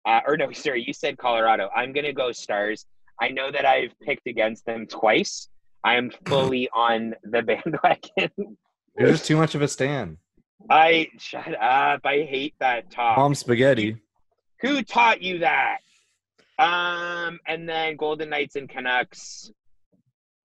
Uh, 0.06 0.22
or 0.27 0.38
no, 0.38 0.52
sorry, 0.53 0.84
you 0.86 0.94
said 0.94 1.18
Colorado. 1.18 1.69
I'm 1.76 1.94
gonna 1.94 2.14
go 2.14 2.32
Stars. 2.32 2.86
I 3.22 3.30
know 3.30 3.52
that 3.52 3.65
I've 3.65 3.98
picked 4.02 4.27
against 4.27 4.65
them 4.65 4.88
twice. 4.88 5.49
I 5.84 5.95
am 5.95 6.11
fully 6.26 6.69
on 6.73 7.15
the 7.23 7.41
bandwagon. 7.44 8.57
you're 8.98 9.10
just 9.11 9.26
too 9.26 9.38
much 9.38 9.56
of 9.56 9.61
a 9.61 9.68
stan. 9.68 10.18
I 10.69 11.10
shut 11.19 11.53
up. 11.61 12.02
I 12.03 12.26
hate 12.27 12.56
that 12.60 12.90
talk. 12.90 13.18
Mom 13.18 13.36
spaghetti. 13.36 13.98
Who 14.61 14.82
taught 14.82 15.22
you 15.22 15.40
that? 15.40 15.80
Um, 16.57 17.40
and 17.48 17.68
then 17.68 17.98
Golden 17.98 18.30
Knights 18.30 18.56
and 18.56 18.69
Canucks. 18.69 19.52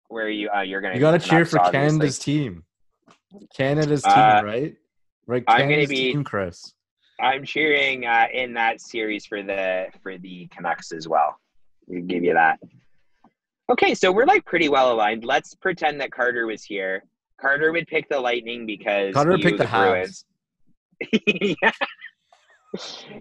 Where 0.09 0.27
are 0.27 0.31
you? 0.31 0.49
Uh, 0.51 0.61
you're 0.61 0.81
gonna. 0.81 0.95
You 0.95 1.01
gotta 1.01 1.19
cheer 1.19 1.45
for 1.45 1.59
obviously. 1.61 1.89
Canada's 1.89 2.19
team. 2.19 2.65
Canada's 3.57 4.03
team, 4.03 4.13
Uh, 4.13 4.43
right? 4.45 4.77
Right. 5.27 5.45
I'm 5.49 5.69
gonna 5.69 5.87
be- 5.87 6.13
team, 6.13 6.23
Chris. 6.25 6.73
I'm 7.21 7.45
cheering 7.45 8.05
uh, 8.05 8.27
in 8.33 8.53
that 8.55 8.81
series 8.81 9.25
for 9.27 9.43
the 9.43 9.87
for 10.03 10.19
the 10.19 10.47
Canucks 10.49 10.93
as 10.93 11.09
well. 11.09 11.37
We 11.87 12.03
give 12.03 12.23
you 12.23 12.35
that. 12.35 12.61
Okay, 13.71 13.95
so 13.95 14.13
we're 14.13 14.27
like 14.27 14.45
pretty 14.45 14.69
well 14.69 14.93
aligned. 14.93 15.25
Let's 15.25 15.55
pretend 15.55 16.01
that 16.01 16.13
Carter 16.13 16.47
was 16.47 16.63
here. 16.63 17.03
Carter 17.41 17.73
would 17.73 17.87
pick 17.89 18.09
the 18.09 18.21
Lightning 18.21 18.65
because 18.67 19.13
Carter 19.15 19.33
would 19.33 19.41
you, 19.43 19.49
pick 19.51 19.59
the 19.59 19.65
Habs. 19.65 20.25
Bruins. 21.11 21.57
yeah. 21.63 21.71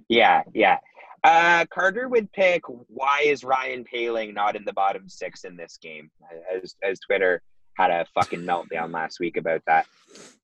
yeah, 0.08 0.44
yeah. 0.54 0.78
Uh, 1.26 1.66
Carter 1.74 2.08
would 2.08 2.32
pick 2.32 2.62
why 2.68 3.22
is 3.26 3.44
Ryan 3.44 3.84
Poehling 3.84 4.34
not 4.34 4.56
in 4.56 4.64
the 4.64 4.74
bottom 4.74 5.10
six 5.10 5.44
in 5.44 5.58
this 5.58 5.78
game? 5.82 6.12
As 6.56 6.76
as 6.84 7.00
Twitter 7.00 7.42
had 7.74 7.90
a 7.92 8.06
fucking 8.14 8.42
meltdown 8.42 8.94
last 8.94 9.20
week 9.20 9.36
about 9.36 9.62
that. 9.66 9.88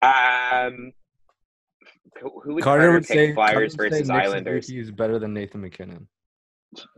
Um, 0.01 0.91
who 2.19 2.55
would 2.55 2.63
Carter 2.63 2.87
Carter, 2.87 2.91
would 2.91 3.07
pick 3.07 3.17
say 3.17 3.33
Flyers 3.33 3.75
Carter 3.75 3.89
would 3.89 3.93
say 3.93 3.99
versus 3.99 4.09
Islanders? 4.09 4.67
He's 4.67 4.91
better 4.91 5.19
than 5.19 5.33
Nathan 5.33 5.61
MacKinnon. 5.61 6.07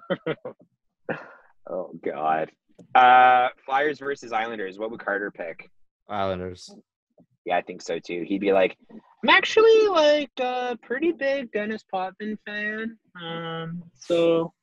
Oh 1.70 1.92
God. 2.04 2.52
Uh, 2.94 3.50
Flyers 3.66 4.00
versus 4.00 4.34
Islanders. 4.34 4.78
What 4.78 4.92
would 4.92 5.04
Carter 5.04 5.32
pick? 5.32 5.70
Islanders. 6.10 6.70
Yeah, 7.46 7.58
I 7.58 7.62
think 7.62 7.82
so 7.82 8.00
too. 8.00 8.24
He'd 8.28 8.42
be 8.42 8.54
like, 8.54 8.78
I'm 8.92 9.30
actually 9.30 9.88
like 9.88 10.32
a 10.40 10.78
pretty 10.82 11.12
big 11.12 11.52
Denis 11.52 11.84
Potvin 11.92 12.38
fan. 12.46 12.98
Um, 13.22 13.84
so, 13.96 14.54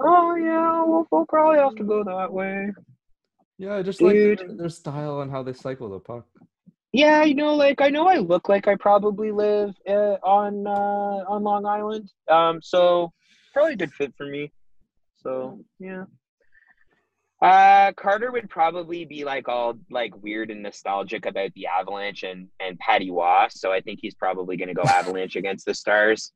oh 0.00 0.34
yeah, 0.34 0.82
we'll, 0.84 1.06
we'll 1.10 1.26
probably 1.26 1.58
have 1.58 1.74
to 1.76 1.84
go 1.84 2.04
that 2.04 2.32
way. 2.32 2.72
Yeah, 3.58 3.82
just 3.82 3.98
Dude. 3.98 4.38
like 4.38 4.48
their, 4.48 4.56
their 4.56 4.68
style 4.70 5.20
and 5.20 5.30
how 5.30 5.42
they 5.42 5.52
cycle 5.52 5.90
the 5.90 5.98
puck. 5.98 6.26
Yeah, 6.92 7.22
you 7.22 7.34
know, 7.34 7.54
like 7.54 7.80
I 7.80 7.88
know 7.90 8.08
I 8.08 8.16
look 8.16 8.48
like 8.48 8.66
I 8.66 8.74
probably 8.74 9.30
live 9.30 9.74
uh, 9.88 10.16
on 10.24 10.66
uh, 10.66 11.24
on 11.28 11.44
Long 11.44 11.66
Island. 11.66 12.10
Um, 12.28 12.60
so 12.62 13.12
probably 13.52 13.74
a 13.74 13.76
good 13.76 13.92
fit 13.92 14.14
for 14.16 14.26
me. 14.26 14.50
So 15.18 15.60
yeah. 15.78 16.04
Uh, 17.42 17.92
Carter 17.92 18.30
would 18.30 18.50
probably 18.50 19.06
be 19.06 19.24
like 19.24 19.48
all 19.48 19.78
like 19.90 20.14
weird 20.22 20.50
and 20.50 20.62
nostalgic 20.62 21.24
about 21.24 21.52
the 21.54 21.66
Avalanche 21.66 22.22
and 22.22 22.48
and 22.60 22.78
Patty 22.78 23.10
Roy. 23.10 23.46
So 23.50 23.72
I 23.72 23.80
think 23.80 23.98
he's 24.02 24.14
probably 24.14 24.56
going 24.58 24.68
to 24.68 24.74
go 24.74 24.82
Avalanche 24.86 25.36
against 25.36 25.64
the 25.64 25.72
Stars. 25.74 26.32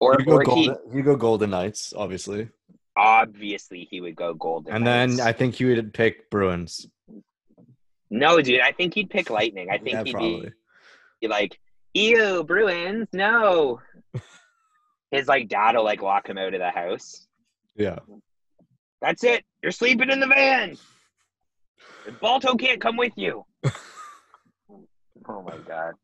Or 0.00 0.16
You 0.18 0.24
go, 0.26 0.32
or 0.32 0.40
he 0.40 0.66
Golden, 0.66 0.76
you 0.96 1.02
go 1.04 1.14
Golden 1.16 1.50
Knights, 1.50 1.92
obviously. 1.96 2.48
obviously 2.96 3.86
he 3.88 4.00
would 4.00 4.16
go 4.16 4.34
Golden. 4.34 4.74
And 4.74 4.84
then 4.84 5.20
I 5.20 5.30
think 5.32 5.54
he 5.54 5.66
would 5.66 5.94
pick 5.94 6.28
Bruins. 6.28 6.88
no, 8.10 8.40
dude, 8.42 8.60
I 8.60 8.72
think 8.72 8.94
he'd 8.94 9.08
pick 9.10 9.30
Lightning. 9.30 9.68
I 9.70 9.78
think 9.78 9.92
Yeah, 9.92 10.02
he'd 10.04 10.12
probably. 10.12 10.40
be 10.40 10.50
be 11.20 11.28
like, 11.28 11.60
"Ew, 11.94 12.42
Bruins, 12.42 13.06
no." 13.12 13.80
His 15.12 15.28
like 15.28 15.48
dad 15.48 15.76
will 15.76 15.84
like 15.84 16.02
lock 16.02 16.28
him 16.28 16.38
out 16.38 16.54
of 16.54 16.58
the 16.60 16.70
house. 16.70 17.28
Yeah. 17.76 18.00
That's 19.02 19.24
it. 19.24 19.44
You're 19.62 19.72
sleeping 19.72 20.10
in 20.10 20.20
the 20.20 20.28
van. 20.28 20.78
If 22.06 22.20
Balto 22.20 22.54
can't 22.54 22.80
come 22.80 22.96
with 22.96 23.12
you. 23.16 23.44
oh 25.28 25.42
my 25.42 25.56
god. 25.66 25.94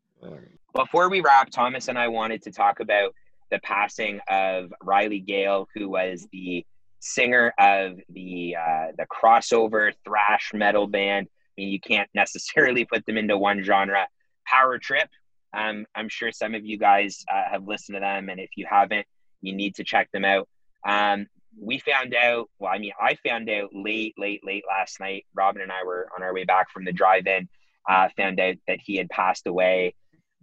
Before 0.74 1.08
we 1.08 1.20
wrap, 1.20 1.50
Thomas 1.50 1.86
and 1.86 1.96
I 1.96 2.08
wanted 2.08 2.42
to 2.42 2.50
talk 2.50 2.80
about 2.80 3.14
the 3.52 3.60
passing 3.60 4.20
of 4.28 4.72
Riley 4.82 5.20
Gale, 5.20 5.68
who 5.74 5.88
was 5.88 6.26
the 6.32 6.66
singer 6.98 7.54
of 7.58 8.00
the 8.10 8.56
uh, 8.56 8.86
the 8.98 9.06
crossover 9.06 9.92
thrash 10.04 10.50
metal 10.52 10.88
band. 10.88 11.28
I 11.30 11.60
mean, 11.60 11.68
you 11.68 11.80
can't 11.80 12.10
necessarily 12.14 12.84
put 12.84 13.06
them 13.06 13.16
into 13.16 13.38
one 13.38 13.62
genre. 13.62 14.08
Power 14.44 14.78
Trip. 14.78 15.08
Um, 15.56 15.86
I'm 15.94 16.08
sure 16.08 16.32
some 16.32 16.54
of 16.54 16.64
you 16.64 16.78
guys 16.78 17.24
uh, 17.32 17.50
have 17.50 17.66
listened 17.66 17.96
to 17.96 18.00
them, 18.00 18.28
and 18.28 18.40
if 18.40 18.50
you 18.56 18.66
haven't, 18.68 19.06
you 19.40 19.54
need 19.54 19.76
to 19.76 19.84
check 19.84 20.10
them 20.12 20.24
out. 20.24 20.48
Um, 20.86 21.26
we 21.60 21.78
found 21.78 22.14
out. 22.14 22.48
Well, 22.58 22.72
I 22.72 22.78
mean, 22.78 22.92
I 23.00 23.16
found 23.26 23.50
out 23.50 23.70
late, 23.72 24.14
late, 24.18 24.40
late 24.44 24.64
last 24.68 25.00
night. 25.00 25.26
Robin 25.34 25.62
and 25.62 25.72
I 25.72 25.84
were 25.84 26.08
on 26.14 26.22
our 26.22 26.32
way 26.32 26.44
back 26.44 26.70
from 26.70 26.84
the 26.84 26.92
drive-in. 26.92 27.48
Uh, 27.88 28.08
found 28.16 28.38
out 28.38 28.56
that 28.66 28.80
he 28.82 28.96
had 28.96 29.08
passed 29.08 29.46
away 29.46 29.94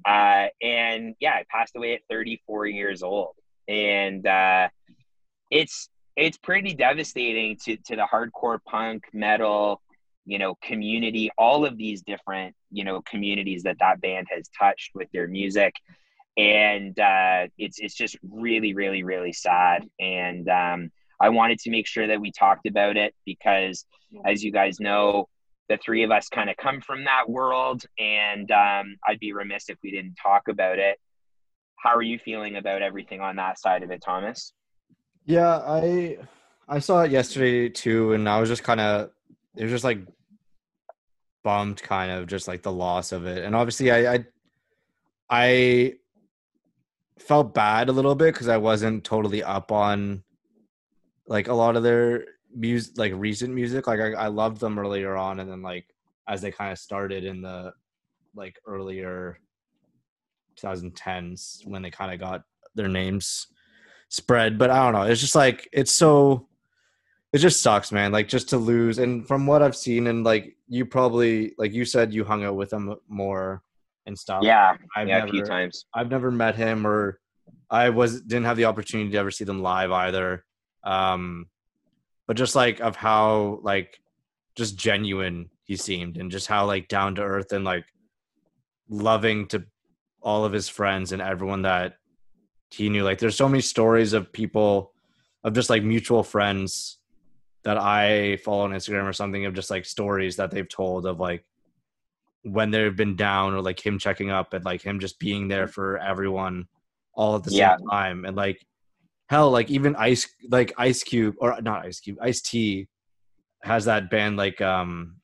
uh, 0.03 0.47
and 0.61 1.15
yeah, 1.19 1.33
I 1.33 1.45
passed 1.49 1.75
away 1.75 1.93
at 1.93 2.01
34 2.09 2.67
years 2.67 3.01
old, 3.03 3.35
and 3.67 4.25
uh, 4.25 4.69
it's 5.49 5.89
it's 6.15 6.37
pretty 6.37 6.73
devastating 6.73 7.57
to 7.65 7.77
to 7.77 7.95
the 7.95 8.07
hardcore 8.11 8.59
punk 8.65 9.05
metal, 9.13 9.81
you 10.25 10.37
know, 10.37 10.55
community. 10.61 11.31
All 11.37 11.65
of 11.65 11.77
these 11.77 12.01
different 12.01 12.55
you 12.71 12.83
know 12.83 13.01
communities 13.01 13.63
that 13.63 13.77
that 13.79 14.01
band 14.01 14.27
has 14.31 14.49
touched 14.57 14.91
with 14.93 15.07
their 15.11 15.27
music, 15.27 15.73
and 16.37 16.99
uh, 16.99 17.47
it's 17.57 17.79
it's 17.79 17.95
just 17.95 18.17
really, 18.29 18.73
really, 18.73 19.03
really 19.03 19.33
sad. 19.33 19.87
And 19.99 20.47
um, 20.49 20.91
I 21.21 21.29
wanted 21.29 21.59
to 21.59 21.69
make 21.69 21.87
sure 21.87 22.07
that 22.07 22.19
we 22.19 22.31
talked 22.31 22.67
about 22.67 22.97
it 22.97 23.13
because, 23.25 23.85
as 24.25 24.43
you 24.43 24.51
guys 24.51 24.79
know, 24.79 25.27
the 25.69 25.77
three 25.77 26.03
of 26.03 26.11
us 26.11 26.29
kind 26.29 26.49
of 26.49 26.57
come 26.57 26.81
from 26.81 27.05
that 27.05 27.27
world 27.27 27.83
and 27.97 28.51
um, 28.51 28.95
i'd 29.07 29.19
be 29.19 29.33
remiss 29.33 29.69
if 29.69 29.77
we 29.83 29.91
didn't 29.91 30.15
talk 30.21 30.43
about 30.47 30.79
it. 30.79 30.99
How 31.77 31.95
are 31.95 32.01
you 32.01 32.17
feeling 32.17 32.55
about 32.55 32.81
everything 32.81 33.21
on 33.21 33.35
that 33.35 33.59
side 33.59 33.83
of 33.83 33.91
it 33.91 34.01
thomas? 34.03 34.53
Yeah, 35.25 35.57
I 35.57 36.17
I 36.67 36.79
saw 36.79 37.01
it 37.01 37.11
yesterday 37.11 37.69
too, 37.69 38.13
and 38.13 38.27
I 38.29 38.39
was 38.39 38.49
just 38.49 38.63
kind 38.63 38.79
of 38.79 39.09
it 39.55 39.63
was 39.63 39.71
just 39.71 39.83
like 39.83 39.99
bummed, 41.43 41.81
kind 41.81 42.11
of 42.11 42.27
just 42.27 42.47
like 42.47 42.61
the 42.63 42.71
loss 42.71 43.11
of 43.11 43.25
it, 43.25 43.43
and 43.43 43.55
obviously 43.55 43.91
I 43.91 44.13
I, 44.13 44.25
I 45.29 45.93
felt 47.19 47.53
bad 47.53 47.89
a 47.89 47.91
little 47.91 48.15
bit 48.15 48.33
because 48.33 48.47
I 48.47 48.57
wasn't 48.57 49.03
totally 49.03 49.43
up 49.43 49.71
on 49.71 50.23
like 51.27 51.47
a 51.47 51.53
lot 51.53 51.76
of 51.76 51.84
their 51.84 52.26
music, 52.56 52.97
like 52.97 53.14
recent 53.15 53.53
music. 53.53 53.88
Like 53.88 53.99
I, 53.99 54.11
I 54.14 54.27
loved 54.27 54.60
them 54.60 54.80
earlier 54.80 55.15
on, 55.15 55.39
and 55.39 55.49
then 55.49 55.61
like 55.61 55.85
as 56.27 56.41
they 56.41 56.52
kind 56.52 56.72
of 56.72 56.80
started 56.80 57.23
in 57.23 57.41
the 57.41 57.73
like 58.35 58.60
earlier 58.68 59.39
2010s 60.61 61.65
when 61.65 61.81
they 61.81 61.91
kind 61.91 62.14
of 62.14 62.19
got 62.19 62.43
their 62.76 62.88
names 62.88 63.47
spread. 64.10 64.57
But 64.57 64.69
I 64.69 64.84
don't 64.84 64.93
know. 64.93 65.10
It's 65.10 65.22
just 65.22 65.35
like 65.35 65.69
it's 65.72 65.91
so. 65.91 66.47
It 67.34 67.39
just 67.39 67.61
sucks, 67.61 67.91
man. 67.91 68.14
Like 68.14 68.30
just 68.30 68.49
to 68.49 68.57
lose, 68.57 68.97
and 68.97 69.27
from 69.27 69.45
what 69.45 69.61
I've 69.61 69.76
seen, 69.76 70.07
and 70.07 70.23
like 70.23 70.56
you 70.69 70.85
probably, 70.85 71.53
like 71.57 71.73
you 71.73 71.84
said, 71.84 72.14
you 72.14 72.23
hung 72.23 72.45
out 72.45 72.56
with 72.56 72.69
them 72.69 72.95
more 73.10 73.61
and 74.06 74.18
stuff. 74.18 74.43
yeah 74.43 74.76
I've 74.95 75.07
yeah 75.07 75.18
never, 75.19 75.27
a 75.27 75.31
few 75.31 75.43
times 75.43 75.85
I've 75.93 76.10
never 76.10 76.31
met 76.31 76.56
him, 76.56 76.85
or 76.85 77.19
I 77.69 77.89
was 77.89 78.22
didn't 78.22 78.45
have 78.45 78.57
the 78.57 78.65
opportunity 78.65 79.11
to 79.11 79.18
ever 79.18 79.31
see 79.31 79.43
them 79.43 79.61
live 79.61 79.91
either. 79.91 80.45
Um, 80.85 81.47
but 82.27 82.37
just 82.37 82.55
like 82.55 82.79
of 82.79 82.95
how 82.95 83.59
like 83.63 83.99
just 84.55 84.77
genuine 84.77 85.49
he 85.63 85.75
seemed, 85.75 86.17
and 86.17 86.31
just 86.31 86.47
how 86.47 86.65
like 86.65 86.87
down 86.87 87.15
to 87.15 87.21
earth 87.23 87.51
and 87.51 87.65
like 87.65 87.85
loving 88.89 89.47
to 89.47 89.63
all 90.21 90.45
of 90.45 90.53
his 90.53 90.69
friends 90.69 91.11
and 91.11 91.21
everyone 91.21 91.63
that 91.63 91.97
he 92.71 92.89
knew. 92.89 93.03
Like 93.03 93.19
there's 93.19 93.35
so 93.35 93.47
many 93.49 93.61
stories 93.61 94.13
of 94.13 94.31
people 94.31 94.93
of 95.43 95.53
just 95.53 95.69
like 95.69 95.83
mutual 95.83 96.23
friends 96.23 96.97
that 97.63 97.77
I 97.77 98.37
follow 98.37 98.63
on 98.63 98.71
Instagram 98.71 99.05
or 99.05 99.13
something 99.13 99.45
of 99.45 99.53
just 99.53 99.69
like 99.71 99.85
stories 99.85 100.35
that 100.35 100.51
they've 100.51 100.67
told 100.69 101.05
of 101.05 101.19
like 101.19 101.43
when 102.43 102.69
they've 102.69 102.95
been 102.95 103.15
down 103.15 103.53
or 103.55 103.61
like 103.61 103.83
him 103.83 103.97
checking 103.97 104.29
up 104.29 104.53
and 104.53 104.63
like 104.65 104.81
him 104.83 104.99
just 104.99 105.17
being 105.19 105.47
there 105.47 105.67
for 105.67 105.97
everyone 105.97 106.67
all 107.13 107.35
at 107.35 107.43
the 107.43 107.51
Yeah. 107.51 107.75
same 107.77 107.87
time 107.87 108.25
and 108.25 108.35
like 108.37 108.63
hell 109.27 109.49
like 109.52 109.69
even 109.72 109.95
ice 109.95 110.27
like 110.49 110.73
ice 110.77 111.03
cube 111.03 111.35
or 111.39 111.60
not 111.61 111.85
ice 111.85 111.99
cube 111.99 112.18
ice 112.22 112.41
t 112.41 112.88
has 113.64 113.85
that 113.85 114.10
band 114.10 114.38
like 114.38 114.61
um 114.61 115.15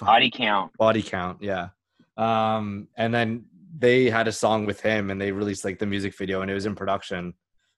body 0.00 0.30
count. 0.30 0.72
Body 0.78 1.02
count 1.02 1.38
yeah. 1.40 1.68
Um 2.16 2.88
and 2.96 3.14
then 3.14 3.44
they 3.78 4.10
had 4.10 4.28
a 4.28 4.32
song 4.32 4.66
with 4.66 4.80
him 4.80 5.10
and 5.10 5.20
they 5.20 5.32
released 5.32 5.64
like 5.64 5.78
the 5.78 5.86
music 5.86 6.16
video 6.16 6.42
and 6.42 6.50
it 6.50 6.54
was 6.54 6.66
in 6.66 6.74
production 6.74 7.32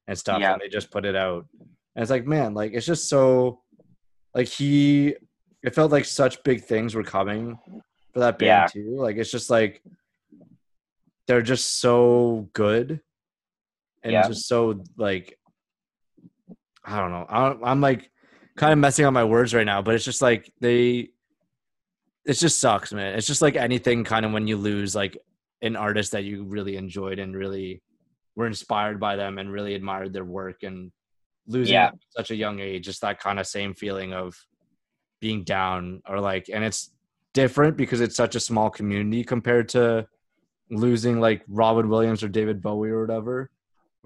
and 0.06 0.18
stuff 0.18 0.40
Yeah. 0.40 0.52
and 0.52 0.60
they 0.62 0.68
just 0.68 0.90
put 0.90 1.05
it 1.05 1.16
out. 1.16 1.47
And 1.60 2.02
it's 2.02 2.10
like 2.10 2.27
man 2.27 2.55
like 2.55 2.73
it's 2.73 2.86
just 2.86 3.09
so 3.09 3.60
like 4.35 4.48
he 4.48 5.14
it 5.62 5.74
felt 5.74 5.93
like 5.93 6.05
such 6.05 6.43
big 6.44 6.64
things 6.64 6.94
were 6.94 7.02
coming 7.02 7.59
for 8.12 8.20
that 8.20 8.39
band 8.39 8.48
Yeah. 8.48 8.66
too. 8.68 8.97
Like 8.98 9.16
it's 9.16 9.31
just 9.31 9.51
like 9.51 9.82
they're 11.27 11.43
just 11.43 11.78
so 11.81 12.48
good 12.55 13.01
and 14.06 14.12
Yeah. 14.12 14.28
just 14.28 14.46
so 14.46 14.82
like 14.96 15.36
i 16.84 16.98
don't 17.00 17.10
know 17.10 17.26
I, 17.28 17.56
i'm 17.70 17.80
like 17.80 18.10
kind 18.56 18.72
of 18.72 18.78
messing 18.78 19.04
up 19.04 19.12
my 19.12 19.24
words 19.24 19.52
right 19.52 19.66
now 19.66 19.82
but 19.82 19.94
it's 19.94 20.04
just 20.04 20.22
like 20.22 20.50
they 20.60 21.10
it 22.24 22.32
just 22.34 22.60
sucks 22.60 22.92
man 22.92 23.14
it's 23.14 23.26
just 23.26 23.42
like 23.42 23.56
anything 23.56 24.04
kind 24.04 24.24
of 24.24 24.32
when 24.32 24.46
you 24.46 24.56
lose 24.56 24.94
like 24.94 25.18
an 25.62 25.74
artist 25.76 26.12
that 26.12 26.24
you 26.24 26.44
really 26.44 26.76
enjoyed 26.76 27.18
and 27.18 27.34
really 27.36 27.82
were 28.36 28.46
inspired 28.46 29.00
by 29.00 29.16
them 29.16 29.38
and 29.38 29.50
really 29.50 29.74
admired 29.74 30.12
their 30.12 30.24
work 30.24 30.62
and 30.62 30.92
losing 31.48 31.74
Yeah. 31.74 31.86
at 31.86 31.94
such 32.10 32.30
a 32.30 32.36
young 32.36 32.60
age 32.60 32.84
just 32.84 33.00
that 33.00 33.18
kind 33.20 33.38
of 33.40 33.46
same 33.46 33.74
feeling 33.74 34.12
of 34.12 34.36
being 35.20 35.42
down 35.44 36.02
or 36.08 36.20
like 36.20 36.48
and 36.52 36.62
it's 36.62 36.92
different 37.34 37.76
because 37.76 38.00
it's 38.00 38.16
such 38.16 38.36
a 38.36 38.40
small 38.40 38.70
community 38.70 39.24
compared 39.24 39.68
to 39.70 40.06
losing 40.70 41.20
like 41.20 41.42
Robin 41.48 41.88
Williams 41.88 42.22
or 42.22 42.28
David 42.28 42.60
Bowie 42.60 42.90
or 42.90 43.00
whatever. 43.02 43.50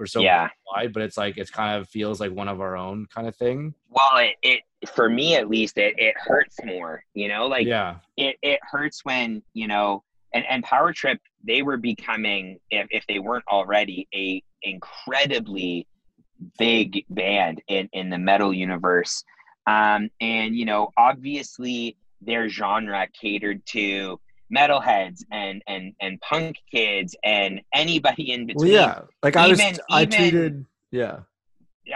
We're 0.00 0.06
so 0.06 0.22
Yeah. 0.22 0.48
wide, 0.66 0.94
but 0.94 1.02
it's 1.02 1.18
like 1.18 1.36
it's 1.36 1.50
kind 1.50 1.78
of 1.78 1.86
feels 1.86 2.20
like 2.20 2.32
one 2.32 2.48
of 2.48 2.62
our 2.62 2.74
own 2.74 3.06
kind 3.14 3.28
of 3.28 3.36
thing. 3.36 3.74
Well, 3.90 4.16
it, 4.16 4.36
it 4.42 4.88
for 4.88 5.10
me 5.10 5.36
at 5.36 5.50
least, 5.50 5.76
it, 5.76 5.94
it 5.98 6.14
hurts 6.16 6.56
more. 6.64 7.04
You 7.12 7.28
know, 7.28 7.46
like 7.46 7.66
yeah, 7.66 7.96
it, 8.16 8.36
it 8.42 8.60
hurts 8.62 9.04
when 9.04 9.42
you 9.52 9.68
know 9.68 10.02
and 10.32 10.44
and 10.48 10.64
power 10.64 10.94
trip 10.94 11.20
they 11.44 11.60
were 11.60 11.76
becoming 11.76 12.58
if, 12.70 12.86
if 12.90 13.04
they 13.08 13.18
weren't 13.18 13.44
already 13.46 14.08
a 14.14 14.42
incredibly 14.62 15.86
big 16.58 17.04
band 17.10 17.60
in 17.68 17.86
in 17.92 18.08
the 18.08 18.16
metal 18.18 18.52
universe 18.54 19.22
um 19.66 20.08
and 20.20 20.56
you 20.56 20.64
know 20.64 20.88
obviously 20.96 21.96
their 22.22 22.48
genre 22.48 23.06
catered 23.20 23.64
to 23.66 24.18
metalheads 24.54 25.22
and 25.30 25.62
and 25.68 25.92
and 26.00 26.20
punk 26.20 26.56
kids 26.70 27.14
and 27.24 27.60
anybody 27.74 28.32
in 28.32 28.46
between. 28.46 28.72
well, 28.72 28.80
yeah. 28.98 29.00
Like 29.22 29.36
I 29.36 29.48
was, 29.48 29.60
I 29.60 30.02
even- 30.02 30.10
tweeted, 30.10 30.64
yeah, 30.90 31.20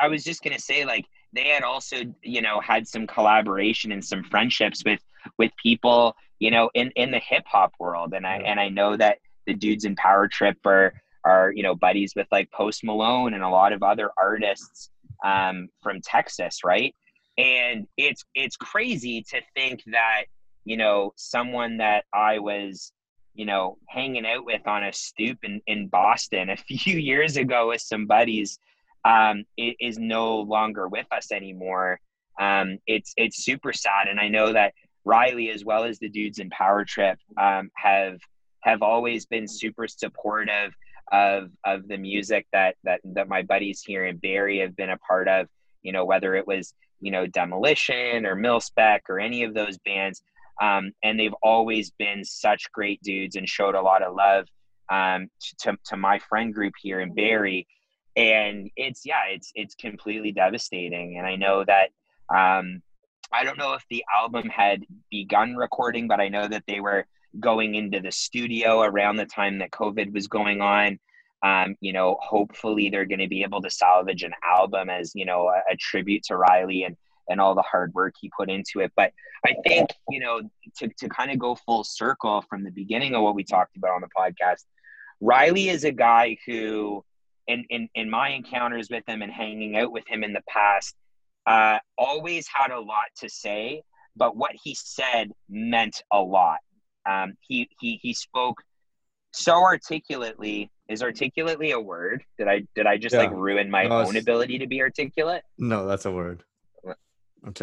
I 0.00 0.08
was 0.08 0.24
just 0.24 0.42
gonna 0.42 0.58
say, 0.58 0.84
like 0.84 1.06
they 1.32 1.48
had 1.48 1.62
also, 1.64 1.96
you 2.22 2.42
know, 2.42 2.60
had 2.60 2.86
some 2.86 3.06
collaboration 3.06 3.90
and 3.92 4.04
some 4.04 4.22
friendships 4.24 4.82
with 4.84 5.00
with 5.38 5.50
people, 5.62 6.14
you 6.38 6.50
know, 6.50 6.70
in 6.74 6.90
in 6.96 7.10
the 7.10 7.18
hip 7.18 7.44
hop 7.46 7.72
world, 7.78 8.12
and 8.14 8.26
I 8.26 8.38
Yeah. 8.38 8.50
and 8.50 8.60
I 8.60 8.68
know 8.68 8.96
that 8.96 9.18
the 9.46 9.54
dudes 9.54 9.84
in 9.84 9.96
Power 9.96 10.28
Trip 10.28 10.56
are 10.64 10.94
are 11.24 11.52
you 11.54 11.62
know 11.62 11.74
buddies 11.74 12.12
with 12.14 12.26
like 12.30 12.50
Post 12.52 12.84
Malone 12.84 13.34
and 13.34 13.42
a 13.42 13.48
lot 13.48 13.72
of 13.72 13.82
other 13.82 14.10
artists 14.18 14.90
um, 15.24 15.68
from 15.82 16.00
Texas, 16.02 16.58
right? 16.64 16.94
And 17.36 17.86
it's 17.96 18.24
it's 18.34 18.56
crazy 18.56 19.22
to 19.30 19.40
think 19.54 19.82
that 19.86 20.24
you 20.64 20.76
know 20.76 21.12
someone 21.16 21.78
that 21.78 22.04
I 22.12 22.38
was 22.38 22.92
you 23.34 23.46
know 23.46 23.78
hanging 23.88 24.26
out 24.26 24.44
with 24.44 24.66
on 24.66 24.84
a 24.84 24.92
stoop 24.92 25.38
in 25.42 25.60
in 25.66 25.88
Boston 25.88 26.50
a 26.50 26.56
few 26.68 26.98
years 26.98 27.36
ago 27.36 27.68
with 27.68 27.80
some 27.80 28.06
buddies 28.06 28.58
um, 29.04 29.44
is 29.58 29.98
no 29.98 30.40
longer 30.40 30.88
with 30.88 31.06
us 31.12 31.30
anymore. 31.30 32.00
Um, 32.40 32.78
it's 32.86 33.12
it's 33.16 33.44
super 33.44 33.72
sad, 33.72 34.08
and 34.08 34.18
I 34.18 34.28
know 34.28 34.52
that 34.52 34.72
Riley, 35.04 35.50
as 35.50 35.64
well 35.64 35.84
as 35.84 35.98
the 35.98 36.08
dudes 36.08 36.38
in 36.38 36.50
Power 36.50 36.84
Trip, 36.84 37.18
um, 37.38 37.70
have 37.76 38.18
have 38.60 38.82
always 38.82 39.26
been 39.26 39.46
super 39.46 39.86
supportive 39.86 40.72
of 41.12 41.50
of 41.64 41.86
the 41.86 41.98
music 41.98 42.46
that 42.52 42.76
that 42.84 43.00
that 43.04 43.28
my 43.28 43.42
buddies 43.42 43.82
here 43.82 44.06
in 44.06 44.16
Barrie 44.16 44.60
have 44.60 44.74
been 44.74 44.90
a 44.90 44.98
part 44.98 45.28
of. 45.28 45.48
You 45.82 45.92
know, 45.92 46.06
whether 46.06 46.34
it 46.34 46.46
was 46.46 46.72
you 47.00 47.10
know 47.10 47.26
Demolition 47.26 48.24
or 48.24 48.34
Millspec 48.34 49.00
or 49.10 49.20
any 49.20 49.44
of 49.44 49.52
those 49.52 49.76
bands, 49.78 50.22
um, 50.62 50.92
and 51.02 51.18
they've 51.18 51.34
always 51.42 51.90
been 51.90 52.24
such 52.24 52.70
great 52.72 53.02
dudes 53.02 53.36
and 53.36 53.48
showed 53.48 53.74
a 53.74 53.82
lot 53.82 54.02
of 54.02 54.14
love 54.14 54.46
um, 54.90 55.28
to 55.60 55.76
to 55.86 55.96
my 55.96 56.18
friend 56.18 56.54
group 56.54 56.74
here 56.80 57.00
in 57.00 57.14
Barrie. 57.14 57.66
and 58.16 58.70
it's 58.76 59.02
yeah 59.04 59.24
it's 59.28 59.50
it's 59.54 59.74
completely 59.74 60.30
devastating 60.30 61.18
and 61.18 61.26
i 61.26 61.34
know 61.34 61.64
that 61.64 61.88
um 62.32 62.80
i 63.32 63.42
don't 63.42 63.58
know 63.58 63.72
if 63.74 63.84
the 63.90 64.04
album 64.16 64.48
had 64.48 64.84
begun 65.10 65.56
recording 65.56 66.06
but 66.06 66.20
i 66.20 66.28
know 66.28 66.46
that 66.46 66.62
they 66.68 66.80
were 66.80 67.06
going 67.40 67.74
into 67.74 67.98
the 68.00 68.12
studio 68.12 68.82
around 68.82 69.16
the 69.16 69.26
time 69.26 69.58
that 69.58 69.72
covid 69.72 70.12
was 70.12 70.28
going 70.28 70.60
on 70.60 70.98
um 71.42 71.74
you 71.80 71.92
know 71.92 72.16
hopefully 72.20 72.88
they're 72.88 73.04
going 73.04 73.18
to 73.18 73.26
be 73.28 73.42
able 73.42 73.60
to 73.60 73.70
salvage 73.70 74.22
an 74.22 74.32
album 74.44 74.88
as 74.88 75.12
you 75.14 75.24
know 75.24 75.48
a, 75.48 75.72
a 75.72 75.76
tribute 75.76 76.22
to 76.22 76.36
riley 76.36 76.84
and 76.84 76.96
and 77.28 77.40
all 77.40 77.54
the 77.54 77.62
hard 77.62 77.92
work 77.94 78.14
he 78.20 78.30
put 78.36 78.50
into 78.50 78.80
it 78.80 78.92
but 78.96 79.12
i 79.46 79.54
think 79.66 79.90
you 80.08 80.20
know 80.20 80.40
to, 80.76 80.88
to 80.98 81.08
kind 81.08 81.30
of 81.30 81.38
go 81.38 81.54
full 81.54 81.84
circle 81.84 82.44
from 82.48 82.62
the 82.64 82.70
beginning 82.70 83.14
of 83.14 83.22
what 83.22 83.34
we 83.34 83.44
talked 83.44 83.76
about 83.76 83.90
on 83.92 84.00
the 84.00 84.08
podcast 84.16 84.64
riley 85.20 85.68
is 85.68 85.84
a 85.84 85.92
guy 85.92 86.36
who 86.46 87.04
in, 87.46 87.62
in, 87.68 87.88
in 87.94 88.08
my 88.08 88.30
encounters 88.30 88.88
with 88.90 89.04
him 89.06 89.20
and 89.20 89.30
hanging 89.30 89.76
out 89.76 89.92
with 89.92 90.08
him 90.08 90.24
in 90.24 90.32
the 90.32 90.40
past, 90.48 90.94
uh, 91.46 91.78
always 91.98 92.46
had 92.50 92.70
a 92.70 92.80
lot 92.80 93.04
to 93.18 93.28
say, 93.28 93.82
but 94.16 94.34
what 94.34 94.52
he 94.62 94.74
said 94.74 95.30
meant 95.50 96.02
a 96.10 96.18
lot. 96.18 96.56
Um, 97.04 97.34
he, 97.40 97.68
he, 97.80 97.98
he 98.00 98.14
spoke 98.14 98.62
so 99.32 99.62
articulately. 99.62 100.70
Is 100.88 101.02
articulately 101.02 101.72
a 101.72 101.80
word? 101.80 102.22
Did 102.38 102.48
I 102.48 102.62
did 102.74 102.86
I 102.86 102.96
just 102.96 103.12
Yeah. 103.14 103.20
like 103.24 103.30
ruin 103.32 103.70
my 103.70 103.88
No, 103.88 103.96
own 104.06 104.16
ability 104.16 104.58
to 104.60 104.66
be 104.66 104.80
articulate? 104.80 105.42
no, 105.58 105.86
that's 105.86 106.06
a 106.06 106.10
word. 106.12 106.44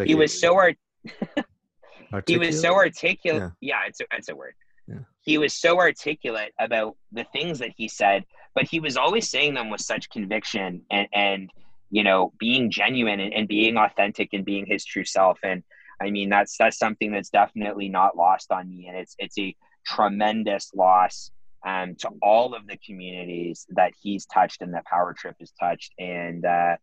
He 0.04 0.14
was 0.14 0.38
so 0.38 0.54
art 0.54 0.76
he 2.26 2.38
was 2.38 2.60
so 2.60 2.74
articulate. 2.74 3.42
articulate. 3.42 3.52
Yeah, 3.60 3.80
it's 3.86 4.00
a, 4.00 4.04
it's 4.12 4.28
a 4.28 4.36
word. 4.36 4.54
Yeah. 4.86 4.98
He 5.20 5.38
was 5.38 5.54
so 5.54 5.78
articulate 5.78 6.52
about 6.58 6.96
the 7.12 7.24
things 7.32 7.58
that 7.60 7.70
he 7.76 7.88
said, 7.88 8.24
but 8.54 8.64
he 8.64 8.80
was 8.80 8.96
always 8.96 9.30
saying 9.30 9.54
them 9.54 9.70
with 9.70 9.80
such 9.80 10.10
conviction 10.10 10.82
and, 10.90 11.08
and 11.12 11.50
you 11.90 12.02
know, 12.02 12.32
being 12.38 12.70
genuine 12.70 13.20
and, 13.20 13.32
and 13.34 13.46
being 13.48 13.76
authentic 13.76 14.30
and 14.32 14.44
being 14.44 14.66
his 14.66 14.84
true 14.84 15.04
self. 15.04 15.38
And 15.42 15.62
I 16.00 16.10
mean, 16.10 16.28
that's 16.28 16.56
that's 16.58 16.78
something 16.78 17.12
that's 17.12 17.30
definitely 17.30 17.88
not 17.88 18.16
lost 18.16 18.50
on 18.50 18.68
me, 18.68 18.88
and 18.88 18.96
it's 18.96 19.14
it's 19.18 19.38
a 19.38 19.54
tremendous 19.86 20.72
loss 20.74 21.30
um, 21.66 21.94
to 21.96 22.10
all 22.22 22.54
of 22.54 22.66
the 22.66 22.78
communities 22.84 23.66
that 23.70 23.92
he's 24.00 24.26
touched 24.26 24.62
and 24.62 24.74
that 24.74 24.86
Power 24.86 25.14
Trip 25.16 25.36
has 25.38 25.52
touched. 25.60 25.92
And 25.98 26.44
uh, 26.44 26.76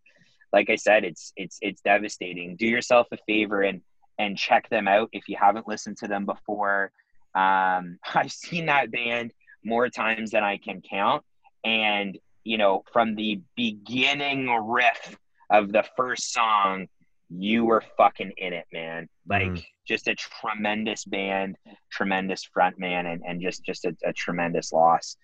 like 0.54 0.70
I 0.70 0.76
said, 0.76 1.04
it's 1.04 1.32
it's 1.36 1.58
it's 1.62 1.82
devastating. 1.82 2.56
Do 2.56 2.68
yourself 2.68 3.08
a 3.12 3.18
favor 3.28 3.62
and 3.62 3.82
and 4.18 4.38
check 4.38 4.70
them 4.70 4.88
out 4.88 5.10
if 5.14 5.30
you 5.30 5.38
haven't 5.40 5.68
listened 5.68 5.98
to 5.98 6.08
them 6.08 6.26
before. 6.26 6.92
Um, 7.36 8.00
I've 8.14 8.32
seen 8.32 8.66
that 8.66 8.92
band 8.92 9.32
more 9.64 9.90
times 9.90 10.32
than 10.32 10.44
I 10.44 10.58
can 10.58 10.82
count. 10.82 11.24
And, 11.64 12.18
you 12.44 12.58
know, 12.58 12.84
from 12.92 13.16
the 13.16 13.42
beginning 13.56 14.48
riff 14.48 15.18
of 15.50 15.72
the 15.72 15.84
first 15.96 16.34
song, 16.34 16.88
you 17.30 17.64
were 17.66 17.84
fucking 17.98 18.32
in 18.38 18.54
it, 18.54 18.66
man. 18.74 19.08
Like, 19.28 19.52
Mhm. 19.52 19.66
just 19.88 20.08
a 20.08 20.16
tremendous 20.16 21.06
band, 21.06 21.58
tremendous 21.92 22.44
front 22.44 22.80
man, 22.80 23.06
and, 23.06 23.22
and 23.28 23.42
just, 23.42 23.64
just 23.64 23.86
a, 23.86 23.96
a 24.04 24.12
tremendous 24.14 24.72
loss. 24.72 25.16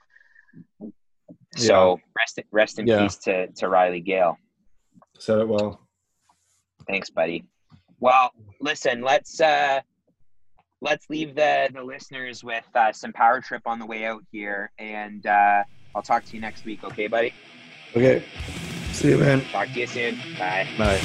So 1.58 2.00
rest, 2.18 2.40
rest 2.52 2.80
in 2.80 2.88
Yeah. 2.88 3.04
peace 3.04 3.18
to, 3.20 3.48
to 3.48 3.70
Riley 3.70 4.02
Gale. 4.02 4.38
Said 5.20 5.40
it 5.40 5.48
well. 5.48 5.82
Thanks, 6.88 7.10
buddy. 7.10 7.46
Well, 8.00 8.32
listen, 8.60 9.02
let's 9.02 9.42
uh 9.42 9.82
let's 10.82 11.10
leave 11.10 11.36
the 11.36 11.70
the 11.74 11.84
listeners 11.84 12.44
with 12.44 12.66
uh, 12.76 12.92
some 12.92 13.14
power 13.14 13.42
trip 13.42 13.64
on 13.66 13.80
the 13.80 13.86
way 13.86 14.06
out 14.06 14.24
here, 14.32 14.72
and 14.78 15.26
uh, 15.26 15.64
I'll 15.96 16.02
talk 16.02 16.26
to 16.26 16.36
you 16.36 16.42
next 16.42 16.66
week. 16.66 16.84
Okay, 16.84 17.08
buddy. 17.08 17.34
Okay. 17.96 18.24
See 18.92 19.10
you, 19.10 19.18
man. 19.18 19.42
Talk 19.52 19.68
to 19.70 19.80
you 19.80 19.88
soon. 19.88 20.16
Bye. 20.38 20.68
Bye. 20.78 21.02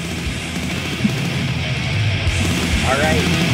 All 2.86 2.98
right. 2.98 3.49